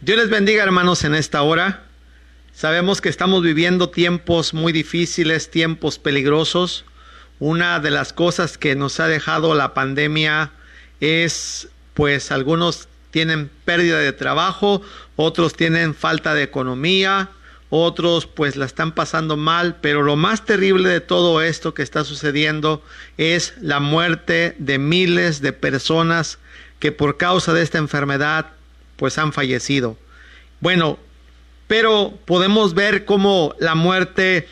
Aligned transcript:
Dios 0.00 0.16
les 0.16 0.30
bendiga 0.30 0.62
hermanos 0.62 1.02
en 1.02 1.16
esta 1.16 1.42
hora. 1.42 1.82
Sabemos 2.54 3.00
que 3.00 3.08
estamos 3.08 3.42
viviendo 3.42 3.90
tiempos 3.90 4.54
muy 4.54 4.72
difíciles, 4.72 5.50
tiempos 5.50 5.98
peligrosos. 5.98 6.84
Una 7.40 7.80
de 7.80 7.90
las 7.90 8.12
cosas 8.12 8.58
que 8.58 8.76
nos 8.76 9.00
ha 9.00 9.08
dejado 9.08 9.56
la 9.56 9.74
pandemia 9.74 10.52
es, 11.00 11.66
pues 11.94 12.30
algunos 12.30 12.86
tienen 13.10 13.50
pérdida 13.64 13.98
de 13.98 14.12
trabajo, 14.12 14.82
otros 15.16 15.54
tienen 15.54 15.96
falta 15.96 16.32
de 16.32 16.44
economía, 16.44 17.30
otros 17.68 18.26
pues 18.26 18.54
la 18.54 18.66
están 18.66 18.92
pasando 18.92 19.36
mal, 19.36 19.78
pero 19.80 20.02
lo 20.04 20.14
más 20.14 20.44
terrible 20.44 20.88
de 20.90 21.00
todo 21.00 21.42
esto 21.42 21.74
que 21.74 21.82
está 21.82 22.04
sucediendo 22.04 22.84
es 23.16 23.54
la 23.60 23.80
muerte 23.80 24.54
de 24.60 24.78
miles 24.78 25.42
de 25.42 25.52
personas 25.52 26.38
que 26.78 26.92
por 26.92 27.16
causa 27.16 27.52
de 27.52 27.62
esta 27.62 27.78
enfermedad 27.78 28.52
pues 28.98 29.16
han 29.16 29.32
fallecido. 29.32 29.96
Bueno, 30.60 30.98
pero 31.68 32.18
podemos 32.24 32.74
ver 32.74 33.04
cómo 33.04 33.54
la 33.58 33.74
muerte 33.74 34.48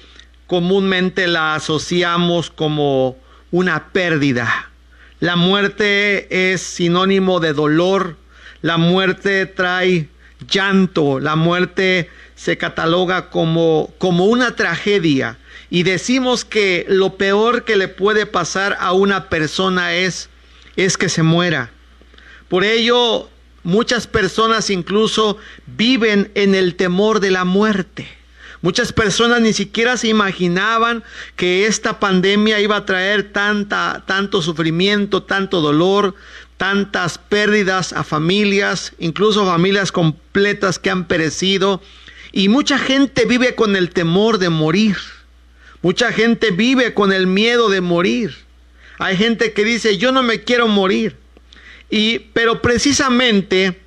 comúnmente 0.46 1.26
la 1.26 1.56
asociamos 1.56 2.50
como 2.50 3.18
una 3.50 3.88
pérdida. 3.88 4.70
La 5.18 5.34
muerte 5.34 6.52
es 6.52 6.62
sinónimo 6.62 7.40
de 7.40 7.52
dolor, 7.52 8.16
la 8.62 8.76
muerte 8.76 9.46
trae 9.46 10.08
llanto, 10.48 11.18
la 11.18 11.34
muerte 11.34 12.08
se 12.36 12.56
cataloga 12.56 13.30
como, 13.30 13.92
como 13.98 14.26
una 14.26 14.54
tragedia 14.54 15.38
y 15.70 15.82
decimos 15.82 16.44
que 16.44 16.86
lo 16.88 17.16
peor 17.16 17.64
que 17.64 17.76
le 17.76 17.88
puede 17.88 18.26
pasar 18.26 18.76
a 18.78 18.92
una 18.92 19.28
persona 19.28 19.94
es, 19.94 20.28
es 20.76 20.96
que 20.96 21.08
se 21.08 21.22
muera. 21.24 21.70
Por 22.48 22.62
ello 22.62 23.28
Muchas 23.66 24.06
personas 24.06 24.70
incluso 24.70 25.38
viven 25.66 26.30
en 26.36 26.54
el 26.54 26.76
temor 26.76 27.18
de 27.18 27.32
la 27.32 27.44
muerte. 27.44 28.06
Muchas 28.62 28.92
personas 28.92 29.40
ni 29.40 29.52
siquiera 29.52 29.96
se 29.96 30.06
imaginaban 30.06 31.02
que 31.34 31.66
esta 31.66 31.98
pandemia 31.98 32.60
iba 32.60 32.76
a 32.76 32.86
traer 32.86 33.32
tanta, 33.32 34.04
tanto 34.06 34.40
sufrimiento, 34.40 35.24
tanto 35.24 35.60
dolor, 35.60 36.14
tantas 36.56 37.18
pérdidas 37.18 37.92
a 37.92 38.04
familias, 38.04 38.92
incluso 39.00 39.44
familias 39.44 39.90
completas 39.90 40.78
que 40.78 40.90
han 40.90 41.08
perecido. 41.08 41.82
Y 42.30 42.48
mucha 42.48 42.78
gente 42.78 43.24
vive 43.24 43.56
con 43.56 43.74
el 43.74 43.90
temor 43.90 44.38
de 44.38 44.48
morir. 44.48 44.96
Mucha 45.82 46.12
gente 46.12 46.52
vive 46.52 46.94
con 46.94 47.12
el 47.12 47.26
miedo 47.26 47.68
de 47.68 47.80
morir. 47.80 48.32
Hay 49.00 49.16
gente 49.16 49.52
que 49.52 49.64
dice, 49.64 49.98
yo 49.98 50.12
no 50.12 50.22
me 50.22 50.44
quiero 50.44 50.68
morir. 50.68 51.25
Y, 51.90 52.18
pero 52.32 52.62
precisamente, 52.62 53.80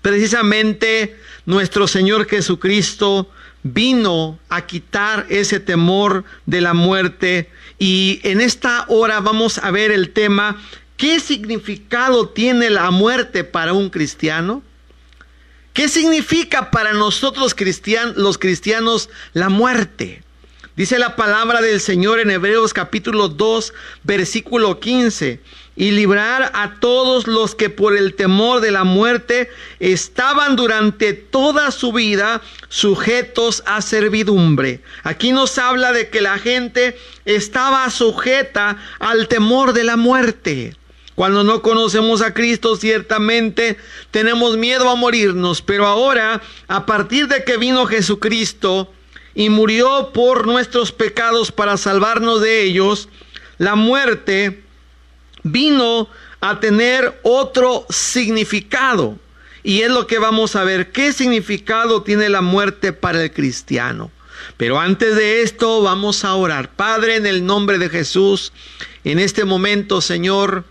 precisamente 0.00 1.16
nuestro 1.44 1.86
Señor 1.86 2.28
Jesucristo 2.28 3.28
vino 3.62 4.38
a 4.48 4.66
quitar 4.66 5.26
ese 5.28 5.60
temor 5.60 6.24
de 6.46 6.60
la 6.60 6.74
muerte. 6.74 7.50
Y 7.78 8.20
en 8.22 8.40
esta 8.40 8.86
hora 8.88 9.20
vamos 9.20 9.58
a 9.58 9.70
ver 9.70 9.90
el 9.90 10.10
tema, 10.10 10.60
¿qué 10.96 11.20
significado 11.20 12.28
tiene 12.28 12.70
la 12.70 12.90
muerte 12.90 13.44
para 13.44 13.72
un 13.72 13.90
cristiano? 13.90 14.62
¿Qué 15.72 15.88
significa 15.88 16.70
para 16.70 16.92
nosotros 16.92 17.54
los 18.16 18.38
cristianos 18.38 19.10
la 19.32 19.48
muerte? 19.48 20.22
Dice 20.76 20.98
la 20.98 21.16
palabra 21.16 21.60
del 21.60 21.80
Señor 21.80 22.20
en 22.20 22.30
Hebreos 22.30 22.72
capítulo 22.72 23.28
2, 23.28 23.72
versículo 24.04 24.80
15 24.80 25.40
y 25.74 25.90
librar 25.92 26.50
a 26.54 26.74
todos 26.80 27.26
los 27.26 27.54
que 27.54 27.70
por 27.70 27.96
el 27.96 28.14
temor 28.14 28.60
de 28.60 28.70
la 28.70 28.84
muerte 28.84 29.50
estaban 29.80 30.54
durante 30.54 31.14
toda 31.14 31.70
su 31.70 31.92
vida 31.92 32.42
sujetos 32.68 33.62
a 33.66 33.80
servidumbre. 33.80 34.80
Aquí 35.02 35.32
nos 35.32 35.56
habla 35.58 35.92
de 35.92 36.10
que 36.10 36.20
la 36.20 36.38
gente 36.38 36.96
estaba 37.24 37.88
sujeta 37.90 38.76
al 38.98 39.28
temor 39.28 39.72
de 39.72 39.84
la 39.84 39.96
muerte. 39.96 40.76
Cuando 41.14 41.44
no 41.44 41.62
conocemos 41.62 42.22
a 42.22 42.32
Cristo, 42.32 42.76
ciertamente 42.76 43.76
tenemos 44.10 44.56
miedo 44.56 44.88
a 44.88 44.94
morirnos, 44.94 45.60
pero 45.60 45.86
ahora, 45.86 46.40
a 46.68 46.86
partir 46.86 47.28
de 47.28 47.44
que 47.44 47.58
vino 47.58 47.86
Jesucristo 47.86 48.90
y 49.34 49.50
murió 49.50 50.10
por 50.12 50.46
nuestros 50.46 50.90
pecados 50.92 51.52
para 51.52 51.76
salvarnos 51.76 52.40
de 52.40 52.62
ellos, 52.62 53.08
la 53.58 53.74
muerte 53.74 54.62
vino 55.42 56.08
a 56.40 56.60
tener 56.60 57.18
otro 57.22 57.86
significado. 57.88 59.18
Y 59.62 59.82
es 59.82 59.90
lo 59.90 60.06
que 60.06 60.18
vamos 60.18 60.56
a 60.56 60.64
ver, 60.64 60.90
qué 60.90 61.12
significado 61.12 62.02
tiene 62.02 62.28
la 62.28 62.40
muerte 62.40 62.92
para 62.92 63.22
el 63.22 63.32
cristiano. 63.32 64.10
Pero 64.56 64.80
antes 64.80 65.14
de 65.14 65.42
esto 65.42 65.82
vamos 65.82 66.24
a 66.24 66.34
orar. 66.34 66.70
Padre, 66.72 67.16
en 67.16 67.26
el 67.26 67.46
nombre 67.46 67.78
de 67.78 67.88
Jesús, 67.88 68.52
en 69.04 69.18
este 69.18 69.44
momento, 69.44 70.00
Señor, 70.00 70.64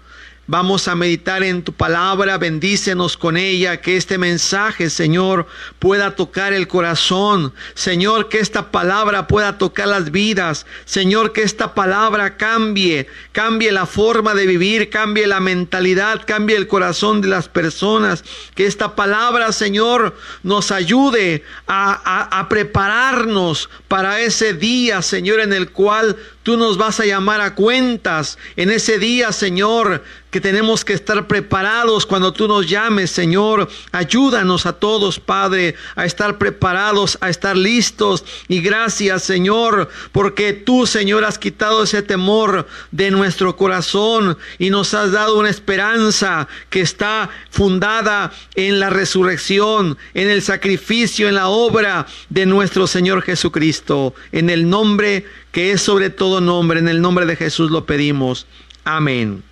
Vamos 0.51 0.89
a 0.89 0.95
meditar 0.95 1.43
en 1.43 1.63
tu 1.63 1.71
palabra, 1.71 2.37
bendícenos 2.37 3.15
con 3.15 3.37
ella, 3.37 3.79
que 3.79 3.95
este 3.95 4.17
mensaje, 4.17 4.89
Señor, 4.89 5.47
pueda 5.79 6.17
tocar 6.17 6.51
el 6.51 6.67
corazón. 6.67 7.53
Señor, 7.73 8.27
que 8.27 8.39
esta 8.39 8.69
palabra 8.69 9.27
pueda 9.27 9.57
tocar 9.57 9.87
las 9.87 10.11
vidas. 10.11 10.65
Señor, 10.83 11.31
que 11.31 11.43
esta 11.43 11.73
palabra 11.73 12.35
cambie, 12.35 13.07
cambie 13.31 13.71
la 13.71 13.85
forma 13.85 14.33
de 14.33 14.45
vivir, 14.45 14.89
cambie 14.89 15.25
la 15.25 15.39
mentalidad, 15.39 16.23
cambie 16.27 16.57
el 16.57 16.67
corazón 16.67 17.21
de 17.21 17.29
las 17.29 17.47
personas. 17.47 18.25
Que 18.53 18.65
esta 18.65 18.93
palabra, 18.93 19.53
Señor, 19.53 20.17
nos 20.43 20.73
ayude 20.73 21.45
a, 21.65 22.27
a 22.37 22.49
prepararnos 22.49 23.69
para 23.87 24.19
ese 24.19 24.53
día, 24.53 25.01
Señor, 25.01 25.39
en 25.39 25.53
el 25.53 25.71
cual 25.71 26.17
Tú 26.43 26.57
nos 26.57 26.77
vas 26.77 26.99
a 26.99 27.05
llamar 27.05 27.39
a 27.39 27.53
cuentas 27.53 28.39
en 28.55 28.71
ese 28.71 28.97
día, 28.97 29.31
Señor, 29.31 30.03
que 30.31 30.41
tenemos 30.41 30.83
que 30.83 30.93
estar 30.93 31.27
preparados 31.27 32.05
cuando 32.05 32.33
tú 32.33 32.47
nos 32.47 32.67
llames, 32.67 33.11
Señor. 33.11 33.69
Ayúdanos 33.91 34.65
a 34.65 34.73
todos, 34.73 35.19
Padre, 35.19 35.75
a 35.95 36.05
estar 36.05 36.37
preparados, 36.39 37.17
a 37.21 37.29
estar 37.29 37.55
listos. 37.55 38.23
Y 38.47 38.61
gracias, 38.61 39.23
Señor, 39.23 39.89
porque 40.11 40.53
tú, 40.53 40.87
Señor, 40.87 41.25
has 41.25 41.37
quitado 41.37 41.83
ese 41.83 42.01
temor 42.01 42.65
de 42.91 43.11
nuestro 43.11 43.55
corazón 43.55 44.37
y 44.57 44.69
nos 44.69 44.93
has 44.93 45.11
dado 45.11 45.37
una 45.37 45.49
esperanza 45.49 46.47
que 46.69 46.81
está 46.81 47.29
fundada 47.51 48.31
en 48.55 48.79
la 48.79 48.89
resurrección, 48.89 49.97
en 50.13 50.29
el 50.29 50.41
sacrificio, 50.41 51.27
en 51.27 51.35
la 51.35 51.49
obra 51.49 52.07
de 52.29 52.45
nuestro 52.45 52.87
Señor 52.87 53.21
Jesucristo. 53.21 54.15
En 54.31 54.49
el 54.49 54.69
nombre 54.69 55.25
que 55.51 55.71
es 55.71 55.81
sobre 55.81 56.09
todo 56.09 56.41
nombre. 56.41 56.79
En 56.79 56.87
el 56.87 57.01
nombre 57.01 57.25
de 57.25 57.35
Jesús 57.35 57.71
lo 57.71 57.85
pedimos. 57.85 58.47
Amén. 58.83 59.43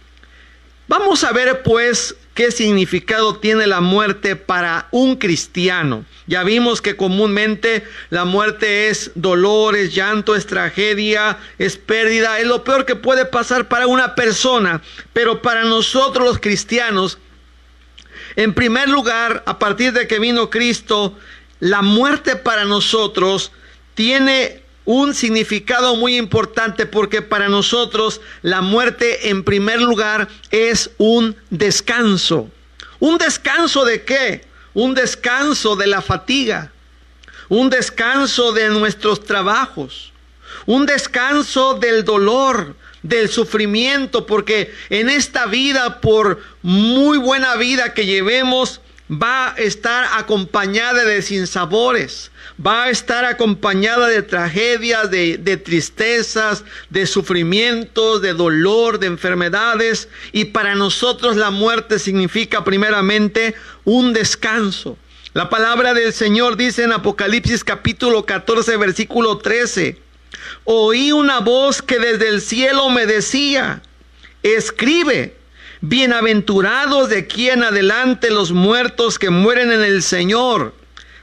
Vamos 0.87 1.23
a 1.23 1.31
ver 1.31 1.61
pues 1.61 2.15
qué 2.33 2.51
significado 2.51 3.35
tiene 3.35 3.67
la 3.67 3.79
muerte 3.79 4.35
para 4.35 4.87
un 4.91 5.17
cristiano. 5.17 6.03
Ya 6.25 6.43
vimos 6.43 6.81
que 6.81 6.95
comúnmente 6.95 7.83
la 8.09 8.25
muerte 8.25 8.89
es 8.89 9.11
dolor, 9.13 9.75
es 9.75 9.93
llanto, 9.93 10.35
es 10.35 10.47
tragedia, 10.47 11.37
es 11.59 11.77
pérdida, 11.77 12.39
es 12.39 12.47
lo 12.47 12.63
peor 12.63 12.85
que 12.85 12.95
puede 12.95 13.25
pasar 13.25 13.67
para 13.67 13.85
una 13.85 14.15
persona. 14.15 14.81
Pero 15.13 15.43
para 15.43 15.63
nosotros 15.63 16.25
los 16.25 16.39
cristianos, 16.39 17.19
en 18.35 18.53
primer 18.53 18.89
lugar, 18.89 19.43
a 19.45 19.59
partir 19.59 19.93
de 19.93 20.07
que 20.07 20.17
vino 20.17 20.49
Cristo, 20.49 21.17
la 21.59 21.81
muerte 21.81 22.35
para 22.35 22.65
nosotros 22.65 23.51
tiene 23.93 24.63
un 24.89 25.13
significado 25.13 25.95
muy 25.97 26.17
importante 26.17 26.87
porque 26.87 27.21
para 27.21 27.47
nosotros 27.47 28.21
la 28.41 28.61
muerte 28.61 29.29
en 29.29 29.43
primer 29.43 29.79
lugar 29.79 30.27
es 30.49 30.89
un 30.97 31.35
descanso. 31.51 32.49
¿Un 32.99 33.19
descanso 33.19 33.85
de 33.85 34.03
qué? 34.03 34.47
Un 34.73 34.95
descanso 34.95 35.75
de 35.75 35.85
la 35.85 36.01
fatiga, 36.01 36.71
un 37.49 37.69
descanso 37.69 38.51
de 38.51 38.69
nuestros 38.69 39.23
trabajos, 39.23 40.11
un 40.65 40.87
descanso 40.87 41.75
del 41.75 42.03
dolor, 42.03 42.75
del 43.03 43.29
sufrimiento, 43.29 44.25
porque 44.25 44.73
en 44.89 45.11
esta 45.11 45.45
vida, 45.45 46.01
por 46.01 46.41
muy 46.63 47.19
buena 47.19 47.57
vida 47.57 47.93
que 47.93 48.07
llevemos, 48.07 48.81
va 49.11 49.53
a 49.53 49.57
estar 49.57 50.07
acompañada 50.17 51.03
de 51.03 51.21
sinsabores, 51.21 52.31
va 52.65 52.85
a 52.85 52.89
estar 52.89 53.25
acompañada 53.25 54.07
de 54.07 54.21
tragedias, 54.21 55.09
de, 55.09 55.61
tristezas, 55.63 56.65
de 56.89 57.05
sufrimientos, 57.05 58.21
de 58.21 58.33
dolor, 58.33 58.99
de 58.99 59.07
enfermedades. 59.07 60.09
Y 60.31 60.45
para 60.45 60.75
nosotros 60.75 61.37
la 61.37 61.51
muerte 61.51 61.99
significa 61.99 62.63
primeramente 62.63 63.55
un 63.85 64.13
descanso. 64.13 64.97
La 65.33 65.49
palabra 65.49 65.93
del 65.93 66.11
Señor 66.11 66.57
dice 66.57 66.83
en 66.83 66.91
Apocalipsis 66.91 67.63
capítulo 67.63 68.25
14, 68.25 68.77
versículo 68.77 69.37
13, 69.37 69.97
oí 70.65 71.11
una 71.11 71.39
voz 71.39 71.81
que 71.81 71.99
desde 71.99 72.27
el 72.29 72.41
cielo 72.41 72.89
me 72.89 73.05
decía, 73.05 73.81
escribe 74.43 75.37
Bienaventurados 75.81 77.07
de 77.07 77.19
aquí 77.19 77.49
en 77.49 77.63
adelante 77.63 78.31
los 78.31 78.51
muertos 78.51 79.17
que 79.17 79.29
mueren 79.29 79.71
en 79.71 79.81
el 79.81 80.03
Señor. 80.03 80.73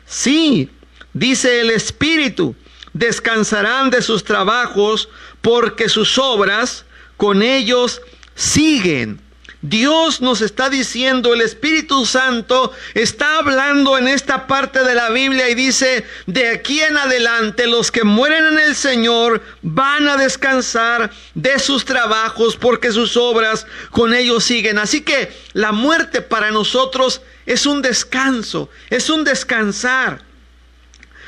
Sí, 0.07 0.71
dice 1.17 1.61
el 1.61 1.71
Espíritu, 1.71 2.55
descansarán 2.93 3.91
de 3.91 4.03
sus 4.03 4.23
trabajos 4.23 5.09
porque 5.41 5.89
sus 5.89 6.19
obras 6.19 6.85
con 7.17 7.43
ellos 7.43 8.03
siguen. 8.35 9.21
Dios 9.63 10.21
nos 10.21 10.43
está 10.43 10.69
diciendo, 10.69 11.33
el 11.33 11.41
Espíritu 11.41 12.05
Santo 12.05 12.73
está 12.95 13.39
hablando 13.39 13.97
en 13.97 14.07
esta 14.07 14.47
parte 14.47 14.85
de 14.85 14.95
la 14.95 15.09
Biblia 15.09 15.49
y 15.49 15.55
dice, 15.55 16.05
de 16.27 16.49
aquí 16.51 16.81
en 16.81 16.97
adelante 16.99 17.67
los 17.67 17.91
que 17.91 18.05
mueren 18.05 18.45
en 18.47 18.59
el 18.59 18.77
Señor 18.77 19.43
van 19.63 20.09
a 20.09 20.19
descansar 20.19 21.11
de 21.35 21.59
sus 21.59 21.87
trabajos 21.87 22.57
porque 22.57 22.93
sus 22.93 23.17
obras 23.17 23.67
con 23.91 24.15
ellos 24.15 24.45
siguen. 24.45 24.79
Así 24.79 25.01
que 25.01 25.35
la 25.55 25.73
muerte 25.73 26.21
para 26.21 26.51
nosotros 26.51 27.23
es 27.47 27.65
un 27.65 27.81
descanso, 27.81 28.69
es 28.91 29.09
un 29.09 29.25
descansar. 29.25 30.26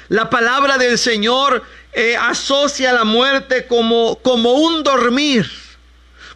La 0.09 0.31
palabra 0.31 0.79
del 0.79 0.99
Señor 0.99 1.63
eh, 1.93 2.17
asocia 2.17 2.93
la 2.93 3.05
muerte 3.05 3.67
como, 3.67 4.17
como 4.17 4.53
un 4.55 4.83
dormir 4.83 5.51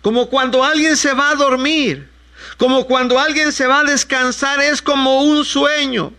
como 0.03 0.29
cuando 0.29 0.65
alguien 0.65 0.97
se 0.97 1.15
va 1.15 1.31
a 1.31 1.37
dormir, 1.37 2.11
como 2.59 2.87
cuando 2.87 3.19
alguien 3.19 3.53
se 3.53 3.67
va 3.67 3.81
a 3.81 3.85
descansar, 3.85 4.61
es 4.61 4.83
como 4.83 5.23
un 5.23 5.45
sueño. 5.45 6.13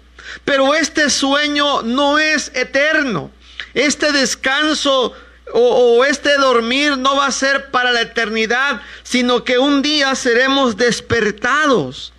Pero 0.46 0.74
este 0.74 1.10
sueño 1.10 1.84
no 1.84 2.18
es 2.18 2.50
eterno. 2.56 3.30
Este 3.74 4.12
descanso 4.14 5.14
o, 5.52 5.60
o, 5.60 6.06
este 6.06 6.38
dormir 6.38 6.98
no 6.98 7.18
va 7.18 7.28
a 7.28 7.32
ser 7.32 7.70
para 7.72 7.92
la 7.92 8.02
eternidad, 8.02 8.82
sino 9.04 9.44
que 9.44 9.60
un 9.60 9.82
día 9.82 10.16
seremos 10.16 10.78
despertados 10.78 12.13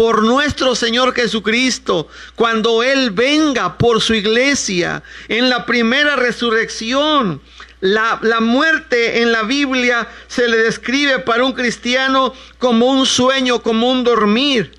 por 0.00 0.22
nuestro 0.22 0.74
Señor 0.74 1.14
Jesucristo 1.14 2.08
cuando 2.34 2.82
Él 2.82 3.10
venga 3.10 3.76
por 3.76 4.00
su 4.00 4.14
iglesia 4.14 5.02
en 5.28 5.50
la 5.50 5.66
primera 5.66 6.16
resurrección. 6.16 7.42
La, 7.80 8.18
muerte 8.40 9.20
en 9.20 9.30
la 9.30 9.42
Biblia 9.42 10.08
se 10.26 10.48
le 10.48 10.56
describe 10.56 11.18
para 11.18 11.44
un 11.44 11.52
cristiano 11.52 12.32
como 12.56 12.86
un 12.86 13.04
sueño, 13.04 13.60
como 13.60 13.90
un 13.90 14.02
dormir. 14.02 14.72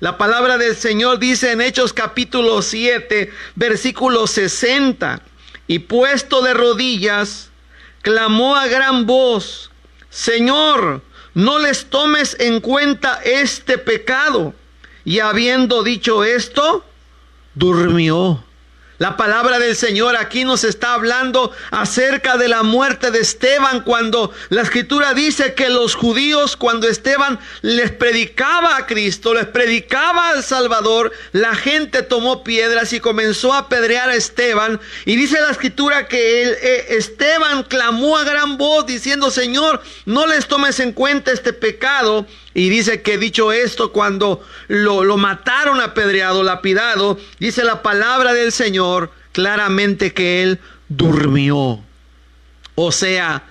La 0.00 0.16
palabra 0.16 0.56
del 0.56 0.74
Señor 0.74 1.18
dice 1.18 1.52
en 1.52 1.60
Hechos 1.60 1.92
capítulo 1.92 2.62
7, 2.62 3.30
versículo 3.56 4.26
60, 4.26 5.20
y 5.66 5.80
puesto 5.80 6.40
de 6.40 6.54
rodillas, 6.54 7.50
clamó 8.00 8.56
a 8.56 8.68
gran 8.68 9.04
voz, 9.04 9.70
Señor, 10.08 11.02
no 11.34 11.58
les 11.58 11.84
tomes 11.84 12.38
en 12.40 12.60
cuenta 12.60 13.20
este 13.22 13.76
pecado. 13.76 14.54
Y 15.04 15.20
habiendo 15.20 15.82
dicho 15.82 16.24
esto, 16.24 16.84
durmió. 17.54 18.42
La 19.02 19.16
palabra 19.16 19.58
del 19.58 19.74
Señor 19.74 20.16
aquí 20.16 20.44
nos 20.44 20.62
está 20.62 20.94
hablando 20.94 21.50
acerca 21.72 22.36
de 22.36 22.46
la 22.46 22.62
muerte 22.62 23.10
de 23.10 23.18
Esteban 23.18 23.82
cuando 23.82 24.32
la 24.48 24.62
escritura 24.62 25.12
dice 25.12 25.54
que 25.54 25.70
los 25.70 25.96
judíos 25.96 26.56
cuando 26.56 26.86
Esteban 26.86 27.40
les 27.62 27.90
predicaba 27.90 28.76
a 28.76 28.86
Cristo, 28.86 29.34
les 29.34 29.46
predicaba 29.46 30.28
al 30.28 30.44
Salvador, 30.44 31.10
la 31.32 31.56
gente 31.56 32.02
tomó 32.02 32.44
piedras 32.44 32.92
y 32.92 33.00
comenzó 33.00 33.52
a 33.52 33.58
apedrear 33.58 34.08
a 34.08 34.14
Esteban 34.14 34.80
y 35.04 35.16
dice 35.16 35.40
la 35.40 35.50
escritura 35.50 36.06
que 36.06 36.50
eh, 36.50 36.86
Esteban 36.90 37.64
clamó 37.64 38.16
a 38.16 38.22
gran 38.22 38.56
voz 38.56 38.86
diciendo, 38.86 39.32
Señor, 39.32 39.82
no 40.06 40.28
les 40.28 40.46
tomes 40.46 40.78
en 40.78 40.92
cuenta 40.92 41.32
este 41.32 41.52
pecado. 41.52 42.24
Y 42.54 42.68
dice 42.68 43.02
que 43.02 43.18
dicho 43.18 43.52
esto, 43.52 43.92
cuando 43.92 44.42
lo, 44.68 45.04
lo 45.04 45.16
mataron 45.16 45.80
apedreado, 45.80 46.42
lapidado, 46.42 47.18
dice 47.38 47.64
la 47.64 47.82
palabra 47.82 48.34
del 48.34 48.52
Señor 48.52 49.10
claramente 49.32 50.12
que 50.12 50.42
él 50.42 50.60
durmió. 50.88 51.82
O 52.74 52.92
sea, 52.92 53.44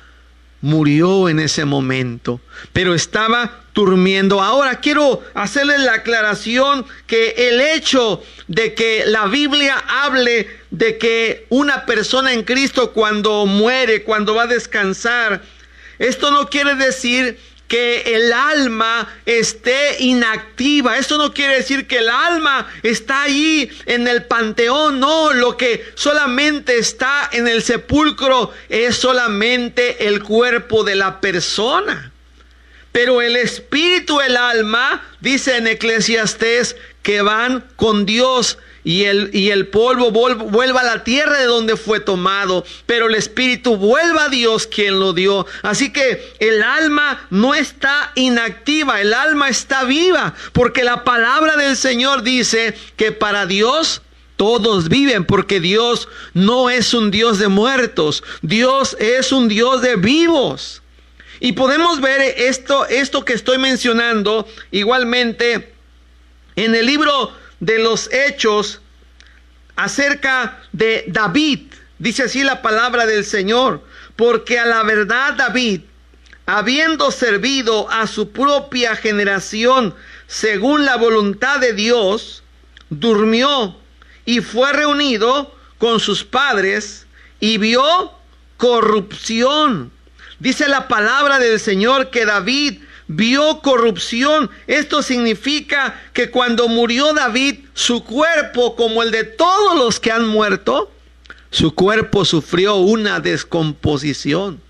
murió 0.62 1.28
en 1.28 1.40
ese 1.40 1.66
momento, 1.66 2.40
pero 2.74 2.94
estaba 2.94 3.62
durmiendo. 3.74 4.42
Ahora 4.42 4.80
quiero 4.80 5.24
hacerle 5.34 5.80
la 5.80 5.96
aclaración 5.96 6.86
que 7.08 7.50
el 7.50 7.62
hecho 7.62 8.22
de 8.48 8.74
que 8.74 9.04
la 9.06 9.26
Biblia 9.26 9.84
hable 9.88 10.48
de 10.70 10.98
que 10.98 11.46
una 11.50 11.86
persona 11.86 12.34
en 12.34 12.44
Cristo 12.44 12.92
cuando 12.92 13.46
muere, 13.46 14.04
cuando 14.04 14.36
va 14.36 14.44
a 14.44 14.48
descansar, 14.48 15.42
esto 16.00 16.32
no 16.32 16.50
quiere 16.50 16.76
decir 16.76 17.40
que 17.72 18.16
el 18.16 18.34
alma 18.34 19.08
esté 19.26 20.04
inactiva. 20.04 20.98
Esto 20.98 21.18
no 21.18 21.34
quiere 21.34 21.56
decir 21.56 21.88
que 21.88 22.00
el 22.00 22.10
alma 22.10 22.70
está 22.84 23.22
ahí 23.22 23.72
en 23.86 24.10
el 24.10 24.26
panteón. 24.26 25.00
No, 25.00 25.32
lo 25.32 25.56
que 25.56 25.90
solamente 25.96 26.78
está 26.78 27.30
en 27.32 27.48
el 27.48 27.64
sepulcro 27.64 28.52
es 28.68 28.98
solamente 28.98 30.10
el 30.10 30.22
cuerpo 30.22 30.84
de 30.84 30.96
la 30.96 31.22
persona. 31.22 32.12
Pero 32.92 33.22
el 33.22 33.38
espíritu, 33.38 34.20
el 34.20 34.36
alma, 34.36 35.08
dice 35.22 35.56
en 35.56 35.68
Eclesiastés, 35.68 36.76
que 37.02 37.22
van 37.22 37.66
con 37.78 38.06
Dios 38.06 38.58
y 38.84 39.04
el, 39.04 39.30
y 39.34 39.50
el 39.52 39.68
polvo 39.68 40.12
vuelva 40.12 40.82
a 40.82 40.84
la 40.84 41.04
tierra 41.04 41.38
de 41.38 41.46
donde 41.46 41.78
fue 41.78 42.00
tomado, 42.00 42.66
pero 42.86 43.08
el 43.08 43.16
espíritu 43.16 43.78
vuelva 43.78 44.26
a 44.26 44.30
Dios 44.30 44.68
quien 44.68 45.00
lo 45.00 45.14
dio. 45.14 45.46
Así 45.62 45.94
que 45.94 46.34
el 46.40 46.64
alma 46.64 47.28
no 47.30 47.54
está 47.54 48.12
inactiva, 48.16 49.02
el 49.02 49.14
alma 49.14 49.50
está 49.50 49.84
viva, 49.84 50.34
porque 50.54 50.84
la 50.84 51.04
palabra 51.04 51.58
del 51.58 51.78
Señor 51.78 52.24
dice 52.24 52.76
que 52.96 53.12
para 53.12 53.46
Dios 53.46 54.02
todos 54.36 54.90
viven, 54.90 55.26
porque 55.26 55.60
Dios 55.60 56.08
no 56.34 56.72
es 56.72 56.96
un 56.96 57.12
Dios 57.12 57.38
de 57.38 57.48
muertos, 57.48 58.24
Dios 58.42 58.98
es 59.00 59.32
un 59.32 59.48
Dios 59.48 59.84
de 59.84 59.98
vivos. 59.98 60.82
Y 61.40 61.54
podemos 61.54 62.02
ver 62.02 62.22
esto, 62.22 62.88
esto 62.88 63.26
que 63.26 63.34
estoy 63.34 63.58
mencionando 63.58 64.48
igualmente 64.72 65.74
en 66.56 66.76
el 66.76 66.86
libro 66.86 67.32
de 67.62 67.80
los 67.80 68.12
hechos 68.12 68.82
acerca 69.78 70.60
de 70.74 71.06
David. 71.08 71.72
Dice 71.98 72.24
así 72.24 72.44
la 72.44 72.62
palabra 72.62 73.06
del 73.06 73.24
Señor, 73.24 73.82
porque 74.18 74.60
a 74.60 74.66
la 74.66 74.84
verdad 74.84 75.36
David, 75.36 75.82
habiendo 76.46 77.12
servido 77.12 77.90
a 77.90 78.08
su 78.08 78.32
propia 78.32 78.96
generación 78.98 79.96
según 80.28 80.86
la 80.86 80.98
voluntad 80.98 81.60
de 81.60 81.74
Dios, 81.74 82.44
durmió 82.90 83.78
y 84.26 84.42
fue 84.42 84.74
reunido 84.74 85.56
con 85.78 86.00
sus 86.00 86.24
padres 86.24 87.06
y 87.40 87.58
vio 87.58 88.12
corrupción. 88.58 89.92
Dice 90.40 90.68
la 90.68 90.88
palabra 90.88 91.38
del 91.38 91.60
Señor 91.60 92.10
que 92.10 92.26
David 92.26 92.82
vio 93.16 93.60
corrupción. 93.62 94.50
Esto 94.68 95.02
significa 95.02 96.02
que 96.14 96.30
cuando 96.30 96.68
murió 96.68 97.14
David, 97.14 97.60
su 97.74 98.04
cuerpo, 98.04 98.76
como 98.76 99.04
el 99.04 99.12
de 99.12 99.24
todos 99.24 99.78
los 99.78 100.00
que 100.00 100.12
han 100.12 100.28
muerto, 100.28 100.92
su 101.50 101.76
cuerpo 101.76 102.24
sufrió 102.26 102.76
una 102.78 103.20
descomposición. 103.20 104.62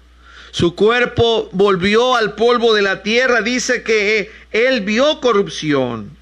Su 0.51 0.75
cuerpo 0.75 1.49
volvió 1.53 2.15
al 2.15 2.33
polvo 2.33 2.73
de 2.73 2.81
la 2.81 3.03
tierra. 3.03 3.41
Dice 3.41 3.83
que 3.83 4.31
él 4.51 4.81
vio 4.81 5.21
corrupción. 5.21 6.17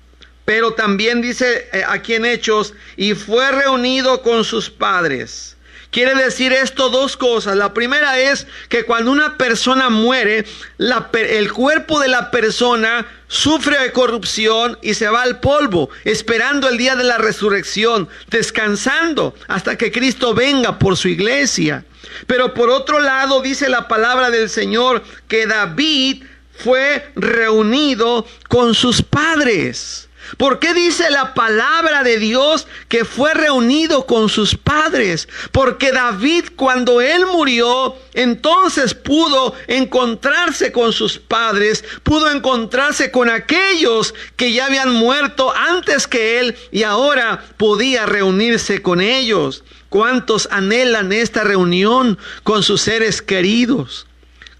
Pero 0.46 0.74
también 0.74 1.22
dice 1.22 1.70
eh, 1.72 1.84
aquí 1.88 2.16
en 2.16 2.26
Hechos, 2.26 2.74
y 2.98 3.14
fue 3.14 3.52
reunido 3.52 4.22
con 4.22 4.44
sus 4.44 4.70
padres 4.70 5.56
Quiere 5.91 6.13
decir 6.13 6.53
esto 6.53 6.89
dos 6.89 7.17
cosas. 7.17 7.58
La 7.58 7.74
primera 7.74 8.19
es 8.19 8.46
que 8.67 8.84
cuando 8.86 9.12
una 9.12 9.38
persona 9.38 9.89
muere, 9.89 10.46
el 10.77 11.51
cuerpo 11.51 12.00
de 12.00 12.08
la 12.08 12.29
persona 12.29 13.08
sufre 13.27 13.79
de 13.79 13.91
corrupción 13.91 14.77
y 14.84 14.93
se 14.93 15.08
va 15.08 15.24
al 15.24 15.39
polvo, 15.39 15.89
esperando 16.03 16.67
el 16.67 16.77
día 16.77 16.96
de 16.96 17.03
la 17.03 17.17
resurrección, 17.17 18.08
descansando 18.27 19.34
hasta 19.48 19.77
que 19.77 19.91
Cristo 19.91 20.36
venga 20.36 20.77
por 20.77 20.96
su 20.96 21.08
iglesia. 21.08 21.86
Pero 22.27 22.53
por 22.53 22.69
otro 22.69 23.00
lado 23.00 23.41
dice 23.41 23.67
la 23.69 23.88
palabra 23.88 24.29
del 24.29 24.50
Señor 24.50 25.03
que 25.27 25.48
David 25.48 26.24
fue 26.55 27.12
reunido 27.15 28.27
con 28.48 28.75
sus 28.75 29.01
padres. 29.01 30.09
¿Por 30.38 30.59
qué 30.59 30.74
dice 30.74 31.09
la 31.09 31.33
palabra 31.33 32.03
de 32.03 32.17
Dios 32.17 32.67
que 32.88 33.05
fue 33.05 33.33
reunido 33.33 34.05
con 34.05 34.29
sus 34.29 34.55
padres? 34.55 35.27
Porque 35.51 35.91
David 35.91 36.45
cuando 36.55 37.01
él 37.01 37.25
murió, 37.25 37.95
entonces 38.13 38.93
pudo 38.93 39.53
encontrarse 39.67 40.71
con 40.71 40.93
sus 40.93 41.17
padres, 41.17 41.83
pudo 42.03 42.29
encontrarse 42.31 43.12
con 43.12 43.29
aquellos 43.29 44.13
que 44.36 44.53
ya 44.53 44.65
habían 44.65 44.91
muerto 44.91 45.53
antes 45.55 46.07
que 46.07 46.39
él 46.39 46.55
y 46.71 46.83
ahora 46.83 47.43
podía 47.57 48.05
reunirse 48.05 48.81
con 48.81 49.01
ellos. 49.01 49.63
¿Cuántos 49.89 50.48
anhelan 50.51 51.12
esta 51.12 51.43
reunión 51.43 52.17
con 52.43 52.63
sus 52.63 52.81
seres 52.81 53.21
queridos? 53.21 54.05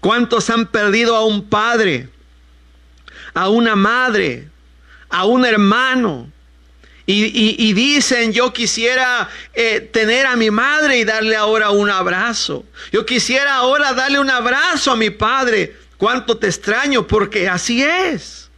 ¿Cuántos 0.00 0.50
han 0.50 0.66
perdido 0.66 1.14
a 1.14 1.24
un 1.24 1.48
padre? 1.48 2.08
a 3.34 3.48
una 3.48 3.76
madre, 3.76 4.48
a 5.10 5.24
un 5.24 5.44
hermano, 5.44 6.30
y, 7.12 7.72
dicen, 7.72 8.32
yo 8.32 8.52
quisiera 8.52 9.28
eh, 9.52 9.80
tener 9.80 10.26
a 10.26 10.36
mi 10.36 10.50
madre 10.50 10.98
y 10.98 11.04
darle 11.04 11.34
ahora 11.34 11.70
un 11.70 11.90
abrazo. 11.90 12.64
Yo 12.92 13.04
quisiera 13.04 13.56
ahora 13.56 13.92
darle 13.94 14.20
un 14.20 14.30
abrazo 14.30 14.92
a 14.92 14.96
mi 14.96 15.10
padre. 15.10 15.76
Cuánto 15.96 16.38
te 16.38 16.46
extraño 16.46 17.06
porque 17.08 17.48
así 17.48 17.82
es. 17.82 18.50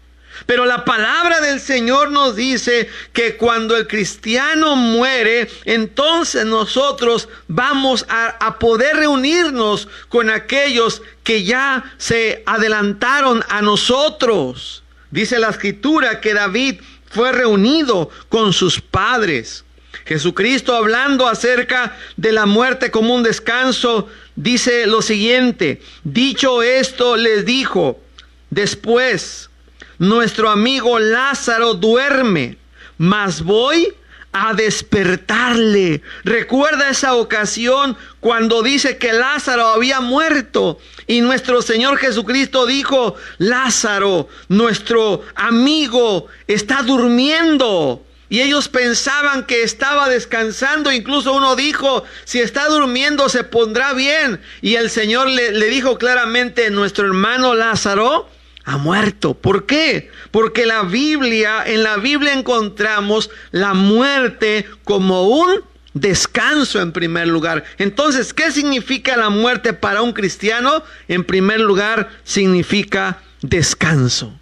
Pero 0.47 0.67
la 0.67 0.85
palabra 0.85 1.41
del 1.41 1.61
Señor 1.61 2.11
nos 2.11 2.37
dice 2.37 2.89
que 3.13 3.37
cuando 3.37 3.77
el 3.77 3.87
cristiano 3.87 4.77
muere, 4.77 5.51
entonces 5.65 6.45
nosotros 6.45 7.29
vamos 7.49 8.05
a, 8.09 8.59
poder 8.59 8.97
reunirnos 8.97 9.89
con 10.09 10.31
aquellos 10.31 11.03
que 11.23 11.45
ya 11.45 11.85
se 11.97 12.43
adelantaron 12.47 13.43
a 13.49 13.63
nosotros. 13.63 14.82
Dice 15.13 15.39
la 15.39 15.51
escritura 15.51 16.21
que 16.21 16.33
David 16.35 16.81
fue 17.09 17.33
reunido 17.33 18.11
con 18.31 18.55
sus 18.55 18.81
padres. 18.81 19.65
Jesucristo 20.07 20.75
hablando 20.75 21.29
acerca 21.29 21.97
de 22.17 22.33
la 22.33 22.47
muerte 22.47 22.91
como 22.91 23.15
un 23.15 23.23
descanso, 23.23 24.09
dice 24.35 24.87
lo 24.87 25.03
siguiente, 25.03 25.83
dicho 26.03 26.63
esto 26.63 27.17
les 27.17 27.45
dijo, 27.45 28.01
después 28.49 29.51
nuestro 29.99 30.49
amigo 30.49 30.99
Lázaro 30.99 31.75
duerme, 31.75 32.57
mas 32.97 33.43
voy 33.43 33.93
a 34.33 34.55
despertarle. 34.55 36.03
Recuerda 36.25 36.91
esa 36.91 37.15
ocasión 37.15 37.97
cuando 38.21 38.63
dice 38.63 38.97
que 38.97 39.13
Lázaro 39.13 39.67
había 39.67 40.01
muerto 40.01 40.79
y 41.07 41.21
nuestro 41.21 41.63
Señor 41.63 41.99
Jesucristo 41.99 42.67
dijo, 42.67 43.15
Lázaro, 43.39 44.29
nuestro 44.49 45.23
amigo, 45.35 46.27
está 46.47 46.83
durmiendo. 46.83 48.05
Y 48.33 48.41
ellos 48.41 48.69
pensaban 48.69 49.45
que 49.45 49.63
estaba 49.63 50.09
descansando. 50.09 50.91
Incluso 50.91 51.35
uno 51.35 51.55
dijo, 51.55 52.05
si 52.25 52.41
está 52.41 52.67
durmiendo 52.69 53.29
se 53.29 53.45
pondrá 53.45 53.93
bien. 53.93 54.41
Y 54.63 54.77
el 54.77 54.89
Señor 54.89 55.29
le, 55.29 55.53
dijo 55.67 55.99
claramente, 55.99 56.71
nuestro 56.71 57.07
hermano 57.07 57.55
Lázaro 57.55 58.31
ha 58.65 58.77
muerto. 58.77 59.35
¿Por 59.35 59.67
qué? 59.67 60.11
Porque 60.31 60.67
la 60.67 60.83
Biblia, 60.83 61.65
en 61.67 61.83
la 61.83 61.97
Biblia 61.97 62.33
encontramos 62.33 63.31
la 63.51 63.75
muerte 63.75 64.67
como 64.85 65.29
un 65.29 65.61
descanso 65.95 66.81
en 66.81 66.93
primer 66.93 67.29
lugar. 67.29 67.65
Entonces, 67.79 68.33
¿qué 68.33 68.51
significa 68.51 69.17
la 69.17 69.31
muerte 69.31 69.73
para 69.73 70.03
un 70.03 70.13
cristiano? 70.13 70.83
En 71.09 71.25
primer 71.25 71.61
lugar, 71.61 72.11
significa 72.25 73.21
descanso. 73.41 74.39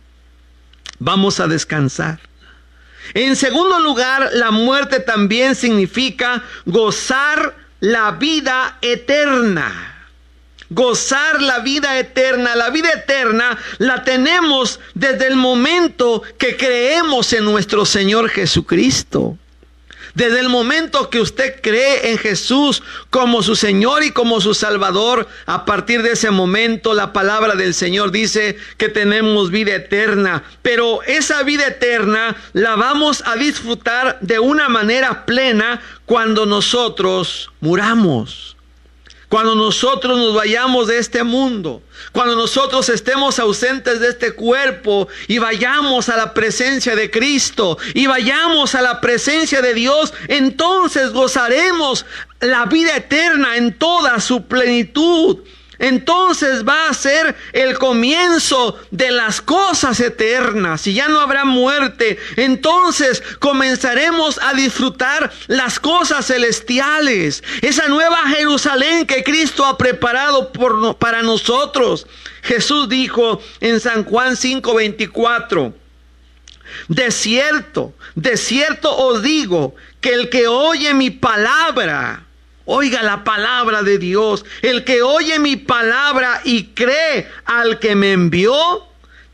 Vamos 0.99 1.41
a 1.41 1.49
descansar. 1.49 2.21
En 3.15 3.35
segundo 3.35 3.81
lugar, 3.81 4.31
la 4.35 4.51
muerte 4.51 5.01
también 5.01 5.55
significa 5.55 6.45
gozar 6.67 7.57
la 7.81 8.13
vida 8.13 8.79
eterna 8.83 10.00
gozar 10.71 11.43
la 11.43 11.59
vida 11.59 11.99
eterna. 11.99 12.57
La 12.57 12.71
vida 12.71 12.91
eterna 12.93 13.59
la 13.79 14.05
tenemos 14.05 14.81
desde 14.95 15.27
el 15.27 15.37
momento 15.37 16.23
que 16.39 16.57
creemos 16.57 17.33
en 17.33 17.45
nuestro 17.45 17.85
Señor 17.85 18.31
Jesucristo. 18.31 19.37
Desde 20.15 20.41
el 20.41 20.49
momento 20.49 21.09
que 21.09 21.21
usted 21.21 21.61
cree 21.63 22.11
en 22.11 22.19
Jesús 22.19 22.83
como 23.11 23.43
su 23.43 23.55
Señor 23.55 24.03
y 24.03 24.11
como 24.11 24.41
su 24.41 24.55
Salvador, 24.55 25.29
a 25.47 25.65
partir 25.65 26.03
de 26.03 26.13
ese 26.13 26.33
momento 26.33 26.95
la 26.95 27.13
palabra 27.13 27.55
del 27.55 27.75
Señor 27.75 28.11
dice 28.11 28.57
que 28.77 28.89
tenemos 28.89 29.53
vida 29.53 29.75
eterna. 29.75 30.43
Pero 30.63 31.03
esa 31.05 31.43
vida 31.45 31.69
eterna 31.69 32.37
la 32.53 32.75
vamos 32.75 33.23
a 33.25 33.37
disfrutar 33.37 34.19
de 34.21 34.41
una 34.41 34.69
manera 34.69 35.27
plena 35.27 35.81
cuando 36.07 36.45
nosotros 36.45 37.53
muramos. 37.61 38.57
Cuando 39.31 39.55
nosotros 39.55 40.19
nos 40.19 40.35
vayamos 40.35 40.89
de 40.89 40.99
este 40.99 41.23
mundo, 41.23 41.85
cuando 42.11 42.35
nosotros 42.35 42.89
estemos 42.89 43.39
ausentes 43.39 44.01
de 44.01 44.09
este 44.09 44.33
cuerpo 44.33 45.07
y 45.29 45.39
vayamos 45.39 46.09
a 46.09 46.17
la 46.17 46.35
presencia 46.35 46.97
de 46.97 47.13
Cristo 47.13 47.79
y 47.95 48.09
vayamos 48.09 48.75
a 48.75 48.83
la 48.83 49.01
presencia 49.01 49.63
de 49.63 49.73
Dios, 49.73 50.13
entonces 50.27 51.13
gozaremos 51.13 52.07
la 52.41 52.65
vida 52.65 52.97
eterna 52.97 53.57
en 53.57 53.79
toda 53.79 54.19
su 54.19 54.47
plenitud 54.47 55.39
entonces 55.81 56.63
va 56.69 56.89
a 56.89 56.95
ser 56.95 57.35
el 57.53 57.77
comienzo 57.79 58.79
de 58.91 59.11
las 59.11 59.41
cosas 59.41 59.99
eternas 59.99 60.87
y 60.87 60.93
ya 60.93 61.09
no 61.09 61.21
habrá 61.21 61.45
muerte. 61.45 62.19
Entonces 62.37 63.23
comenzaremos 63.39 64.39
a 64.43 64.53
disfrutar 64.53 65.33
las 65.49 65.81
cosas 65.81 66.27
celestiales, 66.27 67.43
esa 67.63 67.89
nueva 67.89 68.29
Jerusalén 68.29 69.07
que 69.07 69.25
Cristo 69.25 69.65
ha 69.65 69.79
preparado 69.79 70.53
por, 70.53 70.97
para 70.97 71.23
nosotros. 71.23 72.07
Jesús 72.43 72.89
dijo 72.89 73.41
en 73.61 73.81
San 73.81 74.05
Juan 74.05 74.37
5:24, 74.37 75.73
de 76.89 77.11
cierto, 77.11 77.95
de 78.15 78.37
cierto 78.37 78.95
os 78.95 79.23
digo 79.23 79.75
que 80.01 80.13
el 80.13 80.29
que 80.29 80.47
oye 80.47 80.93
mi 80.93 81.11
palabra, 81.11 82.27
Oiga 82.73 83.03
la 83.03 83.25
palabra 83.25 83.83
de 83.83 83.99
Dios. 83.99 84.45
El 84.63 84.85
que 84.85 85.03
oye 85.03 85.41
mi 85.41 85.57
palabra 85.57 86.41
y 86.45 86.67
cree 86.67 87.29
al 87.45 87.81
que 87.81 87.97
me 87.97 88.13
envió, 88.13 88.87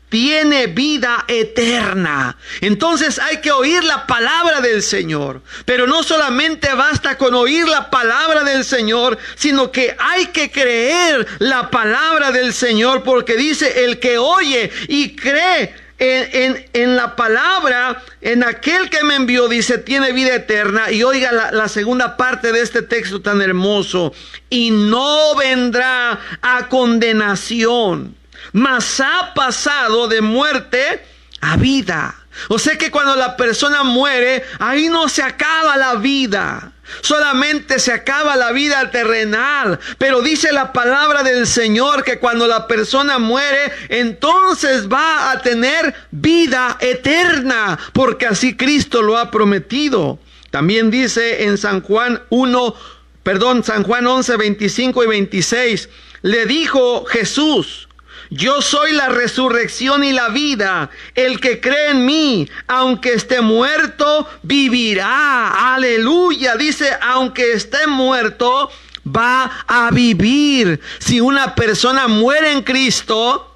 tiene 0.09 0.65
vida 0.65 1.23
eterna. 1.27 2.35
Entonces 2.61 3.19
hay 3.19 3.37
que 3.37 3.51
oír 3.51 3.83
la 3.83 4.07
palabra 4.07 4.59
del 4.59 4.81
Señor. 4.81 5.43
Pero 5.65 5.85
no 5.85 6.01
solamente 6.01 6.73
basta 6.73 7.15
con 7.15 7.35
oír 7.35 7.67
la 7.67 7.91
palabra 7.91 8.43
del 8.43 8.65
Señor, 8.65 9.19
sino 9.35 9.71
que 9.71 9.95
hay 9.99 10.25
que 10.27 10.49
creer 10.49 11.27
la 11.37 11.69
palabra 11.69 12.31
del 12.31 12.55
Señor 12.55 13.03
porque 13.03 13.37
dice, 13.37 13.85
el 13.85 13.99
que 13.99 14.17
oye 14.17 14.71
y 14.87 15.15
cree 15.15 15.86
en, 15.99 16.95
la 16.95 17.15
palabra, 17.15 18.03
en 18.21 18.43
aquel 18.43 18.89
que 18.89 19.03
me 19.03 19.15
envió, 19.15 19.47
dice, 19.47 19.77
tiene 19.77 20.11
vida 20.11 20.35
eterna. 20.35 20.91
Y 20.91 21.03
oiga 21.03 21.31
la, 21.31 21.51
la 21.51 21.67
segunda 21.67 22.17
parte 22.17 22.51
de 22.51 22.61
este 22.61 22.81
texto 22.81 23.21
tan 23.21 23.41
hermoso. 23.41 24.13
Y 24.49 24.71
no 24.71 25.35
vendrá 25.35 26.19
a 26.41 26.67
condenación, 26.69 28.15
mas 28.53 28.99
ha 28.99 29.33
pasado 29.33 30.07
de 30.07 30.21
muerte 30.21 31.03
a 31.41 31.57
vida. 31.57 32.26
O 32.49 32.59
sea 32.59 32.77
que 32.77 32.91
cuando 32.91 33.15
la 33.15 33.35
persona 33.35 33.83
muere, 33.83 34.43
ahí 34.59 34.89
no 34.89 35.09
se 35.09 35.23
acaba 35.23 35.77
la 35.77 35.95
vida. 35.95 36.71
Solamente 37.01 37.79
se 37.79 37.91
acaba 37.91 38.35
la 38.35 38.51
vida 38.51 38.89
terrenal. 38.91 39.79
Pero 39.97 40.21
dice 40.21 40.51
la 40.51 40.71
palabra 40.73 41.23
del 41.23 41.47
Señor 41.47 42.03
que 42.03 42.19
cuando 42.19 42.47
la 42.47 42.67
persona 42.67 43.19
muere, 43.19 43.71
entonces 43.89 44.87
va 44.87 45.31
a 45.31 45.41
tener 45.41 45.93
vida 46.11 46.77
eterna. 46.79 47.77
Porque 47.93 48.25
así 48.27 48.55
Cristo 48.55 49.01
lo 49.01 49.17
ha 49.17 49.31
prometido. 49.31 50.19
También 50.51 50.89
dice 50.89 51.43
en 51.43 51.57
San 51.57 51.81
Juan 51.81 52.21
1, 52.29 52.75
perdón, 53.23 53.63
San 53.63 53.83
Juan 53.83 54.07
11, 54.07 54.37
25 54.37 55.03
y 55.03 55.07
26. 55.07 55.89
Le 56.21 56.45
dijo 56.45 57.05
Jesús, 57.05 57.86
yo 58.29 58.61
soy 58.61 58.91
la 58.91 59.09
resurrección 59.09 60.03
y 60.03 60.11
la 60.11 60.29
vida. 60.29 60.89
El 61.15 61.39
que 61.39 61.59
cree 61.59 61.91
en 61.91 62.05
mí, 62.05 62.49
aunque 62.67 63.13
esté 63.13 63.41
muerto, 63.41 64.27
vivirá. 64.43 65.73
Aleluya. 65.75 66.55
Dice, 66.55 66.89
aunque 67.01 67.53
esté 67.53 67.87
muerto, 67.87 68.69
va 69.05 69.63
a 69.67 69.91
vivir. 69.91 70.79
Si 70.99 71.21
una 71.21 71.55
persona 71.55 72.07
muere 72.07 72.51
en 72.51 72.63
Cristo, 72.63 73.53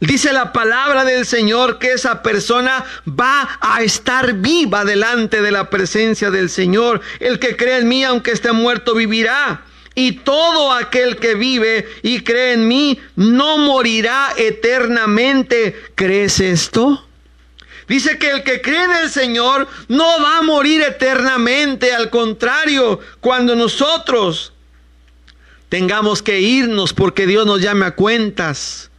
Dice 0.00 0.32
la 0.32 0.50
palabra 0.54 1.04
del 1.04 1.26
Señor 1.26 1.78
que 1.78 1.92
esa 1.92 2.22
persona 2.22 2.86
va 3.06 3.58
a 3.60 3.82
estar 3.82 4.32
viva 4.32 4.86
delante 4.86 5.42
de 5.42 5.50
la 5.50 5.68
presencia 5.68 6.30
del 6.30 6.48
Señor. 6.48 7.02
El 7.18 7.38
que 7.38 7.54
cree 7.54 7.80
en 7.80 7.88
mí, 7.88 8.02
aunque 8.02 8.30
esté 8.30 8.52
muerto, 8.52 8.94
vivirá. 8.94 9.60
Y 10.00 10.12
todo 10.12 10.72
aquel 10.72 11.18
que 11.18 11.34
vive 11.34 11.86
y 12.00 12.20
cree 12.20 12.54
en 12.54 12.66
mí 12.66 12.98
no 13.16 13.58
morirá 13.58 14.32
eternamente. 14.34 15.78
¿Crees 15.94 16.40
esto? 16.40 17.06
Dice 17.86 18.16
que 18.16 18.30
el 18.30 18.42
que 18.42 18.62
cree 18.62 18.84
en 18.84 18.96
el 18.96 19.10
Señor 19.10 19.68
no 19.88 20.06
va 20.22 20.38
a 20.38 20.42
morir 20.42 20.80
eternamente. 20.80 21.92
Al 21.92 22.08
contrario, 22.08 22.98
cuando 23.20 23.54
nosotros 23.54 24.54
tengamos 25.68 26.22
que 26.22 26.40
irnos 26.40 26.94
porque 26.94 27.26
Dios 27.26 27.44
nos 27.44 27.60
llame 27.60 27.84
a 27.84 27.94
cuentas, 27.94 28.90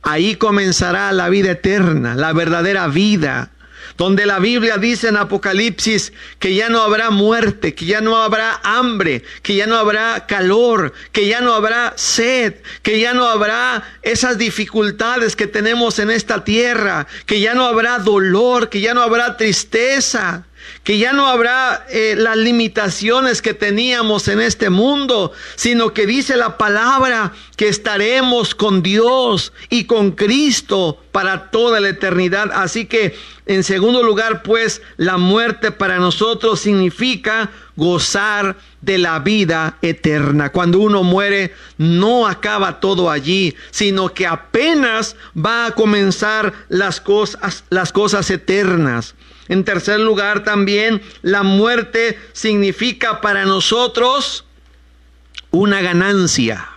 ahí 0.00 0.36
comenzará 0.36 1.12
la 1.12 1.28
vida 1.28 1.50
eterna, 1.50 2.14
la 2.14 2.32
verdadera 2.32 2.88
vida 2.88 3.50
donde 3.96 4.26
la 4.26 4.38
Biblia 4.38 4.78
dice 4.78 5.08
en 5.08 5.16
Apocalipsis 5.16 6.12
que 6.38 6.54
ya 6.54 6.68
no 6.68 6.82
habrá 6.82 7.10
muerte, 7.10 7.74
que 7.74 7.84
ya 7.84 8.00
no 8.00 8.16
habrá 8.16 8.60
hambre, 8.62 9.22
que 9.42 9.54
ya 9.54 9.66
no 9.66 9.76
habrá 9.76 10.26
calor, 10.26 10.92
que 11.12 11.26
ya 11.26 11.40
no 11.40 11.54
habrá 11.54 11.92
sed, 11.96 12.54
que 12.82 13.00
ya 13.00 13.14
no 13.14 13.26
habrá 13.26 13.82
esas 14.02 14.38
dificultades 14.38 15.36
que 15.36 15.46
tenemos 15.46 15.98
en 15.98 16.10
esta 16.10 16.44
tierra, 16.44 17.06
que 17.26 17.40
ya 17.40 17.54
no 17.54 17.66
habrá 17.66 17.98
dolor, 17.98 18.68
que 18.68 18.80
ya 18.80 18.94
no 18.94 19.02
habrá 19.02 19.36
tristeza 19.36 20.45
que 20.84 20.98
ya 20.98 21.12
no 21.12 21.26
habrá 21.26 21.86
eh, 21.90 22.14
las 22.16 22.36
limitaciones 22.36 23.42
que 23.42 23.54
teníamos 23.54 24.28
en 24.28 24.40
este 24.40 24.70
mundo, 24.70 25.32
sino 25.56 25.92
que 25.92 26.06
dice 26.06 26.36
la 26.36 26.58
palabra 26.58 27.32
que 27.56 27.68
estaremos 27.68 28.54
con 28.54 28.82
Dios 28.82 29.52
y 29.68 29.84
con 29.84 30.12
Cristo 30.12 31.00
para 31.12 31.50
toda 31.50 31.80
la 31.80 31.88
eternidad. 31.88 32.50
Así 32.52 32.86
que, 32.86 33.16
en 33.46 33.64
segundo 33.64 34.02
lugar, 34.02 34.42
pues, 34.42 34.82
la 34.96 35.16
muerte 35.16 35.72
para 35.72 35.98
nosotros 35.98 36.60
significa 36.60 37.50
gozar 37.76 38.56
de 38.80 38.98
la 38.98 39.18
vida 39.18 39.78
eterna. 39.82 40.50
Cuando 40.50 40.78
uno 40.78 41.02
muere, 41.02 41.54
no 41.78 42.26
acaba 42.26 42.80
todo 42.80 43.10
allí, 43.10 43.54
sino 43.70 44.12
que 44.14 44.26
apenas 44.26 45.16
va 45.36 45.66
a 45.66 45.70
comenzar 45.72 46.52
las 46.68 47.00
cosas, 47.00 47.64
las 47.70 47.92
cosas 47.92 48.30
eternas. 48.30 49.14
En 49.48 49.64
tercer 49.64 50.00
lugar, 50.00 50.44
también 50.44 51.02
la 51.22 51.42
muerte 51.42 52.18
significa 52.32 53.20
para 53.20 53.44
nosotros 53.44 54.44
una 55.50 55.80
ganancia. 55.80 56.68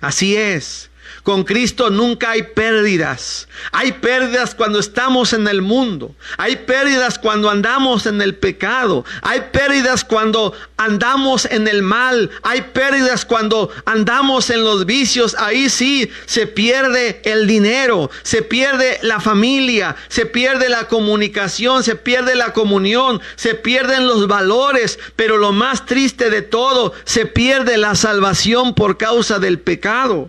Así 0.00 0.36
es. 0.36 0.90
Con 1.22 1.44
Cristo 1.44 1.88
nunca 1.88 2.32
hay 2.32 2.42
pérdidas. 2.42 3.46
Hay 3.70 3.92
pérdidas 3.92 4.56
cuando 4.56 4.80
estamos 4.80 5.32
en 5.32 5.46
el 5.46 5.62
mundo. 5.62 6.16
Hay 6.36 6.56
pérdidas 6.56 7.16
cuando 7.16 7.48
andamos 7.48 8.06
en 8.06 8.20
el 8.20 8.34
pecado. 8.34 9.04
Hay 9.22 9.42
pérdidas 9.52 10.04
cuando 10.04 10.52
andamos 10.76 11.44
en 11.44 11.68
el 11.68 11.82
mal. 11.82 12.30
Hay 12.42 12.62
pérdidas 12.62 13.24
cuando 13.24 13.70
andamos 13.84 14.50
en 14.50 14.64
los 14.64 14.84
vicios. 14.84 15.36
Ahí 15.38 15.70
sí 15.70 16.10
se 16.26 16.48
pierde 16.48 17.22
el 17.24 17.46
dinero. 17.46 18.10
Se 18.24 18.42
pierde 18.42 18.98
la 19.02 19.20
familia. 19.20 19.94
Se 20.08 20.26
pierde 20.26 20.68
la 20.68 20.88
comunicación. 20.88 21.84
Se 21.84 21.94
pierde 21.94 22.34
la 22.34 22.52
comunión. 22.52 23.20
Se 23.36 23.54
pierden 23.54 24.08
los 24.08 24.26
valores. 24.26 24.98
Pero 25.14 25.36
lo 25.36 25.52
más 25.52 25.86
triste 25.86 26.30
de 26.30 26.42
todo, 26.42 26.92
se 27.04 27.26
pierde 27.26 27.76
la 27.76 27.94
salvación 27.94 28.74
por 28.74 28.98
causa 28.98 29.38
del 29.38 29.60
pecado. 29.60 30.28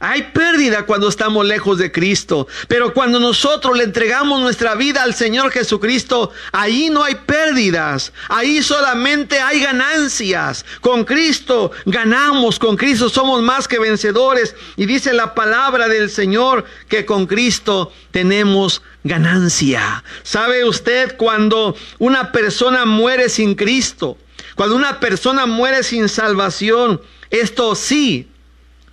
Hay 0.00 0.30
pérdida 0.32 0.86
cuando 0.86 1.08
estamos 1.08 1.44
lejos 1.44 1.76
de 1.78 1.90
Cristo, 1.90 2.46
pero 2.68 2.94
cuando 2.94 3.18
nosotros 3.18 3.76
le 3.76 3.82
entregamos 3.82 4.40
nuestra 4.40 4.76
vida 4.76 5.02
al 5.02 5.12
Señor 5.12 5.50
Jesucristo, 5.50 6.30
ahí 6.52 6.88
no 6.88 7.02
hay 7.02 7.16
pérdidas, 7.16 8.12
ahí 8.28 8.62
solamente 8.62 9.40
hay 9.40 9.60
ganancias. 9.60 10.64
Con 10.80 11.04
Cristo 11.04 11.72
ganamos, 11.84 12.60
con 12.60 12.76
Cristo 12.76 13.08
somos 13.08 13.42
más 13.42 13.66
que 13.66 13.80
vencedores 13.80 14.54
y 14.76 14.86
dice 14.86 15.12
la 15.12 15.34
palabra 15.34 15.88
del 15.88 16.10
Señor 16.10 16.64
que 16.88 17.04
con 17.04 17.26
Cristo 17.26 17.92
tenemos 18.12 18.82
ganancia. 19.02 20.04
¿Sabe 20.22 20.64
usted 20.64 21.16
cuando 21.16 21.74
una 21.98 22.30
persona 22.30 22.84
muere 22.84 23.28
sin 23.28 23.56
Cristo? 23.56 24.16
Cuando 24.54 24.76
una 24.76 25.00
persona 25.00 25.46
muere 25.46 25.82
sin 25.82 26.08
salvación, 26.08 27.00
esto 27.30 27.74
sí 27.74 28.28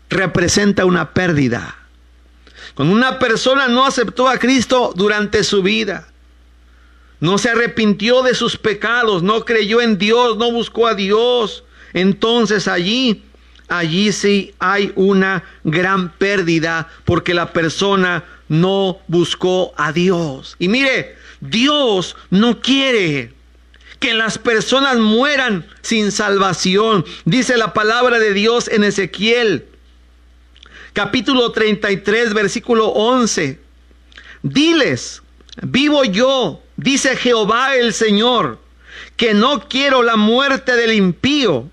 representa 0.10 0.86
una 0.86 1.14
pérdida. 1.14 1.76
Cuando 2.76 2.94
una 2.94 3.20
persona 3.20 3.68
no 3.68 3.86
aceptó 3.86 4.28
a 4.28 4.38
Cristo 4.38 4.94
durante 4.96 5.44
su 5.44 5.64
vida, 5.64 6.08
no 7.20 7.38
se 7.38 7.50
arrepintió 7.50 8.22
de 8.22 8.36
sus 8.36 8.58
pecados, 8.58 9.24
no 9.24 9.46
creyó 9.46 9.82
en 9.82 9.98
Dios, 9.98 10.38
no 10.38 10.52
buscó 10.52 10.88
a 10.88 10.96
Dios, 10.96 11.64
entonces 11.94 12.68
allí, 12.68 13.24
allí 13.70 14.12
sí 14.12 14.54
hay 14.60 14.92
una 14.96 15.44
gran 15.64 16.12
pérdida 16.12 16.90
porque 17.06 17.34
la 17.34 17.54
persona 17.54 18.26
no 18.50 19.00
buscó 19.08 19.74
a 19.78 19.94
Dios. 19.94 20.56
Y 20.60 20.68
mire, 20.68 21.16
Dios 21.40 22.16
no 22.30 22.60
quiere 22.60 23.34
que 24.00 24.14
las 24.14 24.38
personas 24.38 24.98
mueran 24.98 25.66
sin 25.82 26.12
salvación. 26.12 27.06
Dice 27.24 27.58
la 27.58 27.74
palabra 27.74 28.20
de 28.20 28.34
Dios 28.34 28.68
en 28.68 28.84
Ezequiel 28.84 29.66
capítulo 30.96 31.52
33, 31.52 32.34
versículo 32.34 32.88
11. 32.88 33.60
Diles, 34.42 35.22
vivo 35.62 36.06
yo, 36.06 36.62
dice 36.78 37.18
Jehová 37.18 37.76
el 37.76 37.94
Señor, 37.94 38.60
que 39.18 39.34
no 39.34 39.68
quiero 39.68 40.04
la 40.04 40.16
muerte 40.16 40.74
del 40.78 40.94
impío, 40.94 41.70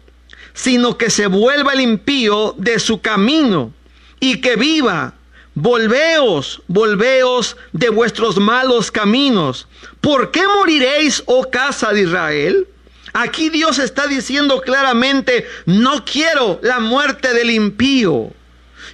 sino 0.54 0.98
que 0.98 1.08
se 1.08 1.28
vuelva 1.28 1.72
el 1.72 1.80
impío 1.80 2.56
de 2.58 2.80
su 2.80 3.00
camino 3.00 3.72
y 4.18 4.40
que 4.40 4.56
viva. 4.56 5.14
Volveos, 5.54 6.62
volveos 6.66 7.56
de 7.72 7.90
vuestros 7.90 8.38
malos 8.38 8.90
caminos. 8.90 9.68
¿Por 10.00 10.32
qué 10.32 10.42
moriréis, 10.48 11.22
oh 11.26 11.48
casa 11.48 11.92
de 11.92 12.02
Israel? 12.02 12.66
Aquí 13.12 13.50
Dios 13.50 13.78
está 13.78 14.08
diciendo 14.08 14.62
claramente, 14.62 15.46
no 15.66 16.04
quiero 16.04 16.58
la 16.62 16.80
muerte 16.80 17.34
del 17.34 17.50
impío. 17.50 18.32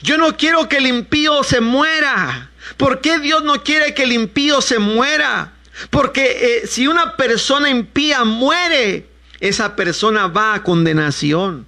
Yo 0.03 0.19
no 0.19 0.37
quiero 0.37 0.69
que 0.69 0.79
el 0.79 0.87
impío 0.87 1.43
se 1.43 1.61
muera. 1.61 2.51
¿Por 2.77 3.01
qué 3.01 3.19
Dios 3.19 3.43
no 3.43 3.63
quiere 3.63 3.95
que 3.95 4.05
el 4.05 4.13
impío 4.13 4.61
se 4.61 4.79
muera? 4.79 5.53
Porque 5.91 6.63
eh, 6.63 6.67
si 6.67 6.87
una 6.87 7.17
persona 7.17 7.71
impía 7.71 8.25
muere, 8.25 9.07
esa 9.41 9.77
persona 9.77 10.27
va 10.27 10.55
a 10.55 10.63
condenación. 10.63 11.67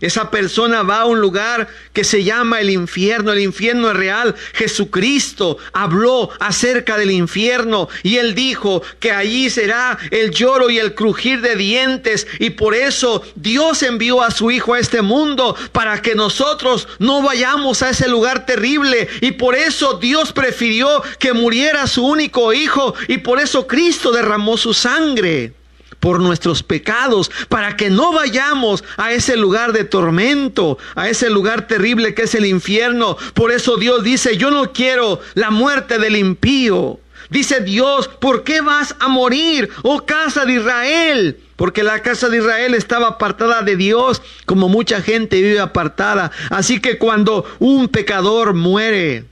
Esa 0.00 0.30
persona 0.30 0.82
va 0.82 1.00
a 1.00 1.06
un 1.06 1.20
lugar 1.20 1.68
que 1.92 2.04
se 2.04 2.24
llama 2.24 2.60
el 2.60 2.70
infierno. 2.70 3.32
El 3.32 3.40
infierno 3.40 3.90
es 3.90 3.96
real. 3.96 4.34
Jesucristo 4.54 5.58
habló 5.72 6.30
acerca 6.40 6.96
del 6.96 7.10
infierno 7.10 7.88
y 8.02 8.16
él 8.16 8.34
dijo 8.34 8.82
que 8.98 9.12
allí 9.12 9.50
será 9.50 9.98
el 10.10 10.30
lloro 10.30 10.70
y 10.70 10.78
el 10.78 10.94
crujir 10.94 11.40
de 11.40 11.56
dientes. 11.56 12.26
Y 12.38 12.50
por 12.50 12.74
eso 12.74 13.22
Dios 13.34 13.82
envió 13.82 14.22
a 14.22 14.30
su 14.30 14.50
Hijo 14.50 14.74
a 14.74 14.78
este 14.78 15.02
mundo 15.02 15.54
para 15.72 16.02
que 16.02 16.14
nosotros 16.14 16.88
no 16.98 17.22
vayamos 17.22 17.82
a 17.82 17.90
ese 17.90 18.08
lugar 18.08 18.46
terrible. 18.46 19.08
Y 19.20 19.32
por 19.32 19.54
eso 19.54 19.94
Dios 19.94 20.32
prefirió 20.32 21.02
que 21.18 21.32
muriera 21.32 21.86
su 21.86 22.06
único 22.06 22.52
Hijo. 22.52 22.94
Y 23.08 23.18
por 23.18 23.38
eso 23.38 23.66
Cristo 23.66 24.12
derramó 24.12 24.56
su 24.56 24.72
sangre 24.74 25.59
por 26.00 26.20
nuestros 26.20 26.62
pecados, 26.62 27.30
para 27.48 27.76
que 27.76 27.90
no 27.90 28.12
vayamos 28.12 28.82
a 28.96 29.12
ese 29.12 29.36
lugar 29.36 29.72
de 29.72 29.84
tormento, 29.84 30.78
a 30.96 31.08
ese 31.08 31.30
lugar 31.30 31.66
terrible 31.66 32.14
que 32.14 32.22
es 32.22 32.34
el 32.34 32.46
infierno. 32.46 33.16
Por 33.34 33.52
eso 33.52 33.76
Dios 33.76 34.02
dice, 34.02 34.36
yo 34.36 34.50
no 34.50 34.72
quiero 34.72 35.20
la 35.34 35.50
muerte 35.50 35.98
del 35.98 36.16
impío. 36.16 36.98
Dice 37.28 37.60
Dios, 37.60 38.08
¿por 38.08 38.42
qué 38.42 38.60
vas 38.60 38.96
a 38.98 39.06
morir, 39.06 39.70
oh 39.82 40.04
casa 40.04 40.44
de 40.44 40.54
Israel? 40.54 41.38
Porque 41.54 41.84
la 41.84 42.00
casa 42.00 42.28
de 42.28 42.38
Israel 42.38 42.74
estaba 42.74 43.06
apartada 43.08 43.62
de 43.62 43.76
Dios, 43.76 44.20
como 44.46 44.68
mucha 44.68 45.00
gente 45.02 45.36
vive 45.36 45.60
apartada. 45.60 46.32
Así 46.48 46.80
que 46.80 46.98
cuando 46.98 47.44
un 47.60 47.88
pecador 47.88 48.54
muere 48.54 49.26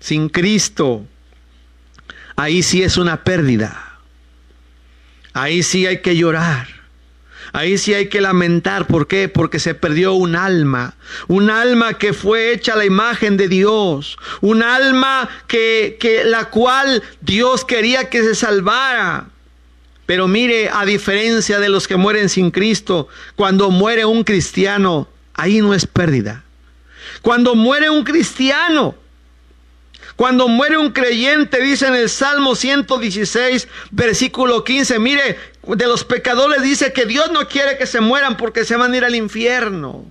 sin 0.00 0.28
Cristo, 0.28 1.04
ahí 2.36 2.62
sí 2.62 2.82
es 2.82 2.96
una 2.96 3.22
pérdida. 3.24 3.91
Ahí 5.32 5.62
sí 5.62 5.86
hay 5.86 6.00
que 6.00 6.16
llorar. 6.16 6.68
Ahí 7.52 7.76
sí 7.76 7.92
hay 7.92 8.08
que 8.08 8.20
lamentar. 8.20 8.86
¿Por 8.86 9.06
qué? 9.06 9.28
Porque 9.28 9.58
se 9.58 9.74
perdió 9.74 10.14
un 10.14 10.36
alma. 10.36 10.94
Un 11.28 11.50
alma 11.50 11.94
que 11.98 12.12
fue 12.12 12.52
hecha 12.52 12.72
a 12.72 12.76
la 12.76 12.86
imagen 12.86 13.36
de 13.36 13.48
Dios. 13.48 14.16
Un 14.40 14.62
alma 14.62 15.28
que, 15.46 15.98
que 16.00 16.24
la 16.24 16.46
cual 16.46 17.02
Dios 17.20 17.64
quería 17.64 18.08
que 18.08 18.22
se 18.22 18.34
salvara. 18.34 19.26
Pero 20.06 20.28
mire, 20.28 20.70
a 20.70 20.84
diferencia 20.84 21.58
de 21.60 21.68
los 21.68 21.86
que 21.86 21.96
mueren 21.96 22.28
sin 22.28 22.50
Cristo, 22.50 23.08
cuando 23.36 23.70
muere 23.70 24.04
un 24.04 24.24
cristiano, 24.24 25.08
ahí 25.34 25.60
no 25.60 25.74
es 25.74 25.86
pérdida. 25.86 26.44
Cuando 27.20 27.54
muere 27.54 27.90
un 27.90 28.04
cristiano, 28.04 28.94
cuando 30.16 30.48
muere 30.48 30.78
un 30.78 30.90
creyente, 30.90 31.60
dice 31.60 31.86
en 31.86 31.94
el 31.94 32.08
Salmo 32.08 32.54
116, 32.54 33.68
versículo 33.90 34.64
15, 34.64 34.98
mire, 34.98 35.38
de 35.66 35.86
los 35.86 36.04
pecadores 36.04 36.62
dice 36.62 36.92
que 36.92 37.06
Dios 37.06 37.30
no 37.32 37.48
quiere 37.48 37.78
que 37.78 37.86
se 37.86 38.00
mueran 38.00 38.36
porque 38.36 38.64
se 38.64 38.76
van 38.76 38.92
a 38.92 38.96
ir 38.96 39.04
al 39.04 39.14
infierno. 39.14 40.04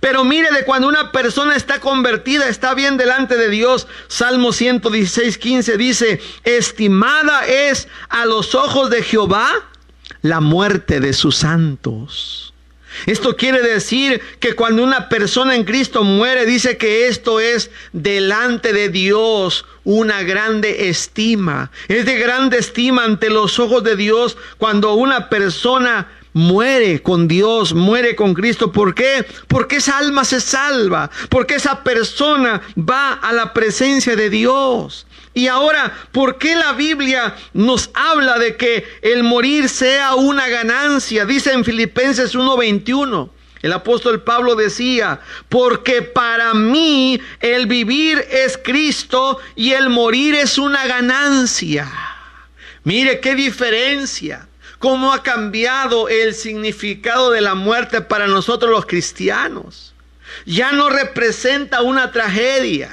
Pero 0.00 0.24
mire 0.24 0.50
de 0.52 0.64
cuando 0.64 0.88
una 0.88 1.12
persona 1.12 1.56
está 1.56 1.80
convertida, 1.80 2.48
está 2.48 2.74
bien 2.74 2.96
delante 2.96 3.36
de 3.36 3.48
Dios. 3.48 3.88
Salmo 4.08 4.52
116, 4.52 5.38
15 5.38 5.76
dice, 5.76 6.20
estimada 6.44 7.44
es 7.46 7.88
a 8.08 8.24
los 8.24 8.54
ojos 8.54 8.90
de 8.90 9.02
Jehová 9.02 9.50
la 10.22 10.40
muerte 10.40 11.00
de 11.00 11.12
sus 11.12 11.36
santos. 11.36 12.41
Esto 13.06 13.36
quiere 13.36 13.62
decir 13.62 14.20
que 14.40 14.54
cuando 14.54 14.82
una 14.82 15.08
persona 15.08 15.54
en 15.54 15.64
Cristo 15.64 16.04
muere, 16.04 16.46
dice 16.46 16.76
que 16.76 17.08
esto 17.08 17.40
es 17.40 17.70
delante 17.92 18.72
de 18.72 18.88
Dios 18.88 19.64
una 19.84 20.22
grande 20.22 20.88
estima. 20.88 21.70
Es 21.88 22.04
de 22.06 22.18
grande 22.18 22.58
estima 22.58 23.04
ante 23.04 23.30
los 23.30 23.58
ojos 23.58 23.82
de 23.84 23.96
Dios 23.96 24.36
cuando 24.58 24.94
una 24.94 25.28
persona 25.28 26.08
muere 26.32 27.02
con 27.02 27.28
Dios, 27.28 27.74
muere 27.74 28.16
con 28.16 28.34
Cristo. 28.34 28.72
¿Por 28.72 28.94
qué? 28.94 29.26
Porque 29.48 29.76
esa 29.76 29.98
alma 29.98 30.24
se 30.24 30.40
salva, 30.40 31.10
porque 31.28 31.56
esa 31.56 31.82
persona 31.82 32.62
va 32.78 33.12
a 33.14 33.32
la 33.32 33.52
presencia 33.52 34.16
de 34.16 34.30
Dios. 34.30 35.06
Y 35.34 35.46
ahora, 35.46 35.92
¿por 36.12 36.36
qué 36.36 36.54
la 36.54 36.72
Biblia 36.72 37.34
nos 37.54 37.90
habla 37.94 38.38
de 38.38 38.56
que 38.56 38.84
el 39.00 39.22
morir 39.22 39.68
sea 39.68 40.14
una 40.14 40.48
ganancia? 40.48 41.24
Dice 41.24 41.52
en 41.52 41.64
Filipenses 41.64 42.34
1:21. 42.34 43.30
El 43.62 43.72
apóstol 43.72 44.22
Pablo 44.22 44.56
decía, 44.56 45.20
porque 45.48 46.02
para 46.02 46.52
mí 46.52 47.20
el 47.40 47.66
vivir 47.66 48.26
es 48.28 48.58
Cristo 48.58 49.38
y 49.54 49.72
el 49.72 49.88
morir 49.88 50.34
es 50.34 50.58
una 50.58 50.84
ganancia. 50.86 51.88
Mire 52.82 53.20
qué 53.20 53.36
diferencia, 53.36 54.48
cómo 54.80 55.12
ha 55.12 55.22
cambiado 55.22 56.08
el 56.08 56.34
significado 56.34 57.30
de 57.30 57.40
la 57.40 57.54
muerte 57.54 58.00
para 58.00 58.26
nosotros 58.26 58.72
los 58.72 58.86
cristianos. 58.86 59.94
Ya 60.44 60.72
no 60.72 60.90
representa 60.90 61.82
una 61.82 62.10
tragedia 62.10 62.90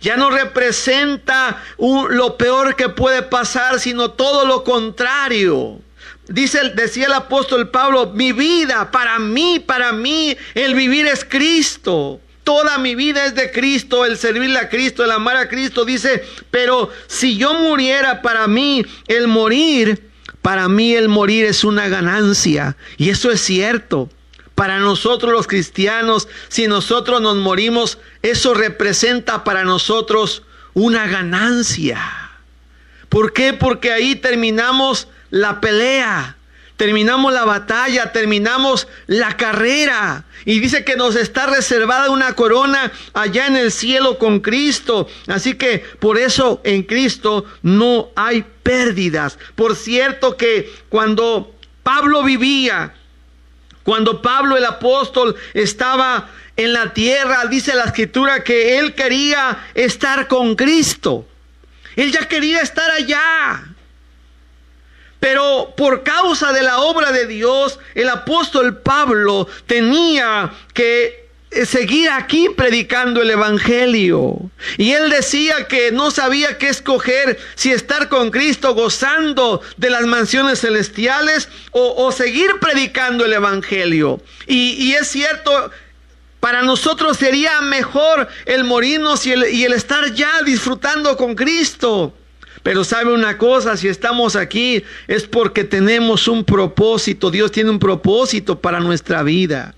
ya 0.00 0.16
no 0.16 0.30
representa 0.30 1.62
lo 1.78 2.36
peor 2.36 2.76
que 2.76 2.88
puede 2.88 3.22
pasar, 3.22 3.80
sino 3.80 4.10
todo 4.10 4.46
lo 4.46 4.64
contrario. 4.64 5.80
Dice, 6.28 6.60
decía 6.74 7.06
el 7.06 7.14
apóstol 7.14 7.70
Pablo, 7.70 8.12
mi 8.14 8.32
vida, 8.32 8.90
para 8.90 9.18
mí, 9.18 9.58
para 9.60 9.92
mí, 9.92 10.36
el 10.54 10.74
vivir 10.74 11.06
es 11.06 11.24
Cristo. 11.24 12.20
Toda 12.44 12.78
mi 12.78 12.94
vida 12.94 13.26
es 13.26 13.34
de 13.34 13.50
Cristo, 13.50 14.04
el 14.04 14.16
servirle 14.16 14.58
a 14.58 14.68
Cristo, 14.68 15.04
el 15.04 15.10
amar 15.10 15.36
a 15.36 15.48
Cristo. 15.48 15.84
Dice, 15.84 16.24
pero 16.50 16.90
si 17.06 17.36
yo 17.36 17.54
muriera 17.54 18.20
para 18.22 18.46
mí, 18.46 18.84
el 19.06 19.28
morir, 19.28 20.10
para 20.42 20.68
mí 20.68 20.94
el 20.94 21.08
morir 21.08 21.46
es 21.46 21.64
una 21.64 21.88
ganancia. 21.88 22.76
Y 22.96 23.10
eso 23.10 23.30
es 23.30 23.40
cierto. 23.40 24.10
Para 24.58 24.80
nosotros 24.80 25.32
los 25.32 25.46
cristianos, 25.46 26.26
si 26.48 26.66
nosotros 26.66 27.20
nos 27.22 27.36
morimos, 27.36 27.98
eso 28.22 28.54
representa 28.54 29.44
para 29.44 29.62
nosotros 29.62 30.42
una 30.74 31.06
ganancia. 31.06 32.00
¿Por 33.08 33.32
qué? 33.32 33.52
Porque 33.52 33.92
ahí 33.92 34.16
terminamos 34.16 35.06
la 35.30 35.60
pelea, 35.60 36.38
terminamos 36.76 37.32
la 37.32 37.44
batalla, 37.44 38.10
terminamos 38.10 38.88
la 39.06 39.36
carrera. 39.36 40.24
Y 40.44 40.58
dice 40.58 40.84
que 40.84 40.96
nos 40.96 41.14
está 41.14 41.46
reservada 41.46 42.10
una 42.10 42.32
corona 42.32 42.90
allá 43.14 43.46
en 43.46 43.54
el 43.54 43.70
cielo 43.70 44.18
con 44.18 44.40
Cristo. 44.40 45.06
Así 45.28 45.54
que 45.54 45.84
por 46.00 46.18
eso 46.18 46.60
en 46.64 46.82
Cristo 46.82 47.44
no 47.62 48.08
hay 48.16 48.44
pérdidas. 48.64 49.38
Por 49.54 49.76
cierto 49.76 50.36
que 50.36 50.68
cuando 50.88 51.54
Pablo 51.84 52.24
vivía, 52.24 52.92
cuando 53.88 54.20
Pablo 54.20 54.58
el 54.58 54.66
apóstol 54.66 55.34
estaba 55.54 56.28
en 56.58 56.74
la 56.74 56.92
tierra, 56.92 57.46
dice 57.46 57.74
la 57.74 57.84
escritura 57.84 58.44
que 58.44 58.78
él 58.78 58.94
quería 58.94 59.66
estar 59.72 60.28
con 60.28 60.56
Cristo. 60.56 61.26
Él 61.96 62.12
ya 62.12 62.28
quería 62.28 62.60
estar 62.60 62.90
allá. 62.90 63.64
Pero 65.18 65.72
por 65.74 66.02
causa 66.02 66.52
de 66.52 66.60
la 66.60 66.80
obra 66.80 67.12
de 67.12 67.26
Dios, 67.26 67.80
el 67.94 68.10
apóstol 68.10 68.76
Pablo 68.76 69.48
tenía 69.64 70.52
que 70.74 71.27
seguir 71.64 72.10
aquí 72.10 72.48
predicando 72.56 73.22
el 73.22 73.30
Evangelio. 73.30 74.50
Y 74.76 74.92
él 74.92 75.10
decía 75.10 75.66
que 75.66 75.92
no 75.92 76.10
sabía 76.10 76.58
qué 76.58 76.68
escoger, 76.68 77.38
si 77.54 77.72
estar 77.72 78.08
con 78.08 78.30
Cristo 78.30 78.74
gozando 78.74 79.60
de 79.76 79.90
las 79.90 80.06
mansiones 80.06 80.60
celestiales 80.60 81.48
o, 81.70 82.10
seguir 82.12 82.58
predicando 82.60 83.24
el 83.24 83.32
Evangelio. 83.32 84.20
Y, 84.46 84.72
y, 84.72 84.94
es 84.94 85.08
cierto, 85.08 85.70
para 86.40 86.62
nosotros 86.62 87.16
sería 87.16 87.60
mejor 87.60 88.28
el 88.46 88.64
morirnos 88.64 89.26
y 89.26 89.32
el, 89.32 89.52
y 89.52 89.64
el 89.64 89.72
estar 89.72 90.12
ya 90.12 90.42
disfrutando 90.44 91.16
con 91.16 91.34
Cristo. 91.34 92.14
Pero 92.62 92.84
sabe 92.84 93.12
una 93.12 93.38
cosa, 93.38 93.76
si 93.76 93.88
estamos 93.88 94.36
aquí 94.36 94.82
es 95.06 95.26
porque 95.26 95.64
tenemos 95.64 96.28
un 96.28 96.44
propósito. 96.44 97.30
Dios 97.30 97.52
tiene 97.52 97.70
un 97.70 97.78
propósito 97.78 98.60
para 98.60 98.80
nuestra 98.80 99.22
vida. 99.22 99.74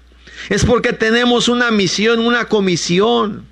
Es 0.49 0.65
porque 0.65 0.93
tenemos 0.93 1.49
una 1.49 1.71
misión, 1.71 2.21
una 2.21 2.47
comisión 2.47 3.47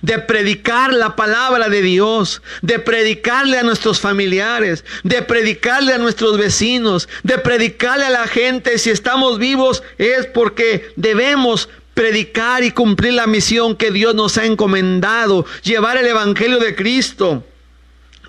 de 0.00 0.18
predicar 0.18 0.92
la 0.92 1.16
palabra 1.16 1.68
de 1.68 1.82
Dios, 1.82 2.42
de 2.62 2.78
predicarle 2.78 3.58
a 3.58 3.62
nuestros 3.62 4.00
familiares, 4.00 4.84
de 5.02 5.22
predicarle 5.22 5.92
a 5.92 5.98
nuestros 5.98 6.38
vecinos, 6.38 7.08
de 7.22 7.38
predicarle 7.38 8.06
a 8.06 8.10
la 8.10 8.26
gente. 8.26 8.78
Si 8.78 8.90
estamos 8.90 9.38
vivos 9.38 9.82
es 9.98 10.26
porque 10.26 10.92
debemos 10.96 11.68
predicar 11.94 12.64
y 12.64 12.70
cumplir 12.70 13.14
la 13.14 13.26
misión 13.26 13.76
que 13.76 13.90
Dios 13.90 14.14
nos 14.14 14.38
ha 14.38 14.46
encomendado, 14.46 15.44
llevar 15.62 15.98
el 15.98 16.06
Evangelio 16.06 16.58
de 16.58 16.74
Cristo. 16.74 17.44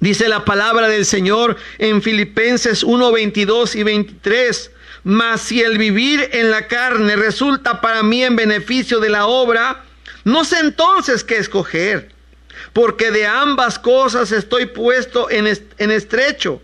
Dice 0.02 0.28
la 0.28 0.44
palabra 0.44 0.90
del 0.90 1.06
Señor 1.06 1.56
en 1.78 2.02
Filipenses 2.02 2.84
1, 2.84 3.12
22 3.12 3.76
y 3.76 3.84
23. 3.84 4.72
Mas 5.04 5.42
si 5.42 5.62
el 5.62 5.78
vivir 5.78 6.30
en 6.32 6.50
la 6.50 6.68
carne 6.68 7.16
resulta 7.16 7.82
para 7.82 8.04
mí 8.04 8.24
en 8.24 8.36
beneficio 8.36 9.00
de 9.00 9.10
la 9.10 9.26
obra, 9.26 9.84
no 10.24 10.46
sé 10.46 10.60
entonces 10.60 11.24
qué 11.24 11.38
escoger, 11.38 12.10
porque 12.72 13.12
de 13.12 13.26
ambas 13.26 13.78
cosas 13.78 14.32
estoy 14.32 14.68
puesto 14.68 15.30
en, 15.30 15.48
en 15.48 15.92
estrecho, 15.92 16.62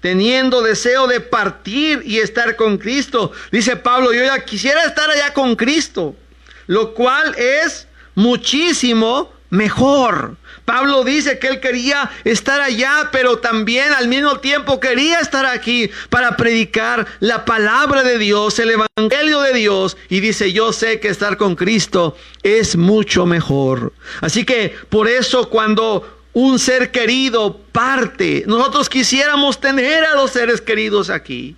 teniendo 0.00 0.62
deseo 0.62 1.08
de 1.08 1.20
partir 1.20 2.02
y 2.04 2.18
estar 2.20 2.54
con 2.54 2.78
Cristo. 2.78 3.32
Dice 3.50 3.74
Pablo, 3.74 4.12
yo 4.12 4.22
ya 4.22 4.44
quisiera 4.44 4.84
estar 4.84 5.10
allá 5.10 5.32
con 5.32 5.56
Cristo, 5.56 6.14
lo 6.68 6.94
cual 6.94 7.34
es 7.36 7.88
muchísimo 8.14 9.32
mejor. 9.50 10.36
Pablo 10.64 11.04
dice 11.04 11.38
que 11.38 11.48
él 11.48 11.60
quería 11.60 12.10
estar 12.24 12.60
allá, 12.60 13.10
pero 13.12 13.38
también 13.38 13.92
al 13.92 14.08
mismo 14.08 14.38
tiempo 14.38 14.80
quería 14.80 15.20
estar 15.20 15.44
aquí 15.44 15.90
para 16.08 16.36
predicar 16.36 17.06
la 17.20 17.44
palabra 17.44 18.02
de 18.02 18.18
Dios, 18.18 18.58
el 18.58 18.70
Evangelio 18.70 19.40
de 19.42 19.52
Dios. 19.52 19.96
Y 20.08 20.20
dice, 20.20 20.52
yo 20.52 20.72
sé 20.72 21.00
que 21.00 21.08
estar 21.08 21.36
con 21.36 21.54
Cristo 21.54 22.16
es 22.42 22.76
mucho 22.76 23.26
mejor. 23.26 23.92
Así 24.20 24.44
que 24.44 24.74
por 24.88 25.08
eso 25.08 25.50
cuando 25.50 26.08
un 26.32 26.58
ser 26.58 26.90
querido 26.90 27.58
parte, 27.72 28.44
nosotros 28.46 28.88
quisiéramos 28.88 29.60
tener 29.60 30.04
a 30.04 30.14
los 30.14 30.30
seres 30.30 30.60
queridos 30.60 31.10
aquí. 31.10 31.56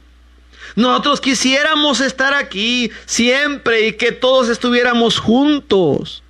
Nosotros 0.75 1.21
quisiéramos 1.21 2.01
estar 2.01 2.35
aquí 2.35 2.91
siempre 3.07 3.87
y 3.87 3.93
que 3.95 4.13
todos 4.13 4.49
estuviéramos 4.49 5.19
juntos. 5.19 6.23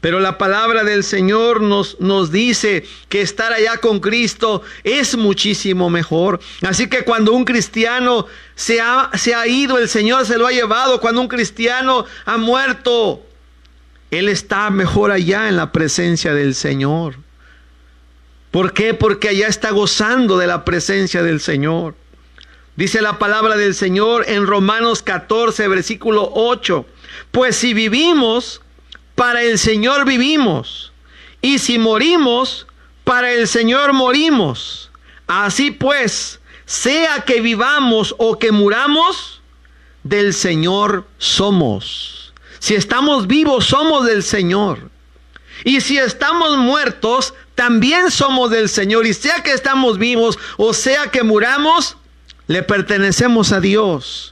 Pero 0.00 0.18
la 0.18 0.38
palabra 0.38 0.82
del 0.82 1.04
Señor 1.04 1.60
nos, 1.60 2.00
nos 2.00 2.32
dice 2.32 2.86
que 3.08 3.20
estar 3.20 3.52
allá 3.52 3.78
con 3.78 4.00
Cristo 4.00 4.62
es 4.82 5.16
muchísimo 5.16 5.90
mejor. 5.90 6.40
Así 6.62 6.88
que 6.88 7.04
cuando 7.04 7.32
un 7.32 7.44
cristiano 7.44 8.26
se 8.54 8.80
ha, 8.80 9.10
se 9.14 9.34
ha 9.34 9.46
ido, 9.46 9.76
el 9.76 9.88
Señor 9.88 10.24
se 10.24 10.38
lo 10.38 10.46
ha 10.46 10.52
llevado. 10.52 11.00
Cuando 11.00 11.20
un 11.20 11.28
cristiano 11.28 12.06
ha 12.24 12.38
muerto, 12.38 13.22
Él 14.10 14.30
está 14.30 14.70
mejor 14.70 15.10
allá 15.10 15.48
en 15.48 15.56
la 15.56 15.70
presencia 15.70 16.32
del 16.32 16.54
Señor. 16.54 17.16
¿Por 18.50 18.72
qué? 18.72 18.94
Porque 18.94 19.28
allá 19.28 19.48
está 19.48 19.70
gozando 19.70 20.38
de 20.38 20.46
la 20.46 20.64
presencia 20.64 21.22
del 21.22 21.40
Señor. 21.40 21.94
Dice 22.74 23.02
la 23.02 23.18
palabra 23.18 23.56
del 23.56 23.74
Señor 23.74 24.24
en 24.28 24.46
Romanos 24.46 25.02
14, 25.02 25.68
versículo 25.68 26.30
8. 26.34 26.86
Pues 27.30 27.56
si 27.56 27.74
vivimos, 27.74 28.62
para 29.20 29.42
el 29.42 29.58
Señor 29.58 30.06
vivimos. 30.06 30.92
Y 31.42 31.58
si 31.58 31.78
morimos, 31.78 32.66
para 33.04 33.30
el 33.30 33.46
Señor 33.48 33.92
morimos. 33.92 34.90
Así 35.26 35.70
pues, 35.70 36.40
sea 36.64 37.20
que 37.26 37.42
vivamos 37.42 38.14
o 38.16 38.38
que 38.38 38.50
muramos, 38.50 39.42
del 40.04 40.32
Señor 40.32 41.06
somos. 41.18 42.32
Si 42.60 42.74
estamos 42.74 43.26
vivos, 43.26 43.66
somos 43.66 44.06
del 44.06 44.22
Señor. 44.22 44.88
Y 45.64 45.82
si 45.82 45.98
estamos 45.98 46.56
muertos, 46.56 47.34
también 47.54 48.10
somos 48.10 48.50
del 48.50 48.70
Señor. 48.70 49.06
Y 49.06 49.12
sea 49.12 49.42
que 49.42 49.52
estamos 49.52 49.98
vivos 49.98 50.38
o 50.56 50.72
sea 50.72 51.10
que 51.10 51.24
muramos, 51.24 51.98
le 52.46 52.62
pertenecemos 52.62 53.52
a 53.52 53.60
Dios. 53.60 54.29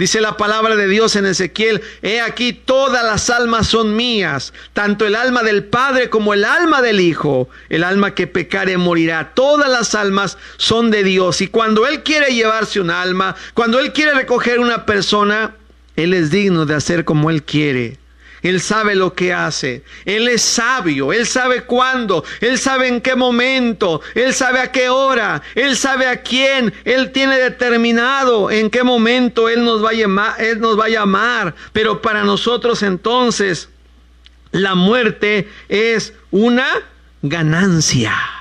Dice 0.00 0.22
la 0.22 0.38
palabra 0.38 0.76
de 0.76 0.88
Dios 0.88 1.14
en 1.14 1.26
Ezequiel, 1.26 1.82
he 2.00 2.22
aquí 2.22 2.54
todas 2.54 3.04
las 3.04 3.28
almas 3.28 3.66
son 3.66 3.96
mías, 3.96 4.54
tanto 4.72 5.06
el 5.06 5.14
alma 5.14 5.42
del 5.42 5.64
Padre 5.64 6.08
como 6.08 6.32
el 6.32 6.46
alma 6.46 6.80
del 6.80 7.00
Hijo. 7.00 7.50
El 7.68 7.84
alma 7.84 8.14
que 8.14 8.26
pecare 8.26 8.78
morirá. 8.78 9.34
Todas 9.34 9.68
las 9.68 9.94
almas 9.94 10.38
son 10.56 10.90
de 10.90 11.04
Dios. 11.04 11.42
Y 11.42 11.48
cuando 11.48 11.86
Él 11.86 12.02
quiere 12.02 12.34
llevarse 12.34 12.80
un 12.80 12.90
alma, 12.90 13.36
cuando 13.52 13.78
Él 13.78 13.92
quiere 13.92 14.14
recoger 14.14 14.58
una 14.58 14.86
persona, 14.86 15.56
Él 15.96 16.14
es 16.14 16.30
digno 16.30 16.64
de 16.64 16.76
hacer 16.76 17.04
como 17.04 17.28
Él 17.28 17.42
quiere. 17.42 17.99
Él 18.42 18.60
sabe 18.60 18.94
lo 18.94 19.14
que 19.14 19.32
hace. 19.32 19.82
Él 20.04 20.28
es 20.28 20.42
sabio. 20.42 21.12
Él 21.12 21.26
sabe 21.26 21.62
cuándo. 21.62 22.24
Él 22.40 22.58
sabe 22.58 22.88
en 22.88 23.00
qué 23.00 23.16
momento. 23.16 24.00
Él 24.14 24.32
sabe 24.34 24.60
a 24.60 24.72
qué 24.72 24.88
hora. 24.88 25.42
Él 25.54 25.76
sabe 25.76 26.06
a 26.06 26.22
quién. 26.22 26.72
Él 26.84 27.12
tiene 27.12 27.38
determinado 27.38 28.50
en 28.50 28.70
qué 28.70 28.82
momento 28.82 29.48
Él 29.48 29.64
nos 29.64 29.84
va 29.84 29.90
a 29.90 29.94
llamar. 29.94 30.40
Él 30.40 30.60
nos 30.60 30.78
va 30.78 30.86
a 30.86 30.90
llamar. 30.90 31.54
Pero 31.72 32.00
para 32.00 32.24
nosotros 32.24 32.82
entonces 32.82 33.68
la 34.52 34.74
muerte 34.74 35.48
es 35.68 36.14
una 36.30 36.66
ganancia. 37.22 38.39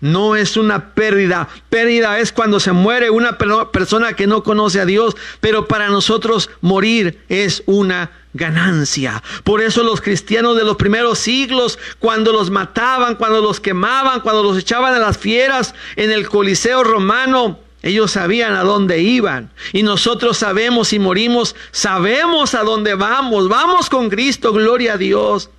No 0.00 0.36
es 0.36 0.56
una 0.56 0.94
pérdida. 0.94 1.48
Pérdida 1.68 2.18
es 2.18 2.32
cuando 2.32 2.60
se 2.60 2.72
muere 2.72 3.10
una 3.10 3.38
persona 3.38 4.12
que 4.14 4.26
no 4.26 4.42
conoce 4.42 4.80
a 4.80 4.86
Dios. 4.86 5.16
Pero 5.40 5.66
para 5.66 5.88
nosotros 5.88 6.50
morir 6.60 7.20
es 7.28 7.62
una 7.66 8.10
ganancia. 8.34 9.22
Por 9.44 9.62
eso 9.62 9.82
los 9.82 10.00
cristianos 10.00 10.56
de 10.56 10.64
los 10.64 10.76
primeros 10.76 11.18
siglos, 11.18 11.78
cuando 11.98 12.32
los 12.32 12.50
mataban, 12.50 13.16
cuando 13.16 13.40
los 13.40 13.60
quemaban, 13.60 14.20
cuando 14.20 14.42
los 14.42 14.58
echaban 14.58 14.94
a 14.94 14.98
las 14.98 15.18
fieras 15.18 15.74
en 15.96 16.12
el 16.12 16.28
Coliseo 16.28 16.84
romano, 16.84 17.58
ellos 17.82 18.12
sabían 18.12 18.54
a 18.54 18.64
dónde 18.64 19.00
iban. 19.00 19.50
Y 19.72 19.82
nosotros 19.82 20.38
sabemos 20.38 20.88
si 20.88 20.98
morimos, 20.98 21.54
sabemos 21.70 22.54
a 22.54 22.62
dónde 22.62 22.94
vamos. 22.94 23.48
Vamos 23.48 23.88
con 23.88 24.08
Cristo, 24.08 24.52
gloria 24.52 24.94
a 24.94 24.98
Dios. 24.98 25.50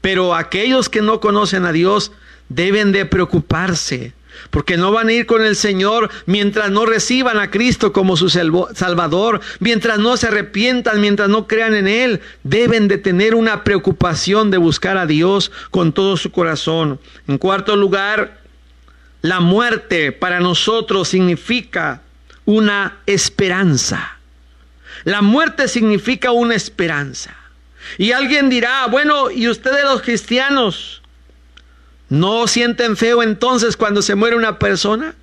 Pero 0.00 0.34
aquellos 0.34 0.88
que 0.88 1.02
no 1.02 1.20
conocen 1.20 1.64
a 1.64 1.72
Dios 1.72 2.12
deben 2.48 2.92
de 2.92 3.04
preocuparse 3.04 4.12
porque 4.50 4.76
no 4.76 4.92
van 4.92 5.08
a 5.08 5.12
ir 5.12 5.26
con 5.26 5.44
el 5.44 5.56
Señor 5.56 6.10
mientras 6.26 6.70
no 6.70 6.86
reciban 6.86 7.38
a 7.38 7.50
Cristo 7.50 7.92
como 7.92 8.16
su 8.16 8.28
Salvador, 8.28 9.40
mientras 9.60 9.98
no 9.98 10.16
se 10.16 10.28
arrepientan, 10.28 11.00
mientras 11.00 11.28
no 11.28 11.46
crean 11.46 11.74
en 11.74 11.88
Él. 11.88 12.20
Deben 12.42 12.88
de 12.88 12.98
tener 12.98 13.34
una 13.34 13.64
preocupación 13.64 14.50
de 14.50 14.58
buscar 14.58 14.96
a 14.96 15.06
Dios 15.06 15.50
con 15.70 15.92
todo 15.92 16.16
su 16.16 16.30
corazón. 16.30 17.00
En 17.26 17.38
cuarto 17.38 17.76
lugar, 17.76 18.38
la 19.22 19.40
muerte 19.40 20.12
para 20.12 20.40
nosotros 20.40 21.08
significa 21.08 22.02
una 22.44 22.98
esperanza. 23.06 24.18
La 25.04 25.22
muerte 25.22 25.68
significa 25.68 26.32
una 26.32 26.54
esperanza. 26.54 27.37
Y 27.96 28.12
alguien 28.12 28.48
dirá, 28.50 28.86
bueno, 28.86 29.30
¿y 29.30 29.48
ustedes 29.48 29.84
los 29.84 30.02
cristianos? 30.02 31.02
¿No 32.08 32.46
sienten 32.46 32.96
feo 32.96 33.22
entonces 33.22 33.76
cuando 33.76 34.02
se 34.02 34.14
muere 34.14 34.36
una 34.36 34.58
persona? 34.58 35.14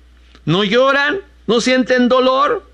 ¿No 0.44 0.64
lloran? 0.64 1.20
¿No 1.46 1.60
sienten 1.60 2.08
dolor? 2.08 2.68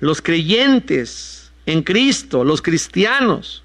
Los 0.00 0.22
creyentes 0.22 1.50
en 1.66 1.82
Cristo, 1.82 2.44
los 2.44 2.62
cristianos, 2.62 3.62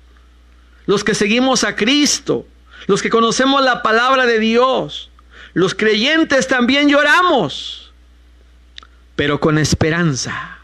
los 0.86 1.04
que 1.04 1.13
seguimos 1.13 1.63
a 1.63 1.76
Cristo, 1.76 2.48
los 2.88 3.02
que 3.02 3.10
conocemos 3.10 3.63
la 3.63 3.84
palabra 3.84 4.26
de 4.26 4.39
Dios, 4.39 5.12
los 5.54 5.76
creyentes 5.76 6.48
también 6.48 6.89
lloramos, 6.89 7.91
pero 9.15 9.39
con 9.39 9.58
esperanza. 9.58 10.61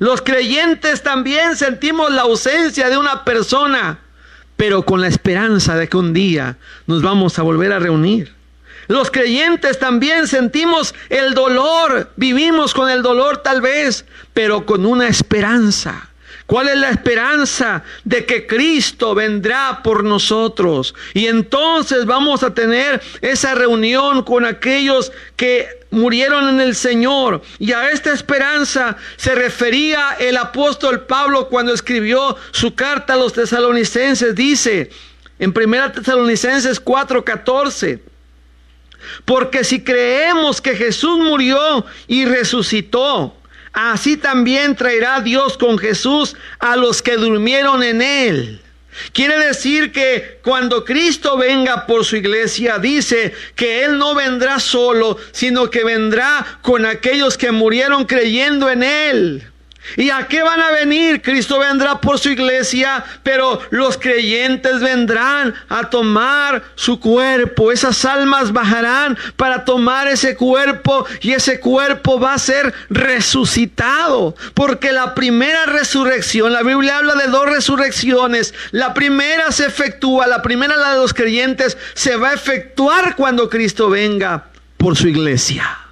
Los 0.00 0.22
creyentes 0.22 1.02
también 1.02 1.56
sentimos 1.56 2.10
la 2.10 2.22
ausencia 2.22 2.88
de 2.88 2.96
una 2.96 3.22
persona, 3.22 3.98
pero 4.56 4.82
con 4.82 5.02
la 5.02 5.08
esperanza 5.08 5.76
de 5.76 5.90
que 5.90 5.96
un 5.98 6.14
día 6.14 6.56
nos 6.86 7.02
vamos 7.02 7.38
a 7.38 7.42
volver 7.42 7.70
a 7.70 7.78
reunir. 7.78 8.34
Los 8.88 9.10
creyentes 9.10 9.78
también 9.78 10.26
sentimos 10.26 10.94
el 11.10 11.34
dolor, 11.34 12.10
vivimos 12.16 12.72
con 12.72 12.88
el 12.88 13.02
dolor 13.02 13.42
tal 13.42 13.60
vez, 13.60 14.06
pero 14.32 14.64
con 14.64 14.86
una 14.86 15.06
esperanza 15.06 16.09
¿Cuál 16.50 16.66
es 16.66 16.78
la 16.78 16.90
esperanza 16.90 17.84
de 18.02 18.26
que 18.26 18.44
Cristo 18.44 19.14
vendrá 19.14 19.82
por 19.84 20.02
nosotros? 20.02 20.96
Y 21.14 21.28
entonces 21.28 22.06
vamos 22.06 22.42
a 22.42 22.52
tener 22.52 23.00
esa 23.20 23.54
reunión 23.54 24.24
con 24.24 24.44
aquellos 24.44 25.12
que 25.36 25.68
murieron 25.92 26.48
en 26.48 26.60
el 26.60 26.74
Señor. 26.74 27.40
Y 27.60 27.70
a 27.70 27.90
esta 27.90 28.12
esperanza 28.12 28.96
se 29.16 29.36
refería 29.36 30.16
el 30.18 30.36
apóstol 30.36 31.06
Pablo 31.06 31.46
cuando 31.48 31.72
escribió 31.72 32.36
su 32.50 32.74
carta 32.74 33.12
a 33.12 33.16
los 33.16 33.32
tesalonicenses. 33.32 34.34
Dice 34.34 34.90
en 35.38 35.54
1 35.56 35.92
Tesalonicenses 35.92 36.84
4:14. 36.84 38.00
Porque 39.24 39.62
si 39.62 39.84
creemos 39.84 40.60
que 40.60 40.74
Jesús 40.74 41.16
murió 41.16 41.86
y 42.08 42.24
resucitó, 42.24 43.36
así 43.72 44.16
también 44.16 44.76
traerá 44.76 45.20
Dios 45.20 45.56
con 45.56 45.78
Jesús 45.78 46.36
a 46.58 46.76
los 46.76 47.02
que 47.02 47.16
durmieron 47.16 47.82
en 47.82 48.02
él. 48.02 48.60
Quiere 49.12 49.38
decir 49.38 49.92
que 49.92 50.40
cuando 50.42 50.84
Cristo 50.84 51.36
venga 51.36 51.86
por 51.86 52.04
su 52.04 52.16
iglesia, 52.16 52.78
dice 52.78 53.32
que 53.54 53.84
Él 53.84 53.98
no 53.98 54.14
vendrá 54.14 54.58
solo, 54.58 55.16
sino 55.32 55.70
que 55.70 55.84
vendrá 55.84 56.58
con 56.62 56.84
aquellos 56.84 57.38
que 57.38 57.52
murieron 57.52 58.04
creyendo 58.04 58.68
en 58.68 58.82
Él. 58.82 59.50
¿Y 59.96 60.10
a 60.10 60.26
qué 60.28 60.42
van 60.42 60.60
a 60.60 60.70
venir? 60.70 61.22
Cristo 61.22 61.58
vendrá 61.58 62.00
por 62.00 62.18
su 62.18 62.30
iglesia, 62.30 63.04
pero 63.22 63.60
los 63.70 63.96
creyentes 63.96 64.80
vendrán 64.80 65.54
a 65.68 65.90
tomar 65.90 66.62
su 66.74 67.00
cuerpo. 67.00 67.72
Esas 67.72 68.04
almas 68.04 68.52
bajarán 68.52 69.18
para 69.36 69.64
tomar 69.64 70.08
ese 70.08 70.36
cuerpo 70.36 71.06
y 71.20 71.32
ese 71.32 71.60
cuerpo 71.60 72.20
va 72.20 72.34
a 72.34 72.38
ser 72.38 72.72
resucitado. 72.88 74.34
Porque 74.54 74.92
la 74.92 75.14
primera 75.14 75.66
resurrección, 75.66 76.52
la 76.52 76.62
Biblia 76.62 76.98
habla 76.98 77.14
de 77.14 77.28
dos 77.28 77.46
resurrecciones. 77.46 78.54
La 78.70 78.94
primera 78.94 79.52
se 79.52 79.66
efectúa, 79.66 80.26
la 80.26 80.42
primera 80.42 80.76
la 80.76 80.92
de 80.92 80.96
los 80.96 81.14
creyentes 81.14 81.76
se 81.94 82.16
va 82.16 82.30
a 82.30 82.34
efectuar 82.34 83.16
cuando 83.16 83.48
Cristo 83.48 83.90
venga 83.90 84.44
por 84.76 84.96
su 84.96 85.08
iglesia. 85.08 85.89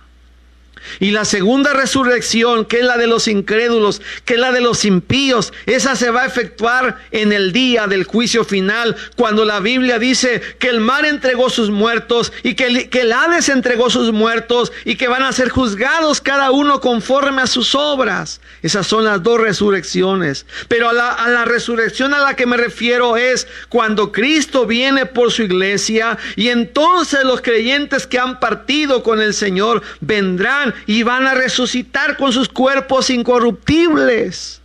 Y 1.01 1.11
la 1.11 1.25
segunda 1.25 1.73
resurrección, 1.73 2.65
que 2.65 2.79
es 2.79 2.85
la 2.85 2.97
de 2.97 3.07
los 3.07 3.29
incrédulos, 3.29 4.01
que 4.25 4.35
es 4.35 4.41
la 4.41 4.53
de 4.53 4.61
los 4.61 4.85
impíos, 4.85 5.53
esa 5.67 5.97
se 5.97 6.11
va 6.11 6.23
a 6.23 6.27
efectuar 6.27 6.99
en 7.11 7.33
el 7.33 7.53
día 7.53 7.87
del 7.87 8.05
juicio 8.05 8.45
final, 8.45 8.97
cuando 9.17 9.45
la 9.45 9.61
Biblia 9.61 9.99
dice 9.99 10.41
que 10.59 10.69
el 10.69 10.81
mar 10.81 11.05
entregó 11.05 11.51
sus 11.51 11.71
muertos 11.71 12.33
y 12.43 12.55
que 12.55 12.67
el, 12.67 12.89
que 12.89 13.13
Hades 13.13 13.49
entregó 13.49 13.91
sus 13.91 14.13
muertos 14.13 14.73
y 14.85 14.97
que 14.97 15.09
van 15.09 15.23
a 15.23 15.33
ser 15.33 15.49
juzgados 15.49 16.21
cada 16.21 16.51
uno 16.51 16.81
conforme 16.81 17.43
a 17.43 17.47
sus 17.47 17.75
obras. 17.75 18.41
Esas 18.63 18.87
son 18.87 19.05
las 19.05 19.23
dos 19.23 19.41
resurrecciones. 19.41 20.47
Pero 20.69 20.89
a 20.89 20.93
la 20.93 21.45
resurrección 21.45 22.15
a 22.15 22.21
la 22.21 22.37
que 22.37 22.47
me 22.47 22.57
refiero 22.57 23.17
es 23.17 23.47
cuando 23.69 24.13
Cristo 24.13 24.67
viene 24.67 25.07
por 25.07 25.33
su 25.33 25.43
iglesia 25.43 26.19
y 26.37 26.49
entonces 26.49 27.25
los 27.25 27.41
creyentes 27.41 28.07
que 28.07 28.19
han 28.19 28.41
partido 28.41 29.03
con 29.03 29.21
el 29.21 29.35
Señor 29.35 29.83
vendrán 30.01 30.75
y 30.87 31.03
van 31.03 31.27
a 31.27 31.35
resucitar 31.35 32.17
con 32.17 32.33
sus 32.33 32.49
cuerpos 32.49 33.11
incorruptibles. 33.11 34.61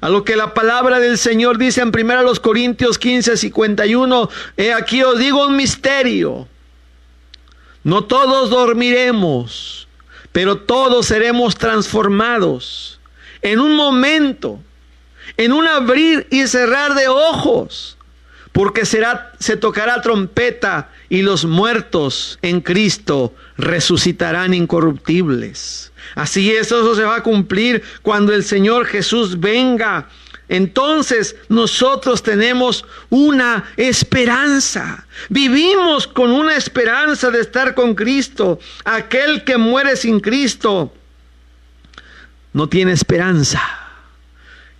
A 0.00 0.08
lo 0.08 0.24
que 0.24 0.34
la 0.34 0.52
palabra 0.52 0.98
del 0.98 1.16
Señor 1.16 1.58
dice 1.58 1.80
en 1.80 1.88
1 1.88 2.34
Corintios 2.42 2.98
15, 2.98 3.36
51, 3.36 4.28
he 4.56 4.72
aquí 4.72 5.02
os 5.02 5.18
digo 5.18 5.46
un 5.46 5.56
misterio. 5.56 6.48
No 7.84 8.04
todos 8.04 8.50
dormiremos, 8.50 9.86
pero 10.32 10.58
todos 10.58 11.06
seremos 11.06 11.56
transformados 11.56 13.00
en 13.42 13.60
un 13.60 13.76
momento, 13.76 14.60
en 15.36 15.52
un 15.52 15.66
abrir 15.66 16.26
y 16.30 16.46
cerrar 16.46 16.94
de 16.94 17.08
ojos 17.08 17.96
porque 18.52 18.84
será, 18.84 19.32
se 19.38 19.56
tocará 19.56 20.00
trompeta 20.02 20.90
y 21.08 21.22
los 21.22 21.44
muertos 21.44 22.38
en 22.42 22.60
Cristo 22.60 23.34
resucitarán 23.56 24.54
incorruptibles. 24.54 25.92
Así 26.14 26.50
es, 26.52 26.66
eso 26.66 26.94
se 26.94 27.04
va 27.04 27.16
a 27.16 27.22
cumplir 27.22 27.82
cuando 28.02 28.34
el 28.34 28.44
Señor 28.44 28.86
Jesús 28.86 29.40
venga. 29.40 30.08
Entonces 30.48 31.34
nosotros 31.48 32.22
tenemos 32.22 32.84
una 33.08 33.64
esperanza. 33.78 35.06
Vivimos 35.30 36.06
con 36.06 36.30
una 36.30 36.56
esperanza 36.56 37.30
de 37.30 37.40
estar 37.40 37.74
con 37.74 37.94
Cristo. 37.94 38.58
Aquel 38.84 39.44
que 39.44 39.56
muere 39.56 39.96
sin 39.96 40.20
Cristo 40.20 40.92
no 42.52 42.68
tiene 42.68 42.92
esperanza. 42.92 43.81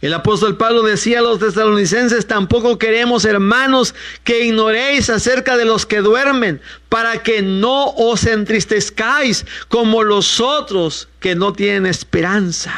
El 0.02 0.12
apóstol 0.14 0.56
Pablo 0.56 0.82
decía 0.82 1.20
a 1.20 1.22
los 1.22 1.38
tesalonicenses, 1.38 2.26
tampoco 2.26 2.76
queremos, 2.76 3.24
hermanos, 3.24 3.94
que 4.24 4.44
ignoréis 4.44 5.08
acerca 5.08 5.56
de 5.56 5.64
los 5.64 5.86
que 5.86 5.98
duermen, 6.00 6.60
para 6.88 7.22
que 7.22 7.40
no 7.40 7.84
os 7.90 8.26
entristezcáis 8.26 9.46
como 9.68 10.02
los 10.02 10.40
otros 10.40 11.08
que 11.20 11.36
no 11.36 11.52
tienen 11.52 11.86
esperanza. 11.86 12.72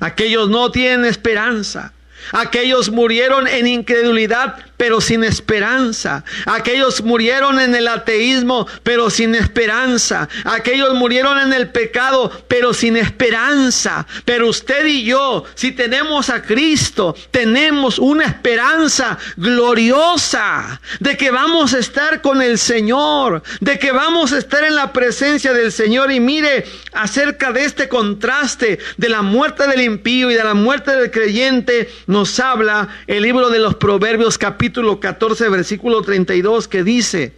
Aquellos 0.00 0.48
no 0.50 0.72
tienen 0.72 1.04
esperanza. 1.04 1.92
Aquellos 2.32 2.90
murieron 2.90 3.46
en 3.46 3.66
incredulidad, 3.66 4.56
pero 4.76 5.00
sin 5.00 5.24
esperanza. 5.24 6.24
Aquellos 6.44 7.02
murieron 7.02 7.60
en 7.60 7.74
el 7.74 7.88
ateísmo, 7.88 8.66
pero 8.82 9.10
sin 9.10 9.34
esperanza. 9.34 10.28
Aquellos 10.44 10.94
murieron 10.94 11.38
en 11.38 11.52
el 11.52 11.70
pecado, 11.70 12.30
pero 12.48 12.74
sin 12.74 12.96
esperanza. 12.96 14.06
Pero 14.24 14.48
usted 14.48 14.86
y 14.86 15.04
yo, 15.04 15.44
si 15.54 15.72
tenemos 15.72 16.28
a 16.30 16.42
Cristo, 16.42 17.16
tenemos 17.30 17.98
una 17.98 18.24
esperanza 18.24 19.18
gloriosa 19.36 20.80
de 21.00 21.16
que 21.16 21.30
vamos 21.30 21.74
a 21.74 21.78
estar 21.78 22.20
con 22.20 22.42
el 22.42 22.58
Señor, 22.58 23.42
de 23.60 23.78
que 23.78 23.92
vamos 23.92 24.32
a 24.32 24.38
estar 24.38 24.64
en 24.64 24.74
la 24.74 24.92
presencia 24.92 25.52
del 25.52 25.72
Señor. 25.72 26.12
Y 26.12 26.20
mire 26.20 26.64
acerca 26.92 27.52
de 27.52 27.64
este 27.64 27.88
contraste 27.88 28.78
de 28.96 29.08
la 29.08 29.22
muerte 29.22 29.66
del 29.66 29.82
impío 29.82 30.30
y 30.30 30.34
de 30.34 30.44
la 30.44 30.54
muerte 30.54 30.94
del 30.96 31.10
creyente 31.10 31.88
nos 32.06 32.38
habla 32.38 32.88
el 33.06 33.22
libro 33.22 33.50
de 33.50 33.58
los 33.58 33.74
Proverbios 33.74 34.38
capítulo 34.38 35.00
14 35.00 35.48
versículo 35.48 36.02
32 36.02 36.68
que 36.68 36.84
dice, 36.84 37.34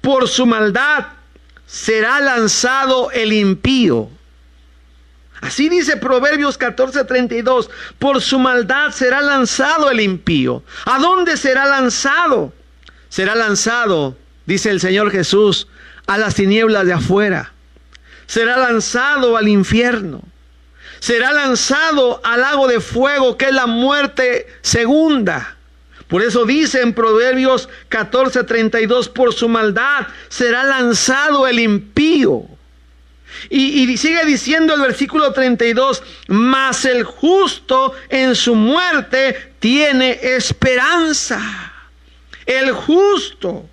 por 0.00 0.28
su 0.28 0.46
maldad 0.46 1.06
será 1.66 2.20
lanzado 2.20 3.10
el 3.12 3.32
impío. 3.32 4.08
Así 5.40 5.68
dice 5.68 5.96
Proverbios 5.98 6.56
14, 6.56 7.04
32, 7.04 7.70
por 7.98 8.22
su 8.22 8.38
maldad 8.38 8.90
será 8.90 9.20
lanzado 9.20 9.90
el 9.90 10.00
impío. 10.00 10.64
¿A 10.86 10.98
dónde 10.98 11.36
será 11.36 11.66
lanzado? 11.66 12.52
Será 13.08 13.34
lanzado, 13.34 14.16
dice 14.46 14.70
el 14.70 14.80
Señor 14.80 15.10
Jesús, 15.10 15.68
a 16.06 16.18
las 16.18 16.34
tinieblas 16.34 16.86
de 16.86 16.94
afuera. 16.94 17.52
Será 18.26 18.56
lanzado 18.56 19.36
al 19.36 19.46
infierno 19.46 20.22
será 21.00 21.32
lanzado 21.32 22.20
al 22.24 22.40
lago 22.40 22.68
de 22.68 22.80
fuego, 22.80 23.36
que 23.36 23.46
es 23.46 23.52
la 23.52 23.66
muerte 23.66 24.46
segunda. 24.62 25.56
Por 26.08 26.22
eso 26.22 26.44
dice 26.44 26.82
en 26.82 26.92
Proverbios 26.92 27.68
14:32, 27.90 29.08
por 29.08 29.34
su 29.34 29.48
maldad 29.48 30.06
será 30.28 30.64
lanzado 30.64 31.46
el 31.46 31.58
impío. 31.58 32.44
Y, 33.50 33.96
sigue 33.96 34.24
diciendo 34.24 34.74
el 34.74 34.80
versículo 34.80 35.32
32, 35.32 36.02
mas 36.28 36.84
el 36.84 37.04
justo 37.04 37.92
en 38.08 38.34
su 38.34 38.54
muerte 38.54 39.52
tiene 39.58 40.18
esperanza. 40.22 41.40
El 42.44 42.72
justo. 42.72 43.68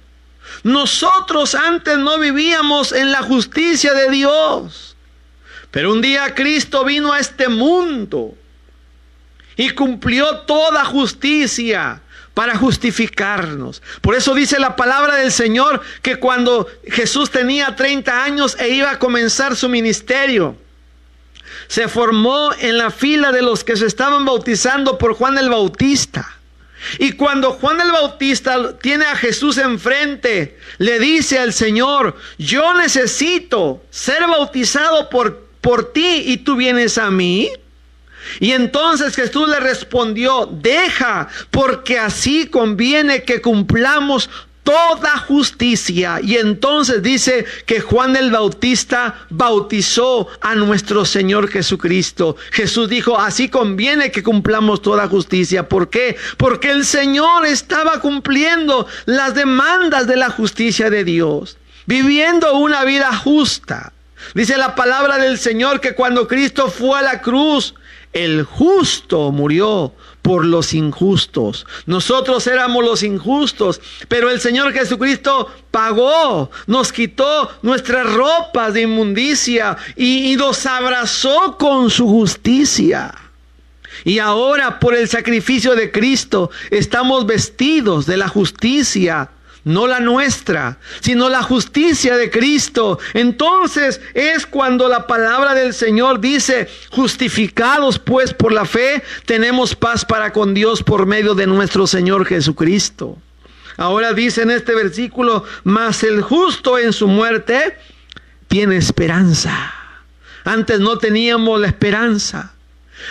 Nosotros 0.63 1.55
antes 1.55 1.97
no 1.97 2.19
vivíamos 2.19 2.91
en 2.91 3.11
la 3.11 3.21
justicia 3.21 3.93
de 3.93 4.09
Dios. 4.09 4.92
Pero 5.73 5.91
un 5.91 6.01
día 6.01 6.35
Cristo 6.35 6.85
vino 6.85 7.11
a 7.11 7.19
este 7.19 7.49
mundo 7.49 8.35
y 9.55 9.71
cumplió 9.71 10.41
toda 10.41 10.85
justicia 10.85 11.99
para 12.35 12.55
justificarnos. 12.55 13.81
Por 14.01 14.13
eso 14.13 14.35
dice 14.35 14.59
la 14.59 14.75
palabra 14.75 15.15
del 15.15 15.31
Señor 15.31 15.81
que 16.03 16.17
cuando 16.17 16.67
Jesús 16.85 17.31
tenía 17.31 17.75
30 17.75 18.23
años 18.23 18.55
e 18.59 18.69
iba 18.69 18.91
a 18.91 18.99
comenzar 18.99 19.55
su 19.55 19.67
ministerio, 19.67 20.55
se 21.67 21.87
formó 21.87 22.51
en 22.59 22.77
la 22.77 22.91
fila 22.91 23.31
de 23.31 23.41
los 23.41 23.63
que 23.63 23.75
se 23.75 23.87
estaban 23.87 24.25
bautizando 24.25 24.99
por 24.99 25.15
Juan 25.15 25.39
el 25.39 25.49
Bautista. 25.49 26.37
Y 26.99 27.13
cuando 27.13 27.53
Juan 27.53 27.81
el 27.81 27.91
Bautista 27.91 28.77
tiene 28.77 29.05
a 29.05 29.15
Jesús 29.15 29.57
enfrente, 29.57 30.59
le 30.77 30.99
dice 30.99 31.39
al 31.39 31.51
Señor, 31.51 32.15
yo 32.37 32.75
necesito 32.75 33.81
ser 33.89 34.27
bautizado 34.27 35.09
por 35.09 35.42
por 35.63 35.93
ti 35.93 36.23
y 36.27 36.37
tú 36.37 36.55
vienes 36.55 36.99
a 36.99 37.09
mí? 37.09 37.49
Y 38.39 38.51
entonces 38.51 39.15
Jesús 39.15 39.47
le 39.47 39.59
respondió, 39.59 40.47
deja, 40.51 41.27
porque 41.49 41.97
así 41.97 42.47
conviene 42.47 43.23
que 43.23 43.41
cumplamos 43.41 44.29
toda 44.63 45.17
justicia. 45.19 46.19
Y 46.21 46.35
entonces 46.35 47.01
dice 47.01 47.45
que 47.65 47.81
Juan 47.81 48.15
el 48.15 48.31
Bautista 48.31 49.25
bautizó 49.29 50.27
a 50.41 50.55
nuestro 50.55 51.05
Señor 51.05 51.49
Jesucristo. 51.49 52.35
Jesús 52.51 52.89
dijo, 52.89 53.19
así 53.19 53.49
conviene 53.49 54.11
que 54.11 54.23
cumplamos 54.23 54.81
toda 54.81 55.07
justicia. 55.07 55.67
¿Por 55.67 55.89
qué? 55.89 56.17
Porque 56.37 56.71
el 56.71 56.85
Señor 56.85 57.45
estaba 57.45 57.99
cumpliendo 57.99 58.87
las 59.05 59.33
demandas 59.33 60.07
de 60.07 60.17
la 60.17 60.29
justicia 60.29 60.89
de 60.89 61.03
Dios, 61.03 61.57
viviendo 61.85 62.57
una 62.57 62.83
vida 62.83 63.15
justa. 63.15 63.93
Dice 64.33 64.57
la 64.57 64.75
palabra 64.75 65.17
del 65.17 65.37
Señor 65.37 65.79
que 65.79 65.93
cuando 65.93 66.27
Cristo 66.27 66.69
fue 66.69 66.99
a 66.99 67.01
la 67.01 67.21
cruz, 67.21 67.75
el 68.13 68.43
justo 68.43 69.31
murió 69.31 69.93
por 70.21 70.45
los 70.45 70.73
injustos. 70.73 71.65
Nosotros 71.85 72.47
éramos 72.47 72.83
los 72.83 73.03
injustos, 73.03 73.81
pero 74.07 74.29
el 74.29 74.39
Señor 74.39 74.71
Jesucristo 74.71 75.51
pagó, 75.71 76.49
nos 76.67 76.93
quitó 76.93 77.51
nuestras 77.61 78.11
ropas 78.11 78.73
de 78.73 78.81
inmundicia 78.81 79.75
y, 79.95 80.31
y, 80.31 80.35
nos 80.35 80.65
abrazó 80.65 81.57
con 81.57 81.89
su 81.89 82.07
justicia. 82.07 83.13
Y 84.05 84.19
ahora 84.19 84.79
por 84.79 84.95
el 84.95 85.07
sacrificio 85.07 85.75
de 85.75 85.91
Cristo 85.91 86.49
estamos 86.71 87.25
vestidos 87.25 88.05
de 88.05 88.17
la 88.17 88.27
justicia 88.27 89.29
no 89.63 89.87
la 89.87 89.99
nuestra, 89.99 90.77
sino 90.99 91.29
la 91.29 91.43
justicia 91.43 92.17
de 92.17 92.29
Cristo. 92.29 92.99
Entonces 93.13 94.01
es 94.13 94.45
cuando 94.45 94.87
la 94.87 95.07
palabra 95.07 95.53
del 95.53 95.73
Señor 95.73 96.19
dice, 96.19 96.67
justificados 96.91 97.99
pues 97.99 98.33
por 98.33 98.51
la 98.51 98.65
fe, 98.65 99.03
tenemos 99.25 99.75
paz 99.75 100.05
para 100.05 100.33
con 100.33 100.53
Dios 100.53 100.83
por 100.83 101.05
medio 101.05 101.35
de 101.35 101.47
nuestro 101.47 101.87
Señor 101.87 102.25
Jesucristo. 102.25 103.17
Ahora 103.77 104.13
dice 104.13 104.43
en 104.43 104.51
este 104.51 104.75
versículo, 104.75 105.45
mas 105.63 106.03
el 106.03 106.21
justo 106.21 106.77
en 106.77 106.93
su 106.93 107.07
muerte 107.07 107.77
tiene 108.47 108.77
esperanza. 108.77 109.73
Antes 110.43 110.79
no 110.79 110.97
teníamos 110.97 111.59
la 111.59 111.67
esperanza. 111.67 112.53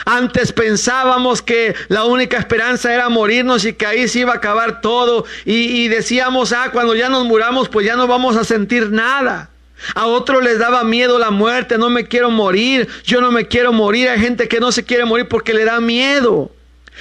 Antes 0.05 0.53
pensábamos 0.53 1.43
que 1.43 1.75
la 1.89 2.05
única 2.05 2.39
esperanza 2.39 2.93
era 2.93 3.09
morirnos 3.09 3.65
y 3.65 3.73
que 3.73 3.87
ahí 3.87 4.09
se 4.09 4.21
iba 4.21 4.33
a 4.33 4.37
acabar 4.37 4.81
todo. 4.81 5.25
Y, 5.45 5.89
decíamos, 5.89 6.53
ah, 6.53 6.71
cuando 6.73 6.95
ya 6.95 7.09
nos 7.09 7.25
muramos, 7.25 7.69
pues 7.69 7.87
ya 7.87 7.97
no 7.97 8.07
vamos 8.07 8.37
a 8.37 8.45
sentir 8.45 8.91
nada. 8.91 9.51
A 9.95 10.07
otros 10.07 10.43
les 10.45 10.59
daba 10.59 10.85
miedo 10.85 11.19
la 11.19 11.31
muerte, 11.31 11.77
no 11.77 11.91
me 11.91 12.07
quiero 12.07 12.31
morir, 12.31 12.89
yo 13.05 13.21
no 13.21 13.33
me 13.33 13.49
quiero 13.49 13.73
morir. 13.73 14.09
Hay 14.09 14.21
gente 14.21 14.49
que 14.49 14.61
no 14.61 14.71
se 14.71 14.85
quiere 14.85 15.05
morir 15.05 15.29
porque 15.29 15.55
le 15.55 15.65
da 15.65 15.81
miedo. 15.81 16.53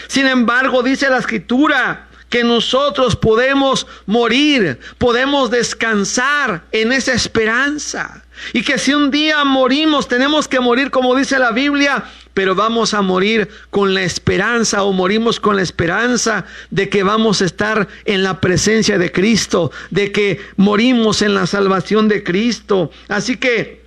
Sin 0.08 0.26
embargo, 0.26 0.82
dice 0.82 1.10
la 1.10 1.20
escritura, 1.20 2.08
que 2.32 2.44
nosotros 2.46 3.18
podemos 3.18 3.86
morir, 4.06 4.80
podemos 4.98 5.52
descansar 5.52 6.64
en 6.72 6.94
esa 6.94 7.12
esperanza. 7.12 8.24
Y 8.54 8.64
que 8.64 8.78
si 8.78 8.94
un 8.94 9.12
día 9.12 9.44
morimos, 9.44 10.08
tenemos 10.08 10.48
que 10.48 10.62
morir 10.62 10.90
como 10.92 11.14
dice 11.14 11.38
la 11.38 11.52
Biblia, 11.52 12.06
pero 12.34 12.56
vamos 12.56 12.94
a 12.94 13.02
morir 13.02 13.50
con 13.70 13.94
la 13.94 14.04
esperanza 14.04 14.84
o 14.84 14.94
morimos 14.94 15.40
con 15.40 15.56
la 15.56 15.62
esperanza 15.62 16.46
de 16.70 16.90
que 16.90 17.04
vamos 17.04 17.42
a 17.42 17.46
estar 17.46 17.88
en 18.06 18.24
la 18.24 18.40
presencia 18.40 18.98
de 18.98 19.12
Cristo, 19.12 19.72
de 19.90 20.12
que 20.12 20.40
morimos 20.58 21.22
en 21.22 21.34
la 21.34 21.48
salvación 21.48 22.08
de 22.08 22.24
Cristo. 22.24 22.92
Así 23.08 23.38
que 23.38 23.82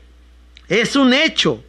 es 0.69 0.97
un 0.97 1.13
hecho 1.13 1.63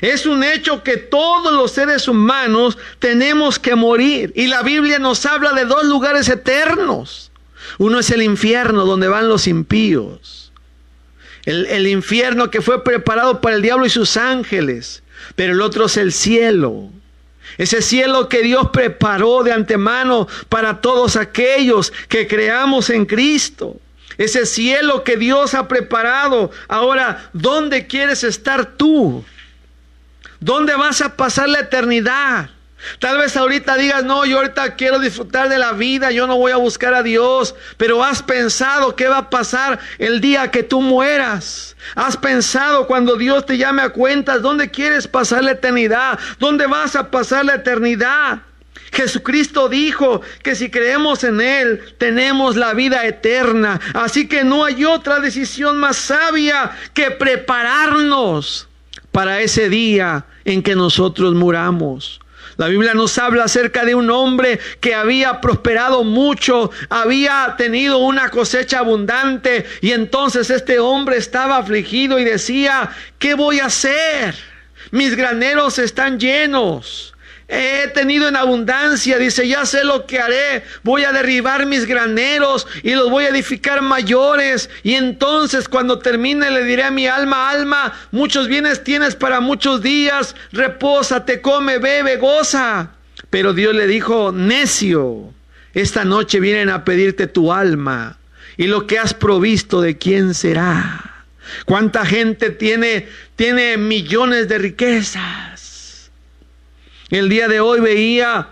es 0.00 0.26
un 0.26 0.42
hecho 0.42 0.82
que 0.82 0.96
todos 0.96 1.52
los 1.52 1.72
seres 1.72 2.08
humanos 2.08 2.78
tenemos 2.98 3.58
que 3.58 3.74
morir. 3.74 4.32
Y 4.34 4.46
la 4.46 4.62
Biblia 4.62 4.98
nos 4.98 5.24
habla 5.26 5.52
de 5.52 5.64
dos 5.64 5.84
lugares 5.84 6.28
eternos. 6.28 7.30
Uno 7.78 7.98
es 7.98 8.10
el 8.10 8.22
infierno 8.22 8.84
donde 8.84 9.08
van 9.08 9.28
los 9.28 9.46
impíos. 9.46 10.52
El, 11.44 11.86
infierno 11.86 12.50
que 12.50 12.62
fue 12.62 12.82
preparado 12.82 13.42
para 13.42 13.56
el 13.56 13.62
diablo 13.62 13.84
y 13.84 13.90
sus 13.90 14.16
ángeles. 14.16 15.02
Pero 15.36 15.52
el 15.52 15.60
otro 15.60 15.86
es 15.86 15.96
el 15.96 16.12
cielo. 16.12 16.90
Ese 17.58 17.82
cielo 17.82 18.28
que 18.28 18.42
Dios 18.42 18.70
preparó 18.72 19.42
de 19.42 19.52
antemano 19.52 20.26
para 20.48 20.80
todos 20.80 21.16
aquellos 21.16 21.92
que 22.08 22.26
creamos 22.26 22.90
en 22.90 23.06
Cristo. 23.06 23.76
Ese 24.18 24.46
cielo 24.46 25.04
que 25.04 25.16
Dios 25.16 25.54
ha 25.54 25.68
preparado. 25.68 26.50
Ahora, 26.68 27.30
¿dónde 27.32 27.86
quieres 27.86 28.24
estar 28.24 28.76
tú? 28.76 29.24
¿Dónde 30.40 30.74
vas 30.74 31.00
a 31.00 31.16
pasar 31.16 31.48
la 31.48 31.60
eternidad? 31.60 32.50
Tal 32.98 33.18
vez 33.18 33.36
ahorita 33.36 33.76
digas, 33.76 34.04
no, 34.04 34.24
yo 34.24 34.38
ahorita 34.38 34.76
quiero 34.76 34.98
disfrutar 34.98 35.48
de 35.48 35.58
la 35.58 35.72
vida, 35.72 36.10
yo 36.10 36.26
no 36.26 36.36
voy 36.36 36.52
a 36.52 36.56
buscar 36.56 36.94
a 36.94 37.02
Dios, 37.02 37.54
pero 37.76 38.02
has 38.02 38.22
pensado 38.22 38.96
qué 38.96 39.08
va 39.08 39.18
a 39.18 39.30
pasar 39.30 39.78
el 39.98 40.20
día 40.20 40.50
que 40.50 40.62
tú 40.62 40.80
mueras. 40.80 41.76
Has 41.94 42.16
pensado 42.16 42.86
cuando 42.86 43.16
Dios 43.16 43.46
te 43.46 43.58
llame 43.58 43.82
a 43.82 43.90
cuentas, 43.90 44.42
¿dónde 44.42 44.70
quieres 44.70 45.08
pasar 45.08 45.44
la 45.44 45.52
eternidad? 45.52 46.18
¿Dónde 46.38 46.66
vas 46.66 46.96
a 46.96 47.10
pasar 47.10 47.44
la 47.44 47.56
eternidad? 47.56 48.42
Jesucristo 48.92 49.68
dijo 49.68 50.20
que 50.42 50.54
si 50.54 50.70
creemos 50.70 51.24
en 51.24 51.40
Él, 51.40 51.80
tenemos 51.98 52.56
la 52.56 52.74
vida 52.74 53.06
eterna. 53.06 53.80
Así 53.92 54.28
que 54.28 54.44
no 54.44 54.64
hay 54.64 54.84
otra 54.84 55.20
decisión 55.20 55.78
más 55.78 55.96
sabia 55.96 56.70
que 56.94 57.10
prepararnos 57.10 58.68
para 59.10 59.40
ese 59.40 59.68
día 59.68 60.26
en 60.44 60.62
que 60.62 60.76
nosotros 60.76 61.34
muramos. 61.34 62.20
La 62.56 62.68
Biblia 62.68 62.94
nos 62.94 63.18
habla 63.18 63.44
acerca 63.44 63.84
de 63.84 63.94
un 63.94 64.10
hombre 64.10 64.60
que 64.80 64.94
había 64.94 65.40
prosperado 65.40 66.04
mucho, 66.04 66.70
había 66.88 67.54
tenido 67.56 67.98
una 67.98 68.30
cosecha 68.30 68.80
abundante 68.80 69.66
y 69.80 69.92
entonces 69.92 70.50
este 70.50 70.78
hombre 70.78 71.16
estaba 71.16 71.56
afligido 71.56 72.18
y 72.18 72.24
decía, 72.24 72.90
¿qué 73.18 73.34
voy 73.34 73.60
a 73.60 73.66
hacer? 73.66 74.34
Mis 74.90 75.16
graneros 75.16 75.78
están 75.78 76.20
llenos. 76.20 77.13
He 77.46 77.88
tenido 77.88 78.26
en 78.26 78.36
abundancia, 78.36 79.18
dice, 79.18 79.46
ya 79.46 79.66
sé 79.66 79.84
lo 79.84 80.06
que 80.06 80.18
haré, 80.18 80.64
voy 80.82 81.04
a 81.04 81.12
derribar 81.12 81.66
mis 81.66 81.84
graneros 81.86 82.66
y 82.82 82.94
los 82.94 83.10
voy 83.10 83.24
a 83.24 83.28
edificar 83.28 83.82
mayores. 83.82 84.70
Y 84.82 84.94
entonces 84.94 85.68
cuando 85.68 85.98
termine 85.98 86.50
le 86.50 86.64
diré 86.64 86.84
a 86.84 86.90
mi 86.90 87.06
alma, 87.06 87.50
alma, 87.50 87.92
muchos 88.12 88.48
bienes 88.48 88.82
tienes 88.82 89.14
para 89.14 89.40
muchos 89.40 89.82
días, 89.82 90.34
reposa, 90.52 91.26
te 91.26 91.42
come, 91.42 91.78
bebe, 91.78 92.16
goza. 92.16 92.92
Pero 93.28 93.52
Dios 93.52 93.74
le 93.74 93.86
dijo, 93.86 94.32
necio, 94.32 95.34
esta 95.74 96.04
noche 96.04 96.40
vienen 96.40 96.70
a 96.70 96.84
pedirte 96.84 97.26
tu 97.26 97.52
alma 97.52 98.16
y 98.56 98.68
lo 98.68 98.86
que 98.86 98.98
has 98.98 99.12
provisto 99.12 99.80
de 99.80 99.98
quién 99.98 100.34
será. 100.34 101.26
¿Cuánta 101.66 102.06
gente 102.06 102.50
tiene, 102.50 103.08
tiene 103.36 103.76
millones 103.76 104.48
de 104.48 104.58
riquezas? 104.58 105.53
El 107.14 107.28
día 107.28 107.46
de 107.46 107.60
hoy 107.60 107.78
veía 107.78 108.48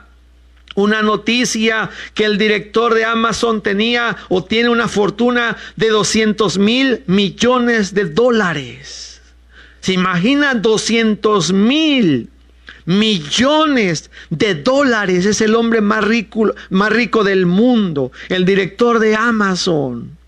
una 0.76 1.02
noticia 1.02 1.90
que 2.14 2.24
el 2.24 2.38
director 2.38 2.94
de 2.94 3.04
Amazon 3.04 3.60
tenía 3.60 4.16
o 4.28 4.44
tiene 4.44 4.68
una 4.68 4.86
fortuna 4.86 5.56
de 5.74 5.88
200 5.88 6.58
mil 6.58 7.02
millones 7.08 7.92
de 7.92 8.04
dólares. 8.04 9.20
¿Se 9.80 9.94
imagina 9.94 10.54
200 10.54 11.52
mil 11.52 12.30
millones 12.84 14.12
de 14.30 14.54
dólares? 14.54 15.26
Es 15.26 15.40
el 15.40 15.56
hombre 15.56 15.80
más 15.80 16.04
rico, 16.04 16.54
más 16.70 16.92
rico 16.92 17.24
del 17.24 17.46
mundo, 17.46 18.12
el 18.28 18.44
director 18.44 19.00
de 19.00 19.16
Amazon 19.16 20.18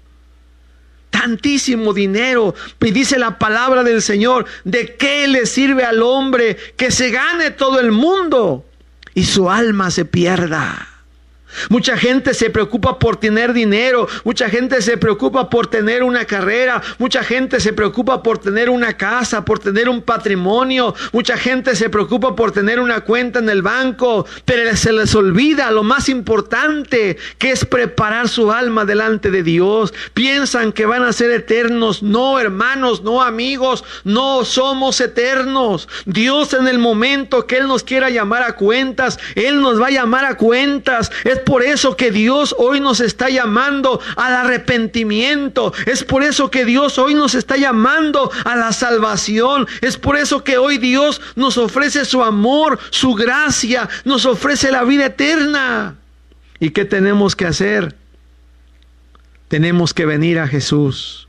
tantísimo 1.25 1.95
dinero. 1.95 2.55
Y 2.81 2.91
dice 2.91 3.19
la 3.19 3.39
palabra 3.39 3.83
del 3.83 4.03
Señor, 4.03 4.45
¿de 4.65 4.97
qué 4.97 5.27
le 5.27 5.47
sirve 5.47 5.85
al 5.85 6.03
hombre 6.03 6.57
que 6.77 6.91
se 6.91 7.11
gane 7.11 7.51
todo 7.51 7.81
el 7.81 7.93
mundo 7.93 8.67
y 9.15 9.25
su 9.25 9.51
alma 9.51 9.91
se 9.91 10.05
pierda? 10.05 10.94
Mucha 11.69 11.97
gente 11.97 12.35
se 12.35 12.51
preocupa 12.51 12.99
por 12.99 13.17
tener 13.17 13.53
dinero, 13.53 14.09
mucha 14.25 14.49
gente 14.49 14.83
se 14.83 14.97
preocupa 14.97 15.51
por 15.51 15.67
tener 15.67 16.03
una 16.03 16.25
carrera, 16.25 16.83
mucha 16.99 17.23
gente 17.23 17.61
se 17.61 17.73
preocupa 17.73 18.23
por 18.23 18.39
tener 18.39 18.71
una 18.71 18.97
casa, 18.97 19.45
por 19.45 19.59
tener 19.59 19.89
un 19.89 20.03
patrimonio, 20.03 20.95
mucha 21.13 21.37
gente 21.37 21.75
se 21.77 21.91
preocupa 21.91 22.35
por 22.37 22.53
tener 22.53 22.81
una 22.81 23.01
cuenta 23.03 23.39
en 23.39 23.49
el 23.49 23.63
banco, 23.63 24.27
pero 24.45 24.75
se 24.77 24.93
les 24.93 25.15
olvida 25.15 25.71
lo 25.71 25.83
más 25.83 26.09
importante 26.09 27.17
que 27.39 27.51
es 27.51 27.65
preparar 27.65 28.29
su 28.29 28.53
alma 28.53 28.85
delante 28.85 29.31
de 29.31 29.43
Dios. 29.43 29.93
Piensan 30.15 30.73
que 30.73 30.87
van 30.87 31.03
a 31.03 31.13
ser 31.13 31.31
eternos, 31.31 32.03
no 32.03 32.39
hermanos, 32.39 33.03
no 33.03 33.23
amigos, 33.23 33.85
no 34.05 34.45
somos 34.45 35.01
eternos. 35.01 35.89
Dios 36.07 36.55
en 36.55 36.69
el 36.69 36.79
momento 36.79 37.47
que 37.47 37.59
Él 37.59 37.69
nos 37.69 37.83
quiera 37.83 38.11
llamar 38.11 38.43
a 38.43 38.57
cuentas, 38.57 39.19
Él 39.35 39.61
nos 39.61 39.81
va 39.81 39.89
a 39.89 39.91
llamar 39.91 40.25
a 40.25 40.37
cuentas. 40.37 41.11
Por 41.45 41.63
eso 41.63 41.97
que 41.97 42.11
Dios 42.11 42.55
hoy 42.59 42.81
nos 42.81 43.01
está 43.01 43.29
llamando 43.29 44.01
al 44.17 44.35
arrepentimiento. 44.35 45.73
Es 45.87 46.03
por 46.03 46.23
eso 46.23 46.51
que 46.51 46.65
Dios 46.65 46.99
hoy 46.99 47.15
nos 47.15 47.35
está 47.35 47.57
llamando 47.57 48.31
a 48.45 48.57
la 48.57 48.73
salvación. 48.73 49.67
Es 49.81 49.97
por 49.97 50.17
eso 50.17 50.43
que 50.43 50.59
hoy 50.59 50.79
Dios 50.79 51.21
nos 51.37 51.59
ofrece 51.59 52.05
su 52.05 52.23
amor, 52.23 52.79
su 52.91 53.15
gracia, 53.15 53.89
nos 54.05 54.27
ofrece 54.27 54.73
la 54.73 54.85
vida 54.85 55.07
eterna. 55.07 55.97
¿Y 56.59 56.71
qué 56.71 56.85
tenemos 56.85 57.37
que 57.37 57.47
hacer? 57.47 57.95
Tenemos 59.49 59.95
que 59.95 60.07
venir 60.07 60.39
a 60.39 60.49
Jesús. 60.49 61.29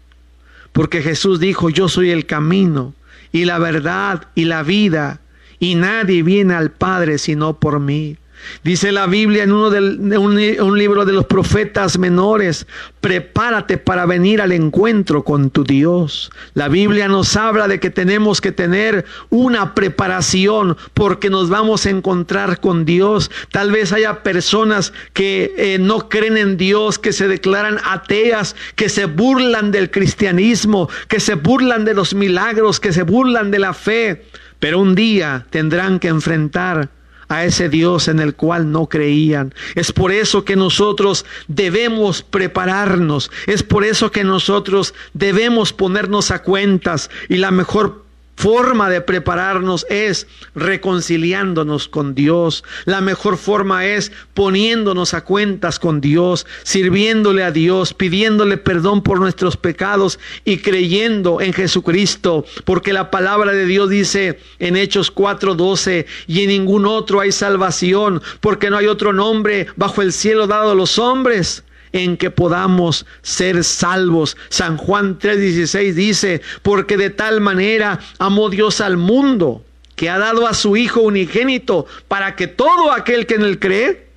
Porque 0.72 1.01
Jesús 1.01 1.39
dijo, 1.39 1.70
yo 1.70 1.88
soy 1.88 2.11
el 2.11 2.26
camino 2.26 2.93
y 3.32 3.45
la 3.45 3.59
verdad 3.59 4.28
y 4.36 4.45
la 4.45 4.63
vida. 4.63 5.20
Y 5.59 5.76
nadie 5.76 6.24
viene 6.24 6.53
al 6.53 6.72
Padre 6.72 7.18
sino 7.18 7.59
por 7.59 7.80
mí. 7.80 8.18
Dice 8.63 8.91
la 8.91 9.05
Biblia 9.05 9.43
en 9.43 9.51
uno 9.51 9.69
de 9.69 10.17
un, 10.17 10.77
libro 10.77 11.05
de 11.05 11.13
los 11.13 11.25
profetas 11.25 11.97
menores, 11.97 12.67
prepárate 13.01 13.77
para 13.77 14.05
venir 14.05 14.41
al 14.41 14.51
encuentro 14.51 15.23
con 15.23 15.49
tu 15.49 15.63
Dios. 15.63 16.31
La 16.53 16.67
Biblia 16.67 17.07
nos 17.07 17.35
habla 17.35 17.67
de 17.67 17.79
que 17.79 17.89
tenemos 17.89 18.41
que 18.41 18.51
tener 18.51 19.05
una 19.29 19.75
preparación 19.75 20.77
porque 20.93 21.29
nos 21.29 21.49
vamos 21.49 21.85
a 21.85 21.91
encontrar 21.91 22.59
con 22.59 22.85
Dios. 22.85 23.31
Tal 23.51 23.71
vez 23.71 23.93
haya 23.93 24.23
personas 24.23 24.93
que 25.13 25.53
eh, 25.57 25.77
no 25.79 26.09
creen 26.09 26.37
en 26.37 26.57
Dios, 26.57 26.99
que 26.99 27.13
se 27.13 27.27
declaran 27.27 27.79
ateas, 27.85 28.55
que 28.75 28.89
se 28.89 29.05
burlan 29.05 29.71
del 29.71 29.91
cristianismo, 29.91 30.89
que 31.07 31.19
se 31.19 31.35
burlan 31.35 31.85
de 31.85 31.93
los 31.93 32.13
milagros, 32.13 32.79
que 32.79 32.93
se 32.93 33.03
burlan 33.03 33.51
de 33.51 33.59
la 33.59 33.73
fe. 33.73 34.25
Pero 34.59 34.79
un 34.79 34.95
día 34.95 35.45
tendrán 35.49 35.99
que 35.99 36.07
enfrentar 36.07 36.89
a 37.38 37.45
ese 37.45 37.69
Dios 37.69 38.07
en 38.07 38.19
el 38.19 38.36
cual 38.36 38.71
no 38.71 38.88
creían. 38.88 39.53
Es 39.75 39.91
por 39.91 40.11
eso 40.11 40.45
que 40.45 40.55
nosotros 40.55 41.25
debemos 41.47 42.21
prepararnos. 42.23 43.31
Es 43.47 43.63
por 43.63 43.83
eso 43.83 44.11
que 44.11 44.23
nosotros 44.23 44.93
debemos 45.13 45.73
ponernos 45.73 46.31
a 46.31 46.41
cuentas. 46.41 47.09
Y 47.29 47.38
la 47.38 47.51
mejor 47.51 48.05
forma 48.36 48.89
de 48.89 49.01
prepararnos 49.01 49.86
es 49.89 50.27
reconciliándonos 50.53 51.88
con 51.88 52.15
Dios. 52.15 52.63
La 52.86 53.01
mejor 53.01 53.38
forma 53.38 53.86
es 53.86 54.11
poniéndonos 54.33 55.13
a 55.13 55.23
cuentas 55.23 55.79
con 55.79 56.01
Dios, 56.01 56.45
sirviéndole 56.63 57.43
a 57.43 57.51
Dios, 57.51 57.93
pidiéndole 57.93 58.57
perdón 58.57 59.01
por 59.01 59.19
nuestros 59.19 59.57
pecados 59.57 60.19
y 60.43 60.57
creyendo 60.57 61.41
en 61.41 61.53
Jesucristo, 61.53 62.45
porque 62.65 62.93
la 62.93 63.09
palabra 63.09 63.51
de 63.51 63.65
Dios 63.65 63.89
dice 63.89 64.39
en 64.59 64.75
Hechos 64.75 65.13
4:12, 65.13 66.05
y 66.27 66.41
en 66.41 66.49
ningún 66.49 66.86
otro 66.86 67.21
hay 67.21 67.31
salvación, 67.31 68.21
porque 68.41 68.69
no 68.69 68.77
hay 68.77 68.88
otro 68.88 69.13
nombre 69.13 69.67
bajo 69.75 70.01
el 70.01 70.11
cielo 70.11 70.47
dado 70.47 70.71
a 70.71 70.75
los 70.75 70.99
hombres 70.99 71.63
en 71.95 72.17
que 72.17 72.29
podamos 72.29 73.05
ser 73.21 73.63
salvos. 73.63 74.35
San 74.49 74.75
Juan 74.75 75.17
3:16 75.17 75.93
dice, 75.93 76.41
porque 76.61 76.97
de 76.97 77.09
tal 77.09 77.39
manera 77.39 77.99
amó 78.19 78.49
Dios 78.49 78.81
al 78.81 78.97
mundo 78.97 79.63
que 79.95 80.09
ha 80.09 80.17
dado 80.17 80.45
a 80.45 80.53
su 80.53 80.75
Hijo 80.75 80.99
unigénito 80.99 81.85
para 82.09 82.35
que 82.35 82.47
todo 82.47 82.91
aquel 82.91 83.25
que 83.25 83.35
en 83.35 83.43
él 83.43 83.59
cree, 83.59 84.07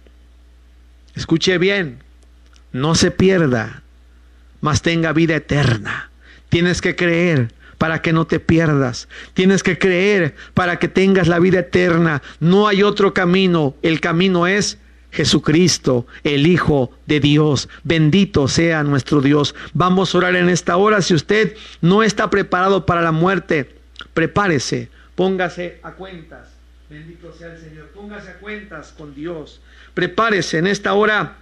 escuche 1.14 1.56
bien, 1.58 2.02
no 2.72 2.96
se 2.96 3.12
pierda, 3.12 3.84
mas 4.60 4.82
tenga 4.82 5.12
vida 5.12 5.36
eterna. 5.36 6.10
Tienes 6.48 6.80
que 6.80 6.96
creer 6.96 7.52
para 7.78 8.02
que 8.02 8.12
no 8.12 8.26
te 8.26 8.40
pierdas. 8.40 9.08
Tienes 9.34 9.62
que 9.62 9.78
creer 9.78 10.34
para 10.54 10.80
que 10.80 10.88
tengas 10.88 11.28
la 11.28 11.38
vida 11.38 11.60
eterna. 11.60 12.22
No 12.40 12.66
hay 12.66 12.82
otro 12.82 13.14
camino. 13.14 13.76
El 13.82 14.00
camino 14.00 14.48
es 14.48 14.78
Jesucristo, 15.10 16.06
el 16.24 16.46
Hijo 16.46 16.92
de 17.06 17.20
Dios. 17.20 17.68
Bendito 17.84 18.48
sea 18.48 18.82
nuestro 18.82 19.20
Dios. 19.20 19.54
Vamos 19.72 20.14
a 20.14 20.18
orar 20.18 20.36
en 20.36 20.48
esta 20.48 20.76
hora. 20.76 21.02
Si 21.02 21.14
usted 21.14 21.56
no 21.80 22.02
está 22.02 22.30
preparado 22.30 22.86
para 22.86 23.02
la 23.02 23.12
muerte, 23.12 23.76
prepárese, 24.14 24.90
póngase 25.14 25.80
a 25.82 25.92
cuentas. 25.92 26.48
Bendito 26.88 27.32
sea 27.32 27.52
el 27.52 27.60
Señor. 27.60 27.88
Póngase 27.88 28.30
a 28.30 28.38
cuentas 28.38 28.94
con 28.96 29.14
Dios. 29.14 29.60
Prepárese 29.94 30.58
en 30.58 30.66
esta 30.66 30.94
hora. 30.94 31.36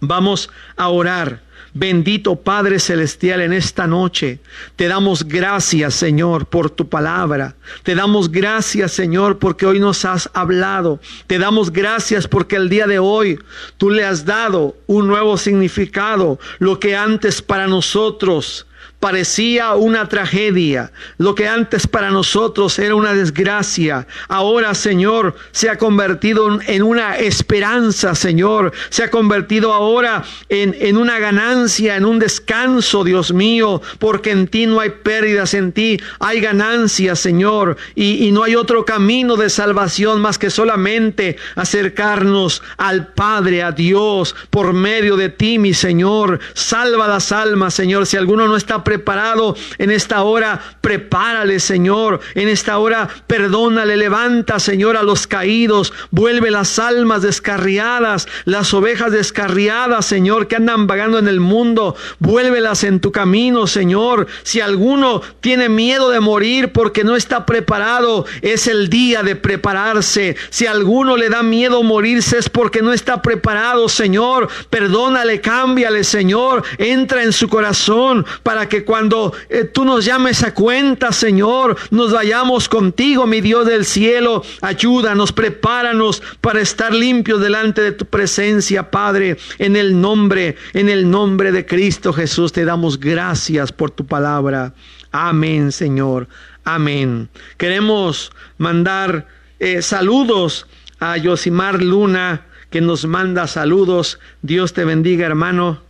Vamos 0.00 0.50
a 0.76 0.88
orar. 0.88 1.42
Bendito 1.74 2.36
Padre 2.36 2.78
Celestial, 2.78 3.40
en 3.40 3.54
esta 3.54 3.86
noche 3.86 4.40
te 4.76 4.88
damos 4.88 5.24
gracias, 5.24 5.94
Señor, 5.94 6.44
por 6.44 6.68
tu 6.68 6.86
palabra. 6.86 7.56
Te 7.82 7.94
damos 7.94 8.30
gracias, 8.30 8.92
Señor, 8.92 9.38
porque 9.38 9.64
hoy 9.64 9.80
nos 9.80 10.04
has 10.04 10.28
hablado. 10.34 11.00
Te 11.26 11.38
damos 11.38 11.72
gracias 11.72 12.28
porque 12.28 12.56
el 12.56 12.68
día 12.68 12.86
de 12.86 12.98
hoy 12.98 13.38
tú 13.78 13.88
le 13.88 14.04
has 14.04 14.26
dado 14.26 14.76
un 14.86 15.06
nuevo 15.06 15.38
significado. 15.38 16.38
Lo 16.58 16.78
que 16.78 16.94
antes 16.94 17.40
para 17.40 17.66
nosotros 17.66 18.66
parecía 19.02 19.74
una 19.74 20.08
tragedia. 20.08 20.92
Lo 21.18 21.34
que 21.34 21.48
antes 21.48 21.88
para 21.88 22.12
nosotros 22.12 22.78
era 22.78 22.94
una 22.94 23.14
desgracia, 23.14 24.06
ahora, 24.28 24.76
Señor, 24.76 25.34
se 25.50 25.68
ha 25.68 25.76
convertido 25.76 26.60
en 26.68 26.82
una 26.84 27.16
esperanza, 27.16 28.14
Señor. 28.14 28.72
Se 28.90 29.02
ha 29.02 29.10
convertido 29.10 29.72
ahora 29.72 30.22
en, 30.48 30.76
en 30.78 30.96
una 30.96 31.18
ganancia, 31.18 31.96
en 31.96 32.04
un 32.04 32.20
descanso, 32.20 33.02
Dios 33.02 33.32
mío, 33.32 33.82
porque 33.98 34.30
en 34.30 34.46
ti 34.46 34.66
no 34.66 34.78
hay 34.78 34.90
pérdidas, 34.90 35.54
en 35.54 35.72
ti 35.72 36.00
hay 36.20 36.40
ganancias, 36.40 37.18
Señor. 37.18 37.76
Y, 37.96 38.28
y 38.28 38.30
no 38.30 38.44
hay 38.44 38.54
otro 38.54 38.84
camino 38.84 39.34
de 39.34 39.50
salvación 39.50 40.20
más 40.20 40.38
que 40.38 40.48
solamente 40.48 41.38
acercarnos 41.56 42.62
al 42.76 43.08
Padre, 43.14 43.64
a 43.64 43.72
Dios, 43.72 44.36
por 44.50 44.72
medio 44.72 45.16
de 45.16 45.28
ti, 45.28 45.58
mi 45.58 45.74
Señor. 45.74 46.38
Salva 46.54 47.08
las 47.08 47.32
almas, 47.32 47.74
Señor. 47.74 48.06
Si 48.06 48.16
alguno 48.16 48.46
no 48.46 48.56
está 48.56 48.84
preparado 48.92 49.56
en 49.78 49.90
esta 49.90 50.22
hora, 50.22 50.60
prepárale, 50.82 51.60
Señor. 51.60 52.20
En 52.34 52.48
esta 52.48 52.76
hora, 52.76 53.08
perdónale, 53.26 53.96
levanta, 53.96 54.60
Señor, 54.60 54.98
a 54.98 55.02
los 55.02 55.26
caídos, 55.26 55.94
vuelve 56.10 56.50
las 56.50 56.78
almas 56.78 57.22
descarriadas, 57.22 58.28
las 58.44 58.74
ovejas 58.74 59.10
descarriadas, 59.10 60.04
Señor, 60.04 60.46
que 60.46 60.56
andan 60.56 60.86
vagando 60.86 61.18
en 61.18 61.26
el 61.26 61.40
mundo, 61.40 61.96
vuélvelas 62.18 62.84
en 62.84 63.00
tu 63.00 63.12
camino, 63.12 63.66
Señor. 63.66 64.26
Si 64.42 64.60
alguno 64.60 65.22
tiene 65.40 65.70
miedo 65.70 66.10
de 66.10 66.20
morir 66.20 66.72
porque 66.72 67.02
no 67.02 67.16
está 67.16 67.46
preparado, 67.46 68.26
es 68.42 68.66
el 68.66 68.90
día 68.90 69.22
de 69.22 69.36
prepararse. 69.36 70.36
Si 70.50 70.66
alguno 70.66 71.16
le 71.16 71.30
da 71.30 71.42
miedo 71.42 71.82
morirse 71.82 72.36
es 72.36 72.50
porque 72.50 72.82
no 72.82 72.92
está 72.92 73.22
preparado, 73.22 73.88
Señor. 73.88 74.50
Perdónale, 74.68 75.40
cámbiale, 75.40 76.04
Señor. 76.04 76.62
Entra 76.76 77.22
en 77.22 77.32
su 77.32 77.48
corazón 77.48 78.26
para 78.42 78.68
que 78.68 78.81
cuando 78.84 79.32
eh, 79.48 79.64
tú 79.64 79.84
nos 79.84 80.04
llames 80.04 80.42
a 80.42 80.54
cuenta, 80.54 81.12
Señor, 81.12 81.76
nos 81.90 82.12
vayamos 82.12 82.68
contigo, 82.68 83.26
mi 83.26 83.40
Dios 83.40 83.66
del 83.66 83.84
cielo. 83.84 84.42
Ayúdanos, 84.60 85.32
prepáranos 85.32 86.22
para 86.40 86.60
estar 86.60 86.92
limpios 86.94 87.40
delante 87.40 87.80
de 87.80 87.92
tu 87.92 88.06
presencia, 88.06 88.90
Padre. 88.90 89.36
En 89.58 89.76
el 89.76 90.00
nombre, 90.00 90.56
en 90.72 90.88
el 90.88 91.10
nombre 91.10 91.52
de 91.52 91.66
Cristo 91.66 92.12
Jesús, 92.12 92.52
te 92.52 92.64
damos 92.64 92.98
gracias 92.98 93.72
por 93.72 93.90
tu 93.90 94.06
palabra. 94.06 94.74
Amén, 95.10 95.72
Señor. 95.72 96.28
Amén. 96.64 97.28
Queremos 97.56 98.32
mandar 98.58 99.26
eh, 99.58 99.82
saludos 99.82 100.66
a 101.00 101.16
Yosimar 101.16 101.82
Luna, 101.82 102.46
que 102.70 102.80
nos 102.80 103.04
manda 103.04 103.46
saludos. 103.46 104.18
Dios 104.40 104.72
te 104.72 104.84
bendiga, 104.84 105.26
hermano. 105.26 105.80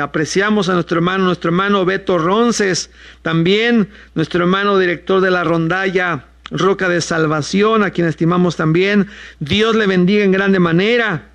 Apreciamos 0.00 0.68
a 0.68 0.74
nuestro 0.74 0.98
hermano, 0.98 1.24
nuestro 1.24 1.48
hermano 1.50 1.84
Beto 1.84 2.18
Ronces, 2.18 2.90
también 3.22 3.88
nuestro 4.14 4.42
hermano 4.42 4.78
director 4.78 5.20
de 5.20 5.30
la 5.30 5.44
rondalla 5.44 6.24
Roca 6.50 6.88
de 6.88 7.00
Salvación, 7.00 7.82
a 7.82 7.90
quien 7.90 8.06
estimamos 8.06 8.56
también. 8.56 9.08
Dios 9.40 9.74
le 9.76 9.86
bendiga 9.86 10.24
en 10.24 10.32
grande 10.32 10.58
manera. 10.58 11.28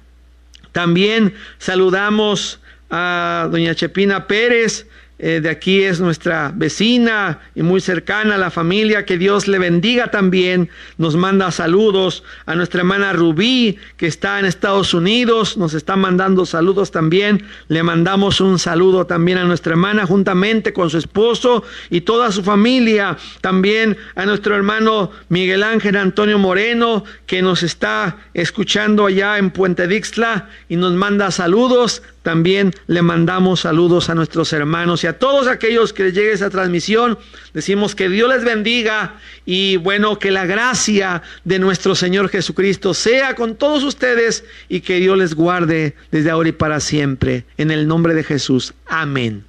También 0.71 1.35
saludamos 1.59 2.59
a 2.89 3.47
doña 3.51 3.75
Chepina 3.75 4.27
Pérez, 4.27 4.87
eh, 5.25 5.39
de 5.39 5.49
aquí 5.49 5.83
es 5.83 6.01
nuestra 6.01 6.51
vecina 6.53 7.39
y 7.55 7.63
muy 7.63 7.79
cercana 7.79 8.35
a 8.35 8.37
la 8.37 8.51
familia. 8.51 9.05
Que 9.05 9.17
Dios 9.17 9.47
le 9.47 9.57
bendiga 9.57 10.11
también. 10.11 10.69
Nos 10.97 11.15
manda 11.15 11.49
saludos 11.51 12.25
a 12.45 12.55
nuestra 12.55 12.81
hermana 12.81 13.13
Rubí, 13.13 13.77
que 13.95 14.05
está 14.05 14.37
en 14.37 14.45
Estados 14.45 14.93
Unidos. 14.93 15.55
Nos 15.55 15.75
está 15.75 15.95
mandando 15.95 16.45
saludos 16.45 16.91
también. 16.91 17.45
Le 17.69 17.83
mandamos 17.83 18.41
un 18.41 18.59
saludo 18.59 19.07
también 19.07 19.37
a 19.37 19.45
nuestra 19.45 19.71
hermana, 19.71 20.05
juntamente 20.05 20.73
con 20.73 20.89
su 20.89 20.97
esposo 20.97 21.63
y 21.89 22.01
toda 22.01 22.29
su 22.33 22.43
familia. 22.43 23.15
También 23.39 23.95
a 24.15 24.25
nuestro 24.25 24.57
hermano 24.57 25.11
Miguel 25.29 25.63
Ángel 25.63 25.95
Antonio 25.95 26.37
Moreno, 26.37 27.05
que 27.27 27.41
nos 27.41 27.63
está 27.63 28.17
escuchando 28.33 29.05
allá 29.05 29.37
en 29.37 29.51
Puente 29.51 29.87
Dixtla 29.87 30.49
y 30.67 30.75
nos 30.75 30.91
manda 30.91 31.31
saludos. 31.31 32.03
También 32.23 32.73
le 32.87 33.01
mandamos 33.01 33.59
saludos 33.59 34.09
a 34.09 34.15
nuestros 34.15 34.53
hermanos 34.53 35.03
y 35.03 35.07
a 35.07 35.19
todos 35.19 35.47
aquellos 35.47 35.91
que 35.91 36.05
les 36.05 36.13
llegue 36.13 36.31
esa 36.31 36.49
transmisión. 36.49 37.19
Decimos 37.53 37.95
que 37.95 38.07
Dios 38.07 38.29
les 38.29 38.45
bendiga 38.45 39.19
y 39.45 39.75
bueno, 39.75 40.17
que 40.17 40.31
la 40.31 40.45
gracia 40.45 41.21
de 41.43 41.59
nuestro 41.59 41.95
Señor 41.95 42.29
Jesucristo 42.29 42.93
sea 42.93 43.35
con 43.35 43.57
todos 43.57 43.83
ustedes 43.83 44.45
y 44.69 44.79
que 44.81 44.95
Dios 45.01 45.17
les 45.17 45.35
guarde 45.35 45.95
desde 46.11 46.29
ahora 46.29 46.49
y 46.49 46.53
para 46.53 46.79
siempre. 46.79 47.45
En 47.57 47.71
el 47.71 47.87
nombre 47.89 48.13
de 48.13 48.23
Jesús. 48.23 48.73
Amén. 48.85 49.45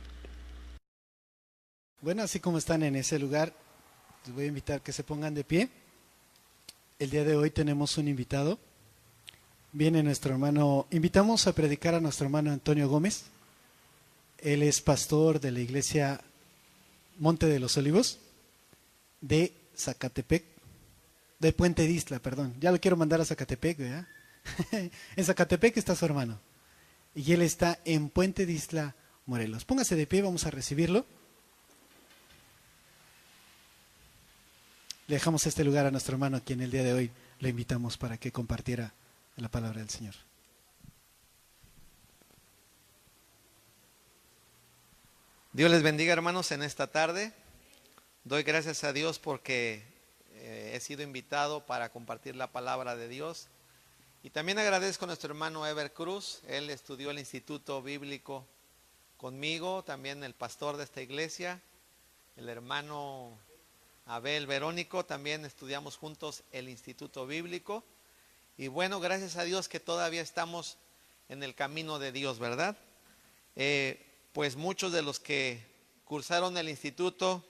Bueno, 2.01 2.23
así 2.23 2.41
como 2.41 2.59
están 2.59 2.83
en 2.83 2.97
ese 2.97 3.21
lugar, 3.21 3.55
les 4.27 4.35
voy 4.35 4.45
a 4.45 4.49
invitar 4.49 4.83
que 4.83 4.93
se 4.93 5.05
pongan 5.05 5.33
de 5.33 5.45
pie. 5.45 5.69
El 6.99 7.11
día 7.11 7.23
de 7.23 7.37
hoy 7.37 7.51
tenemos 7.51 7.97
un 7.99 8.09
invitado. 8.09 8.59
Viene 9.77 10.05
nuestro 10.05 10.33
hermano, 10.33 10.87
invitamos 10.93 11.49
a 11.49 11.53
predicar 11.53 11.97
a 11.97 12.01
nuestro 12.01 12.27
hermano 12.27 12.53
Antonio 12.53 12.89
Gómez. 12.89 13.25
Él 14.39 14.63
es 14.63 14.81
pastor 14.81 15.41
de 15.41 15.51
la 15.51 15.59
iglesia 15.59 16.21
Monte 17.19 17.47
de 17.47 17.59
los 17.59 17.77
Olivos 17.77 18.21
de 19.21 19.53
Zacatepec, 19.77 20.45
de 21.41 21.53
Puente 21.53 21.89
Disla, 21.89 22.21
perdón. 22.21 22.55
Ya 22.61 22.71
lo 22.71 22.81
quiero 22.81 22.97
mandar 22.97 23.21
a 23.21 23.25
Zacatepec, 23.25 23.79
¿verdad? 23.79 24.07
en 25.17 25.25
Zacatepec 25.25 25.77
está 25.77 25.97
su 25.97 26.05
hermano. 26.05 26.39
Y 27.13 27.33
él 27.33 27.43
está 27.43 27.81
en 27.85 28.11
Puente 28.11 28.47
Disla, 28.47 28.95
Morelos. 29.27 29.65
Póngase 29.65 29.97
de 29.97 30.07
pie, 30.07 30.23
vamos 30.23 30.47
a 30.47 30.53
recibirlo. 30.53 31.05
Le 35.09 35.17
dejamos 35.17 35.45
este 35.49 35.65
lugar 35.65 35.85
a 35.85 35.91
nuestro 35.91 36.15
hermano, 36.15 36.41
quien 36.45 36.61
el 36.61 36.71
día 36.71 36.85
de 36.85 36.93
hoy 36.93 37.11
le 37.41 37.49
invitamos 37.49 37.99
para 37.99 38.19
que 38.19 38.31
compartiera 38.31 38.95
la 39.37 39.49
palabra 39.49 39.81
del 39.81 39.91
Señor. 39.91 40.15
Dios 45.53 45.71
les 45.71 45.83
bendiga 45.83 46.13
hermanos 46.13 46.51
en 46.53 46.63
esta 46.63 46.87
tarde. 46.89 47.33
Doy 48.25 48.43
gracias 48.43 48.85
a 48.85 48.93
Dios 48.93 49.19
porque 49.19 49.85
eh, 50.35 50.73
he 50.75 50.81
sido 50.81 51.03
invitado 51.03 51.65
para 51.67 51.91
compartir 51.91 52.37
la 52.37 52.49
palabra 52.49 52.97
de 52.97 53.09
Dios. 53.09 53.49
Y 54.23 54.31
también 54.31 54.59
agradezco 54.59 55.05
a 55.05 55.09
nuestro 55.09 55.31
hermano 55.31 55.67
Ever 55.67 55.93
Cruz. 55.93 56.41
Él 56.49 56.71
estudió 56.71 57.11
el 57.11 57.19
Instituto 57.19 57.83
Bíblico 57.83 58.47
conmigo, 59.17 59.85
también 59.85 60.25
el 60.25 60.35
pastor 60.35 60.77
de 60.77 60.85
esta 60.85 61.03
iglesia, 61.03 61.61
el 62.37 62.49
hermano 62.49 63.39
Abel 64.07 64.47
Verónico, 64.47 65.05
también 65.05 65.45
estudiamos 65.45 65.97
juntos 65.97 66.43
el 66.53 66.69
Instituto 66.69 67.27
Bíblico. 67.27 67.85
Y 68.57 68.69
bueno, 68.69 69.01
gracias 69.01 69.37
a 69.37 69.43
Dios 69.43 69.69
que 69.69 69.81
todavía 69.81 70.23
estamos 70.23 70.77
en 71.29 71.43
el 71.43 71.57
camino 71.57 71.99
de 71.99 72.13
Dios, 72.13 72.39
¿verdad? 72.39 72.77
Eh, 73.57 74.01
pues 74.33 74.55
muchos 74.55 74.93
de 74.93 75.03
los 75.03 75.19
que 75.19 75.61
cursaron 76.05 76.57
el 76.57 76.69
instituto, 76.69 77.45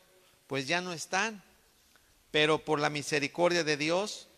pues 0.47 0.67
ya 0.67 0.81
no 0.81 0.95
están, 0.95 1.43
pero 2.31 2.65
por 2.65 2.81
la 2.81 2.89
misericordia 2.89 3.65
de 3.65 3.77
Dios, 3.77 4.29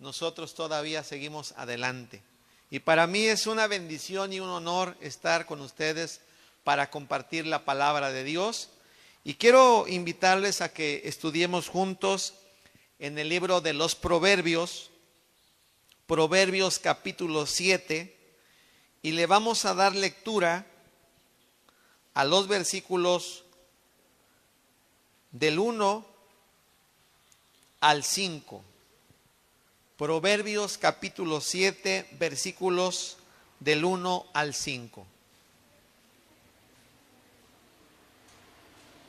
nosotros 0.00 0.54
todavía 0.54 1.04
seguimos 1.04 1.52
adelante. 1.52 2.22
Y 2.70 2.80
para 2.80 3.06
mí 3.06 3.24
es 3.26 3.46
una 3.46 3.68
bendición 3.68 4.32
y 4.32 4.40
un 4.40 4.48
honor 4.48 4.96
estar 5.00 5.46
con 5.46 5.60
ustedes 5.60 6.20
para 6.64 6.90
compartir 6.90 7.46
la 7.46 7.64
palabra 7.64 8.10
de 8.10 8.24
Dios. 8.24 8.70
Y 9.22 9.34
quiero 9.34 9.86
invitarles 9.86 10.60
a 10.60 10.72
que 10.72 11.02
estudiemos 11.04 11.68
juntos 11.68 12.34
en 12.98 13.16
el 13.16 13.28
libro 13.28 13.60
de 13.60 13.74
los 13.74 13.94
Proverbios, 13.94 14.90
Proverbios 16.06 16.78
capítulo 16.78 17.46
7 17.46 18.16
y 19.02 19.10
le 19.10 19.26
vamos 19.26 19.64
a 19.64 19.74
dar 19.74 19.96
lectura 19.96 20.64
a 22.14 22.24
los 22.24 22.46
versículos 22.46 23.42
del 25.32 25.58
1 25.58 26.06
al 27.80 28.04
5. 28.04 28.62
Proverbios 29.96 30.78
capítulo 30.78 31.40
7 31.40 32.06
versículos 32.20 33.16
del 33.58 33.84
1 33.84 34.26
al 34.32 34.54
5. 34.54 35.04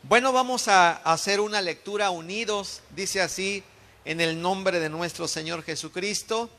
Bueno, 0.01 0.33
vamos 0.33 0.67
a 0.67 0.93
hacer 0.93 1.41
una 1.41 1.61
lectura 1.61 2.09
unidos, 2.09 2.81
dice 2.95 3.21
así, 3.21 3.63
en 4.03 4.19
el 4.19 4.41
nombre 4.41 4.79
de 4.79 4.89
nuestro 4.89 5.27
Señor 5.27 5.61
Jesucristo. 5.61 6.49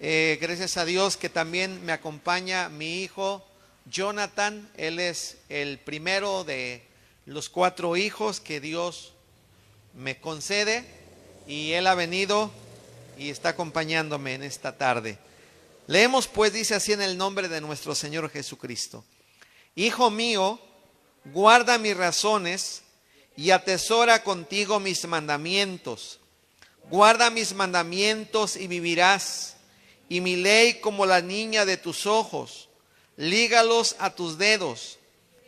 Eh, 0.00 0.38
gracias 0.40 0.76
a 0.76 0.84
Dios 0.84 1.16
que 1.16 1.28
también 1.28 1.84
me 1.84 1.90
acompaña 1.90 2.68
mi 2.68 3.02
hijo 3.02 3.44
Jonathan. 3.90 4.70
Él 4.76 5.00
es 5.00 5.38
el 5.48 5.78
primero 5.78 6.44
de 6.44 6.84
los 7.26 7.48
cuatro 7.48 7.96
hijos 7.96 8.38
que 8.38 8.60
Dios 8.60 9.14
me 9.94 10.20
concede 10.20 10.84
y 11.48 11.72
él 11.72 11.88
ha 11.88 11.96
venido 11.96 12.52
y 13.18 13.30
está 13.30 13.48
acompañándome 13.50 14.34
en 14.34 14.44
esta 14.44 14.78
tarde. 14.78 15.18
Leemos 15.88 16.28
pues, 16.28 16.52
dice 16.52 16.76
así 16.76 16.92
en 16.92 17.02
el 17.02 17.18
nombre 17.18 17.48
de 17.48 17.60
nuestro 17.60 17.96
Señor 17.96 18.30
Jesucristo. 18.30 19.04
Hijo 19.74 20.12
mío, 20.12 20.60
guarda 21.24 21.76
mis 21.76 21.96
razones 21.96 22.82
y 23.36 23.50
atesora 23.50 24.22
contigo 24.22 24.78
mis 24.78 25.04
mandamientos. 25.06 26.20
Guarda 26.88 27.30
mis 27.30 27.52
mandamientos 27.52 28.56
y 28.56 28.68
vivirás 28.68 29.57
y 30.08 30.20
mi 30.20 30.36
ley 30.36 30.80
como 30.80 31.06
la 31.06 31.20
niña 31.20 31.64
de 31.64 31.76
tus 31.76 32.06
ojos. 32.06 32.68
Lígalos 33.16 33.96
a 33.98 34.10
tus 34.10 34.38
dedos, 34.38 34.98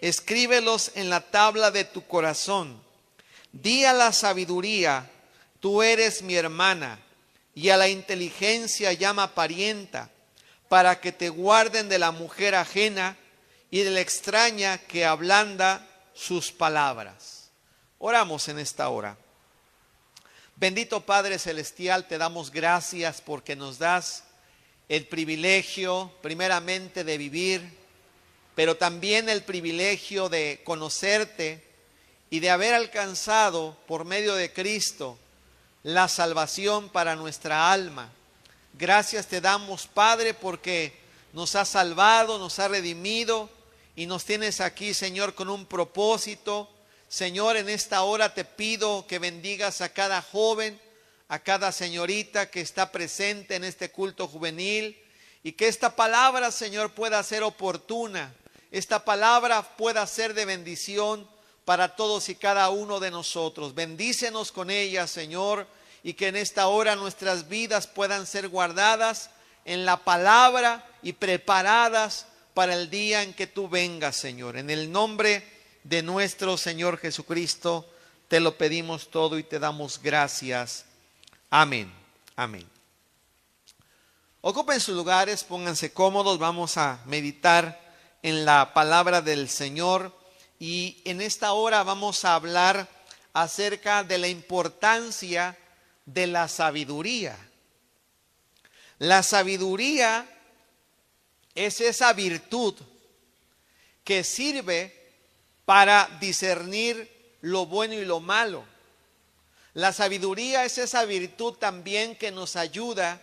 escríbelos 0.01 0.91
en 0.95 1.09
la 1.09 1.21
tabla 1.21 1.71
de 1.71 1.85
tu 1.85 2.07
corazón. 2.07 2.83
Di 3.53 3.85
a 3.85 3.93
la 3.93 4.13
sabiduría, 4.13 5.11
tú 5.61 5.83
eres 5.83 6.23
mi 6.23 6.35
hermana, 6.35 6.99
y 7.55 7.71
a 7.71 7.77
la 7.77 7.89
inteligencia 7.89 8.93
llama 8.93 9.35
parienta, 9.35 10.11
para 10.69 11.01
que 11.01 11.13
te 11.13 11.29
guarden 11.29 11.89
de 11.89 11.99
la 11.99 12.13
mujer 12.13 12.55
ajena 12.55 13.17
y 13.71 13.81
de 13.81 13.91
la 13.91 14.01
extraña 14.01 14.79
que 14.79 15.05
ablanda 15.05 15.87
sus 16.15 16.53
palabras. 16.53 17.51
Oramos 17.99 18.49
en 18.49 18.59
esta 18.59 18.89
hora. 18.89 19.17
Bendito 20.57 21.01
Padre 21.01 21.39
Celestial, 21.39 22.07
te 22.07 22.19
damos 22.19 22.51
gracias 22.51 23.21
porque 23.21 23.57
nos 23.57 23.79
das 23.79 24.25
el 24.91 25.07
privilegio 25.07 26.11
primeramente 26.21 27.05
de 27.05 27.17
vivir, 27.17 27.63
pero 28.57 28.77
también 28.77 29.29
el 29.29 29.45
privilegio 29.45 30.29
de 30.29 30.63
conocerte 30.65 31.63
y 32.29 32.41
de 32.41 32.51
haber 32.51 32.75
alcanzado 32.75 33.77
por 33.87 34.05
medio 34.05 34.35
de 34.35 34.53
Cristo 34.53 35.17
la 35.85 36.09
salvación 36.09 36.89
para 36.89 37.15
nuestra 37.15 37.71
alma. 37.73 38.11
Gracias 38.73 39.29
te 39.29 39.41
damos, 39.41 39.87
Padre, 39.87 40.35
porque 40.35 40.93
nos 41.33 41.55
has 41.55 41.69
salvado, 41.69 42.41
nos 42.41 42.59
has 42.59 42.73
redimido 42.73 43.49
y 43.95 44.07
nos 44.07 44.25
tienes 44.25 44.61
aquí, 44.61 44.93
Señor, 44.93 45.37
con 45.37 45.51
un 45.51 45.67
propósito. 45.67 46.69
Señor, 47.09 47.57
en 47.57 47.69
esta 47.69 48.03
hora 48.03 48.35
te 48.35 48.45
pido 48.45 49.07
que 49.07 49.21
bendigas 49.21 49.83
a 49.83 49.93
cada 49.93 50.21
joven, 50.21 50.81
a 51.31 51.39
cada 51.39 51.71
señorita 51.71 52.51
que 52.51 52.61
está 52.61 52.91
presente 52.91 53.55
en 53.55 53.63
este 53.63 53.93
culto 53.93 54.27
juvenil 54.27 55.01
y 55.45 55.53
que 55.53 55.69
esta 55.69 55.95
palabra, 55.95 56.51
Señor, 56.51 56.91
pueda 56.91 57.23
ser 57.23 57.45
oportuna, 57.45 58.35
esta 58.73 59.05
palabra 59.05 59.77
pueda 59.77 60.05
ser 60.09 60.35
de 60.35 60.45
bendición 60.45 61.29
para 61.65 61.95
todos 61.95 62.29
y 62.31 62.35
cada 62.35 62.69
uno 62.71 62.99
de 62.99 63.13
nosotros. 63.13 63.77
Bendícenos 63.77 64.51
con 64.51 64.71
ella, 64.71 65.07
Señor, 65.07 65.69
y 66.03 66.15
que 66.15 66.27
en 66.27 66.37
esta 66.37 66.67
hora 66.67 66.97
nuestras 66.97 67.49
vidas 67.49 67.87
puedan 67.87 68.27
ser 68.27 68.49
guardadas 68.49 69.31
en 69.65 69.85
la 69.85 69.99
palabra 69.99 70.85
y 71.01 71.13
preparadas 71.13 72.27
para 72.55 72.75
el 72.75 72.91
día 72.91 73.23
en 73.23 73.35
que 73.35 73.47
tú 73.47 73.69
vengas, 73.69 74.17
Señor. 74.17 74.57
En 74.57 74.69
el 74.69 74.91
nombre 74.91 75.45
de 75.85 76.03
nuestro 76.03 76.57
Señor 76.57 76.99
Jesucristo, 76.99 77.89
te 78.27 78.41
lo 78.41 78.59
pedimos 78.59 79.13
todo 79.13 79.39
y 79.39 79.45
te 79.45 79.61
damos 79.61 80.03
gracias. 80.03 80.90
Amén. 81.51 81.93
Amén. 82.37 82.67
Ocupen 84.41 84.81
sus 84.81 84.95
lugares, 84.95 85.45
pónganse 85.45 85.93
cómodos, 85.93 86.39
vamos 86.39 86.77
a 86.77 87.03
meditar 87.07 87.79
en 88.23 88.45
la 88.45 88.73
palabra 88.73 89.21
del 89.21 89.49
Señor 89.49 90.17
y 90.61 91.03
en 91.05 91.21
esta 91.21 91.53
hora 91.53 91.83
vamos 91.83 92.25
a 92.25 92.37
hablar 92.37 92.89
acerca 93.33 94.05
de 94.05 94.19
la 94.19 94.29
importancia 94.29 95.59
de 96.07 96.29
la 96.29 96.47
sabiduría. 96.49 97.37
La 98.99 99.23
sabiduría 99.23 100.27
es 101.55 101.81
esa 101.81 102.13
virtud 102.13 102.75
que 104.05 104.23
sirve 104.23 105.13
para 105.65 106.09
discernir 106.21 107.37
lo 107.41 107.67
bueno 107.67 107.95
y 107.95 108.05
lo 108.05 108.21
malo. 108.21 108.65
La 109.75 109.93
sabiduría 109.93 110.65
es 110.65 110.79
esa 110.79 111.05
virtud 111.05 111.55
también 111.55 112.17
que 112.17 112.33
nos 112.33 112.57
ayuda 112.57 113.21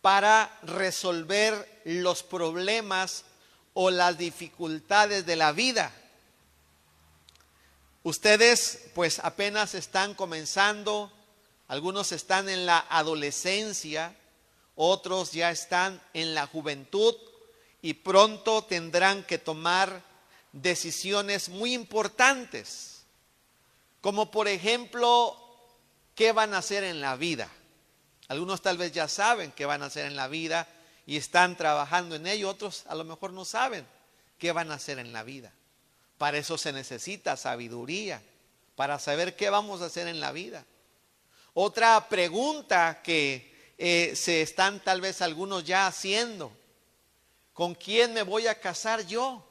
para 0.00 0.56
resolver 0.62 1.82
los 1.84 2.22
problemas 2.22 3.24
o 3.72 3.90
las 3.90 4.16
dificultades 4.16 5.26
de 5.26 5.36
la 5.36 5.52
vida. 5.52 5.92
Ustedes 8.04 8.90
pues 8.94 9.18
apenas 9.18 9.74
están 9.74 10.14
comenzando, 10.14 11.10
algunos 11.68 12.12
están 12.12 12.48
en 12.48 12.66
la 12.66 12.86
adolescencia, 12.90 14.14
otros 14.76 15.32
ya 15.32 15.50
están 15.50 16.00
en 16.12 16.34
la 16.34 16.46
juventud 16.46 17.14
y 17.80 17.94
pronto 17.94 18.62
tendrán 18.62 19.24
que 19.24 19.38
tomar 19.38 20.02
decisiones 20.52 21.48
muy 21.48 21.74
importantes, 21.74 23.02
como 24.00 24.30
por 24.30 24.48
ejemplo, 24.48 25.43
¿qué 26.14 26.32
van 26.32 26.54
a 26.54 26.58
hacer 26.58 26.84
en 26.84 27.00
la 27.00 27.16
vida? 27.16 27.48
Algunos 28.28 28.62
tal 28.62 28.78
vez 28.78 28.92
ya 28.92 29.08
saben 29.08 29.52
qué 29.52 29.66
van 29.66 29.82
a 29.82 29.86
hacer 29.86 30.06
en 30.06 30.16
la 30.16 30.28
vida 30.28 30.66
y 31.06 31.16
están 31.16 31.56
trabajando 31.56 32.14
en 32.16 32.26
ello, 32.26 32.48
otros 32.48 32.84
a 32.86 32.94
lo 32.94 33.04
mejor 33.04 33.32
no 33.32 33.44
saben 33.44 33.86
qué 34.38 34.52
van 34.52 34.70
a 34.70 34.74
hacer 34.74 34.98
en 34.98 35.12
la 35.12 35.22
vida. 35.22 35.52
Para 36.16 36.38
eso 36.38 36.56
se 36.56 36.72
necesita 36.72 37.36
sabiduría, 37.36 38.22
para 38.76 38.98
saber 38.98 39.36
qué 39.36 39.50
vamos 39.50 39.82
a 39.82 39.86
hacer 39.86 40.08
en 40.08 40.20
la 40.20 40.32
vida. 40.32 40.64
Otra 41.52 42.08
pregunta 42.08 43.02
que 43.02 43.74
eh, 43.78 44.14
se 44.16 44.42
están 44.42 44.80
tal 44.80 45.00
vez 45.00 45.20
algunos 45.20 45.64
ya 45.64 45.86
haciendo, 45.86 46.52
¿con 47.52 47.74
quién 47.74 48.14
me 48.14 48.22
voy 48.22 48.46
a 48.46 48.58
casar 48.58 49.06
yo? 49.06 49.46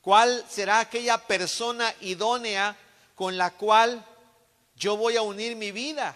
¿Cuál 0.00 0.44
será 0.48 0.80
aquella 0.80 1.18
persona 1.18 1.94
idónea 2.00 2.76
con 3.14 3.36
la 3.36 3.52
cual 3.52 4.04
yo 4.76 4.96
voy 4.96 5.16
a 5.16 5.22
unir 5.22 5.56
mi 5.56 5.72
vida? 5.72 6.14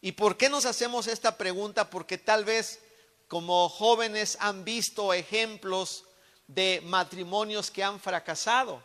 ¿Y 0.00 0.12
por 0.12 0.36
qué 0.36 0.48
nos 0.48 0.66
hacemos 0.66 1.06
esta 1.06 1.36
pregunta? 1.38 1.88
Porque 1.88 2.18
tal 2.18 2.44
vez 2.44 2.80
como 3.28 3.68
jóvenes 3.68 4.36
han 4.40 4.64
visto 4.64 5.12
ejemplos 5.12 6.04
de 6.46 6.82
matrimonios 6.84 7.70
que 7.70 7.82
han 7.82 7.98
fracasado 8.00 8.82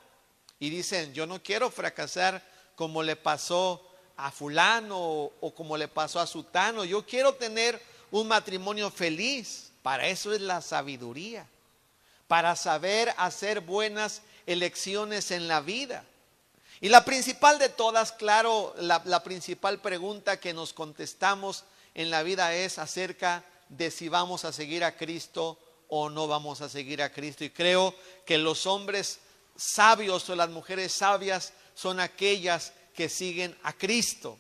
y 0.60 0.70
dicen, 0.70 1.14
yo 1.14 1.26
no 1.26 1.42
quiero 1.42 1.70
fracasar 1.70 2.44
como 2.76 3.04
le 3.04 3.16
pasó 3.16 3.86
a 4.18 4.32
fulano 4.32 4.98
o, 4.98 5.54
como 5.56 5.78
le 5.78 5.88
pasó 5.88 6.20
a 6.20 6.28
sutano, 6.28 6.84
yo 6.84 7.06
quiero 7.06 7.34
tener 7.36 7.82
un 8.12 8.28
matrimonio 8.28 8.92
feliz. 8.92 9.72
Para 9.82 10.08
eso 10.08 10.34
es 10.34 10.42
la 10.42 10.62
sabiduría, 10.62 11.48
para 12.28 12.56
saber 12.58 13.14
hacer 13.18 13.62
buenas 13.62 14.22
elecciones 14.46 15.32
en 15.32 15.48
la 15.48 15.62
vida. 15.62 16.04
Y 16.82 16.90
la 16.90 17.04
principal 17.04 17.60
de 17.60 17.70
todas, 17.70 18.14
claro, 18.14 18.74
la, 18.78 19.24
principal 19.24 19.82
pregunta 19.82 20.40
que 20.40 20.54
nos 20.54 20.72
contestamos 20.72 21.66
en 21.94 22.10
la 22.10 22.24
vida 22.24 22.54
es 22.56 22.80
acerca 22.80 23.44
de 23.68 23.92
si 23.92 24.08
vamos 24.08 24.46
a 24.46 24.54
seguir 24.54 24.86
a 24.86 24.96
Cristo 24.96 25.60
o 25.90 26.10
no 26.10 26.28
vamos 26.28 26.62
a 26.62 26.70
seguir 26.70 27.02
a 27.02 27.12
Cristo. 27.12 27.44
Y 27.44 27.50
creo 27.50 27.94
que 28.26 28.38
los 28.38 28.66
hombres 28.66 29.20
sabios 29.58 30.30
o 30.30 30.36
las 30.36 30.50
mujeres 30.50 30.94
sabias 30.94 31.52
son 31.76 32.00
aquellas 32.00 32.72
que 32.96 33.10
siguen 33.10 33.58
a 33.64 33.74
Cristo. 33.74 34.38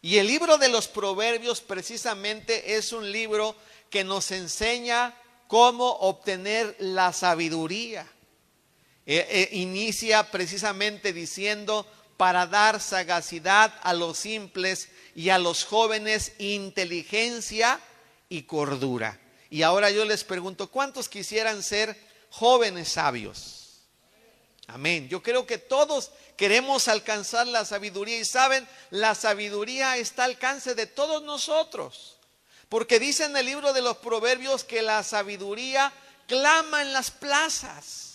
Y 0.00 0.18
el 0.18 0.28
libro 0.28 0.58
de 0.58 0.68
los 0.68 0.86
proverbios 0.86 1.60
precisamente 1.60 2.76
es 2.76 2.92
un 2.92 3.10
libro 3.10 3.56
que 3.90 4.04
nos 4.04 4.30
enseña 4.30 5.14
cómo 5.48 5.90
obtener 5.90 6.76
la 6.78 7.12
sabiduría. 7.12 8.06
Eh, 9.06 9.26
eh, 9.30 9.48
inicia 9.52 10.30
precisamente 10.30 11.12
diciendo, 11.12 11.86
para 12.20 12.46
dar 12.46 12.82
sagacidad 12.82 13.72
a 13.82 13.94
los 13.94 14.18
simples 14.18 14.90
y 15.14 15.30
a 15.30 15.38
los 15.38 15.64
jóvenes 15.64 16.32
inteligencia 16.38 17.80
y 18.28 18.42
cordura. 18.42 19.18
Y 19.48 19.62
ahora 19.62 19.90
yo 19.90 20.04
les 20.04 20.22
pregunto, 20.22 20.70
¿cuántos 20.70 21.08
quisieran 21.08 21.62
ser 21.62 21.96
jóvenes 22.28 22.90
sabios? 22.90 23.80
Amén. 24.66 25.08
Yo 25.08 25.22
creo 25.22 25.46
que 25.46 25.56
todos 25.56 26.10
queremos 26.36 26.88
alcanzar 26.88 27.46
la 27.46 27.64
sabiduría 27.64 28.18
y 28.18 28.26
saben, 28.26 28.68
la 28.90 29.14
sabiduría 29.14 29.96
está 29.96 30.24
al 30.24 30.32
alcance 30.32 30.74
de 30.74 30.84
todos 30.84 31.22
nosotros. 31.22 32.18
Porque 32.68 33.00
dice 33.00 33.24
en 33.24 33.36
el 33.36 33.46
libro 33.46 33.72
de 33.72 33.80
los 33.80 33.96
proverbios 33.96 34.62
que 34.62 34.82
la 34.82 35.02
sabiduría 35.04 35.90
clama 36.26 36.82
en 36.82 36.92
las 36.92 37.10
plazas 37.10 38.09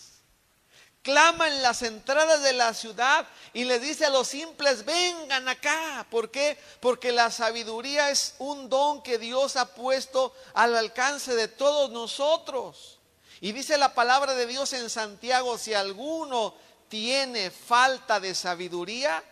clama 1.06 1.46
en 1.46 1.62
las 1.62 1.82
entradas 1.82 2.42
de 2.42 2.52
la 2.52 2.74
ciudad 2.74 3.28
y 3.54 3.62
le 3.62 3.78
dice 3.78 4.06
a 4.06 4.10
los 4.10 4.26
simples, 4.26 4.84
vengan 4.84 5.48
acá. 5.48 6.04
¿Por 6.10 6.32
qué? 6.32 6.58
Porque 6.80 7.12
la 7.12 7.30
sabiduría 7.30 8.10
es 8.10 8.34
un 8.40 8.68
don 8.68 9.04
que 9.04 9.16
Dios 9.16 9.54
ha 9.54 9.72
puesto 9.72 10.34
al 10.52 10.74
alcance 10.74 11.36
de 11.36 11.46
todos 11.46 11.92
nosotros. 11.92 12.98
Y 13.40 13.52
dice 13.52 13.78
la 13.78 13.94
palabra 13.94 14.34
de 14.34 14.48
Dios 14.48 14.72
en 14.72 14.90
Santiago, 14.90 15.58
si 15.58 15.74
alguno 15.74 16.56
tiene 16.88 17.52
falta 17.52 18.18
de 18.18 18.34
sabiduría, 18.34 19.22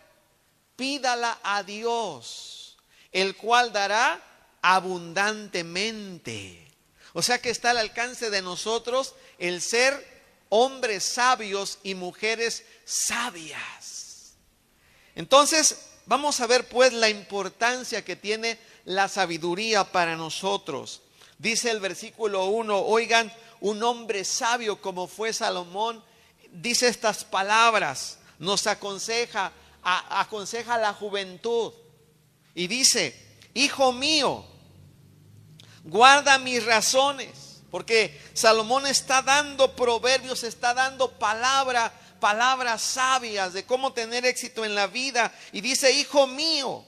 pídala 0.77 1.41
a 1.43 1.65
Dios, 1.65 2.77
el 3.11 3.37
cual 3.37 3.73
dará 3.73 4.23
abundantemente. 4.63 6.73
O 7.15 7.23
sea 7.23 7.41
que 7.41 7.51
está 7.51 7.71
al 7.71 7.79
alcance 7.79 8.31
de 8.31 8.43
nosotros 8.43 9.17
el 9.39 9.61
ser 9.61 10.14
hombres 10.57 11.03
sabios 11.03 11.81
y 11.83 11.97
mujeres 11.97 12.63
sabias. 12.85 14.35
Entonces, 15.17 15.87
vamos 16.07 16.41
a 16.41 16.47
ver 16.47 16.69
pues 16.69 16.93
la 16.93 17.09
importancia 17.09 18.05
que 18.05 18.15
tiene 18.15 18.57
la 18.85 19.09
sabiduría 19.09 19.83
para 19.83 20.15
nosotros. 20.15 21.03
Dice 21.39 21.73
el 21.73 21.81
versículo 21.81 22.45
1, 22.45 22.83
oigan, 22.83 23.33
un 23.63 23.83
hombre 23.83 24.25
sabio 24.25 24.81
como 24.81 25.09
fue 25.09 25.33
Salomón, 25.33 26.05
dice 26.53 26.87
estas 26.87 27.25
palabras, 27.25 28.19
nos 28.39 28.69
aconseja, 28.69 29.51
aconseja 29.83 30.75
a 30.75 30.79
la 30.79 30.93
juventud 30.93 31.73
y 32.55 32.69
dice, 32.69 33.41
hijo 33.55 33.93
mío, 33.93 34.45
guarda 35.83 36.39
mis 36.39 36.65
razones 36.65 37.44
porque 37.75 38.17
Salomón 38.35 38.87
está 38.87 39.21
dando 39.21 39.75
proverbios, 39.75 40.45
está 40.45 40.75
dando 40.75 41.11
palabra 41.11 41.93
palabras 42.21 42.81
sabias 42.81 43.53
de 43.53 43.67
cómo 43.67 43.93
tener 43.93 44.25
éxito 44.25 44.65
en 44.65 44.77
la 44.77 44.87
vida. 44.87 45.35
Y 45.51 45.61
dice, 45.61 45.91
hijo 45.91 46.29
mío, 46.29 46.85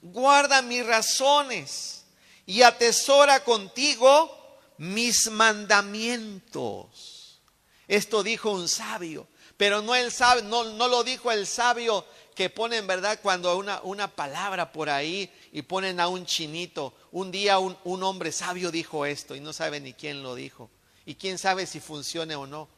guarda 0.00 0.62
mis 0.62 0.86
razones 0.86 2.06
y 2.46 2.62
atesora 2.62 3.44
contigo 3.44 4.58
mis 4.78 5.30
mandamientos. 5.30 7.38
Esto 7.86 8.22
dijo 8.22 8.52
un 8.52 8.70
sabio, 8.70 9.28
pero 9.58 9.82
no, 9.82 9.94
el 9.94 10.10
sabio, 10.10 10.44
no, 10.44 10.64
no 10.64 10.88
lo 10.88 11.04
dijo 11.04 11.30
el 11.30 11.46
sabio 11.46 12.06
que 12.34 12.50
pone 12.50 12.76
en 12.76 12.86
verdad 12.86 13.18
cuando 13.22 13.56
una, 13.56 13.80
una 13.82 14.08
palabra 14.08 14.70
por 14.70 14.90
ahí 14.90 15.32
y 15.52 15.62
ponen 15.62 16.00
a 16.00 16.08
un 16.08 16.26
chinito. 16.26 16.92
Un 17.16 17.30
día 17.30 17.58
un, 17.58 17.74
un 17.84 18.02
hombre 18.02 18.30
sabio 18.30 18.70
dijo 18.70 19.06
esto 19.06 19.34
y 19.34 19.40
no 19.40 19.54
sabe 19.54 19.80
ni 19.80 19.94
quién 19.94 20.22
lo 20.22 20.34
dijo. 20.34 20.68
Y 21.06 21.14
quién 21.14 21.38
sabe 21.38 21.64
si 21.64 21.80
funcione 21.80 22.36
o 22.36 22.46
no. 22.46 22.68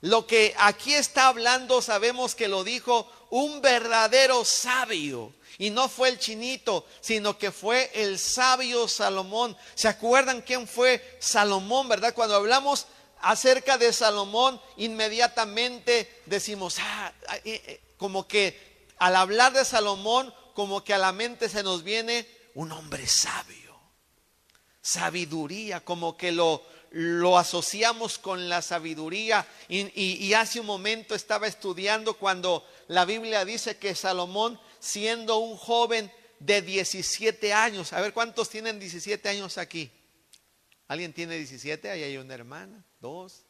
Lo 0.00 0.26
que 0.26 0.54
aquí 0.56 0.94
está 0.94 1.28
hablando 1.28 1.82
sabemos 1.82 2.34
que 2.34 2.48
lo 2.48 2.64
dijo 2.64 3.06
un 3.28 3.60
verdadero 3.60 4.42
sabio. 4.46 5.34
Y 5.58 5.68
no 5.68 5.90
fue 5.90 6.08
el 6.08 6.18
chinito, 6.18 6.86
sino 7.02 7.36
que 7.36 7.52
fue 7.52 7.90
el 7.92 8.18
sabio 8.18 8.88
Salomón. 8.88 9.54
¿Se 9.74 9.88
acuerdan 9.88 10.40
quién 10.40 10.66
fue 10.66 11.18
Salomón, 11.20 11.90
verdad? 11.90 12.14
Cuando 12.14 12.36
hablamos 12.36 12.86
acerca 13.20 13.76
de 13.76 13.92
Salomón, 13.92 14.58
inmediatamente 14.78 16.22
decimos, 16.24 16.76
ah, 16.80 17.12
eh, 17.44 17.62
eh", 17.66 17.80
como 17.98 18.26
que 18.26 18.86
al 18.96 19.14
hablar 19.14 19.52
de 19.52 19.66
Salomón, 19.66 20.32
como 20.54 20.82
que 20.82 20.94
a 20.94 20.98
la 20.98 21.12
mente 21.12 21.50
se 21.50 21.62
nos 21.62 21.82
viene 21.84 22.26
un 22.58 22.72
hombre 22.72 23.06
sabio. 23.06 23.57
Sabiduría, 24.88 25.84
como 25.84 26.16
que 26.16 26.32
lo, 26.32 26.62
lo 26.92 27.36
asociamos 27.36 28.18
con 28.18 28.48
la 28.48 28.62
sabiduría. 28.62 29.46
Y, 29.68 30.32
hace 30.32 30.60
un 30.60 30.66
momento 30.66 31.14
estaba 31.14 31.46
estudiando 31.46 32.14
cuando 32.14 32.66
la 32.86 33.04
Biblia 33.04 33.44
dice 33.44 33.76
que 33.76 33.94
Salomón, 33.94 34.58
siendo 34.78 35.36
un 35.40 35.58
joven 35.58 36.10
de 36.38 36.62
17 36.62 37.52
años, 37.52 37.92
a 37.92 38.00
ver 38.00 38.14
cuántos 38.14 38.48
tienen 38.48 38.78
17 38.78 39.28
años 39.28 39.58
aquí. 39.58 39.90
¿Alguien 40.86 41.12
tiene 41.12 41.36
17? 41.36 41.90
Ahí 41.90 42.02
hay 42.02 42.16
una 42.16 42.32
hermana, 42.32 42.82
dos. 42.98 43.42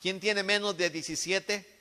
¿Quién 0.00 0.18
tiene 0.18 0.42
menos 0.42 0.78
de 0.78 0.88
17? 0.88 1.76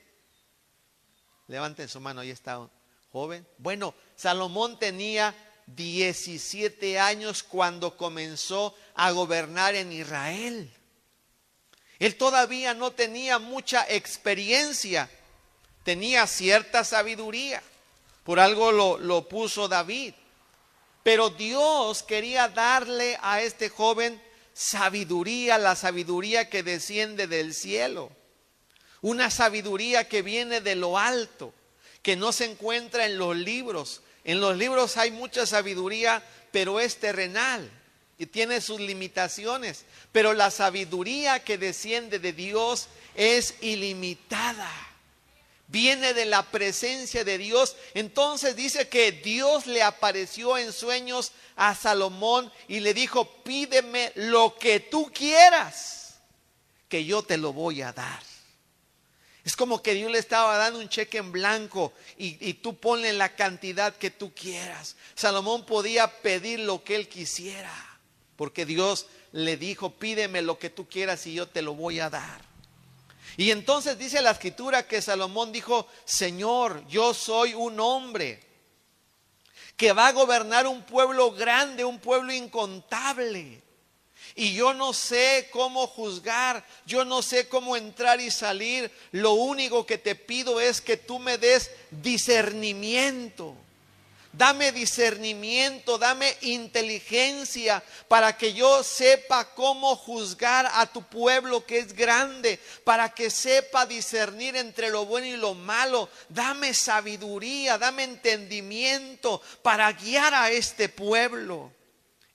Levanten 1.48 1.88
su 1.88 2.02
mano, 2.02 2.20
ahí 2.20 2.32
está 2.32 2.70
joven. 3.14 3.48
Bueno, 3.60 3.96
Salomón 4.18 4.78
tenía 4.78 5.34
17 5.68 7.00
años 7.00 7.44
cuando 7.44 7.98
comenzó 7.98 8.76
a 8.94 9.12
gobernar 9.12 9.76
en 9.76 9.92
Israel. 9.92 10.72
Él 12.00 12.16
todavía 12.18 12.74
no 12.74 12.92
tenía 12.92 13.40
mucha 13.40 13.86
experiencia, 13.90 15.10
tenía 15.84 16.28
cierta 16.28 16.84
sabiduría. 16.84 17.64
Por 18.24 18.40
algo 18.40 18.72
lo, 18.72 18.98
lo 18.98 19.28
puso 19.28 19.68
David. 19.68 20.14
Pero 21.04 21.30
Dios 21.30 22.04
quería 22.04 22.48
darle 22.50 23.18
a 23.22 23.42
este 23.42 23.70
joven 23.70 24.22
sabiduría, 24.54 25.58
la 25.58 25.76
sabiduría 25.76 26.50
que 26.50 26.64
desciende 26.64 27.28
del 27.28 27.54
cielo. 27.54 28.12
Una 29.02 29.30
sabiduría 29.30 30.08
que 30.08 30.24
viene 30.24 30.62
de 30.62 30.76
lo 30.76 30.98
alto, 30.98 31.54
que 32.02 32.16
no 32.16 32.32
se 32.32 32.46
encuentra 32.46 33.06
en 33.06 33.20
los 33.20 33.36
libros, 33.36 34.02
en 34.26 34.42
los 34.42 34.58
libros 34.58 34.98
hay 34.98 35.12
mucha 35.12 35.46
sabiduría, 35.46 36.22
pero 36.52 36.80
es 36.80 36.98
terrenal 36.98 37.72
y 38.18 38.26
tiene 38.26 38.60
sus 38.60 38.80
limitaciones. 38.80 39.86
Pero 40.12 40.34
la 40.34 40.50
sabiduría 40.50 41.44
que 41.44 41.60
desciende 41.60 42.18
de 42.18 42.34
Dios 42.34 42.88
es 43.14 43.54
ilimitada. 43.62 44.72
Viene 45.68 46.14
de 46.14 46.26
la 46.26 46.44
presencia 46.44 47.24
de 47.24 47.38
Dios. 47.38 47.76
Entonces 47.94 48.56
dice 48.56 48.88
que 48.88 49.12
Dios 49.12 49.68
le 49.68 49.84
apareció 49.84 50.58
en 50.58 50.74
sueños 50.74 51.32
a 51.56 51.76
Salomón 51.76 52.52
y 52.68 52.80
le 52.80 52.96
dijo, 52.96 53.44
pídeme 53.44 54.12
lo 54.16 54.58
que 54.58 54.80
tú 54.80 55.12
quieras, 55.14 56.16
que 56.90 57.06
yo 57.06 57.22
te 57.22 57.38
lo 57.38 57.54
voy 57.54 57.84
a 57.84 57.94
dar. 57.94 58.35
Es 59.46 59.56
como 59.56 59.84
que 59.84 59.94
Dios 59.94 60.12
le 60.12 60.18
estaba 60.18 60.58
dando 60.58 60.80
un 60.80 60.90
cheque 60.90 61.20
en 61.20 61.32
blanco 61.32 61.94
y, 62.18 62.56
tú 62.56 62.78
ponle 62.78 63.14
la 63.14 63.36
cantidad 63.36 63.96
que 63.96 64.10
tú 64.10 64.34
quieras. 64.34 64.96
Salomón 65.14 65.68
podía 65.68 66.08
pedir 66.22 66.62
lo 66.62 66.84
que 66.84 66.96
él 66.96 67.08
quisiera, 67.08 67.72
porque 68.38 68.66
Dios 68.66 69.06
le 69.32 69.56
dijo, 69.56 69.92
pídeme 69.92 70.42
lo 70.42 70.58
que 70.58 70.72
tú 70.72 70.90
quieras 70.90 71.28
y 71.28 71.36
yo 71.36 71.48
te 71.48 71.62
lo 71.62 71.76
voy 71.76 72.00
a 72.00 72.10
dar. 72.10 72.42
Y 73.38 73.52
entonces 73.52 74.00
dice 74.00 74.20
la 74.24 74.32
escritura 74.32 74.88
que 74.88 75.00
Salomón 75.00 75.52
dijo, 75.52 75.88
Señor, 76.06 76.84
yo 76.88 77.14
soy 77.14 77.54
un 77.54 77.80
hombre 77.80 78.42
que 79.78 79.94
va 79.94 80.08
a 80.08 80.12
gobernar 80.12 80.66
un 80.66 80.82
pueblo 80.82 81.32
grande, 81.34 81.86
un 81.86 82.00
pueblo 82.00 82.34
incontable. 82.34 83.62
Y 84.38 84.54
yo 84.54 84.74
no 84.74 84.92
sé 84.92 85.48
cómo 85.50 85.88
juzgar, 85.88 86.66
yo 86.86 87.06
no 87.06 87.22
sé 87.22 87.48
cómo 87.48 87.78
entrar 87.78 88.20
y 88.20 88.30
salir. 88.30 88.92
Lo 89.12 89.32
único 89.32 89.86
que 89.86 89.98
te 89.98 90.14
pido 90.14 90.60
es 90.60 90.82
que 90.82 90.98
tú 90.98 91.20
me 91.20 91.38
des 91.38 91.72
discernimiento. 91.90 93.56
Dame 94.34 94.74
discernimiento, 94.74 95.98
dame 95.98 96.36
inteligencia 96.42 97.82
para 98.10 98.38
que 98.38 98.54
yo 98.54 98.84
sepa 98.84 99.54
cómo 99.56 99.96
juzgar 99.96 100.70
a 100.74 100.86
tu 100.88 101.04
pueblo 101.04 101.66
que 101.66 101.78
es 101.78 101.94
grande, 101.94 102.60
para 102.84 103.14
que 103.14 103.30
sepa 103.30 103.86
discernir 103.86 104.58
entre 104.58 104.90
lo 104.90 105.06
bueno 105.06 105.28
y 105.28 105.38
lo 105.38 105.54
malo. 105.54 106.10
Dame 106.28 106.74
sabiduría, 106.74 107.78
dame 107.78 108.04
entendimiento 108.04 109.42
para 109.62 109.90
guiar 109.94 110.34
a 110.34 110.52
este 110.52 110.90
pueblo. 110.90 111.72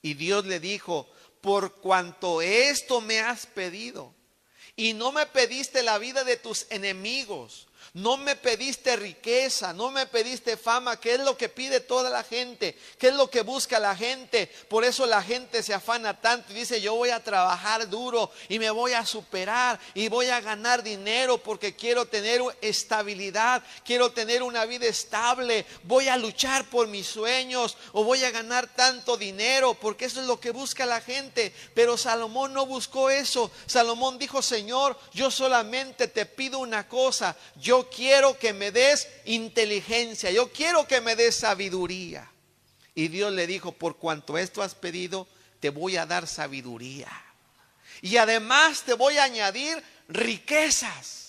Y 0.00 0.14
Dios 0.14 0.46
le 0.46 0.58
dijo, 0.58 1.06
por 1.40 1.74
cuanto 1.80 2.42
esto 2.42 3.00
me 3.00 3.20
has 3.20 3.46
pedido. 3.46 4.14
Y 4.76 4.92
no 4.94 5.12
me 5.12 5.26
pediste 5.26 5.82
la 5.82 5.98
vida 5.98 6.24
de 6.24 6.36
tus 6.36 6.66
enemigos, 6.70 7.68
no 7.94 8.16
me 8.16 8.36
pediste 8.36 8.94
riqueza, 8.96 9.72
no 9.72 9.90
me 9.90 10.06
pediste 10.06 10.56
fama, 10.56 11.00
que 11.00 11.14
es 11.14 11.20
lo 11.20 11.36
que 11.36 11.48
pide 11.48 11.80
toda 11.80 12.08
la 12.08 12.22
gente, 12.22 12.78
que 12.98 13.08
es 13.08 13.14
lo 13.14 13.28
que 13.28 13.42
busca 13.42 13.78
la 13.80 13.96
gente. 13.96 14.46
Por 14.68 14.84
eso 14.84 15.06
la 15.06 15.22
gente 15.22 15.62
se 15.62 15.74
afana 15.74 16.20
tanto 16.20 16.52
y 16.52 16.56
dice, 16.56 16.80
yo 16.80 16.94
voy 16.94 17.10
a 17.10 17.22
trabajar 17.22 17.88
duro 17.88 18.30
y 18.48 18.58
me 18.58 18.70
voy 18.70 18.92
a 18.92 19.04
superar 19.04 19.80
y 19.94 20.08
voy 20.08 20.26
a 20.26 20.40
ganar 20.40 20.82
dinero 20.82 21.38
porque 21.38 21.74
quiero 21.74 22.06
tener 22.06 22.40
estabilidad, 22.60 23.62
quiero 23.84 24.12
tener 24.12 24.42
una 24.42 24.66
vida 24.66 24.86
estable, 24.86 25.66
voy 25.82 26.08
a 26.08 26.16
luchar 26.16 26.64
por 26.70 26.86
mis 26.86 27.06
sueños 27.06 27.76
o 27.92 28.04
voy 28.04 28.22
a 28.24 28.30
ganar 28.30 28.68
tanto 28.68 29.16
dinero 29.16 29.74
porque 29.74 30.04
eso 30.04 30.20
es 30.20 30.26
lo 30.26 30.38
que 30.38 30.52
busca 30.52 30.86
la 30.86 31.00
gente. 31.00 31.52
Pero 31.74 31.96
Salomón 31.96 32.54
no 32.54 32.66
buscó 32.66 33.10
eso. 33.10 33.50
Salomón 33.66 34.18
dijo, 34.18 34.42
Señor, 34.42 34.96
yo 35.12 35.30
solamente 35.30 36.06
te 36.06 36.26
pido 36.26 36.60
una 36.60 36.88
cosa, 36.88 37.36
yo 37.56 37.79
quiero 37.88 38.38
que 38.38 38.52
me 38.52 38.72
des 38.72 39.08
inteligencia, 39.24 40.30
yo 40.30 40.52
quiero 40.52 40.86
que 40.86 41.00
me 41.00 41.16
des 41.16 41.36
sabiduría. 41.36 42.30
Y 42.94 43.08
Dios 43.08 43.32
le 43.32 43.46
dijo, 43.46 43.72
por 43.72 43.96
cuanto 43.96 44.36
esto 44.36 44.62
has 44.62 44.74
pedido, 44.74 45.28
te 45.60 45.70
voy 45.70 45.96
a 45.96 46.06
dar 46.06 46.26
sabiduría. 46.26 47.08
Y 48.02 48.16
además 48.16 48.82
te 48.82 48.94
voy 48.94 49.18
a 49.18 49.24
añadir 49.24 49.82
riquezas. 50.08 51.19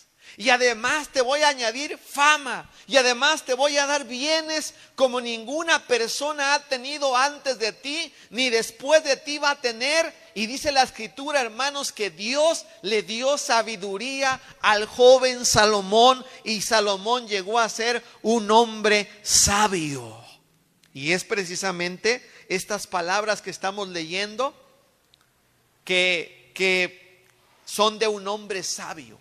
Y 0.41 0.49
además 0.49 1.09
te 1.09 1.21
voy 1.21 1.43
a 1.43 1.49
añadir 1.49 1.99
fama. 1.99 2.67
Y 2.87 2.97
además 2.97 3.45
te 3.45 3.53
voy 3.53 3.77
a 3.77 3.85
dar 3.85 4.05
bienes 4.05 4.73
como 4.95 5.21
ninguna 5.21 5.85
persona 5.85 6.55
ha 6.55 6.67
tenido 6.67 7.15
antes 7.15 7.59
de 7.59 7.71
ti, 7.71 8.11
ni 8.31 8.49
después 8.49 9.03
de 9.03 9.17
ti 9.17 9.37
va 9.37 9.51
a 9.51 9.61
tener. 9.61 10.11
Y 10.33 10.47
dice 10.47 10.71
la 10.71 10.81
escritura, 10.81 11.41
hermanos, 11.41 11.91
que 11.91 12.09
Dios 12.09 12.65
le 12.81 13.03
dio 13.03 13.37
sabiduría 13.37 14.41
al 14.61 14.87
joven 14.87 15.45
Salomón. 15.45 16.25
Y 16.43 16.61
Salomón 16.61 17.27
llegó 17.27 17.59
a 17.59 17.69
ser 17.69 18.03
un 18.23 18.49
hombre 18.49 19.07
sabio. 19.21 20.25
Y 20.91 21.11
es 21.11 21.23
precisamente 21.23 22.27
estas 22.49 22.87
palabras 22.87 23.43
que 23.43 23.51
estamos 23.51 23.89
leyendo 23.89 24.55
que, 25.85 26.51
que 26.55 27.27
son 27.63 27.99
de 27.99 28.07
un 28.07 28.27
hombre 28.27 28.63
sabio. 28.63 29.19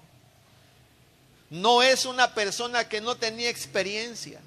No 1.51 1.83
es 1.83 2.05
una 2.05 2.35
persona 2.35 2.89
que 2.89 3.01
no 3.01 3.17
tenía 3.17 3.51
experiencia. 3.51 4.41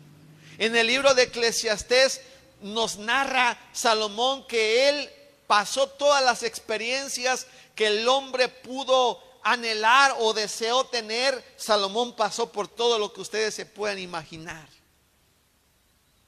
En 0.57 0.75
el 0.75 0.87
libro 0.87 1.13
de 1.13 1.23
Eclesiastés 1.23 2.21
nos 2.61 2.97
narra 2.97 3.59
Salomón 3.73 4.47
que 4.47 4.89
él 4.89 5.09
pasó 5.47 5.87
todas 5.87 6.23
las 6.23 6.43
experiencias 6.43 7.47
que 7.75 7.87
el 7.87 8.07
hombre 8.07 8.47
pudo 8.47 9.21
anhelar 9.43 10.15
o 10.19 10.33
deseó 10.33 10.85
tener. 10.85 11.43
Salomón 11.57 12.15
pasó 12.15 12.51
por 12.51 12.67
todo 12.67 12.97
lo 12.97 13.11
que 13.11 13.21
ustedes 13.21 13.53
se 13.53 13.65
puedan 13.65 13.99
imaginar. 13.99 14.67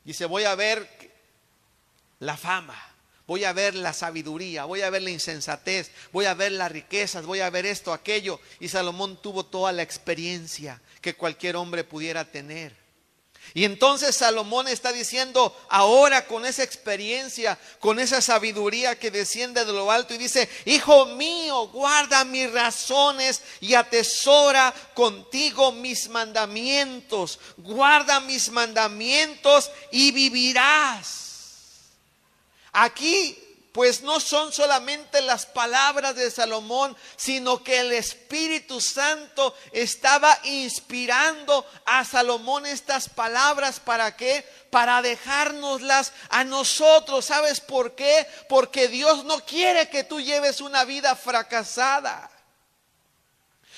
Dice, 0.03 0.26
voy 0.26 0.43
a 0.43 0.55
ver 0.55 0.88
la 2.19 2.38
fama, 2.38 2.94
Voy 3.28 3.43
a 3.43 3.53
ver 3.53 3.73
la 3.73 3.91
sabiduría, 3.91 4.65
voy 4.65 4.82
a 4.82 4.89
ver 4.91 5.01
la 5.01 5.09
insensatez, 5.09 5.89
voy 6.11 6.26
a 6.26 6.36
ver 6.36 6.51
las 6.51 6.71
riquezas, 6.71 7.26
voy 7.26 7.39
a 7.39 7.49
ver 7.49 7.65
esto, 7.65 7.91
aquello. 7.91 8.39
Y 8.59 8.69
Salomón 8.69 9.19
tuvo 9.19 9.45
toda 9.45 9.71
la 9.71 9.82
experiencia 9.82 10.80
que 11.01 11.15
cualquier 11.15 11.55
hombre 11.55 11.84
pudiera 11.84 12.26
tener. 12.26 12.86
Y 13.53 13.63
entonces 13.63 14.15
Salomón 14.15 14.67
está 14.67 14.91
diciendo, 14.91 15.55
ahora 15.69 16.26
con 16.26 16.45
esa 16.45 16.63
experiencia, 16.63 17.57
con 17.80 17.99
esa 17.99 18.21
sabiduría 18.21 18.97
que 18.97 19.11
desciende 19.11 19.63
de 19.63 19.71
lo 19.71 19.91
alto 19.91 20.13
y 20.13 20.17
dice, 20.17 20.49
Hijo 20.65 21.05
mío, 21.07 21.67
guarda 21.69 22.26
mis 22.26 22.51
razones 22.51 23.41
y 23.59 23.76
atesora 23.76 24.73
contigo 24.93 25.71
mis 25.71 26.09
mandamientos. 26.09 27.39
Guarda 27.57 28.19
mis 28.19 28.49
mandamientos 28.49 29.71
y 29.91 30.11
vivirás. 30.11 31.24
Aquí 32.78 33.41
pues 33.71 34.01
no 34.01 34.19
son 34.19 34.51
solamente 34.51 35.21
las 35.21 35.45
palabras 35.45 36.15
de 36.15 36.30
Salomón, 36.30 36.95
sino 37.15 37.63
que 37.63 37.80
el 37.80 37.91
Espíritu 37.93 38.80
Santo 38.80 39.53
estaba 39.71 40.38
inspirando 40.43 41.65
a 41.86 42.03
Salomón 42.03 42.65
estas 42.65 43.07
palabras. 43.09 43.80
¿Para 43.80 44.15
qué? 44.15 44.45
Para 44.69 45.01
dejárnoslas 45.01 46.11
a 46.30 46.43
nosotros. 46.43 47.26
¿Sabes 47.26 47.59
por 47.61 47.95
qué? 47.95 48.28
Porque 48.47 48.89
Dios 48.89 49.23
no 49.23 49.39
quiere 49.45 49.89
que 49.89 50.03
tú 50.05 50.19
lleves 50.21 50.59
una 50.59 50.84
vida 50.84 51.15
fracasada. 51.15 52.30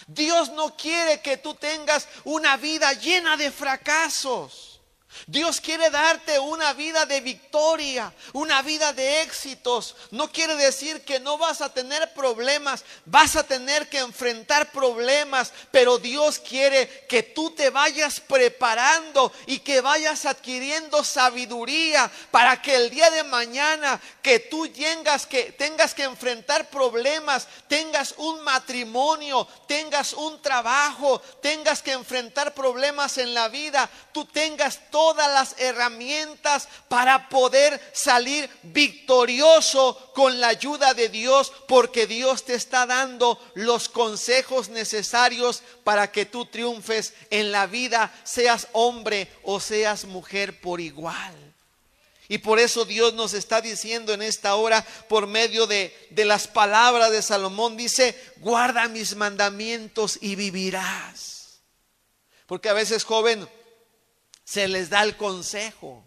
Dios 0.07 0.51
no 0.51 0.75
quiere 0.75 1.21
que 1.21 1.37
tú 1.37 1.53
tengas 1.53 2.07
una 2.23 2.55
vida 2.57 2.93
llena 2.93 3.35
de 3.35 3.51
fracasos. 3.51 4.76
Dios 5.25 5.61
quiere 5.61 5.89
darte 5.89 6.37
una 6.37 6.73
vida 6.73 7.05
de 7.05 7.21
victoria, 7.21 8.13
una 8.33 8.61
vida 8.61 8.93
de 8.93 9.21
éxitos. 9.21 9.95
No 10.11 10.31
quiere 10.31 10.55
decir 10.55 11.01
que 11.03 11.19
no 11.19 11.37
vas 11.37 11.61
a 11.61 11.73
tener 11.73 12.13
problemas, 12.13 12.83
vas 13.05 13.35
a 13.35 13.43
tener 13.43 13.89
que 13.89 13.99
enfrentar 13.99 14.71
problemas, 14.71 15.53
pero 15.71 15.97
Dios 15.97 16.39
quiere 16.39 17.05
que 17.07 17.23
tú 17.23 17.51
te 17.51 17.69
vayas 17.69 18.19
preparando 18.19 19.31
y 19.47 19.59
que 19.59 19.81
vayas 19.81 20.25
adquiriendo 20.25 21.03
sabiduría 21.03 22.11
para 22.29 22.61
que 22.61 22.75
el 22.75 22.89
día 22.89 23.09
de 23.09 23.23
mañana 23.23 23.99
que 24.21 24.39
tú 24.39 24.67
tengas 24.67 25.25
que 25.25 25.53
tengas 25.53 25.93
que 25.93 26.03
enfrentar 26.03 26.69
problemas, 26.69 27.47
tengas 27.67 28.13
un 28.17 28.43
matrimonio, 28.43 29.47
tengas 29.67 30.13
un 30.13 30.41
trabajo, 30.41 31.19
tengas 31.41 31.81
que 31.81 31.93
enfrentar 31.93 32.53
problemas 32.53 33.17
en 33.17 33.33
la 33.33 33.47
vida, 33.47 33.89
tú 34.11 34.25
tengas 34.25 34.79
todo 34.91 34.96
todas 34.97 35.31
las 35.31 35.59
herramientas 35.59 36.67
para 36.87 37.29
poder 37.29 37.79
salir 37.93 38.49
victorioso 38.63 40.11
con 40.15 40.41
la 40.41 40.47
ayuda 40.47 40.95
de 40.95 41.07
Dios, 41.07 41.53
porque 41.67 42.07
Dios 42.07 42.45
te 42.45 42.55
está 42.55 42.87
dando 42.87 43.39
los 43.53 43.89
consejos 43.89 44.69
necesarios 44.69 45.61
para 45.83 46.11
que 46.11 46.25
tú 46.25 46.47
triunfes 46.47 47.13
en 47.29 47.51
la 47.51 47.67
vida, 47.67 48.11
seas 48.23 48.69
hombre 48.71 49.31
o 49.43 49.59
seas 49.59 50.05
mujer 50.05 50.59
por 50.61 50.81
igual. 50.81 51.35
Y 52.27 52.39
por 52.39 52.57
eso 52.57 52.83
Dios 52.83 53.13
nos 53.13 53.35
está 53.35 53.61
diciendo 53.61 54.15
en 54.15 54.23
esta 54.23 54.55
hora, 54.55 54.83
por 55.07 55.27
medio 55.27 55.67
de, 55.67 55.95
de, 56.09 56.25
las 56.25 56.47
palabras 56.47 57.11
de 57.11 57.21
Salomón, 57.21 57.77
dice, 57.77 58.19
guarda 58.37 58.87
mis 58.87 59.15
mandamientos 59.15 60.17
y 60.21 60.35
vivirás. 60.35 61.59
Porque 62.47 62.69
a 62.69 62.73
veces, 62.73 63.03
joven, 63.03 63.47
se 64.47 64.65
les 64.69 64.89
da 64.89 65.03
el 65.03 65.17
consejo. 65.17 66.01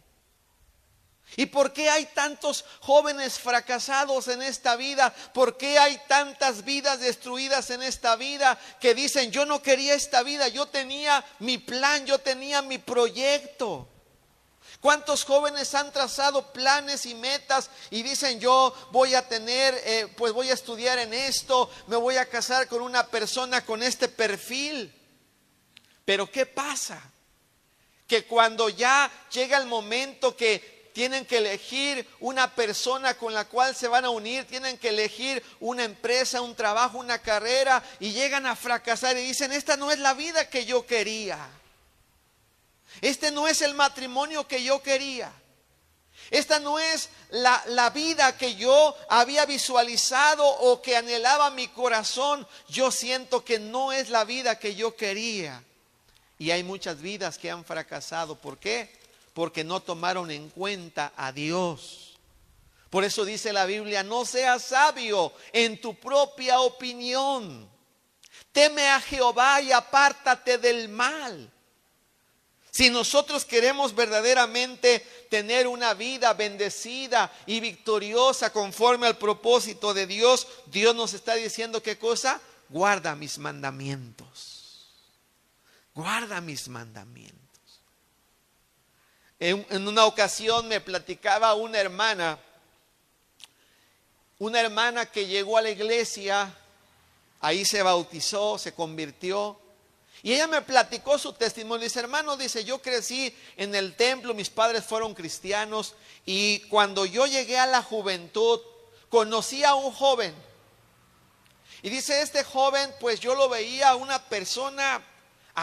¿Y 1.36 1.47
por 1.47 1.74
qué 1.74 1.91
hay 1.91 2.07
tantos 2.07 2.64
jóvenes 2.80 3.38
fracasados 3.38 4.28
en 4.28 4.41
esta 4.41 4.76
vida? 4.76 5.14
¿Por 5.34 5.59
qué 5.59 5.78
hay 5.78 6.01
tantas 6.09 6.64
vidas 6.64 7.01
destruidas 7.01 7.70
en 7.70 7.82
esta 7.82 8.16
vida 8.16 8.59
que 8.80 8.95
dicen, 8.95 9.30
yo 9.30 9.45
no 9.45 9.62
quería 9.62 9.95
esta 9.95 10.22
vida, 10.22 10.49
yo 10.49 10.66
tenía 10.66 11.22
mi 11.38 11.59
plan, 11.59 12.07
yo 12.07 12.18
tenía 12.18 12.62
mi 12.62 12.78
proyecto? 12.78 13.86
¿Cuántos 14.80 15.24
jóvenes 15.24 15.74
han 15.74 15.93
trazado 15.93 16.51
planes 16.51 17.05
y 17.05 17.14
metas 17.14 17.70
y 17.91 18.03
dicen 18.03 18.41
yo 18.41 18.74
voy 18.91 19.14
a 19.14 19.28
tener, 19.28 19.78
eh, 19.84 20.12
pues 20.16 20.32
voy 20.32 20.49
a 20.49 20.55
estudiar 20.55 20.99
en 20.99 21.12
esto, 21.12 21.70
me 21.88 21.97
voy 21.97 22.16
a 22.16 22.26
casar 22.26 22.66
con 22.68 22.80
una 22.80 23.07
persona 23.07 23.64
con 23.66 23.82
este 23.82 24.09
perfil? 24.09 24.93
Pero 26.07 26.30
¿qué 26.30 26.47
pasa? 26.47 27.12
Que 28.11 28.24
cuando 28.24 28.68
ya 28.68 29.08
llega 29.30 29.56
el 29.56 29.68
momento 29.68 30.36
que 30.36 30.90
tienen 30.92 31.24
que 31.24 31.38
elegir 31.38 32.04
una 32.18 32.52
persona 32.56 33.16
con 33.16 33.32
la 33.32 33.44
cual 33.44 33.76
se 33.76 33.86
van 33.86 34.04
a 34.04 34.11
unir, 34.11 34.48
tienen 34.48 34.78
que 34.78 34.88
elegir 34.88 35.40
una 35.61 35.84
empresa, 35.84 36.40
un 36.40 36.56
trabajo, 36.56 36.98
una 36.98 37.22
carrera 37.22 37.80
y 38.00 38.11
llegan 38.11 38.46
a 38.46 38.56
fracasar 38.56 39.16
y 39.16 39.22
dicen, 39.22 39.52
esta 39.52 39.76
no 39.76 39.92
es 39.92 40.00
la 40.00 40.14
vida 40.14 40.50
que 40.50 40.64
yo 40.64 40.84
quería. 40.84 41.38
Este 43.00 43.30
no 43.30 43.46
es 43.46 43.62
el 43.62 43.74
matrimonio 43.74 44.48
que 44.48 44.64
yo 44.64 44.82
quería. 44.82 45.30
Esta 46.32 46.58
no 46.58 46.80
es 46.80 47.11
la, 47.30 47.62
la, 47.66 47.90
vida 47.90 48.36
que 48.36 48.56
yo 48.56 48.96
había 49.08 49.46
visualizado 49.46 50.44
o 50.44 50.82
que 50.82 50.96
anhelaba 50.96 51.50
mi 51.50 51.68
corazón. 51.68 52.44
Yo 52.68 52.90
siento 52.90 53.44
que 53.44 53.61
no 53.61 53.92
es 53.92 54.11
la 54.11 54.24
vida 54.24 54.58
que 54.58 54.74
yo 54.74 54.96
quería. 54.96 55.62
Y 56.41 56.53
hay 56.53 56.64
muchas 56.64 57.03
vidas 57.03 57.36
que 57.36 57.51
han 57.51 57.66
fracasado. 57.66 58.34
¿Por 58.34 58.57
qué? 58.57 58.91
Porque 59.34 59.62
no 59.62 59.80
tomaron 59.80 60.30
en 60.30 60.49
cuenta 60.49 61.12
a 61.14 61.32
Dios. 61.32 62.18
Por 62.88 63.05
eso 63.05 63.26
dice 63.26 63.53
la 63.53 63.66
Biblia, 63.66 64.03
no 64.03 64.24
seas 64.24 64.62
sabio 64.62 65.34
en 65.53 65.78
tu 65.82 65.95
propia 65.97 66.61
opinión. 66.61 67.68
Teme 68.53 68.88
a 68.88 69.03
Jehová 69.03 69.61
y 69.61 69.70
apártate 69.70 70.57
del 70.57 70.88
mal. 70.88 71.53
Si 72.70 72.88
nosotros 72.88 73.45
queremos 73.45 73.95
verdaderamente 73.95 75.01
tener 75.28 75.66
una 75.66 75.93
vida 75.93 76.32
bendecida 76.32 77.30
y 77.45 77.61
victoriosa 77.61 78.51
conforme 78.51 79.07
al 79.07 79.18
propósito 79.18 79.93
de 79.93 80.07
Dios, 80.07 80.47
Dios 80.64 80.95
nos 80.95 81.12
está 81.12 81.34
diciendo 81.34 81.82
qué 81.82 81.99
cosa? 81.99 82.41
Guarda 82.70 83.14
mis 83.14 83.36
mandamientos 83.36 84.49
guarda 86.01 86.40
mis 86.40 86.66
mandamientos. 86.68 87.38
En, 89.38 89.86
una 89.86 90.07
ocasión 90.07 90.66
me 90.66 90.80
platicaba 90.80 91.53
una 91.53 91.78
hermana, 91.78 92.38
una 94.38 94.61
hermana 94.61 95.05
que 95.05 95.26
llegó 95.26 95.59
a 95.59 95.62
la 95.62 95.68
iglesia, 95.68 96.55
ahí 97.40 97.66
se 97.66 97.82
bautizó, 97.82 98.57
se 98.57 98.72
convirtió, 98.72 99.61
y 100.22 100.32
ella 100.32 100.46
me 100.46 100.62
platicó 100.62 101.18
su 101.18 101.34
testimonio. 101.34 101.84
Dice, 101.84 102.01
hermano, 102.01 102.36
dice, 102.38 102.64
yo 102.64 102.80
crecí 102.80 103.34
en 103.57 103.74
el 103.74 103.94
templo, 103.94 104.32
mis 104.32 104.48
padres 104.48 104.84
fueron 104.84 105.14
cristianos, 105.14 105.94
y 106.24 106.61
cuando 106.68 107.05
yo 107.05 107.26
llegué 107.26 107.59
a 107.59 107.66
la 107.66 107.82
juventud, 107.82 108.61
conocí 109.11 109.64
a 109.64 109.74
un 109.74 109.92
joven. 109.92 110.34
Y 111.82 111.90
dice, 111.90 112.22
este 112.22 112.42
joven, 112.42 112.90
pues 113.01 113.20
yo 113.20 113.34
lo 113.34 113.51
veía 113.51 113.94
una 113.96 114.22
persona 114.22 115.03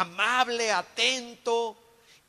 amable, 0.01 0.71
atento. 0.71 1.77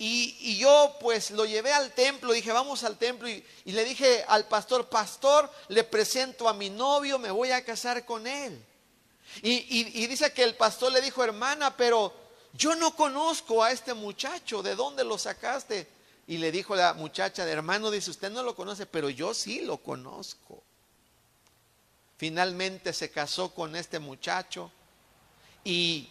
Y, 0.01 0.57
yo 0.59 0.97
pues 1.01 1.33
lo 1.33 1.45
llevé 1.45 1.73
al 1.73 1.93
templo, 1.93 2.33
dije, 2.33 2.53
vamos 2.53 2.85
al 2.85 2.97
templo 2.97 3.29
y, 3.29 3.45
le 3.65 3.85
dije 3.85 4.25
al 4.29 4.47
pastor, 4.47 4.89
pastor, 4.89 5.51
le 5.69 5.83
presento 5.83 6.49
a 6.49 6.55
mi 6.55 6.71
novio, 6.71 7.19
me 7.19 7.31
voy 7.31 7.51
a 7.51 7.65
casar 7.65 8.05
con 8.05 8.27
él. 8.27 8.65
Y, 9.43 10.03
y 10.03 10.07
dice 10.07 10.33
que 10.33 10.45
el 10.45 10.55
pastor 10.55 10.93
le 10.93 11.01
dijo, 11.01 11.23
hermana, 11.23 11.77
pero 11.77 12.15
yo 12.55 12.75
no 12.77 12.95
conozco 12.95 13.63
a 13.63 13.73
este 13.73 13.95
muchacho, 13.95 14.63
¿de 14.63 14.75
dónde 14.75 15.05
lo 15.05 15.19
sacaste? 15.19 15.89
Y 16.27 16.39
le 16.39 16.53
dijo 16.53 16.77
la 16.77 16.95
muchacha 16.95 17.49
hermano, 17.49 17.91
dice, 17.91 18.11
usted 18.11 18.31
no 18.31 18.43
lo 18.43 18.55
conoce, 18.55 18.87
pero 18.87 19.09
yo 19.09 19.33
sí 19.33 19.61
lo 19.61 19.79
conozco. 19.79 20.63
Finalmente 22.19 22.93
se 22.93 23.11
casó 23.11 23.55
con 23.55 23.77
este 23.77 23.99
muchacho 23.99 24.71
y 25.65 26.09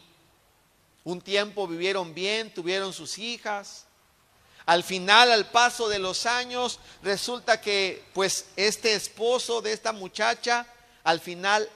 un 1.07 1.21
tiempo 1.21 1.69
vivieron 1.69 2.13
bien, 2.13 2.53
tuvieron 2.53 2.91
sus 2.91 3.17
hijas. 3.17 3.85
Al 4.65 4.83
final, 4.83 5.31
al 5.31 5.49
paso 5.49 5.87
de 5.87 5.99
los 5.99 6.25
años, 6.25 6.81
resulta 7.01 7.61
que 7.61 8.03
pues 8.13 8.47
este 8.57 8.93
esposo 8.93 9.61
de 9.61 9.71
esta 9.71 9.93
muchacha, 9.93 10.67
al 11.05 11.21
final 11.21 11.69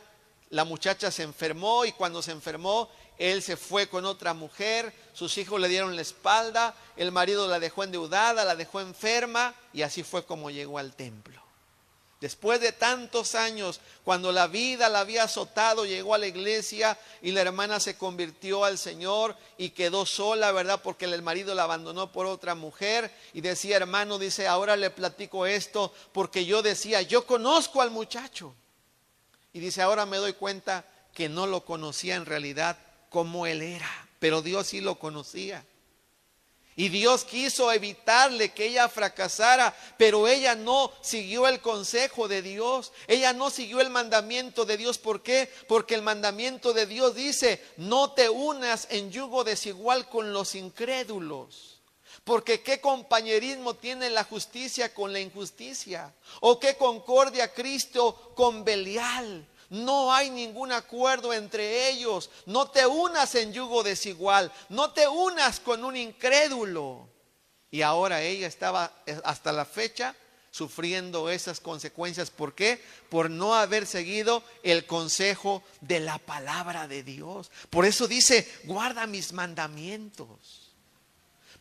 la 0.49 0.65
muchacha 0.65 1.11
se 1.11 1.23
enfermó 1.23 1.85
y 1.85 1.93
cuando 1.93 2.21
se 2.21 2.33
enfermó, 2.33 2.89
él 3.17 3.41
se 3.41 3.55
fue 3.55 3.87
con 3.87 4.03
otra 4.03 4.33
mujer, 4.33 4.93
sus 5.13 5.37
hijos 5.37 5.61
le 5.61 5.69
dieron 5.69 5.95
la 5.95 6.01
espalda, 6.01 6.75
el 6.97 7.13
marido 7.13 7.47
la 7.47 7.61
dejó 7.61 7.85
endeudada, 7.85 8.43
la 8.43 8.57
dejó 8.57 8.81
enferma 8.81 9.55
y 9.71 9.83
así 9.83 10.03
fue 10.03 10.25
como 10.25 10.49
llegó 10.49 10.77
al 10.77 10.93
templo. 10.93 11.40
Después 12.21 12.61
de 12.61 12.71
tantos 12.71 13.33
años, 13.33 13.81
cuando 14.03 14.31
la 14.31 14.45
vida 14.45 14.89
la 14.89 14.99
había 14.99 15.23
azotado, 15.23 15.87
llegó 15.87 16.13
a 16.13 16.19
la 16.19 16.27
iglesia 16.27 16.95
y 17.23 17.31
la 17.31 17.41
hermana 17.41 17.79
se 17.79 17.97
convirtió 17.97 18.63
al 18.63 18.77
Señor 18.77 19.35
y 19.57 19.71
quedó 19.71 20.05
sola, 20.05 20.51
¿verdad? 20.51 20.81
Porque 20.83 21.05
el 21.05 21.21
marido 21.23 21.55
la 21.55 21.63
abandonó 21.63 22.11
por 22.11 22.27
otra 22.27 22.53
mujer 22.53 23.11
y 23.33 23.41
decía, 23.41 23.77
hermano, 23.77 24.19
dice, 24.19 24.47
ahora 24.47 24.75
le 24.75 24.91
platico 24.91 25.47
esto 25.47 25.91
porque 26.11 26.45
yo 26.45 26.61
decía, 26.61 27.01
yo 27.01 27.25
conozco 27.25 27.81
al 27.81 27.89
muchacho. 27.89 28.53
Y 29.51 29.59
dice, 29.59 29.81
ahora 29.81 30.05
me 30.05 30.17
doy 30.17 30.33
cuenta 30.33 30.85
que 31.15 31.27
no 31.27 31.47
lo 31.47 31.65
conocía 31.65 32.13
en 32.13 32.27
realidad 32.27 32.77
como 33.09 33.47
él 33.47 33.63
era, 33.63 33.89
pero 34.19 34.43
Dios 34.43 34.67
sí 34.67 34.79
lo 34.79 34.99
conocía. 34.99 35.65
Y 36.75 36.89
Dios 36.89 37.25
quiso 37.25 37.71
evitarle 37.71 38.53
que 38.53 38.67
ella 38.67 38.87
fracasara, 38.87 39.75
pero 39.97 40.27
ella 40.27 40.55
no 40.55 40.91
siguió 41.01 41.47
el 41.47 41.59
consejo 41.59 42.27
de 42.27 42.41
Dios. 42.41 42.93
Ella 43.07 43.33
no 43.33 43.49
siguió 43.49 43.81
el 43.81 43.89
mandamiento 43.89 44.63
de 44.63 44.77
Dios. 44.77 44.97
¿Por 44.97 45.21
qué? 45.21 45.51
Porque 45.67 45.95
el 45.95 46.01
mandamiento 46.01 46.71
de 46.73 46.85
Dios 46.85 47.13
dice, 47.13 47.61
no 47.77 48.13
te 48.13 48.29
unas 48.29 48.87
en 48.89 49.11
yugo 49.11 49.43
desigual 49.43 50.07
con 50.07 50.31
los 50.31 50.55
incrédulos. 50.55 51.81
Porque 52.23 52.61
qué 52.61 52.79
compañerismo 52.79 53.73
tiene 53.73 54.09
la 54.09 54.23
justicia 54.23 54.93
con 54.93 55.11
la 55.11 55.19
injusticia. 55.19 56.13
O 56.39 56.59
qué 56.59 56.77
concordia 56.77 57.53
Cristo 57.53 58.31
con 58.35 58.63
Belial. 58.63 59.47
No 59.71 60.13
hay 60.13 60.29
ningún 60.29 60.73
acuerdo 60.73 61.31
entre 61.33 61.89
ellos. 61.89 62.29
No 62.45 62.69
te 62.69 62.85
unas 62.85 63.33
en 63.35 63.53
yugo 63.53 63.83
desigual. 63.83 64.51
No 64.67 64.91
te 64.91 65.07
unas 65.07 65.61
con 65.61 65.85
un 65.85 65.95
incrédulo. 65.95 67.07
Y 67.71 67.81
ahora 67.81 68.21
ella 68.21 68.47
estaba 68.47 68.91
eh, 69.05 69.17
hasta 69.23 69.53
la 69.53 69.63
fecha 69.63 70.13
sufriendo 70.51 71.29
esas 71.29 71.61
consecuencias. 71.61 72.29
¿Por 72.29 72.53
qué? 72.53 72.83
Por 73.07 73.29
no 73.29 73.55
haber 73.55 73.87
seguido 73.87 74.43
el 74.61 74.85
consejo 74.85 75.63
de 75.79 76.01
la 76.01 76.17
palabra 76.17 76.89
de 76.89 77.03
Dios. 77.03 77.49
Por 77.69 77.85
eso 77.85 78.09
dice, 78.09 78.51
guarda 78.65 79.07
mis 79.07 79.31
mandamientos. 79.31 80.60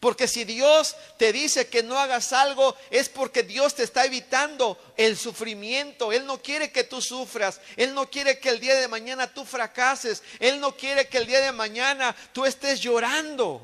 Porque 0.01 0.27
si 0.27 0.45
Dios 0.45 0.97
te 1.19 1.31
dice 1.31 1.69
que 1.69 1.83
no 1.83 1.99
hagas 1.99 2.33
algo, 2.33 2.75
es 2.91 3.11
porque 3.11 3.43
Dios 3.43 3.75
te 3.75 3.83
está 3.83 4.07
evitando 4.07 4.79
el 4.97 5.19
sufrimiento. 5.19 6.11
Él 6.11 6.25
no 6.25 6.41
quiere 6.41 6.73
que 6.73 6.85
tú 6.85 7.03
sufras. 7.03 7.61
Él 7.77 7.95
no 7.95 8.09
quiere 8.09 8.39
que 8.39 8.49
el 8.49 8.61
día 8.61 8.77
de 8.77 8.89
mañana 8.89 9.33
tú 9.33 9.45
fracases. 9.45 10.23
Él 10.39 10.59
no 10.59 10.75
quiere 10.75 11.07
que 11.09 11.19
el 11.19 11.27
día 11.27 11.43
de 11.43 11.53
mañana 11.53 12.17
tú 12.33 12.47
estés 12.47 12.81
llorando. 12.81 13.61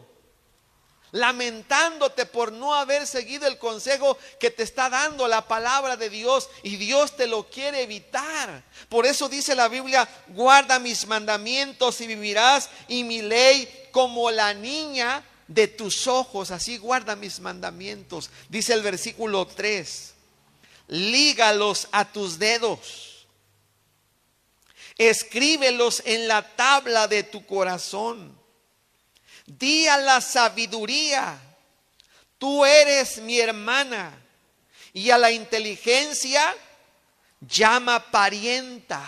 Lamentándote 1.13 2.27
por 2.27 2.53
no 2.53 2.75
haber 2.75 3.07
seguido 3.07 3.47
el 3.47 3.57
consejo 3.57 4.19
que 4.39 4.51
te 4.51 4.63
está 4.63 4.91
dando 4.91 5.27
la 5.29 5.49
palabra 5.49 5.97
de 5.97 6.11
Dios 6.11 6.51
y 6.63 6.77
Dios 6.77 7.17
te 7.17 7.27
lo 7.27 7.49
quiere 7.49 7.81
evitar. 7.81 8.63
Por 8.91 9.07
eso 9.07 9.31
dice 9.31 9.55
la 9.55 9.69
Biblia, 9.69 10.07
guarda 10.29 10.79
mis 10.79 11.07
mandamientos 11.07 11.99
y 12.03 12.07
vivirás 12.07 12.69
y 12.89 13.05
mi 13.05 13.23
ley 13.23 13.89
como 13.91 14.31
la 14.31 14.53
niña 14.53 15.25
de 15.49 15.69
tus 15.69 16.07
ojos, 16.07 16.51
así 16.51 16.79
guarda 16.79 17.17
mis 17.17 17.41
mandamientos. 17.41 18.31
Dice 18.49 18.73
el 18.73 18.83
versículo 18.83 19.47
3, 19.47 20.15
lígalos 20.89 21.89
a 21.93 22.05
tus 22.11 22.39
dedos, 22.39 23.27
escríbelos 24.99 26.03
en 26.05 26.29
la 26.29 26.57
tabla 26.57 27.09
de 27.09 27.23
tu 27.23 27.45
corazón. 27.47 28.37
Di 29.47 29.87
a 29.87 29.97
la 29.99 30.21
sabiduría, 30.21 31.39
tú 32.39 32.65
eres 32.65 33.19
mi 33.19 33.39
hermana, 33.39 34.23
y 34.93 35.11
a 35.11 35.19
la 35.19 35.31
inteligencia 35.31 36.55
llama 37.41 38.11
parienta. 38.11 39.05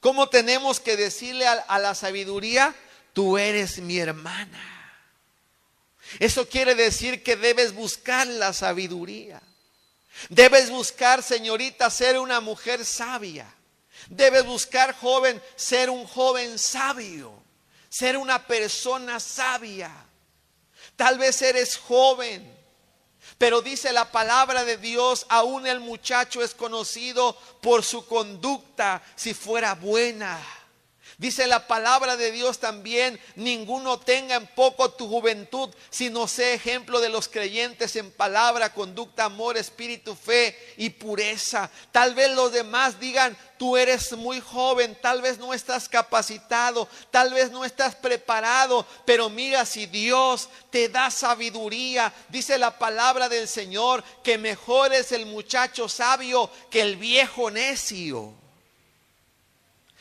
¿Cómo 0.00 0.28
tenemos 0.28 0.80
que 0.80 0.96
decirle 0.96 1.46
a, 1.46 1.52
a 1.54 1.78
la 1.78 1.94
sabiduría? 1.94 2.74
Tú 3.14 3.38
eres 3.38 3.78
mi 3.78 3.98
hermana. 3.98 4.77
Eso 6.18 6.48
quiere 6.48 6.74
decir 6.74 7.22
que 7.22 7.36
debes 7.36 7.74
buscar 7.74 8.26
la 8.26 8.52
sabiduría. 8.52 9.42
Debes 10.28 10.70
buscar, 10.70 11.22
señorita, 11.22 11.90
ser 11.90 12.18
una 12.18 12.40
mujer 12.40 12.84
sabia. 12.84 13.54
Debes 14.08 14.44
buscar, 14.44 14.94
joven, 14.94 15.40
ser 15.56 15.90
un 15.90 16.06
joven 16.06 16.58
sabio. 16.58 17.32
Ser 17.88 18.16
una 18.16 18.46
persona 18.46 19.20
sabia. 19.20 19.90
Tal 20.96 21.16
vez 21.16 21.40
eres 21.42 21.76
joven, 21.76 22.58
pero 23.38 23.62
dice 23.62 23.92
la 23.92 24.10
palabra 24.10 24.64
de 24.64 24.76
Dios, 24.76 25.26
aún 25.28 25.66
el 25.66 25.78
muchacho 25.78 26.42
es 26.42 26.54
conocido 26.54 27.38
por 27.62 27.84
su 27.84 28.04
conducta 28.06 29.00
si 29.14 29.32
fuera 29.32 29.74
buena. 29.74 30.38
Dice 31.18 31.48
la 31.48 31.66
palabra 31.66 32.16
de 32.16 32.30
Dios 32.30 32.60
también, 32.60 33.18
ninguno 33.34 33.98
tenga 33.98 34.36
en 34.36 34.46
poco 34.46 34.92
tu 34.92 35.08
juventud, 35.08 35.68
sino 35.90 36.28
sé 36.28 36.54
ejemplo 36.54 37.00
de 37.00 37.08
los 37.08 37.26
creyentes 37.26 37.96
en 37.96 38.12
palabra, 38.12 38.72
conducta, 38.72 39.24
amor, 39.24 39.56
espíritu, 39.56 40.14
fe 40.14 40.56
y 40.76 40.90
pureza. 40.90 41.72
Tal 41.90 42.14
vez 42.14 42.30
los 42.36 42.52
demás 42.52 43.00
digan, 43.00 43.36
tú 43.58 43.76
eres 43.76 44.12
muy 44.12 44.40
joven, 44.40 44.96
tal 45.02 45.20
vez 45.20 45.38
no 45.38 45.52
estás 45.52 45.88
capacitado, 45.88 46.86
tal 47.10 47.34
vez 47.34 47.50
no 47.50 47.64
estás 47.64 47.96
preparado, 47.96 48.86
pero 49.04 49.28
mira 49.28 49.66
si 49.66 49.86
Dios 49.86 50.48
te 50.70 50.88
da 50.88 51.10
sabiduría, 51.10 52.14
dice 52.28 52.58
la 52.58 52.78
palabra 52.78 53.28
del 53.28 53.48
Señor, 53.48 54.04
que 54.22 54.38
mejor 54.38 54.92
es 54.92 55.10
el 55.10 55.26
muchacho 55.26 55.88
sabio 55.88 56.48
que 56.70 56.80
el 56.80 56.94
viejo 56.94 57.50
necio. 57.50 58.47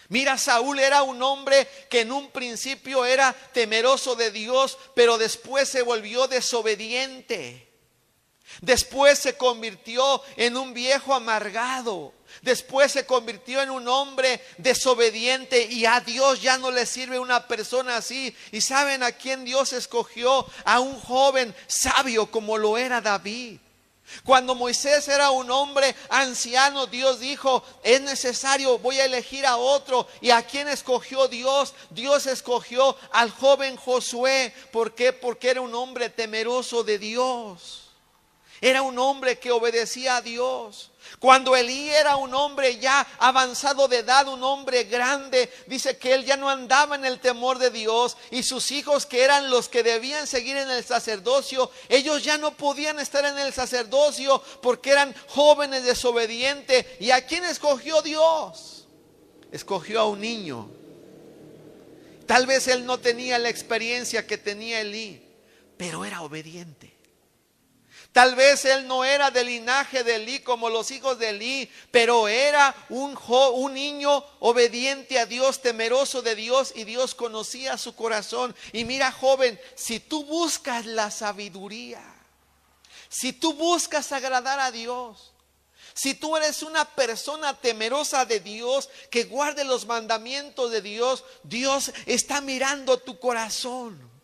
Mira, 0.09 0.37
Saúl 0.37 0.79
era 0.79 1.03
un 1.03 1.21
hombre 1.21 1.67
que 1.89 2.01
en 2.01 2.11
un 2.11 2.31
principio 2.31 3.05
era 3.05 3.33
temeroso 3.53 4.15
de 4.15 4.31
Dios, 4.31 4.77
pero 4.95 5.17
después 5.17 5.67
se 5.67 5.81
volvió 5.81 6.27
desobediente. 6.27 7.67
Después 8.61 9.19
se 9.19 9.35
convirtió 9.35 10.21
en 10.37 10.55
un 10.55 10.73
viejo 10.73 11.13
amargado. 11.13 12.13
Después 12.41 12.91
se 12.91 13.05
convirtió 13.05 13.61
en 13.61 13.69
un 13.69 13.87
hombre 13.87 14.41
desobediente 14.57 15.65
y 15.65 15.85
a 15.85 15.99
Dios 15.99 16.41
ya 16.41 16.57
no 16.57 16.71
le 16.71 16.85
sirve 16.85 17.19
una 17.19 17.47
persona 17.47 17.97
así. 17.97 18.35
¿Y 18.51 18.61
saben 18.61 19.03
a 19.03 19.11
quién 19.11 19.43
Dios 19.43 19.73
escogió? 19.73 20.45
A 20.63 20.79
un 20.79 20.99
joven 20.99 21.53
sabio 21.67 22.31
como 22.31 22.57
lo 22.57 22.77
era 22.77 23.01
David. 23.01 23.59
Cuando 24.23 24.55
Moisés 24.55 25.07
era 25.07 25.31
un 25.31 25.51
hombre 25.51 25.95
anciano, 26.09 26.87
Dios 26.87 27.19
dijo, 27.19 27.63
es 27.83 28.01
necesario, 28.01 28.79
voy 28.79 28.99
a 28.99 29.05
elegir 29.05 29.45
a 29.45 29.57
otro. 29.57 30.07
¿Y 30.21 30.29
a 30.31 30.41
quién 30.43 30.67
escogió 30.67 31.27
Dios? 31.27 31.73
Dios 31.89 32.25
escogió 32.25 32.95
al 33.11 33.31
joven 33.31 33.75
Josué. 33.75 34.53
¿Por 34.71 34.95
qué? 34.95 35.13
Porque 35.13 35.49
era 35.49 35.61
un 35.61 35.75
hombre 35.75 36.09
temeroso 36.09 36.83
de 36.83 36.97
Dios. 36.99 37.83
Era 38.61 38.81
un 38.81 38.97
hombre 38.97 39.37
que 39.37 39.51
obedecía 39.51 40.17
a 40.17 40.21
Dios. 40.21 40.91
Cuando 41.19 41.55
Elí 41.55 41.89
era 41.89 42.15
un 42.15 42.33
hombre 42.33 42.77
ya 42.77 43.05
avanzado 43.19 43.87
de 43.87 43.99
edad, 43.99 44.27
un 44.27 44.43
hombre 44.43 44.83
grande, 44.83 45.51
dice 45.67 45.97
que 45.97 46.13
él 46.13 46.25
ya 46.25 46.37
no 46.37 46.49
andaba 46.49 46.95
en 46.95 47.05
el 47.05 47.19
temor 47.19 47.57
de 47.57 47.71
Dios 47.71 48.17
y 48.31 48.43
sus 48.43 48.71
hijos 48.71 49.05
que 49.05 49.23
eran 49.23 49.49
los 49.49 49.69
que 49.69 49.83
debían 49.83 50.27
seguir 50.27 50.57
en 50.57 50.69
el 50.69 50.83
sacerdocio, 50.83 51.71
ellos 51.89 52.23
ya 52.23 52.37
no 52.37 52.55
podían 52.55 52.99
estar 52.99 53.25
en 53.25 53.37
el 53.37 53.53
sacerdocio 53.53 54.41
porque 54.61 54.91
eran 54.91 55.15
jóvenes 55.27 55.83
desobedientes. 55.83 56.85
¿Y 56.99 57.11
a 57.11 57.25
quién 57.25 57.45
escogió 57.45 58.01
Dios? 58.01 58.87
Escogió 59.51 60.01
a 60.01 60.05
un 60.05 60.21
niño. 60.21 60.69
Tal 62.25 62.45
vez 62.45 62.67
él 62.67 62.85
no 62.85 62.99
tenía 62.99 63.39
la 63.39 63.49
experiencia 63.49 64.27
que 64.27 64.37
tenía 64.37 64.81
Elí, 64.81 65.23
pero 65.77 66.03
era 66.03 66.21
obediente. 66.21 66.96
Tal 68.17 68.33
vez 68.33 68.65
él 68.65 68.87
no 68.87 69.05
era 69.05 69.29
del 69.29 69.45
linaje 69.45 70.03
de 70.03 70.15
Elí 70.15 70.39
como 70.39 70.71
los 70.71 70.89
hijos 70.89 71.19
de 71.19 71.29
Elí, 71.29 71.69
pero 71.91 72.27
era 72.27 72.75
un, 72.89 73.15
un 73.27 73.73
niño 73.75 74.25
obediente 74.39 75.19
a 75.19 75.27
Dios, 75.27 75.61
temeroso 75.61 76.23
de 76.23 76.33
Dios 76.33 76.73
y 76.73 76.83
Dios 76.83 77.13
conocía 77.13 77.77
su 77.77 77.93
corazón. 77.93 78.55
Y 78.73 78.85
mira 78.85 79.11
joven, 79.11 79.61
si 79.75 79.99
tú 79.99 80.25
buscas 80.25 80.87
la 80.87 81.11
sabiduría, 81.11 82.01
si 83.07 83.33
tú 83.33 83.53
buscas 83.53 84.11
agradar 84.11 84.59
a 84.61 84.71
Dios, 84.71 85.31
si 85.93 86.15
tú 86.15 86.35
eres 86.35 86.63
una 86.63 86.85
persona 86.85 87.53
temerosa 87.53 88.25
de 88.25 88.39
Dios, 88.39 88.89
que 89.11 89.25
guarde 89.25 89.63
los 89.63 89.85
mandamientos 89.85 90.71
de 90.71 90.81
Dios, 90.81 91.23
Dios 91.43 91.91
está 92.07 92.41
mirando 92.41 92.97
tu 92.97 93.19
corazón. 93.19 94.16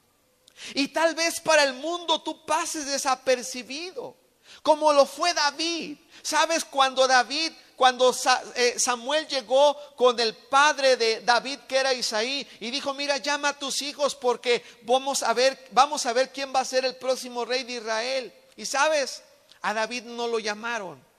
Y 0.74 0.90
tal 0.90 1.16
vez 1.16 1.40
para 1.40 1.64
el 1.64 1.74
mundo 1.74 2.22
tú 2.22 2.46
pases 2.46 2.86
desapercibido, 2.86 4.16
como 4.62 4.94
lo 4.94 5.06
fue 5.06 5.34
David. 5.34 5.98
¿Sabes 6.22 6.64
cuando 6.66 7.08
David, 7.08 7.52
cuando 7.76 8.16
eh, 8.56 8.76
Samuel 8.78 9.28
llegó 9.28 9.76
con 9.96 10.20
el 10.20 10.36
padre 10.36 10.96
de 10.98 11.22
David 11.22 11.60
que 11.68 11.78
era 11.78 11.94
Isaí 11.94 12.48
y 12.60 12.72
dijo, 12.72 12.94
"Mira, 12.94 13.18
llama 13.18 13.50
a 13.50 13.60
tus 13.60 13.82
hijos 13.82 14.16
porque 14.16 14.64
vamos 14.84 15.24
a 15.24 15.34
ver, 15.34 15.68
vamos 15.72 16.06
a 16.06 16.14
ver 16.14 16.32
quién 16.32 16.54
va 16.56 16.62
a 16.62 16.66
ser 16.66 16.86
el 16.86 16.96
próximo 16.96 17.46
rey 17.46 17.64
de 17.64 17.74
Israel." 17.74 18.34
Y 18.56 18.66
sabes, 18.66 19.24
a 19.62 19.74
David 19.74 20.04
no 20.04 20.28
lo 20.28 20.40
llamaron. 20.40 21.13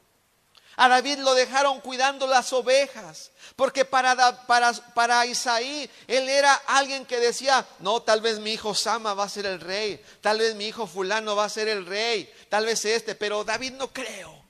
A 0.76 0.88
David 0.88 1.18
lo 1.18 1.34
dejaron 1.34 1.80
cuidando 1.80 2.26
las 2.26 2.52
ovejas, 2.52 3.30
porque 3.54 3.84
para, 3.84 4.46
para, 4.46 4.72
para, 4.72 5.24
Isaí 5.26 5.88
él 6.08 6.28
era 6.28 6.54
alguien 6.66 7.06
que 7.06 7.20
decía, 7.20 7.64
no, 7.78 8.02
tal 8.02 8.20
vez 8.20 8.40
mi 8.40 8.52
hijo 8.52 8.74
Sama 8.74 9.14
va 9.14 9.24
a 9.24 9.28
ser 9.28 9.46
el 9.46 9.60
rey, 9.60 10.02
tal 10.20 10.38
vez 10.38 10.54
mi 10.56 10.66
hijo 10.66 10.86
fulano 10.86 11.36
va 11.36 11.44
a 11.44 11.48
ser 11.48 11.68
el 11.68 11.86
rey, 11.86 12.32
tal 12.48 12.66
vez 12.66 12.84
este, 12.84 13.14
pero 13.14 13.44
David 13.44 13.74
no 13.74 13.92
creo. 13.92 14.44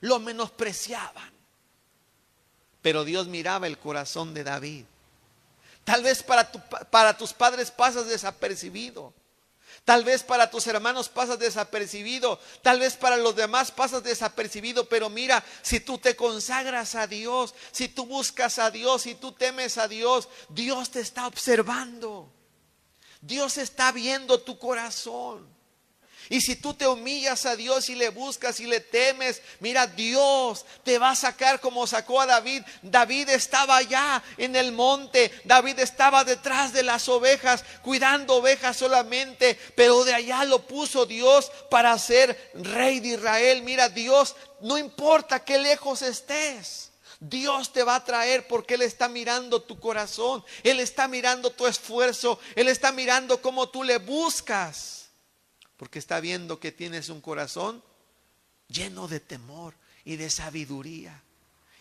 Lo 0.00 0.18
menospreciaban. 0.18 1.32
Pero 2.80 3.04
Dios 3.04 3.26
miraba 3.26 3.66
el 3.66 3.78
corazón 3.78 4.34
de 4.34 4.44
David. 4.44 4.84
Tal 5.84 6.02
vez 6.02 6.22
para, 6.22 6.50
para 6.50 7.16
tus 7.16 7.32
padres 7.32 7.70
pasas 7.70 8.06
desapercibido. 8.06 9.12
Tal 9.84 10.02
vez 10.02 10.22
para 10.22 10.50
tus 10.50 10.66
hermanos 10.66 11.10
pasas 11.10 11.38
desapercibido, 11.38 12.40
tal 12.62 12.80
vez 12.80 12.96
para 12.96 13.18
los 13.18 13.36
demás 13.36 13.70
pasas 13.70 14.02
desapercibido, 14.02 14.88
pero 14.88 15.10
mira, 15.10 15.44
si 15.60 15.78
tú 15.78 15.98
te 15.98 16.16
consagras 16.16 16.94
a 16.94 17.06
Dios, 17.06 17.54
si 17.70 17.88
tú 17.88 18.06
buscas 18.06 18.58
a 18.58 18.70
Dios, 18.70 19.02
si 19.02 19.14
tú 19.14 19.32
temes 19.32 19.76
a 19.76 19.86
Dios, 19.86 20.28
Dios 20.48 20.90
te 20.90 21.00
está 21.00 21.26
observando. 21.26 22.32
Dios 23.20 23.58
está 23.58 23.92
viendo 23.92 24.40
tu 24.40 24.58
corazón. 24.58 25.53
Y 26.30 26.40
si 26.40 26.56
tú 26.56 26.72
te 26.72 26.86
humillas 26.86 27.44
a 27.44 27.54
Dios 27.54 27.88
y 27.90 27.94
le 27.94 28.08
buscas 28.08 28.58
y 28.60 28.66
le 28.66 28.80
temes, 28.80 29.42
mira, 29.60 29.86
Dios 29.86 30.64
te 30.82 30.98
va 30.98 31.10
a 31.10 31.16
sacar 31.16 31.60
como 31.60 31.86
sacó 31.86 32.20
a 32.20 32.26
David. 32.26 32.62
David 32.82 33.28
estaba 33.28 33.76
allá 33.76 34.22
en 34.38 34.56
el 34.56 34.72
monte, 34.72 35.30
David 35.44 35.80
estaba 35.80 36.24
detrás 36.24 36.72
de 36.72 36.82
las 36.82 37.08
ovejas, 37.08 37.64
cuidando 37.82 38.36
ovejas 38.36 38.76
solamente, 38.76 39.58
pero 39.74 40.04
de 40.04 40.14
allá 40.14 40.44
lo 40.44 40.66
puso 40.66 41.04
Dios 41.04 41.52
para 41.70 41.98
ser 41.98 42.52
rey 42.54 43.00
de 43.00 43.08
Israel. 43.08 43.62
Mira, 43.62 43.90
Dios, 43.90 44.34
no 44.60 44.78
importa 44.78 45.44
qué 45.44 45.58
lejos 45.58 46.00
estés. 46.00 46.90
Dios 47.20 47.72
te 47.72 47.82
va 47.82 47.96
a 47.96 48.04
traer 48.04 48.46
porque 48.48 48.74
Él 48.74 48.82
está 48.82 49.08
mirando 49.08 49.62
tu 49.62 49.78
corazón, 49.78 50.44
Él 50.62 50.80
está 50.80 51.08
mirando 51.08 51.50
tu 51.50 51.66
esfuerzo, 51.66 52.38
Él 52.54 52.68
está 52.68 52.92
mirando 52.92 53.40
cómo 53.40 53.68
tú 53.68 53.82
le 53.82 53.98
buscas 53.98 55.03
porque 55.84 55.98
está 55.98 56.18
viendo 56.18 56.58
que 56.58 56.72
tienes 56.72 57.10
un 57.10 57.20
corazón 57.20 57.82
lleno 58.68 59.06
de 59.06 59.20
temor 59.20 59.74
y 60.06 60.16
de 60.16 60.30
sabiduría. 60.30 61.22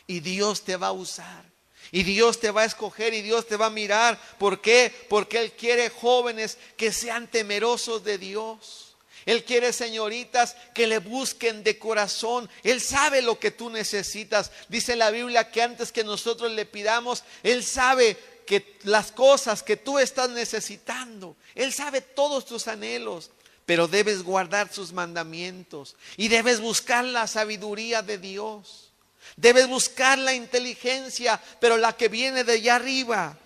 Y 0.08 0.20
Dios 0.20 0.66
te 0.66 0.76
va 0.76 0.88
a 0.88 0.92
usar. 0.92 1.46
Y 1.90 2.04
Dios 2.04 2.42
te 2.42 2.52
va 2.52 2.64
a 2.64 2.66
escoger 2.66 3.14
y 3.14 3.22
Dios 3.22 3.48
te 3.48 3.56
va 3.56 3.68
a 3.68 3.70
mirar. 3.70 4.20
¿Por 4.38 4.60
qué? 4.60 4.94
Porque 5.08 5.40
Él 5.40 5.54
quiere 5.54 5.90
jóvenes 5.90 6.58
que 6.76 6.92
sean 6.92 7.32
temerosos 7.32 8.04
de 8.04 8.18
Dios. 8.18 8.98
Él 9.26 9.46
quiere 9.46 9.72
señoritas 9.72 10.58
que 10.76 10.86
le 10.86 11.00
busquen 11.00 11.64
de 11.64 11.80
corazón. 11.80 12.50
Él 12.62 12.82
sabe 12.82 13.22
lo 13.22 13.40
que 13.40 13.52
tú 13.52 13.70
necesitas. 13.70 14.52
Dice 14.68 14.98
la 14.98 15.12
Biblia 15.12 15.50
que 15.50 15.62
antes 15.62 15.94
que 15.94 16.04
nosotros 16.04 16.52
le 16.52 16.66
pidamos, 16.66 17.24
Él 17.42 17.64
sabe 17.64 18.18
que 18.46 18.78
las 18.84 19.14
cosas 19.14 19.64
que 19.64 19.78
tú 19.78 19.98
estás 19.98 20.30
necesitando. 20.30 21.38
Él 21.56 21.72
sabe 21.72 22.02
todos 22.02 22.46
tus 22.46 22.68
anhelos 22.68 23.32
pero 23.66 23.88
debes 23.88 24.24
guardar 24.24 24.72
sus 24.72 24.92
mandamientos 24.92 25.96
y 26.18 26.28
debes 26.28 26.60
buscar 26.60 27.06
la 27.06 27.28
sabiduría 27.28 28.02
de 28.02 28.18
Dios. 28.18 28.92
Debes 29.38 29.68
buscar 29.68 30.18
la 30.20 30.34
inteligencia, 30.34 31.42
pero 31.60 31.78
la 31.78 31.94
que 31.94 32.10
viene 32.10 32.44
de 32.44 32.54
allá 32.54 32.76
arriba. 32.76 33.38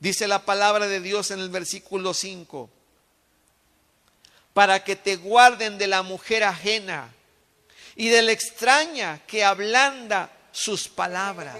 Dice 0.00 0.26
la 0.26 0.44
palabra 0.44 0.86
de 0.86 1.00
Dios 1.00 1.30
en 1.30 1.40
el 1.40 1.50
versículo 1.50 2.14
5. 2.14 2.68
Para 4.52 4.82
que 4.82 4.96
te 4.96 5.16
guarden 5.16 5.78
de 5.78 5.86
la 5.86 6.02
mujer 6.02 6.42
ajena 6.42 7.12
y 7.94 8.08
de 8.08 8.22
la 8.22 8.32
extraña 8.32 9.20
que 9.26 9.44
ablanda 9.44 10.32
sus 10.52 10.88
palabras. 10.88 11.56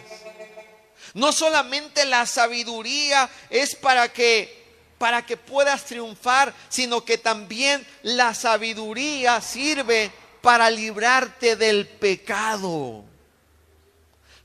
No 1.15 1.33
solamente 1.33 2.05
la 2.05 2.27
sabiduría 2.27 3.29
es 3.51 3.75
para 3.77 4.13
que 4.13 4.60
para 5.01 5.25
que 5.25 5.39
puedas 5.39 5.87
triunfar, 5.87 6.55
sino 6.69 7.07
que 7.07 7.17
también 7.17 7.87
la 8.03 8.35
sabiduría 8.35 9.41
sirve 9.41 10.13
para 10.43 10.69
librarte 10.69 11.57
del 11.57 11.89
pecado. 11.89 13.07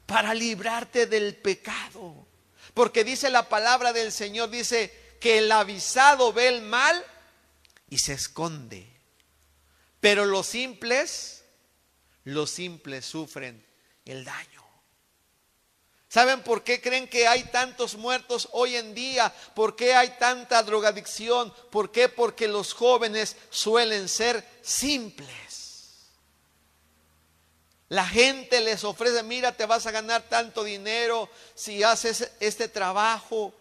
Para 0.05 0.33
librarte 0.33 1.07
del 1.07 1.35
pecado. 1.35 2.25
Porque 2.73 3.03
dice 3.03 3.29
la 3.29 3.49
palabra 3.49 3.91
del 3.91 4.13
Señor, 4.13 4.49
dice 4.49 5.17
que 5.19 5.39
el 5.39 5.51
avisado 5.51 6.31
ve 6.31 6.47
el 6.47 6.61
mal 6.61 7.03
y 7.89 7.97
se 7.97 8.13
esconde. 8.13 8.89
Pero 9.99 10.23
los 10.23 10.47
simples, 10.47 11.43
los 12.23 12.49
simples 12.49 13.03
sufren 13.03 13.61
el 14.05 14.23
daño. 14.23 14.64
¿Saben 16.15 16.43
por 16.43 16.63
qué 16.63 16.79
creen 16.79 17.09
que 17.09 17.27
hay 17.27 17.43
tantos 17.43 17.95
muertos 17.95 18.47
hoy 18.53 18.77
en 18.77 18.95
día? 18.95 19.33
¿Por 19.53 19.75
qué 19.75 19.93
hay 19.93 20.11
tanta 20.11 20.63
drogadicción? 20.63 21.53
¿Por 21.69 21.91
qué? 21.91 22.07
Porque 22.07 22.47
los 22.47 22.73
jóvenes 22.73 23.35
suelen 23.49 24.07
ser 24.07 24.41
simples. 24.61 26.05
La 27.89 28.07
gente 28.07 28.61
les 28.61 28.85
ofrece, 28.85 29.23
mira, 29.23 29.51
te 29.51 29.65
vas 29.65 29.87
a 29.87 29.91
ganar 29.91 30.21
tanto 30.21 30.63
dinero 30.63 31.29
si 31.53 31.83
haces 31.83 32.31
este 32.39 32.69
trabajo, 32.69 33.53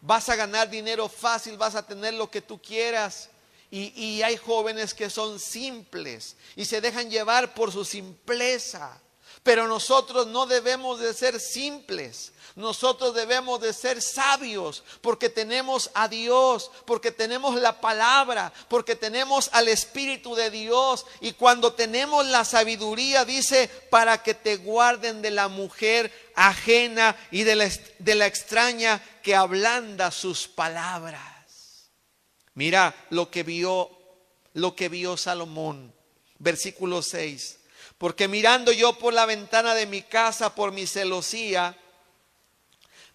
vas 0.00 0.28
a 0.28 0.36
ganar 0.36 0.70
dinero 0.70 1.08
fácil, 1.08 1.56
vas 1.56 1.74
a 1.74 1.84
tener 1.84 2.14
lo 2.14 2.30
que 2.30 2.42
tú 2.42 2.62
quieras. 2.62 3.28
Y, 3.72 3.92
y 4.00 4.22
hay 4.22 4.36
jóvenes 4.36 4.94
que 4.94 5.10
son 5.10 5.40
simples 5.40 6.36
y 6.54 6.64
se 6.64 6.80
dejan 6.80 7.10
llevar 7.10 7.54
por 7.54 7.72
su 7.72 7.84
simpleza. 7.84 9.00
Pero 9.48 9.66
nosotros 9.66 10.26
no 10.26 10.44
debemos 10.44 11.00
de 11.00 11.14
ser 11.14 11.40
simples. 11.40 12.32
Nosotros 12.54 13.14
debemos 13.14 13.58
de 13.62 13.72
ser 13.72 14.02
sabios 14.02 14.84
porque 15.00 15.30
tenemos 15.30 15.90
a 15.94 16.06
Dios, 16.06 16.70
porque 16.84 17.12
tenemos 17.12 17.58
la 17.58 17.80
palabra, 17.80 18.52
porque 18.68 18.94
tenemos 18.94 19.48
al 19.54 19.68
Espíritu 19.68 20.34
de 20.34 20.50
Dios. 20.50 21.06
Y 21.22 21.32
cuando 21.32 21.72
tenemos 21.72 22.26
la 22.26 22.44
sabiduría, 22.44 23.24
dice, 23.24 23.68
para 23.88 24.22
que 24.22 24.34
te 24.34 24.58
guarden 24.58 25.22
de 25.22 25.30
la 25.30 25.48
mujer 25.48 26.12
ajena 26.34 27.16
y 27.30 27.44
de 27.44 27.56
la, 27.56 27.70
de 28.00 28.14
la 28.16 28.26
extraña 28.26 29.02
que 29.22 29.34
ablanda 29.34 30.10
sus 30.10 30.46
palabras. 30.46 31.88
Mira 32.52 32.94
lo 33.08 33.30
que 33.30 33.44
vio, 33.44 33.98
lo 34.52 34.76
que 34.76 34.90
vio 34.90 35.16
Salomón. 35.16 35.94
Versículo 36.38 37.00
6. 37.00 37.57
Porque 37.98 38.28
mirando 38.28 38.70
yo 38.72 38.92
por 38.94 39.12
la 39.12 39.26
ventana 39.26 39.74
de 39.74 39.86
mi 39.86 40.02
casa 40.02 40.54
por 40.54 40.72
mi 40.72 40.86
celosía, 40.86 41.76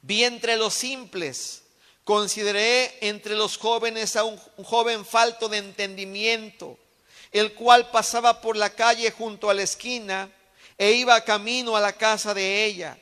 vi 0.02 0.26
entre 0.26 0.58
los 0.58 0.74
simples, 0.74 1.64
consideré 2.04 2.98
entre 3.02 3.36
los 3.36 3.58
jóvenes 3.58 4.16
a 4.18 4.26
un, 4.26 4.38
joven 4.64 5.06
falto 5.06 5.48
de 5.48 5.58
entendimiento, 5.58 6.78
el 7.32 7.54
cual 7.54 7.90
pasaba 7.92 8.42
por 8.42 8.58
la 8.58 8.70
calle 8.70 9.10
junto 9.12 9.50
a 9.50 9.54
la 9.54 9.64
esquina 9.64 10.30
e 10.78 10.92
iba 10.92 11.24
camino 11.24 11.78
a 11.78 11.82
la 11.82 11.94
casa 11.94 12.34
de 12.34 12.66
ella 12.66 12.98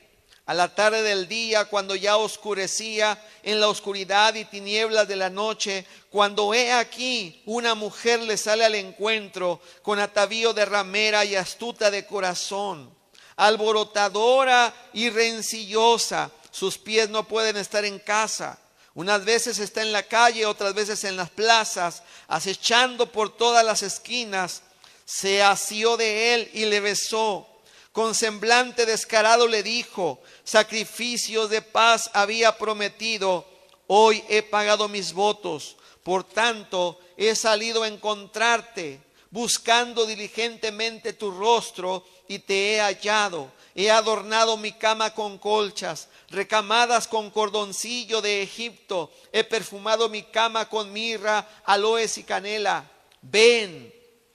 a 0.52 0.54
la 0.54 0.74
tarde 0.74 1.02
del 1.02 1.28
día, 1.28 1.64
cuando 1.64 1.94
ya 1.94 2.18
oscurecía 2.18 3.18
en 3.42 3.58
la 3.58 3.68
oscuridad 3.68 4.34
y 4.34 4.44
tinieblas 4.44 5.08
de 5.08 5.16
la 5.16 5.30
noche, 5.30 5.86
cuando 6.10 6.52
he 6.52 6.70
aquí 6.70 7.42
una 7.46 7.74
mujer 7.74 8.20
le 8.20 8.36
sale 8.36 8.62
al 8.62 8.74
encuentro 8.74 9.62
con 9.80 9.98
atavío 9.98 10.52
de 10.52 10.66
ramera 10.66 11.24
y 11.24 11.36
astuta 11.36 11.90
de 11.90 12.04
corazón, 12.04 12.94
alborotadora 13.36 14.74
y 14.92 15.08
rencillosa, 15.08 16.30
sus 16.50 16.76
pies 16.76 17.08
no 17.08 17.26
pueden 17.26 17.56
estar 17.56 17.86
en 17.86 17.98
casa. 17.98 18.58
Unas 18.92 19.24
veces 19.24 19.58
está 19.58 19.80
en 19.80 19.90
la 19.90 20.02
calle, 20.02 20.44
otras 20.44 20.74
veces 20.74 21.02
en 21.04 21.16
las 21.16 21.30
plazas, 21.30 22.02
acechando 22.28 23.10
por 23.10 23.34
todas 23.34 23.64
las 23.64 23.82
esquinas. 23.82 24.60
Se 25.06 25.42
asió 25.42 25.96
de 25.96 26.34
él 26.34 26.50
y 26.52 26.66
le 26.66 26.80
besó 26.80 27.48
con 27.92 28.14
semblante 28.14 28.86
descarado 28.86 29.46
le 29.46 29.62
dijo, 29.62 30.20
sacrificios 30.44 31.50
de 31.50 31.62
paz 31.62 32.10
había 32.14 32.56
prometido, 32.56 33.46
hoy 33.86 34.24
he 34.28 34.42
pagado 34.42 34.88
mis 34.88 35.12
votos, 35.12 35.76
por 36.02 36.24
tanto 36.24 36.98
he 37.16 37.34
salido 37.36 37.82
a 37.82 37.88
encontrarte, 37.88 39.00
buscando 39.30 40.06
diligentemente 40.06 41.12
tu 41.12 41.30
rostro 41.30 42.04
y 42.28 42.38
te 42.38 42.74
he 42.74 42.80
hallado. 42.80 43.50
He 43.74 43.90
adornado 43.90 44.56
mi 44.56 44.72
cama 44.72 45.14
con 45.14 45.38
colchas, 45.38 46.08
recamadas 46.28 47.08
con 47.08 47.30
cordoncillo 47.30 48.20
de 48.20 48.42
Egipto. 48.42 49.10
He 49.32 49.44
perfumado 49.44 50.08
mi 50.10 50.22
cama 50.22 50.68
con 50.68 50.92
mirra, 50.92 51.48
aloes 51.64 52.18
y 52.18 52.24
canela. 52.24 52.90
Ven, 53.22 53.92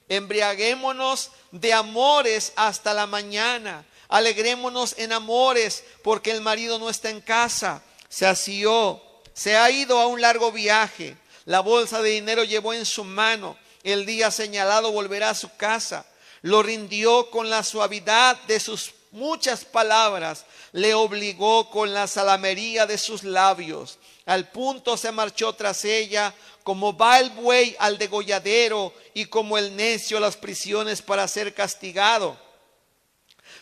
embriaguémonos 0.08 1.30
de 1.50 1.72
amores 1.72 2.52
hasta 2.56 2.94
la 2.94 3.06
mañana. 3.06 3.84
Alegrémonos 4.08 4.94
en 4.98 5.12
amores 5.12 5.84
porque 6.02 6.30
el 6.30 6.40
marido 6.40 6.78
no 6.78 6.88
está 6.90 7.10
en 7.10 7.20
casa. 7.20 7.82
Se 8.08 8.26
asió, 8.26 9.02
se 9.34 9.56
ha 9.56 9.70
ido 9.70 9.98
a 9.98 10.06
un 10.06 10.20
largo 10.20 10.50
viaje. 10.52 11.16
La 11.44 11.60
bolsa 11.60 12.02
de 12.02 12.10
dinero 12.10 12.44
llevó 12.44 12.74
en 12.74 12.86
su 12.86 13.04
mano. 13.04 13.56
El 13.84 14.06
día 14.06 14.30
señalado 14.30 14.92
volverá 14.92 15.30
a 15.30 15.34
su 15.34 15.54
casa. 15.56 16.06
lo 16.40 16.62
rindió 16.62 17.30
con 17.30 17.50
la 17.50 17.64
suavidad 17.64 18.40
de 18.42 18.60
sus 18.60 18.92
muchas 19.10 19.64
palabras, 19.64 20.44
le 20.72 20.94
obligó 20.94 21.70
con 21.70 21.94
la 21.94 22.06
salamería 22.06 22.86
de 22.86 22.98
sus 22.98 23.24
labios. 23.24 23.98
Al 24.26 24.50
punto 24.50 24.96
se 24.96 25.12
marchó 25.12 25.54
tras 25.54 25.84
ella, 25.84 26.34
como 26.68 26.94
va 26.94 27.18
el 27.18 27.30
buey 27.30 27.74
al 27.78 27.96
degolladero 27.96 28.92
y 29.14 29.24
como 29.24 29.56
el 29.56 29.74
necio 29.74 30.18
a 30.18 30.20
las 30.20 30.36
prisiones 30.36 31.00
para 31.00 31.26
ser 31.26 31.54
castigado. 31.54 32.38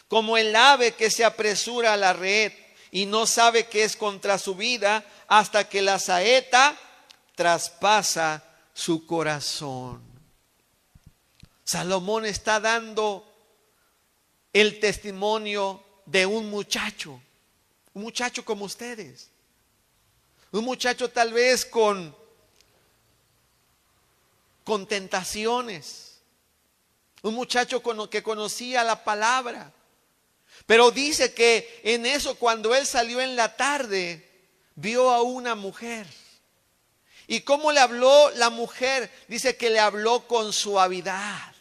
Como 0.09 0.37
el 0.37 0.57
ave 0.57 0.91
que 0.91 1.09
se 1.09 1.25
apresura 1.25 1.93
a 1.93 1.97
la 1.97 2.13
red 2.13 2.53
y 2.91 3.07
no 3.07 3.25
sabe 3.25 3.69
que 3.69 3.85
es 3.85 3.95
contra 3.95 4.39
su 4.39 4.57
vida 4.57 5.07
hasta 5.29 5.69
que 5.69 5.83
la 5.83 6.01
saeta 6.01 6.77
traspasa 7.37 8.43
su 8.75 9.07
corazón. 9.07 10.03
Salomón 11.63 12.27
está 12.27 12.59
dando 12.59 13.25
el 14.53 14.81
testimonio 14.81 15.81
de 16.07 16.27
un 16.27 16.51
muchacho, 16.51 17.23
un 17.95 18.03
muchacho 18.03 18.45
como 18.45 18.65
ustedes, 18.65 19.31
un 20.51 20.65
muchacho 20.65 21.09
tal 21.09 21.33
vez 21.33 21.65
con, 21.65 22.26
con 24.67 24.89
tentaciones, 24.89 26.19
un 27.23 27.35
muchacho 27.35 27.81
que 28.11 28.23
conocía 28.25 28.83
la 28.83 29.05
palabra, 29.05 29.73
pero 30.67 30.91
dice 30.91 31.33
que 31.33 31.81
en 31.85 32.05
eso 32.05 32.35
cuando 32.35 32.75
él 32.75 32.85
salió 32.85 33.21
en 33.21 33.37
la 33.37 33.57
tarde, 33.57 34.29
vio 34.75 35.11
a 35.11 35.23
una 35.23 35.55
mujer. 35.55 36.09
¿Y 37.29 37.43
cómo 37.43 37.71
le 37.71 37.79
habló 37.79 38.31
la 38.33 38.51
mujer? 38.51 39.09
Dice 39.29 39.57
que 39.57 39.71
le 39.71 39.79
habló 39.79 40.27
con 40.27 40.53
suavidad. 40.53 41.55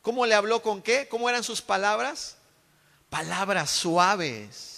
¿Cómo 0.00 0.24
le 0.24 0.34
habló 0.34 0.62
con 0.62 0.80
qué? 0.80 1.08
¿Cómo 1.08 1.28
eran 1.28 1.44
sus 1.44 1.60
palabras? 1.60 2.36
Palabras 3.10 3.70
suaves. 3.70 4.75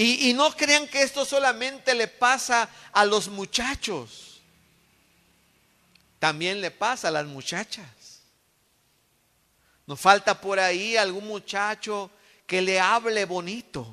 Y, 0.00 0.32
no 0.32 0.52
crean 0.52 0.86
que 0.86 1.02
esto 1.02 1.24
solamente 1.24 1.92
le 1.92 2.06
pasa 2.06 2.68
a 2.92 3.04
los 3.04 3.26
muchachos. 3.26 4.40
También 6.20 6.60
le 6.60 6.70
pasa 6.70 7.08
a 7.08 7.10
las 7.10 7.26
muchachas. 7.26 8.20
Nos 9.88 9.98
falta 9.98 10.40
por 10.40 10.60
ahí 10.60 10.96
algún 10.96 11.26
muchacho 11.26 12.12
que 12.46 12.62
le 12.62 12.78
hable 12.78 13.24
bonito. 13.24 13.92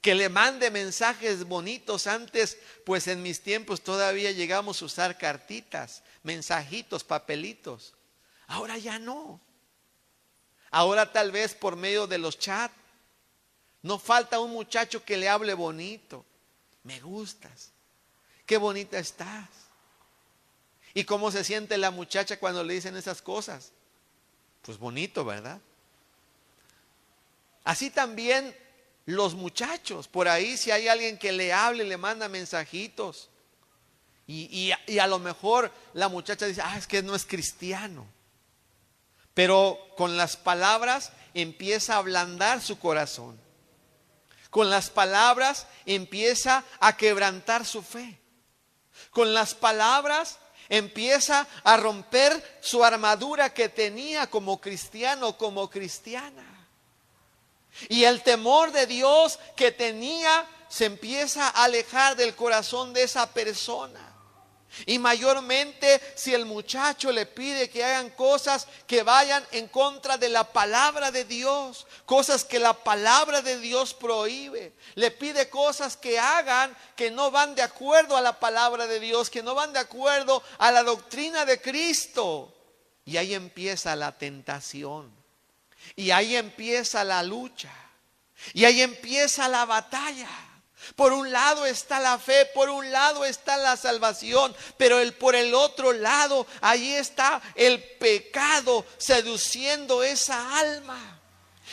Que 0.00 0.14
le 0.14 0.28
mande 0.28 0.70
mensajes 0.70 1.42
bonitos. 1.42 2.06
Antes, 2.06 2.58
pues 2.84 3.08
en 3.08 3.20
mis 3.20 3.40
tiempos 3.40 3.82
todavía 3.82 4.30
llegamos 4.30 4.80
a 4.80 4.84
usar 4.84 5.18
cartitas 5.18 6.04
mensajitos, 6.22 7.02
papelitos. 7.02 7.94
Ahora 8.46 8.78
ya 8.78 9.00
no. 9.00 9.40
Ahora 10.70 11.10
tal 11.10 11.32
vez 11.32 11.52
por 11.52 11.74
medio 11.74 12.06
de 12.06 12.18
los 12.18 12.38
chats. 12.38 12.85
No 13.86 14.00
falta 14.00 14.40
un 14.40 14.50
muchacho 14.50 15.04
que 15.04 15.16
le 15.16 15.28
hable 15.28 15.54
bonito. 15.54 16.24
Me 16.82 16.98
gustas. 16.98 17.70
Qué 18.44 18.56
bonita 18.56 18.98
estás. 18.98 19.48
¿Y 20.92 21.04
cómo 21.04 21.30
se 21.30 21.44
siente 21.44 21.78
la 21.78 21.92
muchacha 21.92 22.40
cuando 22.40 22.64
le 22.64 22.74
dicen 22.74 22.96
esas 22.96 23.22
cosas? 23.22 23.70
Pues 24.62 24.76
bonito, 24.76 25.24
¿verdad? 25.24 25.60
Así 27.62 27.90
también 27.90 28.56
los 29.04 29.34
muchachos. 29.34 30.08
Por 30.08 30.26
ahí 30.26 30.56
si 30.56 30.72
hay 30.72 30.88
alguien 30.88 31.16
que 31.16 31.30
le 31.30 31.52
hable, 31.52 31.84
le 31.84 31.96
manda 31.96 32.28
mensajitos. 32.28 33.30
Y, 34.26 34.72
a 34.72 35.06
lo 35.06 35.20
mejor 35.20 35.70
la 35.94 36.08
muchacha 36.08 36.46
dice, 36.46 36.60
ah, 36.60 36.76
es 36.76 36.88
que 36.88 37.04
no 37.04 37.14
es 37.14 37.24
cristiano. 37.24 38.04
Pero 39.32 39.78
con 39.96 40.16
las 40.16 40.36
palabras 40.36 41.12
empieza 41.34 41.94
a 41.94 41.98
ablandar 41.98 42.60
su 42.60 42.80
corazón. 42.80 43.45
Con 44.56 44.70
las 44.70 44.88
palabras 44.88 45.66
empieza 45.84 46.64
a 46.80 46.96
quebrantar 46.96 47.66
su 47.66 47.82
fe. 47.82 48.18
Con 49.10 49.34
las 49.34 49.54
palabras 49.54 50.38
empieza 50.70 51.46
a 51.62 51.76
romper 51.76 52.58
su 52.62 52.82
armadura 52.82 53.52
que 53.52 53.68
tenía 53.68 54.30
como 54.30 54.58
cristiano, 54.58 55.36
como 55.36 55.68
cristiana. 55.68 56.66
Y 57.90 58.04
el 58.04 58.22
temor 58.22 58.72
de 58.72 58.86
Dios 58.86 59.38
que 59.56 59.72
tenía 59.72 60.48
se 60.70 60.86
empieza 60.86 61.48
a 61.48 61.64
alejar 61.64 62.16
del 62.16 62.34
corazón 62.34 62.94
de 62.94 63.02
esa 63.02 63.30
persona. 63.34 64.15
Y 64.84 64.98
mayormente 64.98 66.00
si 66.14 66.34
el 66.34 66.44
muchacho 66.44 67.10
le 67.10 67.24
pide 67.24 67.70
que 67.70 67.82
hagan 67.82 68.10
cosas 68.10 68.68
que 68.86 69.02
vayan 69.02 69.44
en 69.52 69.68
contra 69.68 70.18
de 70.18 70.28
la 70.28 70.44
palabra 70.52 71.10
de 71.10 71.24
Dios, 71.24 71.86
cosas 72.04 72.44
que 72.44 72.58
la 72.58 72.74
palabra 72.74 73.40
de 73.40 73.58
Dios 73.58 73.94
prohíbe, 73.94 74.74
le 74.94 75.10
pide 75.10 75.48
cosas 75.48 75.96
que 75.96 76.18
hagan 76.18 76.76
que 76.94 77.10
no 77.10 77.30
van 77.30 77.54
de 77.54 77.62
acuerdo 77.62 78.16
a 78.16 78.20
la 78.20 78.38
palabra 78.38 78.86
de 78.86 79.00
Dios, 79.00 79.30
que 79.30 79.42
no 79.42 79.54
van 79.54 79.72
de 79.72 79.78
acuerdo 79.78 80.42
a 80.58 80.70
la 80.70 80.82
doctrina 80.82 81.44
de 81.44 81.60
Cristo. 81.60 82.52
Y 83.04 83.16
ahí 83.16 83.34
empieza 83.34 83.96
la 83.96 84.18
tentación. 84.18 85.14
Y 85.94 86.10
ahí 86.10 86.36
empieza 86.36 87.04
la 87.04 87.22
lucha. 87.22 87.72
Y 88.52 88.64
ahí 88.64 88.82
empieza 88.82 89.48
la 89.48 89.64
batalla. 89.64 90.28
Por 90.96 91.12
un 91.12 91.30
lado 91.30 91.66
está 91.66 92.00
la 92.00 92.18
fe, 92.18 92.46
por 92.54 92.70
un 92.70 92.90
lado 92.90 93.26
está 93.26 93.58
la 93.58 93.76
salvación, 93.76 94.56
pero 94.78 94.98
el, 94.98 95.12
por 95.12 95.36
el 95.36 95.54
otro 95.54 95.92
lado, 95.92 96.46
ahí 96.62 96.94
está 96.94 97.42
el 97.54 97.82
pecado 97.98 98.84
seduciendo 98.96 100.02
esa 100.02 100.58
alma. 100.58 101.20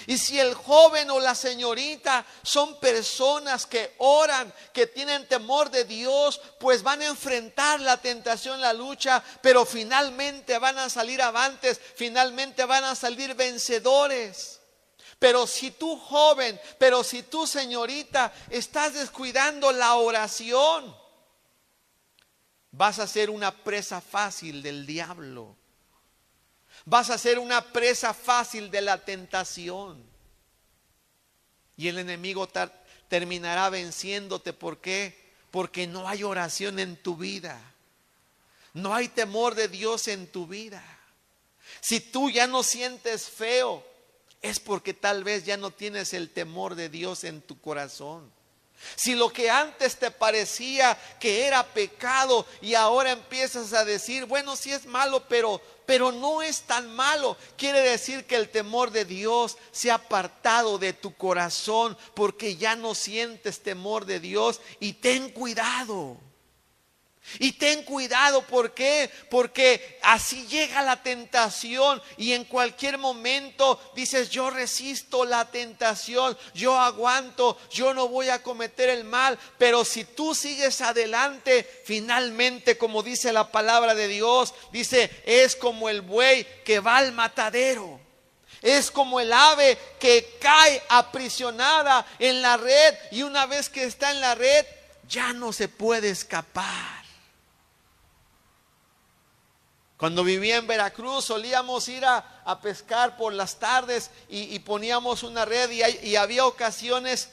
Y 0.08 0.18
si 0.18 0.40
el 0.40 0.54
joven 0.54 1.10
o 1.10 1.22
la 1.22 1.36
señorita 1.36 2.26
son 2.44 2.78
personas 2.82 3.66
que 3.66 3.94
oran, 4.00 4.54
que 4.74 4.88
tienen 4.88 5.26
temor 5.28 5.70
de 5.70 5.86
Dios, 5.86 6.42
pues 6.60 6.84
van 6.84 7.02
a 7.02 7.06
enfrentar 7.06 7.80
la 7.80 7.96
tentación, 7.98 8.60
la 8.60 8.74
lucha, 8.74 9.24
pero 9.42 9.66
finalmente 9.66 10.58
van 10.58 10.80
a 10.80 10.90
salir 10.90 11.22
avantes, 11.22 11.80
finalmente 11.96 12.66
van 12.66 12.84
a 12.84 12.96
salir 12.96 13.36
vencedores. 13.36 14.60
Pero 15.24 15.48
si 15.48 15.72
tú 15.72 15.98
joven, 15.98 16.60
pero 16.78 17.02
si 17.02 17.24
tú 17.24 17.48
señorita 17.48 18.34
estás 18.50 18.94
descuidando 18.94 19.72
la 19.72 19.96
oración, 19.96 20.94
vas 22.72 23.00
a 23.00 23.08
ser 23.08 23.30
una 23.30 23.64
presa 23.64 24.02
fácil 24.02 24.62
del 24.62 24.86
diablo. 24.86 25.56
Vas 26.84 27.10
a 27.10 27.18
ser 27.18 27.40
una 27.40 27.62
presa 27.72 28.14
fácil 28.14 28.70
de 28.70 28.82
la 28.82 28.98
tentación. 28.98 30.04
Y 31.78 31.88
el 31.88 32.00
enemigo 32.00 32.50
terminará 33.08 33.70
venciéndote. 33.70 34.52
¿Por 34.52 34.82
qué? 34.82 35.32
Porque 35.52 35.88
no 35.88 36.10
hay 36.10 36.24
oración 36.24 36.80
en 36.80 37.02
tu 37.02 37.16
vida. 37.16 37.62
No 38.74 38.94
hay 38.94 39.08
temor 39.08 39.56
de 39.56 39.70
Dios 39.70 40.10
en 40.10 40.30
tu 40.30 40.48
vida. 40.48 40.84
Si 41.80 42.02
tú 42.02 42.30
ya 42.30 42.46
no 42.46 42.62
sientes 42.62 43.30
feo, 43.30 43.93
es 44.44 44.60
porque 44.60 44.94
tal 44.94 45.24
vez 45.24 45.46
ya 45.46 45.58
no 45.58 45.72
tienes 45.72 46.14
el 46.14 46.30
temor 46.30 46.76
de 46.76 46.90
Dios 46.90 47.24
en 47.24 47.42
tu 47.42 47.60
corazón. 47.60 48.32
Si 48.98 49.16
lo 49.16 49.32
que 49.32 49.50
antes 49.50 49.96
te 49.96 50.12
parecía 50.12 50.98
que 51.20 51.46
era 51.46 51.64
pecado 51.64 52.46
y 52.62 52.74
ahora 52.74 53.12
empiezas 53.12 53.72
a 53.74 53.86
decir, 53.86 54.26
bueno, 54.26 54.58
sí 54.58 54.72
es 54.72 54.86
malo, 54.86 55.24
pero 55.28 55.62
pero 55.86 56.12
no 56.12 56.42
es 56.42 56.62
tan 56.62 56.94
malo. 56.94 57.38
Quiere 57.58 57.82
decir 57.82 58.26
que 58.26 58.36
el 58.36 58.50
temor 58.50 58.92
de 58.92 59.06
Dios 59.06 59.58
se 59.72 59.92
ha 59.92 59.96
apartado 59.96 60.78
de 60.78 60.94
tu 60.94 61.16
corazón 61.16 61.98
porque 62.14 62.56
ya 62.56 62.76
no 62.76 62.96
sientes 62.96 63.62
temor 63.62 64.06
de 64.06 64.20
Dios 64.20 64.62
y 64.80 64.94
ten 64.94 65.30
cuidado. 65.30 66.18
Y 67.40 67.54
ten 67.54 67.84
cuidado, 67.84 68.42
¿por 68.44 68.74
qué? 68.74 69.10
Porque 69.30 70.00
así 70.04 70.46
llega 70.48 70.84
la 70.84 71.02
tentación 71.02 72.02
y 72.18 72.34
en 72.34 72.44
cualquier 72.44 72.98
momento 72.98 73.80
dices, 73.96 74.30
yo 74.30 74.50
resisto 74.50 75.26
la 75.26 75.50
tentación, 75.50 76.38
yo 76.54 76.78
aguanto, 76.78 77.58
yo 77.72 77.94
no 77.94 78.08
voy 78.08 78.30
a 78.30 78.44
cometer 78.44 78.90
el 78.90 79.04
mal, 79.04 79.40
pero 79.58 79.84
si 79.84 80.04
tú 80.06 80.36
sigues 80.36 80.82
adelante, 80.82 81.68
finalmente, 81.86 82.78
como 82.78 83.02
dice 83.02 83.34
la 83.34 83.52
palabra 83.52 83.96
de 83.96 84.08
Dios, 84.10 84.54
dice, 84.72 85.10
es 85.26 85.56
como 85.56 85.90
el 85.90 86.02
buey 86.02 86.46
que 86.64 86.80
va 86.80 86.98
al 86.98 87.14
matadero. 87.14 88.00
Es 88.62 88.92
como 88.92 89.20
el 89.20 89.34
ave 89.34 89.78
que 90.00 90.38
cae 90.40 90.82
aprisionada 90.88 92.06
en 92.20 92.42
la 92.42 92.56
red 92.56 92.96
y 93.12 93.24
una 93.24 93.46
vez 93.46 93.70
que 93.70 93.84
está 93.84 94.12
en 94.12 94.22
la 94.22 94.36
red, 94.36 94.66
ya 95.10 95.34
no 95.34 95.52
se 95.52 95.68
puede 95.68 96.10
escapar. 96.10 97.03
Cuando 99.98 100.24
vivía 100.24 100.58
en 100.58 100.68
Veracruz 100.68 101.26
solíamos 101.26 101.88
ir 101.88 102.04
a, 102.06 102.60
pescar 102.62 103.16
por 103.18 103.34
las 103.34 103.60
tardes 103.60 104.12
y, 104.28 104.58
poníamos 104.60 105.24
una 105.24 105.46
red 105.46 105.70
y, 105.72 106.08
y 106.08 106.16
había 106.16 106.46
ocasiones 106.46 107.30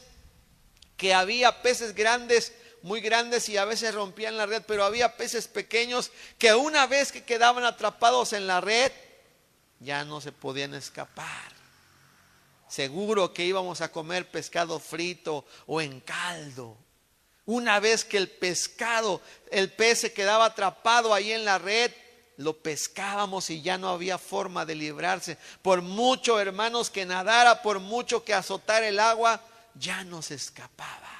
que 0.96 1.14
había 1.14 1.62
peces 1.62 1.94
grandes 1.94 2.52
muy 2.82 3.00
grandes 3.00 3.48
y 3.48 3.56
a 3.56 3.64
veces 3.64 3.94
rompían 3.94 4.36
la 4.36 4.46
red, 4.46 4.62
pero 4.66 4.84
había 4.84 5.16
peces 5.16 5.48
pequeños 5.48 6.10
que 6.38 6.54
una 6.54 6.86
vez 6.86 7.12
que 7.12 7.24
quedaban 7.24 7.64
atrapados 7.64 8.32
en 8.32 8.46
la 8.46 8.60
red, 8.60 8.92
ya 9.80 10.04
no 10.04 10.20
se 10.20 10.32
podían 10.32 10.74
escapar. 10.74 11.52
Seguro 12.68 13.34
que 13.34 13.44
íbamos 13.44 13.80
a 13.80 13.90
comer 13.90 14.30
pescado 14.30 14.78
frito 14.78 15.44
o 15.66 15.80
en 15.80 16.00
caldo. 16.00 16.76
Una 17.44 17.80
vez 17.80 18.04
que 18.04 18.16
el 18.16 18.30
pescado, 18.30 19.20
el 19.50 19.72
pez 19.72 20.00
se 20.00 20.12
quedaba 20.12 20.44
atrapado 20.44 21.12
ahí 21.12 21.32
en 21.32 21.44
la 21.44 21.58
red, 21.58 21.90
lo 22.40 22.56
pescábamos 22.56 23.50
y 23.50 23.60
ya 23.60 23.76
no 23.76 23.90
había 23.90 24.16
forma 24.16 24.64
de 24.64 24.74
librarse. 24.74 25.36
Por 25.60 25.82
mucho, 25.82 26.40
hermanos, 26.40 26.88
que 26.88 27.04
nadara, 27.04 27.60
por 27.60 27.80
mucho 27.80 28.24
que 28.24 28.32
azotara 28.32 28.88
el 28.88 28.98
agua, 28.98 29.42
ya 29.74 30.04
no 30.04 30.22
se 30.22 30.36
escapaba. 30.36 31.10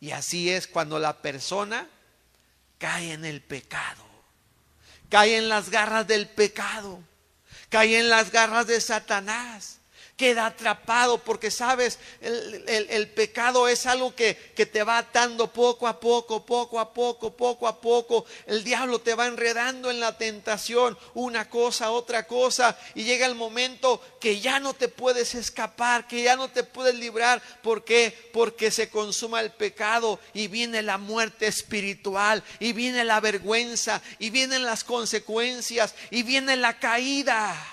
Y 0.00 0.12
así 0.12 0.50
es 0.50 0.66
cuando 0.66 0.98
la 0.98 1.18
persona 1.20 1.86
cae 2.78 3.12
en 3.12 3.26
el 3.26 3.42
pecado, 3.42 4.02
cae 5.10 5.36
en 5.36 5.50
las 5.50 5.68
garras 5.68 6.06
del 6.06 6.26
pecado, 6.26 6.98
cae 7.68 7.98
en 7.98 8.08
las 8.08 8.32
garras 8.32 8.66
de 8.66 8.80
Satanás 8.80 9.81
queda 10.22 10.46
atrapado 10.46 11.18
porque 11.18 11.50
sabes, 11.50 11.98
el, 12.20 13.08
pecado 13.08 13.66
es 13.66 13.86
algo 13.86 14.14
que, 14.14 14.36
que, 14.54 14.66
te 14.66 14.84
va 14.84 14.98
atando 14.98 15.52
poco 15.52 15.88
a 15.88 15.98
poco, 15.98 16.46
poco 16.46 16.78
a 16.78 16.94
poco, 16.94 17.32
poco 17.32 17.66
a 17.66 17.80
poco. 17.80 18.24
El 18.46 18.62
diablo 18.62 19.00
te 19.00 19.16
va 19.16 19.26
enredando 19.26 19.90
en 19.90 19.98
la 19.98 20.16
tentación, 20.16 20.96
una 21.14 21.50
cosa, 21.50 21.90
otra 21.90 22.28
cosa, 22.28 22.78
y 22.94 23.02
llega 23.02 23.26
el 23.26 23.34
momento 23.34 24.00
que 24.20 24.38
ya 24.38 24.60
no 24.60 24.74
te 24.74 24.86
puedes 24.86 25.34
escapar, 25.34 26.06
que 26.06 26.22
ya 26.22 26.36
no 26.36 26.46
te 26.46 26.62
puedes 26.62 26.94
librar. 26.94 27.42
¿Por 27.60 27.82
qué? 27.82 28.16
Porque 28.32 28.70
se 28.70 28.90
consuma 28.90 29.40
el 29.40 29.50
pecado 29.50 30.20
y 30.34 30.46
viene 30.46 30.82
la 30.82 30.98
muerte 30.98 31.48
espiritual, 31.48 32.44
y 32.60 32.72
viene 32.74 33.04
la 33.04 33.18
vergüenza, 33.18 34.00
y 34.20 34.30
vienen 34.30 34.62
las 34.62 34.84
consecuencias, 34.84 35.96
y 36.12 36.22
viene 36.22 36.56
la 36.56 36.78
caída. 36.78 37.71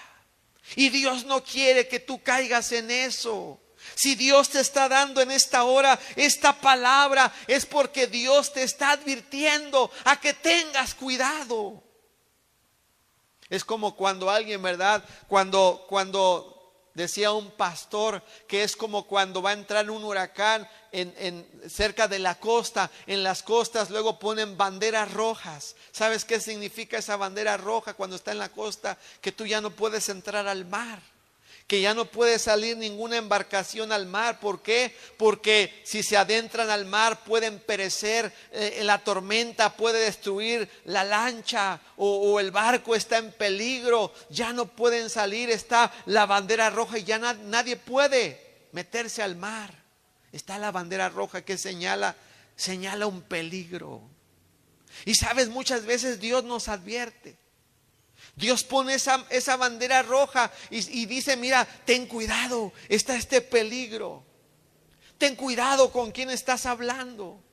Y 0.75 0.89
Dios 0.89 1.25
no 1.25 1.43
quiere 1.43 1.87
que 1.87 1.99
tú 1.99 2.21
caigas 2.21 2.71
en 2.71 2.91
eso. 2.91 3.59
Si 3.95 4.15
Dios 4.15 4.49
te 4.49 4.59
está 4.59 4.89
dando 4.89 5.21
en 5.21 5.31
esta 5.31 5.63
hora 5.63 5.99
esta 6.15 6.59
palabra, 6.59 7.33
es 7.47 7.65
porque 7.65 8.07
Dios 8.07 8.53
te 8.53 8.63
está 8.63 8.91
advirtiendo 8.91 9.91
a 10.03 10.19
que 10.19 10.33
tengas 10.33 10.93
cuidado. 10.95 11.83
Es 13.49 13.65
como 13.65 13.95
cuando 13.95 14.29
alguien, 14.29 14.61
¿verdad? 14.61 15.03
Cuando, 15.27 15.85
cuando 15.89 16.58
Decía 16.93 17.31
un 17.31 17.51
pastor 17.51 18.23
que 18.47 18.63
es 18.63 18.75
como 18.75 19.07
cuando 19.07 19.41
va 19.41 19.51
a 19.51 19.53
entrar 19.53 19.89
un 19.89 20.03
huracán 20.03 20.67
en, 20.91 21.45
cerca 21.69 22.07
de 22.07 22.19
la 22.19 22.35
costa. 22.35 22.89
En 23.07 23.23
las 23.23 23.43
costas 23.43 23.89
luego 23.89 24.19
ponen 24.19 24.57
banderas 24.57 25.11
rojas. 25.13 25.75
¿Sabes 25.91 26.25
qué 26.25 26.39
significa 26.39 26.97
esa 26.97 27.15
bandera 27.15 27.57
roja 27.57 27.93
cuando 27.93 28.15
está 28.15 28.31
en 28.31 28.39
la 28.39 28.49
costa? 28.49 28.97
Que 29.21 29.31
tú 29.31 29.45
ya 29.45 29.61
no 29.61 29.71
puedes 29.71 30.09
entrar 30.09 30.47
al 30.47 30.65
mar 30.65 30.99
que 31.69 31.81
ya 31.81 31.93
no 31.93 32.05
puede 32.05 32.39
salir 32.39 32.75
ninguna 32.77 33.17
embarcación 33.17 33.91
al 33.91 34.07
mar. 34.07 34.39
¿Por 34.39 34.63
qué? 34.63 34.91
Porque 35.17 35.71
si 35.85 36.01
se 36.01 36.17
adentran 36.17 36.71
al 36.71 36.87
mar 36.87 37.23
pueden 37.23 37.59
perecer, 37.59 38.33
eh, 38.51 38.79
la 38.81 38.97
tormenta 39.03 39.77
puede 39.77 39.99
destruir 39.99 40.67
la 40.85 41.03
lancha 41.03 41.79
o, 41.95 42.39
el 42.39 42.49
barco 42.49 42.95
está 42.95 43.19
en 43.19 43.31
peligro, 43.31 44.11
ya 44.31 44.51
no 44.51 44.65
pueden 44.65 45.11
salir, 45.11 45.51
está 45.51 45.93
la 46.07 46.25
bandera 46.25 46.71
roja 46.71 46.97
y 46.97 47.03
ya 47.03 47.19
nadie 47.19 47.75
puede 47.75 48.67
meterse 48.71 49.21
al 49.21 49.35
mar. 49.35 49.71
Está 50.31 50.57
la 50.57 50.71
bandera 50.71 51.07
roja 51.09 51.43
que 51.43 51.55
señala, 51.59 52.15
señala 52.55 53.05
un 53.05 53.21
peligro. 53.21 54.01
Y 55.05 55.13
sabes, 55.13 55.49
muchas 55.49 55.85
veces 55.85 56.19
Dios 56.19 56.43
nos 56.43 56.67
advierte. 56.67 57.37
Dios 58.39 58.63
pone 58.63 58.93
esa, 58.93 59.25
esa 59.29 59.57
bandera 59.57 60.01
roja 60.01 60.49
y, 60.69 61.05
dice, 61.07 61.35
mira, 61.35 61.67
ten 61.85 62.05
cuidado, 62.05 62.71
está 62.87 63.17
este 63.17 63.41
peligro. 63.41 64.23
Ten 65.17 65.35
cuidado 65.35 65.91
con 65.91 66.11
quién 66.11 66.29
estás 66.29 66.65
hablando. 66.65 67.43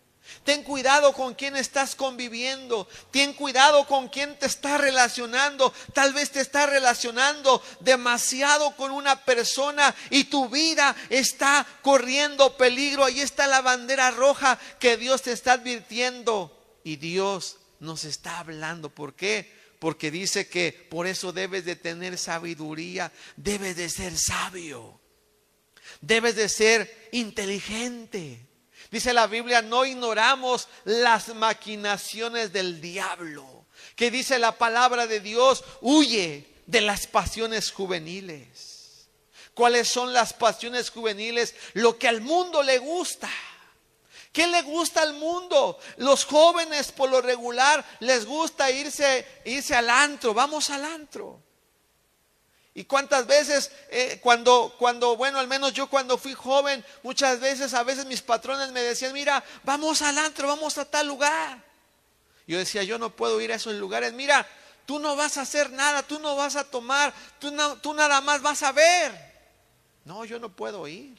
Ten 0.44 0.62
cuidado 0.62 1.12
con 1.12 1.34
quién 1.34 1.56
estás 1.56 1.96
conviviendo. 1.96 2.86
Ten 3.10 3.32
cuidado 3.32 3.84
con 3.88 4.08
quién 4.08 4.38
te 4.38 4.46
está 4.46 4.78
relacionando. 4.78 5.74
Tal 5.92 6.12
vez 6.12 6.30
te 6.30 6.40
está 6.40 6.66
relacionando 6.66 7.60
demasiado 7.80 8.76
con 8.76 8.92
una 8.92 9.24
persona 9.24 9.92
y 10.10 10.24
tu 10.24 10.48
vida 10.48 10.94
está 11.10 11.66
corriendo 11.82 12.56
peligro. 12.56 13.04
Ahí 13.04 13.20
está 13.20 13.48
la 13.48 13.60
bandera 13.60 14.12
roja 14.12 14.56
que 14.78 14.96
Dios 14.96 15.22
te 15.22 15.32
está 15.32 15.54
advirtiendo. 15.54 16.56
Y 16.84 16.94
Dios 16.94 17.56
nos 17.80 18.04
está 18.04 18.38
hablando. 18.38 18.88
¿Por 18.88 19.14
qué? 19.14 19.55
Porque 19.78 20.10
dice 20.10 20.48
que 20.48 20.72
por 20.72 21.06
eso 21.06 21.32
debes 21.32 21.64
de 21.64 21.76
tener 21.76 22.18
sabiduría, 22.18 23.12
debes 23.36 23.76
de 23.76 23.88
ser 23.88 24.16
sabio, 24.16 25.00
debes 26.00 26.36
de 26.36 26.48
ser 26.48 27.08
inteligente. 27.12 28.46
Dice 28.90 29.12
la 29.12 29.26
Biblia, 29.26 29.62
no 29.62 29.84
ignoramos 29.84 30.68
las 30.84 31.34
maquinaciones 31.34 32.52
del 32.52 32.80
diablo, 32.80 33.66
que 33.96 34.10
dice 34.10 34.38
la 34.38 34.56
palabra 34.58 35.06
de 35.06 35.20
Dios, 35.20 35.64
huye 35.80 36.46
de 36.66 36.80
las 36.80 37.06
pasiones 37.06 37.72
juveniles. 37.72 39.08
¿Cuáles 39.54 39.88
son 39.88 40.12
las 40.12 40.34
pasiones 40.34 40.90
juveniles? 40.90 41.54
Lo 41.72 41.98
que 41.98 42.08
al 42.08 42.20
mundo 42.20 42.62
le 42.62 42.78
gusta. 42.78 43.30
¿Qué 44.36 44.46
le 44.46 44.60
gusta 44.60 45.00
al 45.00 45.14
mundo? 45.14 45.78
Los 45.96 46.26
jóvenes 46.26 46.92
por 46.92 47.08
lo 47.08 47.22
regular 47.22 47.82
les 48.00 48.26
gusta 48.26 48.70
irse, 48.70 49.26
irse 49.46 49.74
al 49.74 49.88
antro. 49.88 50.34
Vamos 50.34 50.68
al 50.68 50.84
antro. 50.84 51.40
Y 52.74 52.84
cuántas 52.84 53.26
veces 53.26 53.72
eh, 53.88 54.20
cuando, 54.22 54.74
cuando, 54.78 55.16
bueno, 55.16 55.38
al 55.38 55.48
menos 55.48 55.72
yo 55.72 55.88
cuando 55.88 56.18
fui 56.18 56.34
joven, 56.34 56.84
muchas 57.02 57.40
veces, 57.40 57.72
a 57.72 57.82
veces 57.82 58.04
mis 58.04 58.20
patrones 58.20 58.72
me 58.72 58.82
decían, 58.82 59.14
mira, 59.14 59.42
vamos 59.64 60.02
al 60.02 60.18
antro, 60.18 60.48
vamos 60.48 60.76
a 60.76 60.84
tal 60.84 61.06
lugar. 61.06 61.64
Yo 62.46 62.58
decía, 62.58 62.82
yo 62.82 62.98
no 62.98 63.08
puedo 63.08 63.40
ir 63.40 63.52
a 63.52 63.56
esos 63.56 63.72
lugares. 63.76 64.12
Mira, 64.12 64.46
tú 64.84 64.98
no 64.98 65.16
vas 65.16 65.38
a 65.38 65.40
hacer 65.40 65.70
nada, 65.70 66.02
tú 66.02 66.18
no 66.18 66.36
vas 66.36 66.56
a 66.56 66.64
tomar, 66.64 67.14
tú, 67.38 67.50
no, 67.52 67.78
tú 67.78 67.94
nada 67.94 68.20
más 68.20 68.42
vas 68.42 68.62
a 68.62 68.72
ver. 68.72 69.14
No, 70.04 70.26
yo 70.26 70.38
no 70.38 70.50
puedo 70.50 70.86
ir. 70.86 71.16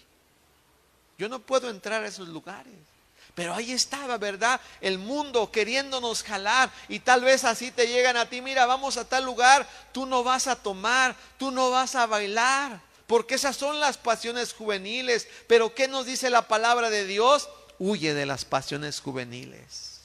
Yo 1.17 1.27
no 1.27 1.39
puedo 1.39 1.71
entrar 1.71 2.03
a 2.03 2.07
esos 2.07 2.27
lugares. 2.27 2.75
Pero 3.37 3.53
ahí 3.53 3.71
estaba, 3.71 4.17
¿verdad? 4.17 4.59
El 4.81 4.97
mundo 4.97 5.51
queriéndonos 5.51 6.23
jalar 6.23 6.71
y 6.89 7.01
tal 7.01 7.21
vez 7.21 7.43
así 7.43 7.69
te 7.69 7.85
llegan 7.85 8.17
a 8.17 8.27
ti, 8.27 8.41
mira, 8.41 8.65
vamos 8.65 8.97
a 8.97 9.07
tal 9.07 9.25
lugar, 9.25 9.69
tú 9.91 10.07
no 10.07 10.23
vas 10.23 10.47
a 10.47 10.55
tomar, 10.55 11.15
tú 11.37 11.51
no 11.51 11.69
vas 11.69 11.93
a 11.93 12.07
bailar, 12.07 12.81
porque 13.05 13.35
esas 13.35 13.55
son 13.55 13.79
las 13.79 13.95
pasiones 13.95 14.53
juveniles. 14.53 15.27
Pero 15.45 15.75
¿qué 15.75 15.87
nos 15.87 16.07
dice 16.07 16.31
la 16.31 16.47
palabra 16.47 16.89
de 16.89 17.05
Dios? 17.05 17.47
Huye 17.77 18.15
de 18.15 18.25
las 18.25 18.43
pasiones 18.43 19.01
juveniles. 19.01 19.99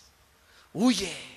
Huye. 0.74 1.31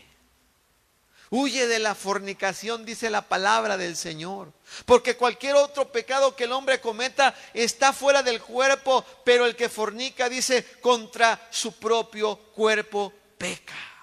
Huye 1.38 1.68
de 1.68 1.80
la 1.80 1.96
fornicación, 1.96 2.86
dice 2.86 3.10
la 3.10 3.22
palabra 3.22 3.76
del 3.76 3.98
Señor. 3.98 4.54
Porque 4.86 5.18
cualquier 5.18 5.56
otro 5.56 5.92
pecado 5.92 6.34
que 6.34 6.46
el 6.46 6.54
hombre 6.54 6.80
cometa 6.80 7.36
está 7.54 7.92
fuera 7.92 8.24
del 8.24 8.42
cuerpo, 8.42 9.04
pero 9.26 9.46
el 9.46 9.54
que 9.54 9.68
fornica, 9.68 10.30
dice, 10.30 10.66
contra 10.80 11.46
su 11.52 11.74
propio 11.74 12.38
cuerpo 12.54 13.12
peca. 13.38 13.95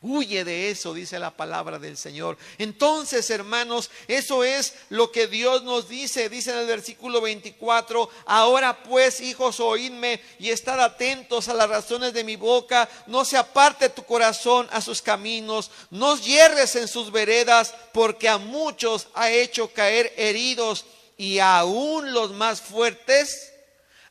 Huye 0.00 0.44
de 0.44 0.70
eso, 0.70 0.94
dice 0.94 1.18
la 1.18 1.32
palabra 1.32 1.80
del 1.80 1.96
Señor. 1.96 2.38
Entonces, 2.56 3.28
hermanos, 3.30 3.90
eso 4.06 4.44
es 4.44 4.74
lo 4.90 5.10
que 5.10 5.26
Dios 5.26 5.64
nos 5.64 5.88
dice. 5.88 6.28
Dice 6.28 6.52
en 6.52 6.58
el 6.58 6.66
versículo 6.66 7.20
24, 7.20 8.08
ahora 8.26 8.80
pues, 8.84 9.20
hijos, 9.20 9.58
oídme 9.58 10.20
y 10.38 10.50
estad 10.50 10.80
atentos 10.80 11.48
a 11.48 11.54
las 11.54 11.68
razones 11.68 12.12
de 12.12 12.22
mi 12.22 12.36
boca. 12.36 12.88
No 13.08 13.24
se 13.24 13.36
aparte 13.36 13.88
tu 13.88 14.04
corazón 14.04 14.68
a 14.70 14.80
sus 14.80 15.02
caminos, 15.02 15.72
no 15.90 16.16
hierres 16.16 16.76
en 16.76 16.86
sus 16.86 17.10
veredas, 17.10 17.74
porque 17.92 18.28
a 18.28 18.38
muchos 18.38 19.08
ha 19.14 19.32
hecho 19.32 19.72
caer 19.72 20.12
heridos 20.16 20.84
y 21.16 21.40
aún 21.40 22.12
los 22.12 22.30
más 22.30 22.60
fuertes 22.60 23.52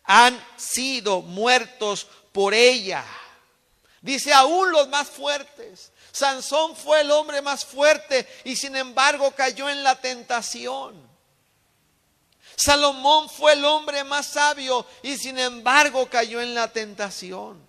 han 0.04 0.38
sido 0.58 1.22
muertos 1.22 2.08
por 2.34 2.54
ella. 2.54 3.06
Dice, 4.08 4.32
aún 4.32 4.72
los 4.72 4.88
más 4.88 5.10
fuertes. 5.10 5.92
Sansón 6.14 6.78
fue 6.78 7.02
el 7.02 7.12
hombre 7.12 7.42
más 7.42 7.66
fuerte 7.66 8.26
y 8.46 8.56
sin 8.56 8.78
embargo 8.78 9.32
cayó 9.32 9.68
en 9.70 9.84
la 9.84 10.00
tentación. 10.00 10.96
Salomón 12.56 13.30
fue 13.30 13.52
el 13.52 13.66
hombre 13.66 14.06
más 14.06 14.28
sabio 14.28 14.86
y 15.04 15.18
sin 15.18 15.38
embargo 15.38 16.08
cayó 16.10 16.40
en 16.40 16.56
la 16.56 16.72
tentación. 16.72 17.62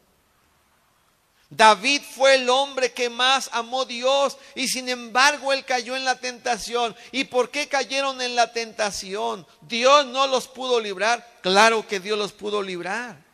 David 1.51 2.03
fue 2.15 2.37
el 2.37 2.49
hombre 2.49 2.93
que 2.93 3.11
más 3.11 3.51
amó 3.53 3.85
Dios 3.85 4.37
y 4.55 4.69
sin 4.69 4.89
embargo 4.89 5.53
él 5.53 5.65
cayó 5.65 5.97
en 5.97 6.05
la 6.05 6.21
tentación. 6.21 6.95
¿Y 7.11 7.25
por 7.25 7.51
qué 7.51 7.67
cayeron 7.67 8.21
en 8.21 8.37
la 8.37 8.53
tentación? 8.53 9.45
Dios 9.63 10.07
no 10.07 10.29
los 10.29 10.47
pudo 10.47 10.79
librar. 10.79 11.41
Claro 11.43 11.85
que 11.85 11.99
Dios 11.99 12.17
los 12.17 12.31
pudo 12.31 12.63
librar. 12.63 13.28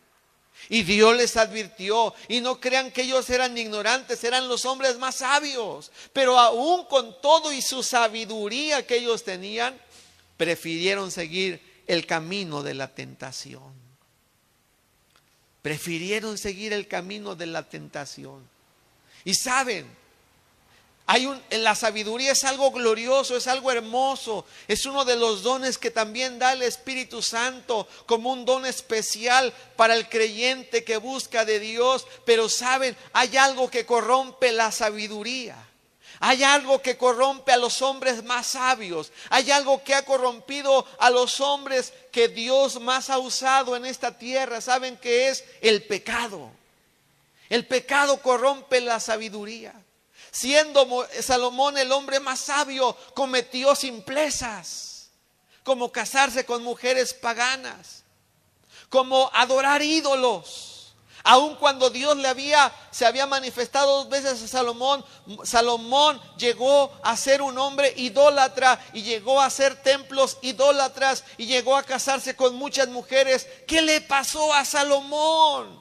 Y 0.68 0.82
Dios 0.82 1.16
les 1.16 1.36
advirtió, 1.36 2.14
y 2.28 2.40
no 2.40 2.60
crean 2.60 2.90
que 2.90 3.02
ellos 3.02 3.28
eran 3.30 3.56
ignorantes, 3.56 4.24
eran 4.24 4.48
los 4.48 4.64
hombres 4.64 4.98
más 4.98 5.16
sabios. 5.16 5.90
Pero 6.12 6.38
aún 6.38 6.84
con 6.86 7.20
todo 7.20 7.52
y 7.52 7.60
su 7.62 7.82
sabiduría 7.82 8.86
que 8.86 8.96
ellos 8.96 9.24
tenían, 9.24 9.78
prefirieron 10.36 11.10
seguir 11.10 11.60
el 11.86 12.06
camino 12.06 12.62
de 12.62 12.74
la 12.74 12.94
tentación. 12.94 13.72
Prefirieron 15.62 16.36
seguir 16.38 16.72
el 16.72 16.88
camino 16.88 17.34
de 17.34 17.46
la 17.46 17.62
tentación. 17.62 18.46
Y 19.24 19.34
saben, 19.34 19.86
hay 21.06 21.26
un, 21.26 21.42
la 21.50 21.74
sabiduría 21.74 22.32
es 22.32 22.44
algo 22.44 22.70
glorioso, 22.70 23.36
es 23.36 23.46
algo 23.46 23.70
hermoso, 23.70 24.46
es 24.66 24.86
uno 24.86 25.04
de 25.04 25.16
los 25.16 25.42
dones 25.42 25.76
que 25.76 25.90
también 25.90 26.38
da 26.38 26.54
el 26.54 26.62
Espíritu 26.62 27.20
Santo 27.20 27.86
como 28.06 28.32
un 28.32 28.46
don 28.46 28.64
especial 28.64 29.52
para 29.76 29.94
el 29.96 30.08
creyente 30.08 30.82
que 30.82 30.96
busca 30.96 31.44
de 31.44 31.60
Dios. 31.60 32.06
Pero 32.24 32.48
saben, 32.48 32.96
hay 33.12 33.36
algo 33.36 33.70
que 33.70 33.84
corrompe 33.84 34.50
la 34.52 34.72
sabiduría. 34.72 35.56
Hay 36.20 36.42
algo 36.42 36.80
que 36.80 36.96
corrompe 36.96 37.52
a 37.52 37.58
los 37.58 37.82
hombres 37.82 38.24
más 38.24 38.46
sabios. 38.46 39.12
Hay 39.28 39.50
algo 39.50 39.84
que 39.84 39.94
ha 39.94 40.06
corrompido 40.06 40.86
a 40.98 41.10
los 41.10 41.38
hombres 41.40 41.92
que 42.12 42.28
Dios 42.28 42.80
más 42.80 43.10
ha 43.10 43.18
usado 43.18 43.76
en 43.76 43.84
esta 43.84 44.16
tierra. 44.16 44.62
¿Saben 44.62 44.96
qué 44.96 45.28
es? 45.28 45.44
El 45.60 45.82
pecado. 45.82 46.50
El 47.50 47.66
pecado 47.66 48.22
corrompe 48.22 48.80
la 48.80 49.00
sabiduría. 49.00 49.83
Siendo 50.34 51.06
Salomón 51.22 51.78
el 51.78 51.92
hombre 51.92 52.18
más 52.18 52.40
sabio, 52.40 52.96
cometió 53.14 53.76
simplezas, 53.76 55.10
como 55.62 55.92
casarse 55.92 56.44
con 56.44 56.64
mujeres 56.64 57.14
paganas, 57.14 58.02
como 58.88 59.30
adorar 59.32 59.80
ídolos. 59.80 60.92
Aun 61.22 61.54
cuando 61.54 61.88
Dios 61.88 62.16
le 62.16 62.26
había, 62.26 62.74
se 62.90 63.06
había 63.06 63.28
manifestado 63.28 63.98
dos 63.98 64.08
veces 64.08 64.42
a 64.42 64.48
Salomón, 64.48 65.04
Salomón 65.44 66.20
llegó 66.36 66.90
a 67.04 67.16
ser 67.16 67.40
un 67.40 67.56
hombre 67.56 67.94
idólatra 67.96 68.84
y 68.92 69.02
llegó 69.02 69.40
a 69.40 69.48
ser 69.50 69.84
templos 69.84 70.38
idólatras 70.42 71.22
y 71.38 71.46
llegó 71.46 71.76
a 71.76 71.84
casarse 71.84 72.34
con 72.34 72.56
muchas 72.56 72.88
mujeres. 72.88 73.46
¿Qué 73.68 73.82
le 73.82 74.00
pasó 74.00 74.52
a 74.52 74.64
Salomón? 74.64 75.80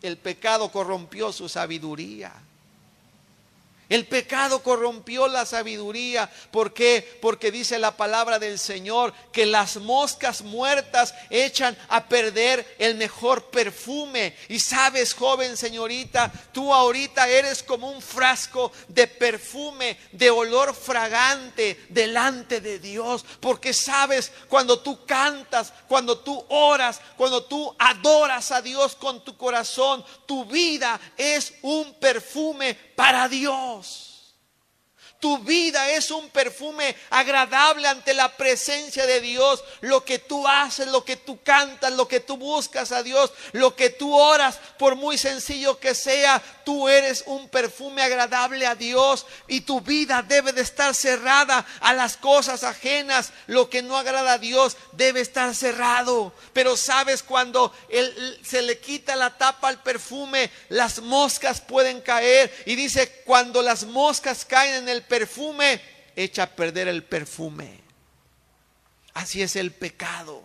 El 0.00 0.16
pecado 0.16 0.72
corrompió 0.72 1.34
su 1.34 1.50
sabiduría. 1.50 2.32
El 3.90 4.06
pecado 4.06 4.62
corrompió 4.62 5.26
la 5.26 5.44
sabiduría. 5.44 6.30
¿Por 6.52 6.72
qué? 6.72 7.18
Porque 7.20 7.50
dice 7.50 7.76
la 7.76 7.96
palabra 7.96 8.38
del 8.38 8.56
Señor 8.60 9.12
que 9.32 9.46
las 9.46 9.78
moscas 9.78 10.42
muertas 10.42 11.12
echan 11.28 11.76
a 11.88 12.08
perder 12.08 12.76
el 12.78 12.94
mejor 12.94 13.50
perfume. 13.50 14.36
Y 14.48 14.60
sabes, 14.60 15.12
joven 15.12 15.56
señorita, 15.56 16.32
tú 16.52 16.72
ahorita 16.72 17.28
eres 17.28 17.64
como 17.64 17.90
un 17.90 18.00
frasco 18.00 18.70
de 18.86 19.08
perfume, 19.08 19.98
de 20.12 20.30
olor 20.30 20.72
fragante 20.72 21.84
delante 21.88 22.60
de 22.60 22.78
Dios. 22.78 23.24
Porque 23.40 23.72
sabes, 23.72 24.30
cuando 24.48 24.78
tú 24.78 25.04
cantas, 25.04 25.72
cuando 25.88 26.20
tú 26.20 26.44
oras, 26.48 27.00
cuando 27.16 27.42
tú 27.42 27.74
adoras 27.76 28.52
a 28.52 28.62
Dios 28.62 28.94
con 28.94 29.24
tu 29.24 29.36
corazón, 29.36 30.04
tu 30.26 30.44
vida 30.44 31.00
es 31.16 31.54
un 31.62 31.92
perfume 31.94 32.89
para 33.00 33.28
Dios. 33.28 34.09
Tu 35.20 35.36
vida 35.38 35.90
es 35.90 36.10
un 36.10 36.30
perfume 36.30 36.96
agradable 37.10 37.86
ante 37.86 38.14
la 38.14 38.34
presencia 38.36 39.04
de 39.06 39.20
Dios. 39.20 39.62
Lo 39.82 40.02
que 40.02 40.18
tú 40.18 40.48
haces, 40.48 40.88
lo 40.88 41.04
que 41.04 41.16
tú 41.16 41.42
cantas, 41.42 41.92
lo 41.92 42.08
que 42.08 42.20
tú 42.20 42.38
buscas 42.38 42.90
a 42.90 43.02
Dios, 43.02 43.30
lo 43.52 43.76
que 43.76 43.90
tú 43.90 44.14
oras, 44.14 44.58
por 44.78 44.96
muy 44.96 45.18
sencillo 45.18 45.78
que 45.78 45.94
sea, 45.94 46.42
tú 46.64 46.88
eres 46.88 47.24
un 47.26 47.50
perfume 47.50 48.02
agradable 48.02 48.66
a 48.66 48.74
Dios 48.74 49.26
y 49.46 49.60
tu 49.60 49.82
vida 49.82 50.22
debe 50.22 50.52
de 50.52 50.62
estar 50.62 50.94
cerrada 50.94 51.66
a 51.80 51.92
las 51.92 52.16
cosas 52.16 52.64
ajenas. 52.64 53.32
Lo 53.46 53.68
que 53.68 53.82
no 53.82 53.98
agrada 53.98 54.32
a 54.32 54.38
Dios 54.38 54.78
debe 54.92 55.20
estar 55.20 55.54
cerrado. 55.54 56.32
Pero 56.54 56.78
sabes, 56.78 57.22
cuando 57.22 57.74
se 58.42 58.62
le 58.62 58.78
quita 58.78 59.16
la 59.16 59.36
tapa 59.36 59.68
al 59.68 59.82
perfume, 59.82 60.50
las 60.70 61.00
moscas 61.00 61.60
pueden 61.60 62.00
caer. 62.00 62.50
Y 62.64 62.74
dice, 62.74 63.22
cuando 63.26 63.60
las 63.60 63.84
moscas 63.84 64.46
caen 64.46 64.76
en 64.76 64.88
el 64.88 65.09
perfume, 65.10 65.82
echa 66.14 66.44
a 66.44 66.50
perder 66.54 66.86
el 66.86 67.02
perfume. 67.02 67.80
Así 69.12 69.42
es 69.42 69.56
el 69.56 69.72
pecado. 69.72 70.42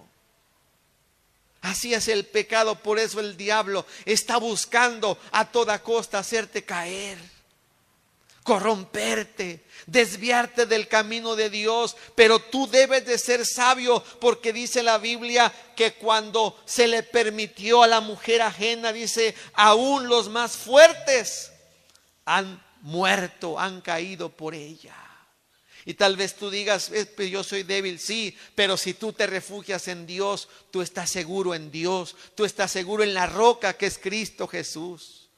Así 1.61 1.93
es 1.93 2.07
el 2.07 2.25
pecado, 2.25 2.75
por 2.75 2.99
eso 2.99 3.19
el 3.19 3.37
diablo 3.37 3.85
está 4.05 4.37
buscando 4.37 5.17
a 5.31 5.51
toda 5.51 5.81
costa 5.81 6.19
hacerte 6.19 6.63
caer, 6.63 7.17
corromperte, 8.43 9.65
desviarte 9.87 10.67
del 10.67 10.87
camino 10.87 11.35
de 11.35 11.49
Dios. 11.49 11.97
Pero 12.13 12.37
tú 12.39 12.67
debes 12.67 13.05
de 13.05 13.17
ser 13.17 13.45
sabio 13.47 14.03
porque 14.19 14.53
dice 14.53 14.83
la 14.83 14.99
Biblia 14.99 15.51
que 15.75 15.93
cuando 15.93 16.59
se 16.65 16.87
le 16.87 17.01
permitió 17.01 17.81
a 17.81 17.87
la 17.87 17.99
mujer 17.99 18.43
ajena, 18.43 18.93
dice, 18.93 19.33
aún 19.53 20.07
los 20.07 20.29
más 20.29 20.55
fuertes 20.55 21.51
han 22.25 22.64
muerto, 22.85 23.59
han 23.59 23.81
caído 23.81 24.29
por 24.29 24.53
ella. 24.53 24.95
Y 25.85 25.95
tal 25.95 26.15
vez 26.15 26.35
tú 26.35 26.49
digas, 26.49 26.91
yo 27.17 27.43
soy 27.43 27.63
débil, 27.63 27.99
sí, 27.99 28.35
pero 28.55 28.77
si 28.77 28.93
tú 28.93 29.13
te 29.13 29.27
refugias 29.27 29.87
en 29.87 30.07
Dios, 30.07 30.47
tú 30.71 30.81
estás 30.81 31.09
seguro 31.09 31.53
en 31.53 31.71
Dios, 31.71 32.15
tú 32.35 32.45
estás 32.45 32.71
seguro 32.71 33.03
en 33.03 33.13
la 33.13 33.27
roca 33.27 33.73
que 33.73 33.85
es 33.85 33.97
Cristo 33.97 34.47
Jesús. 34.47 35.29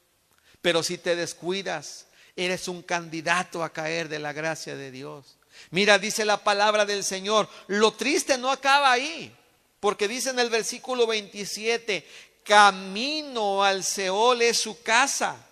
Pero 0.62 0.82
si 0.82 0.98
te 0.98 1.16
descuidas, 1.16 2.06
eres 2.36 2.68
un 2.68 2.82
candidato 2.82 3.62
a 3.62 3.72
caer 3.72 4.08
de 4.08 4.18
la 4.18 4.32
gracia 4.32 4.76
de 4.76 4.90
Dios. 4.90 5.38
Mira, 5.70 5.98
dice 5.98 6.24
la 6.24 6.42
palabra 6.44 6.84
del 6.84 7.04
Señor, 7.04 7.48
lo 7.66 7.92
triste 7.92 8.38
no 8.38 8.50
acaba 8.50 8.92
ahí, 8.92 9.34
porque 9.80 10.08
dice 10.08 10.30
en 10.30 10.38
el 10.38 10.50
versículo 10.50 11.06
27, 11.06 12.06
camino 12.42 13.64
al 13.64 13.84
Seol 13.84 14.42
es 14.42 14.58
su 14.58 14.82
casa 14.82 15.47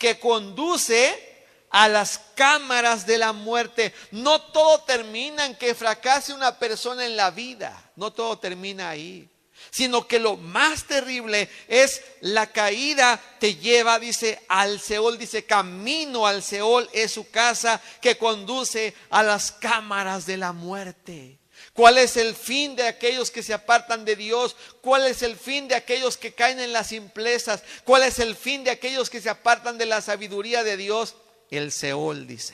que 0.00 0.18
conduce 0.18 1.30
a 1.68 1.88
las 1.88 2.18
cámaras 2.34 3.06
de 3.06 3.18
la 3.18 3.32
muerte. 3.32 3.94
No 4.10 4.40
todo 4.40 4.80
termina 4.80 5.44
en 5.44 5.54
que 5.54 5.74
fracase 5.74 6.32
una 6.32 6.58
persona 6.58 7.04
en 7.06 7.16
la 7.16 7.30
vida, 7.30 7.92
no 7.94 8.12
todo 8.12 8.38
termina 8.38 8.88
ahí, 8.88 9.28
sino 9.70 10.08
que 10.08 10.18
lo 10.18 10.38
más 10.38 10.84
terrible 10.84 11.50
es 11.68 12.02
la 12.22 12.46
caída 12.46 13.20
te 13.38 13.56
lleva, 13.56 13.98
dice, 13.98 14.42
al 14.48 14.80
Seol, 14.80 15.18
dice, 15.18 15.44
camino 15.44 16.26
al 16.26 16.42
Seol 16.42 16.88
es 16.94 17.12
su 17.12 17.30
casa 17.30 17.80
que 18.00 18.16
conduce 18.16 18.94
a 19.10 19.22
las 19.22 19.52
cámaras 19.52 20.24
de 20.24 20.38
la 20.38 20.52
muerte. 20.52 21.39
¿Cuál 21.80 21.96
es 21.96 22.18
el 22.18 22.34
fin 22.34 22.76
de 22.76 22.86
aquellos 22.86 23.30
que 23.30 23.42
se 23.42 23.54
apartan 23.54 24.04
de 24.04 24.14
Dios? 24.14 24.54
¿Cuál 24.82 25.06
es 25.06 25.22
el 25.22 25.34
fin 25.34 25.66
de 25.66 25.74
aquellos 25.74 26.18
que 26.18 26.34
caen 26.34 26.60
en 26.60 26.74
las 26.74 26.88
simplezas? 26.88 27.62
¿Cuál 27.84 28.02
es 28.02 28.18
el 28.18 28.36
fin 28.36 28.64
de 28.64 28.70
aquellos 28.70 29.08
que 29.08 29.22
se 29.22 29.30
apartan 29.30 29.78
de 29.78 29.86
la 29.86 30.02
sabiduría 30.02 30.62
de 30.62 30.76
Dios? 30.76 31.14
El 31.50 31.72
Seol 31.72 32.26
dice. 32.26 32.52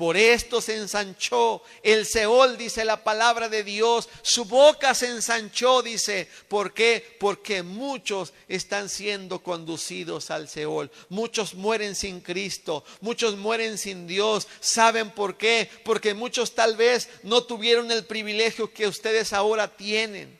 Por 0.00 0.16
esto 0.16 0.62
se 0.62 0.78
ensanchó 0.78 1.62
el 1.82 2.06
Seol, 2.06 2.56
dice 2.56 2.86
la 2.86 3.04
palabra 3.04 3.50
de 3.50 3.62
Dios. 3.62 4.08
Su 4.22 4.46
boca 4.46 4.94
se 4.94 5.08
ensanchó, 5.08 5.82
dice. 5.82 6.26
¿Por 6.48 6.72
qué? 6.72 7.18
Porque 7.20 7.62
muchos 7.62 8.32
están 8.48 8.88
siendo 8.88 9.42
conducidos 9.42 10.30
al 10.30 10.48
Seol. 10.48 10.90
Muchos 11.10 11.52
mueren 11.52 11.94
sin 11.94 12.20
Cristo. 12.22 12.82
Muchos 13.02 13.36
mueren 13.36 13.76
sin 13.76 14.06
Dios. 14.06 14.48
¿Saben 14.60 15.10
por 15.10 15.36
qué? 15.36 15.68
Porque 15.84 16.14
muchos 16.14 16.54
tal 16.54 16.78
vez 16.78 17.10
no 17.22 17.42
tuvieron 17.42 17.92
el 17.92 18.06
privilegio 18.06 18.72
que 18.72 18.86
ustedes 18.86 19.34
ahora 19.34 19.68
tienen 19.68 20.39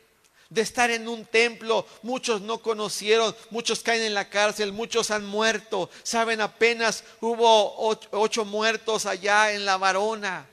de 0.50 0.60
estar 0.60 0.90
en 0.90 1.08
un 1.08 1.24
templo. 1.24 1.86
Muchos 2.02 2.42
no 2.42 2.58
conocieron, 2.58 3.34
muchos 3.50 3.80
caen 3.80 4.02
en 4.02 4.14
la 4.14 4.28
cárcel, 4.28 4.72
muchos 4.72 5.10
han 5.10 5.24
muerto. 5.24 5.88
Saben, 6.02 6.40
apenas 6.40 7.04
hubo 7.20 7.78
ocho, 8.10 8.44
muertos 8.44 9.06
allá 9.06 9.52
en 9.52 9.64
la 9.64 9.78
varona. 9.78 10.46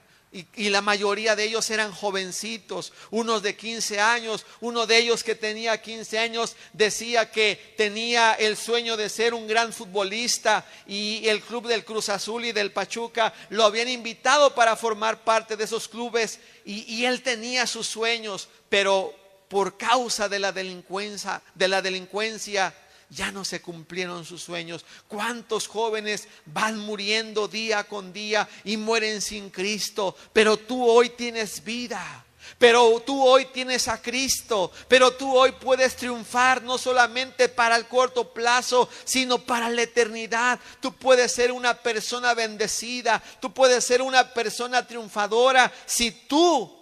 Y, 0.55 0.69
la 0.69 0.81
mayoría 0.81 1.35
de 1.35 1.45
ellos 1.45 1.67
eran 1.71 1.91
jovencitos, 1.91 2.91
unos 3.09 3.41
de 3.41 3.55
15 3.55 3.99
años, 3.99 4.45
uno 4.59 4.85
de 4.85 4.97
ellos 4.97 5.23
que 5.23 5.35
tenía 5.35 5.81
15 5.81 6.19
años 6.19 6.55
decía 6.73 7.31
que 7.31 7.73
tenía 7.77 8.33
el 8.33 8.55
sueño 8.57 8.97
de 8.97 9.09
ser 9.09 9.33
un 9.33 9.47
gran 9.47 9.71
futbolista 9.73 10.65
y 10.85 11.27
el 11.27 11.41
club 11.41 11.67
del 11.67 11.85
Cruz 11.85 12.09
Azul 12.09 12.43
y 12.45 12.51
del 12.51 12.73
Pachuca 12.73 13.33
lo 13.49 13.63
habían 13.63 13.87
invitado 13.87 14.53
para 14.53 14.75
formar 14.75 15.23
parte 15.23 15.55
de 15.55 15.63
esos 15.63 15.87
clubes 15.87 16.39
y 16.65 17.05
él 17.05 17.23
tenía 17.23 17.65
sus 17.65 17.87
sueños, 17.87 18.49
pero 18.69 19.15
por 19.47 19.77
causa 19.77 20.27
de 20.29 20.39
la 20.39 20.51
delincuencia, 20.51 21.41
de 21.55 21.67
la 21.67 21.81
delincuencia, 21.81 22.73
ya 23.09 23.31
no 23.31 23.45
se 23.45 23.61
cumplieron 23.61 24.25
sus 24.25 24.43
sueños. 24.43 24.85
¿Cuántos 25.07 25.67
jóvenes 25.67 26.27
van 26.45 26.77
muriendo 26.79 27.47
día 27.47 27.85
con 27.85 28.11
día 28.11 28.47
y 28.63 28.77
mueren 28.77 29.21
sin 29.21 29.49
Cristo? 29.49 30.15
Pero 30.33 30.57
tú 30.57 30.85
hoy 30.85 31.09
tienes 31.11 31.63
vida. 31.63 32.25
Pero 32.57 33.01
tú 33.05 33.27
hoy 33.27 33.45
tienes 33.45 33.89
a 33.89 34.01
Cristo, 34.01 34.71
pero 34.87 35.11
tú 35.11 35.35
hoy 35.35 35.51
puedes 35.51 35.97
triunfar 35.97 36.63
no 36.63 36.77
solamente 36.77 37.49
para 37.49 37.75
el 37.75 37.87
corto 37.87 38.33
plazo, 38.33 38.89
sino 39.03 39.39
para 39.39 39.69
la 39.69 39.81
eternidad. 39.81 40.57
Tú 40.79 40.93
puedes 40.93 41.33
ser 41.33 41.51
una 41.51 41.73
persona 41.75 42.33
bendecida, 42.33 43.21
tú 43.41 43.53
puedes 43.53 43.83
ser 43.83 44.01
una 44.01 44.33
persona 44.33 44.87
triunfadora 44.87 45.71
si 45.85 46.11
tú 46.11 46.76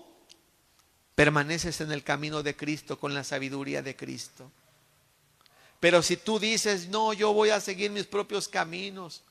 permaneces 1.16 1.82
en 1.82 1.92
el 1.92 2.04
camino 2.04 2.44
de 2.44 2.56
Cristo 2.56 3.00
con 3.00 3.14
la 3.14 3.24
sabiduría 3.24 3.82
de 3.82 3.96
Cristo. 3.96 4.52
Pero 5.80 6.02
si 6.02 6.18
tú 6.18 6.40
dices, 6.40 6.90
no, 6.90 7.14
yo 7.14 7.34
voy 7.34 7.50
a 7.50 7.62
seguir 7.62 7.92
mis 7.92 8.06
propios 8.06 8.48
caminos, 8.48 9.24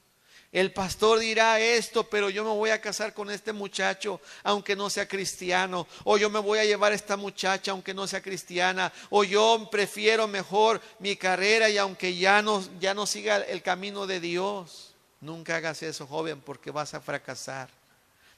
el 0.55 0.73
pastor 0.73 1.19
dirá 1.19 1.59
esto, 1.59 2.09
pero 2.09 2.31
yo 2.31 2.44
me 2.44 2.51
voy 2.51 2.70
a 2.70 2.81
casar 2.81 3.12
con 3.12 3.28
este 3.28 3.52
muchacho, 3.52 4.20
aunque 4.44 4.77
no 4.77 4.89
sea 4.89 5.09
cristiano. 5.09 5.89
O 6.05 6.16
yo 6.16 6.31
me 6.31 6.39
voy 6.39 6.61
a 6.61 6.65
llevar 6.65 6.93
a 6.93 6.94
esta 6.94 7.16
muchacha, 7.16 7.73
aunque 7.73 7.93
no 7.93 8.06
sea 8.06 8.23
cristiana. 8.23 8.93
O 9.11 9.24
yo 9.24 9.69
prefiero 9.69 10.28
mejor 10.28 10.81
mi 11.01 11.16
carrera 11.16 11.69
y 11.70 11.77
aunque 11.77 12.16
ya 12.16 12.40
no, 12.40 12.65
ya 12.78 12.94
no 12.94 13.05
siga 13.05 13.39
el 13.39 13.62
camino 13.62 14.06
de 14.06 14.20
Dios. 14.20 14.94
Nunca 15.20 15.56
hagas 15.56 15.82
eso, 15.82 16.06
joven, 16.06 16.40
porque 16.40 16.70
vas 16.70 16.94
a 16.94 17.01
fracasar. 17.01 17.69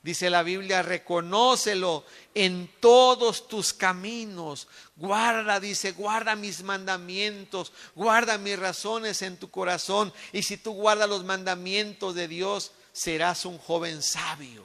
Dice 0.06 0.30
la 0.30 0.44
Biblia, 0.44 0.82
reconócelo 0.82 2.04
en 2.32 2.70
todos 2.78 3.48
tus 3.48 3.72
caminos. 3.72 4.68
Guarda, 4.94 5.58
dice, 5.58 5.90
guarda 5.90 6.36
mis 6.36 6.62
mandamientos, 6.62 7.72
guarda 7.92 8.38
mis 8.38 8.56
razones 8.56 9.20
en 9.22 9.36
tu 9.36 9.50
corazón. 9.50 10.12
Y 10.32 10.44
si 10.44 10.58
tú 10.58 10.74
guardas 10.74 11.08
los 11.08 11.24
mandamientos 11.24 12.14
de 12.14 12.28
Dios, 12.28 12.70
serás 12.92 13.44
un 13.46 13.58
joven 13.58 14.00
sabio, 14.00 14.64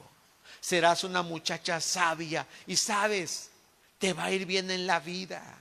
serás 0.60 1.02
una 1.02 1.22
muchacha 1.22 1.80
sabia. 1.80 2.46
Y 2.68 2.76
sabes, 2.76 3.50
te 3.98 4.12
va 4.12 4.26
a 4.26 4.30
ir 4.30 4.46
bien 4.46 4.70
en 4.70 4.86
la 4.86 5.00
vida. 5.00 5.60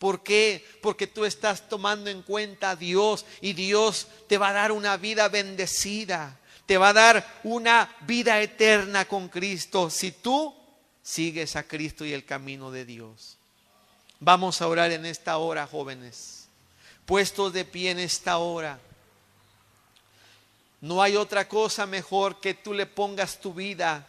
¿Por 0.00 0.24
qué? 0.24 0.66
Porque 0.82 1.06
tú 1.06 1.24
estás 1.24 1.68
tomando 1.68 2.10
en 2.10 2.22
cuenta 2.22 2.70
a 2.70 2.76
Dios 2.76 3.24
y 3.40 3.52
Dios 3.52 4.08
te 4.26 4.36
va 4.36 4.48
a 4.48 4.52
dar 4.52 4.72
una 4.72 4.96
vida 4.96 5.28
bendecida 5.28 6.40
te 6.66 6.78
va 6.78 6.90
a 6.90 6.92
dar 6.92 7.40
una 7.44 7.94
vida 8.02 8.40
eterna 8.40 9.04
con 9.06 9.28
Cristo 9.28 9.90
si 9.90 10.12
tú 10.12 10.54
sigues 11.02 11.56
a 11.56 11.64
Cristo 11.64 12.04
y 12.04 12.12
el 12.12 12.24
camino 12.24 12.70
de 12.70 12.84
Dios. 12.84 13.38
Vamos 14.20 14.62
a 14.62 14.68
orar 14.68 14.92
en 14.92 15.04
esta 15.04 15.36
hora, 15.38 15.66
jóvenes. 15.66 16.46
Puestos 17.06 17.52
de 17.52 17.64
pie 17.64 17.90
en 17.90 17.98
esta 17.98 18.38
hora. 18.38 18.78
No 20.80 21.02
hay 21.02 21.16
otra 21.16 21.48
cosa 21.48 21.86
mejor 21.86 22.40
que 22.40 22.54
tú 22.54 22.72
le 22.72 22.86
pongas 22.86 23.40
tu 23.40 23.52
vida 23.52 24.06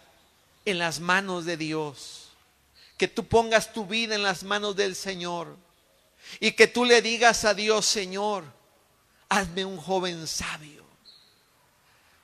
en 0.65 0.77
las 0.77 0.99
manos 0.99 1.45
de 1.45 1.57
Dios. 1.57 2.29
Que 2.97 3.07
tú 3.07 3.25
pongas 3.25 3.73
tu 3.73 3.87
vida 3.87 4.13
en 4.13 4.23
las 4.23 4.43
manos 4.43 4.75
del 4.75 4.95
Señor. 4.95 5.57
Y 6.39 6.51
que 6.51 6.67
tú 6.67 6.85
le 6.85 7.01
digas 7.01 7.43
a 7.43 7.53
Dios, 7.55 7.85
Señor, 7.87 8.43
hazme 9.29 9.65
un 9.65 9.77
joven 9.77 10.27
sabio. 10.27 10.82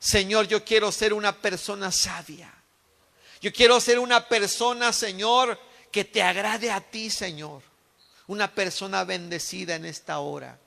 Señor, 0.00 0.48
yo 0.48 0.64
quiero 0.64 0.90
ser 0.90 1.12
una 1.12 1.36
persona 1.36 1.92
sabia. 1.92 2.52
Yo 3.42 3.52
quiero 3.52 3.78
ser 3.80 3.98
una 3.98 4.26
persona, 4.26 4.92
Señor, 4.92 5.60
que 5.92 6.04
te 6.04 6.22
agrade 6.22 6.70
a 6.70 6.80
ti, 6.80 7.10
Señor. 7.10 7.62
Una 8.26 8.52
persona 8.52 9.04
bendecida 9.04 9.74
en 9.74 9.84
esta 9.84 10.20
hora. 10.20 10.58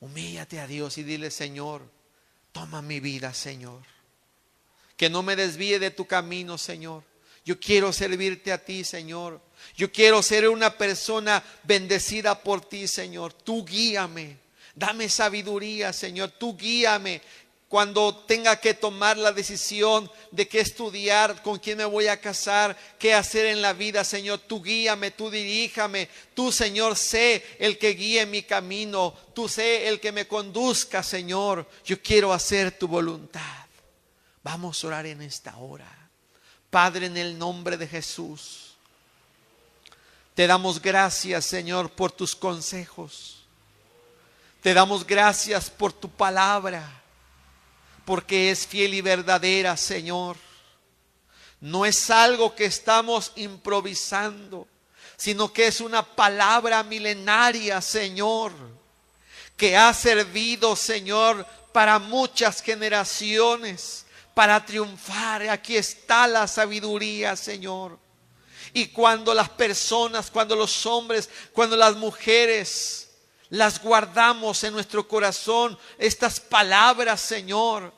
Humíllate 0.00 0.58
a 0.58 0.66
Dios 0.66 0.96
y 0.98 1.02
dile, 1.02 1.30
Señor, 1.30 1.82
toma 2.50 2.80
mi 2.80 2.98
vida, 2.98 3.34
Señor. 3.34 3.82
Que 4.96 5.10
no 5.10 5.22
me 5.22 5.36
desvíe 5.36 5.78
de 5.78 5.90
tu 5.90 6.06
camino, 6.06 6.56
Señor. 6.56 7.04
Yo 7.44 7.60
quiero 7.60 7.92
servirte 7.92 8.52
a 8.52 8.64
ti, 8.64 8.84
Señor. 8.84 9.40
Yo 9.76 9.92
quiero 9.92 10.22
ser 10.22 10.48
una 10.48 10.78
persona 10.78 11.42
bendecida 11.64 12.42
por 12.42 12.64
ti, 12.64 12.88
Señor. 12.88 13.32
Tú 13.32 13.64
guíame. 13.64 14.38
Dame 14.74 15.08
sabiduría, 15.08 15.92
Señor. 15.92 16.30
Tú 16.30 16.56
guíame 16.56 17.20
cuando 17.72 18.14
tenga 18.14 18.60
que 18.60 18.74
tomar 18.74 19.16
la 19.16 19.32
decisión 19.32 20.10
de 20.30 20.46
qué 20.46 20.60
estudiar, 20.60 21.40
con 21.40 21.58
quién 21.58 21.78
me 21.78 21.86
voy 21.86 22.06
a 22.06 22.20
casar, 22.20 22.76
qué 22.98 23.14
hacer 23.14 23.46
en 23.46 23.62
la 23.62 23.72
vida, 23.72 24.04
Señor, 24.04 24.40
tú 24.40 24.62
guíame, 24.62 25.10
tú 25.10 25.30
diríjame, 25.30 26.10
tú, 26.34 26.52
Señor, 26.52 26.98
sé 26.98 27.42
el 27.58 27.78
que 27.78 27.94
guíe 27.94 28.26
mi 28.26 28.42
camino, 28.42 29.14
tú 29.32 29.48
sé 29.48 29.88
el 29.88 30.00
que 30.00 30.12
me 30.12 30.28
conduzca, 30.28 31.02
Señor. 31.02 31.66
Yo 31.82 32.02
quiero 32.02 32.34
hacer 32.34 32.72
tu 32.72 32.86
voluntad. 32.86 33.64
Vamos 34.42 34.84
a 34.84 34.88
orar 34.88 35.06
en 35.06 35.22
esta 35.22 35.56
hora. 35.56 36.10
Padre, 36.68 37.06
en 37.06 37.16
el 37.16 37.38
nombre 37.38 37.78
de 37.78 37.88
Jesús, 37.88 38.74
te 40.34 40.46
damos 40.46 40.82
gracias, 40.82 41.46
Señor, 41.46 41.88
por 41.88 42.12
tus 42.12 42.36
consejos. 42.36 43.46
Te 44.60 44.74
damos 44.74 45.06
gracias 45.06 45.70
por 45.70 45.94
tu 45.94 46.10
palabra 46.10 47.01
porque 48.04 48.50
es 48.50 48.66
fiel 48.66 48.94
y 48.94 49.00
verdadera, 49.00 49.76
Señor. 49.76 50.36
No 51.60 51.86
es 51.86 52.10
algo 52.10 52.54
que 52.54 52.64
estamos 52.64 53.32
improvisando, 53.36 54.66
sino 55.16 55.52
que 55.52 55.68
es 55.68 55.80
una 55.80 56.02
palabra 56.02 56.82
milenaria, 56.82 57.80
Señor, 57.80 58.52
que 59.56 59.76
ha 59.76 59.94
servido, 59.94 60.74
Señor, 60.74 61.46
para 61.72 62.00
muchas 62.00 62.60
generaciones, 62.62 64.06
para 64.34 64.64
triunfar. 64.64 65.48
Aquí 65.48 65.76
está 65.76 66.26
la 66.26 66.48
sabiduría, 66.48 67.36
Señor. 67.36 67.98
Y 68.72 68.86
cuando 68.86 69.34
las 69.34 69.50
personas, 69.50 70.30
cuando 70.30 70.56
los 70.56 70.84
hombres, 70.86 71.30
cuando 71.52 71.76
las 71.76 71.94
mujeres, 71.94 73.11
las 73.52 73.82
guardamos 73.82 74.64
en 74.64 74.72
nuestro 74.72 75.06
corazón, 75.06 75.78
estas 75.98 76.40
palabras, 76.40 77.20
Señor, 77.20 77.92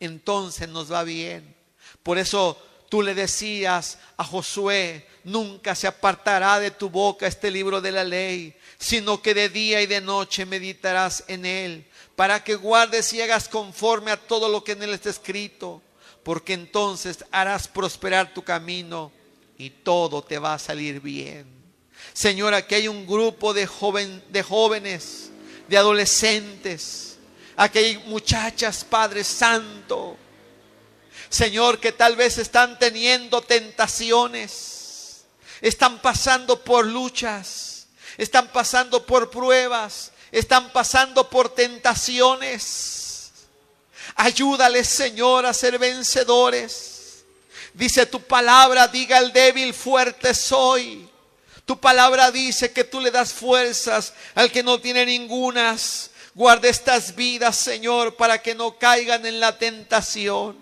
entonces 0.00 0.68
nos 0.68 0.92
va 0.92 1.04
bien. 1.04 1.54
Por 2.02 2.18
eso 2.18 2.60
tú 2.88 3.00
le 3.02 3.14
decías 3.14 3.98
a 4.16 4.24
Josué, 4.24 5.06
nunca 5.22 5.76
se 5.76 5.86
apartará 5.86 6.58
de 6.58 6.72
tu 6.72 6.90
boca 6.90 7.28
este 7.28 7.48
libro 7.48 7.80
de 7.80 7.92
la 7.92 8.02
ley, 8.02 8.56
sino 8.76 9.22
que 9.22 9.34
de 9.34 9.48
día 9.48 9.80
y 9.80 9.86
de 9.86 10.00
noche 10.00 10.44
meditarás 10.44 11.22
en 11.28 11.46
él, 11.46 11.86
para 12.16 12.42
que 12.42 12.56
guardes 12.56 13.12
y 13.12 13.22
hagas 13.22 13.48
conforme 13.48 14.10
a 14.10 14.16
todo 14.16 14.48
lo 14.48 14.64
que 14.64 14.72
en 14.72 14.82
él 14.82 14.94
está 14.94 15.10
escrito, 15.10 15.80
porque 16.24 16.54
entonces 16.54 17.24
harás 17.30 17.68
prosperar 17.68 18.34
tu 18.34 18.42
camino 18.42 19.12
y 19.58 19.70
todo 19.70 20.22
te 20.22 20.40
va 20.40 20.54
a 20.54 20.58
salir 20.58 21.00
bien. 21.00 21.57
Señor, 22.18 22.52
aquí 22.52 22.74
hay 22.74 22.88
un 22.88 23.06
grupo 23.06 23.54
de, 23.54 23.64
joven, 23.64 24.24
de 24.30 24.42
jóvenes, 24.42 25.30
de 25.68 25.78
adolescentes. 25.78 27.16
Aquí 27.56 27.78
hay 27.78 27.98
muchachas, 28.06 28.82
Padre 28.82 29.22
Santo. 29.22 30.16
Señor, 31.28 31.78
que 31.78 31.92
tal 31.92 32.16
vez 32.16 32.38
están 32.38 32.76
teniendo 32.76 33.40
tentaciones. 33.40 35.26
Están 35.60 36.02
pasando 36.02 36.64
por 36.64 36.84
luchas. 36.84 37.86
Están 38.16 38.48
pasando 38.48 39.06
por 39.06 39.30
pruebas. 39.30 40.10
Están 40.32 40.72
pasando 40.72 41.30
por 41.30 41.54
tentaciones. 41.54 43.30
Ayúdales, 44.16 44.88
Señor, 44.88 45.46
a 45.46 45.54
ser 45.54 45.78
vencedores. 45.78 47.22
Dice 47.74 48.06
tu 48.06 48.20
palabra, 48.20 48.88
diga 48.88 49.18
el 49.18 49.32
débil, 49.32 49.72
fuerte 49.72 50.34
soy. 50.34 51.08
Tu 51.68 51.78
palabra 51.78 52.30
dice 52.30 52.72
que 52.72 52.82
tú 52.82 52.98
le 52.98 53.10
das 53.10 53.34
fuerzas 53.34 54.14
al 54.34 54.50
que 54.50 54.62
no 54.62 54.80
tiene 54.80 55.04
ningunas. 55.04 56.10
Guarda 56.34 56.66
estas 56.66 57.14
vidas, 57.14 57.56
Señor, 57.56 58.16
para 58.16 58.40
que 58.40 58.54
no 58.54 58.78
caigan 58.78 59.26
en 59.26 59.38
la 59.38 59.58
tentación. 59.58 60.56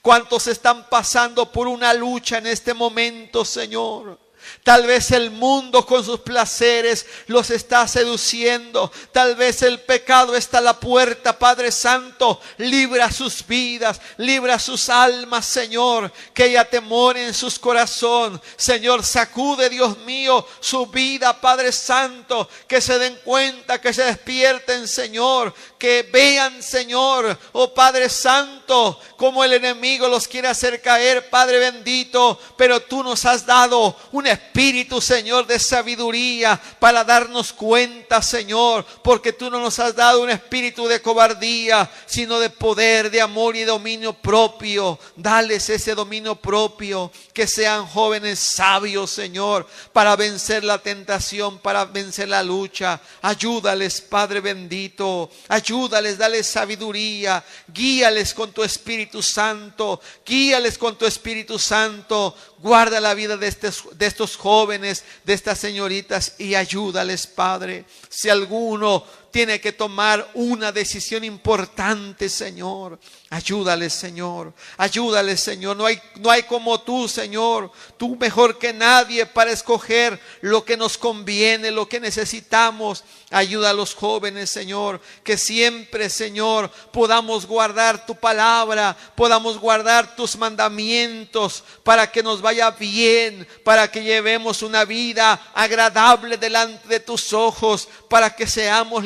¿Cuántos 0.00 0.46
están 0.46 0.88
pasando 0.88 1.50
por 1.50 1.66
una 1.66 1.92
lucha 1.92 2.38
en 2.38 2.46
este 2.46 2.72
momento, 2.72 3.44
Señor? 3.44 4.16
Tal 4.62 4.86
vez 4.86 5.10
el 5.10 5.30
mundo 5.30 5.84
con 5.84 6.04
sus 6.04 6.20
placeres 6.20 7.06
los 7.26 7.50
está 7.50 7.88
seduciendo. 7.88 8.92
Tal 9.10 9.34
vez 9.34 9.62
el 9.62 9.80
pecado 9.80 10.36
está 10.36 10.58
a 10.58 10.62
la 10.62 10.78
puerta, 10.78 11.38
Padre 11.38 11.72
Santo. 11.72 12.40
Libra 12.58 13.10
sus 13.10 13.44
vidas, 13.46 14.00
libra 14.18 14.58
sus 14.58 14.88
almas, 14.88 15.46
Señor. 15.46 16.12
Que 16.32 16.44
haya 16.44 16.64
temor 16.64 17.16
en 17.16 17.34
sus 17.34 17.58
corazones. 17.58 18.40
Señor, 18.56 19.04
sacude, 19.04 19.68
Dios 19.68 19.98
mío, 19.98 20.46
su 20.60 20.86
vida, 20.86 21.40
Padre 21.40 21.72
Santo. 21.72 22.48
Que 22.68 22.80
se 22.80 22.98
den 22.98 23.18
cuenta, 23.24 23.80
que 23.80 23.92
se 23.92 24.04
despierten, 24.04 24.86
Señor. 24.86 25.52
Que 25.78 26.08
vean, 26.12 26.62
Señor, 26.62 27.36
oh 27.52 27.74
Padre 27.74 28.08
Santo, 28.08 29.00
como 29.16 29.42
el 29.42 29.54
enemigo 29.54 30.06
los 30.06 30.28
quiere 30.28 30.48
hacer 30.48 30.80
caer, 30.80 31.28
Padre 31.28 31.58
bendito. 31.58 32.38
Pero 32.56 32.80
tú 32.80 33.02
nos 33.02 33.24
has 33.24 33.44
dado 33.44 33.96
un 34.12 34.26
espíritu, 34.42 35.00
Señor, 35.00 35.46
de 35.46 35.58
sabiduría 35.58 36.60
para 36.78 37.04
darnos 37.04 37.52
cuenta, 37.52 38.20
Señor, 38.20 38.84
porque 39.02 39.32
tú 39.32 39.50
no 39.50 39.60
nos 39.60 39.78
has 39.78 39.94
dado 39.94 40.22
un 40.22 40.30
espíritu 40.30 40.86
de 40.86 41.00
cobardía, 41.00 41.90
sino 42.06 42.38
de 42.38 42.50
poder, 42.50 43.10
de 43.10 43.20
amor 43.20 43.56
y 43.56 43.62
dominio 43.62 44.12
propio. 44.12 44.98
Dales 45.16 45.70
ese 45.70 45.94
dominio 45.94 46.36
propio, 46.36 47.10
que 47.32 47.46
sean 47.46 47.86
jóvenes 47.86 48.38
sabios, 48.40 49.10
Señor, 49.10 49.66
para 49.92 50.16
vencer 50.16 50.64
la 50.64 50.78
tentación, 50.78 51.58
para 51.58 51.84
vencer 51.84 52.28
la 52.28 52.42
lucha. 52.42 53.00
Ayúdales, 53.22 54.00
Padre 54.00 54.40
bendito, 54.40 55.30
ayúdales, 55.48 56.18
dale 56.18 56.42
sabiduría, 56.42 57.42
guíales 57.68 58.34
con 58.34 58.52
tu 58.52 58.62
Espíritu 58.62 59.22
Santo, 59.22 60.00
guíales 60.26 60.76
con 60.76 60.96
tu 60.96 61.06
Espíritu 61.06 61.58
Santo, 61.58 62.34
guarda 62.62 63.00
la 63.00 63.14
vida 63.14 63.36
de 63.36 63.48
estos, 63.48 64.36
jóvenes, 64.36 65.04
de 65.24 65.32
estas 65.34 65.58
señoritas 65.58 66.34
y 66.38 66.54
ayúdales, 66.54 67.26
Padre. 67.26 67.84
Si 68.08 68.30
alguno 68.30 69.04
tiene 69.32 69.60
que 69.60 69.72
tomar 69.72 70.30
una 70.34 70.70
decisión 70.70 71.24
importante, 71.24 72.28
Señor. 72.28 73.00
Ayúdales, 73.30 73.94
Señor. 73.94 74.52
Ayúdales, 74.76 75.40
Señor. 75.40 75.74
No 75.74 75.86
hay, 75.86 75.98
no 76.20 76.30
hay 76.30 76.42
como 76.42 76.78
tú, 76.82 77.08
Señor. 77.08 77.72
Tú 77.96 78.14
mejor 78.16 78.58
que 78.58 78.74
nadie 78.74 79.24
para 79.24 79.50
escoger 79.50 80.20
lo 80.42 80.66
que 80.66 80.76
nos 80.76 80.98
conviene, 80.98 81.70
lo 81.70 81.88
que 81.88 81.98
necesitamos. 81.98 83.04
Ayuda 83.30 83.70
a 83.70 83.72
los 83.72 83.94
jóvenes, 83.94 84.50
Señor. 84.50 85.00
Que 85.24 85.38
siempre, 85.38 86.10
Señor, 86.10 86.70
podamos 86.92 87.46
guardar 87.46 88.04
tu 88.04 88.14
palabra, 88.14 88.94
podamos 89.16 89.58
guardar 89.58 90.14
tus 90.14 90.36
mandamientos 90.36 91.64
para 91.82 92.12
que 92.12 92.22
nos 92.22 92.42
vaya 92.42 92.70
bien, 92.72 93.48
para 93.64 93.90
que 93.90 94.02
llevemos 94.02 94.60
una 94.62 94.84
vida 94.84 95.40
agradable 95.54 96.36
delante 96.36 96.86
de 96.86 97.00
tus 97.00 97.32
ojos, 97.32 97.88
para 98.10 98.36
que 98.36 98.46
seamos 98.46 99.04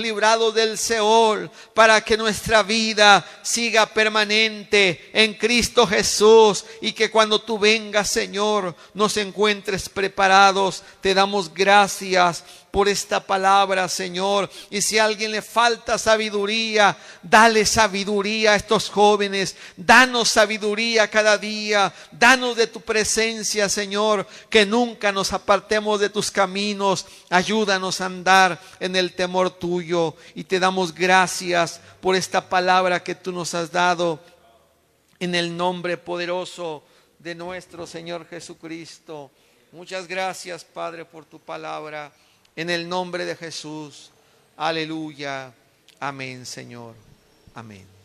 del 0.52 0.78
Seol, 0.78 1.50
para 1.74 2.00
que 2.00 2.16
nuestra 2.16 2.62
vida 2.62 3.24
siga 3.42 3.84
permanente 3.84 5.10
en 5.12 5.34
Cristo 5.34 5.86
Jesús 5.86 6.64
y 6.80 6.92
que 6.92 7.10
cuando 7.10 7.40
tú 7.40 7.58
vengas, 7.58 8.10
Señor, 8.10 8.74
nos 8.94 9.16
encuentres 9.18 9.88
preparados. 9.90 10.82
Te 11.02 11.12
damos 11.12 11.52
gracias 11.52 12.44
por 12.70 12.88
esta 12.88 13.20
palabra, 13.26 13.88
Señor. 13.88 14.50
Y 14.70 14.82
si 14.82 14.98
a 14.98 15.04
alguien 15.04 15.30
le 15.30 15.42
falta 15.42 15.96
sabiduría, 15.98 16.96
dale 17.22 17.64
sabiduría 17.64 18.52
a 18.52 18.56
estos 18.56 18.90
jóvenes. 18.90 19.56
Danos 19.76 20.28
sabiduría 20.28 21.08
cada 21.08 21.38
día. 21.38 21.92
Danos 22.12 22.56
de 22.56 22.66
tu 22.66 22.80
presencia, 22.80 23.68
Señor. 23.68 24.26
Que 24.50 24.66
nunca 24.66 25.10
nos 25.12 25.32
apartemos 25.32 26.00
de 26.00 26.10
tus 26.10 26.30
caminos. 26.30 27.06
Ayúdanos 27.30 28.00
a 28.00 28.06
andar 28.06 28.60
en 28.78 28.94
el 28.96 29.14
temor 29.14 29.50
tuyo. 29.50 30.14
Y 30.34 30.44
te 30.44 30.60
damos 30.60 30.94
gracias 30.94 31.80
por 32.00 32.14
esta 32.14 32.48
palabra 32.48 33.02
que 33.02 33.14
tú 33.14 33.32
nos 33.32 33.54
has 33.54 33.72
dado. 33.72 34.20
En 35.18 35.34
el 35.34 35.56
nombre 35.56 35.96
poderoso 35.96 36.84
de 37.18 37.34
nuestro 37.34 37.86
Señor 37.86 38.26
Jesucristo. 38.28 39.30
Muchas 39.72 40.06
gracias, 40.06 40.64
Padre, 40.64 41.04
por 41.04 41.24
tu 41.24 41.40
palabra. 41.40 42.12
En 42.56 42.70
el 42.70 42.88
nombre 42.88 43.26
de 43.26 43.36
Jesús. 43.36 44.10
Aleluya. 44.56 45.52
Amén, 46.00 46.46
Señor. 46.46 46.94
Amén. 47.54 47.95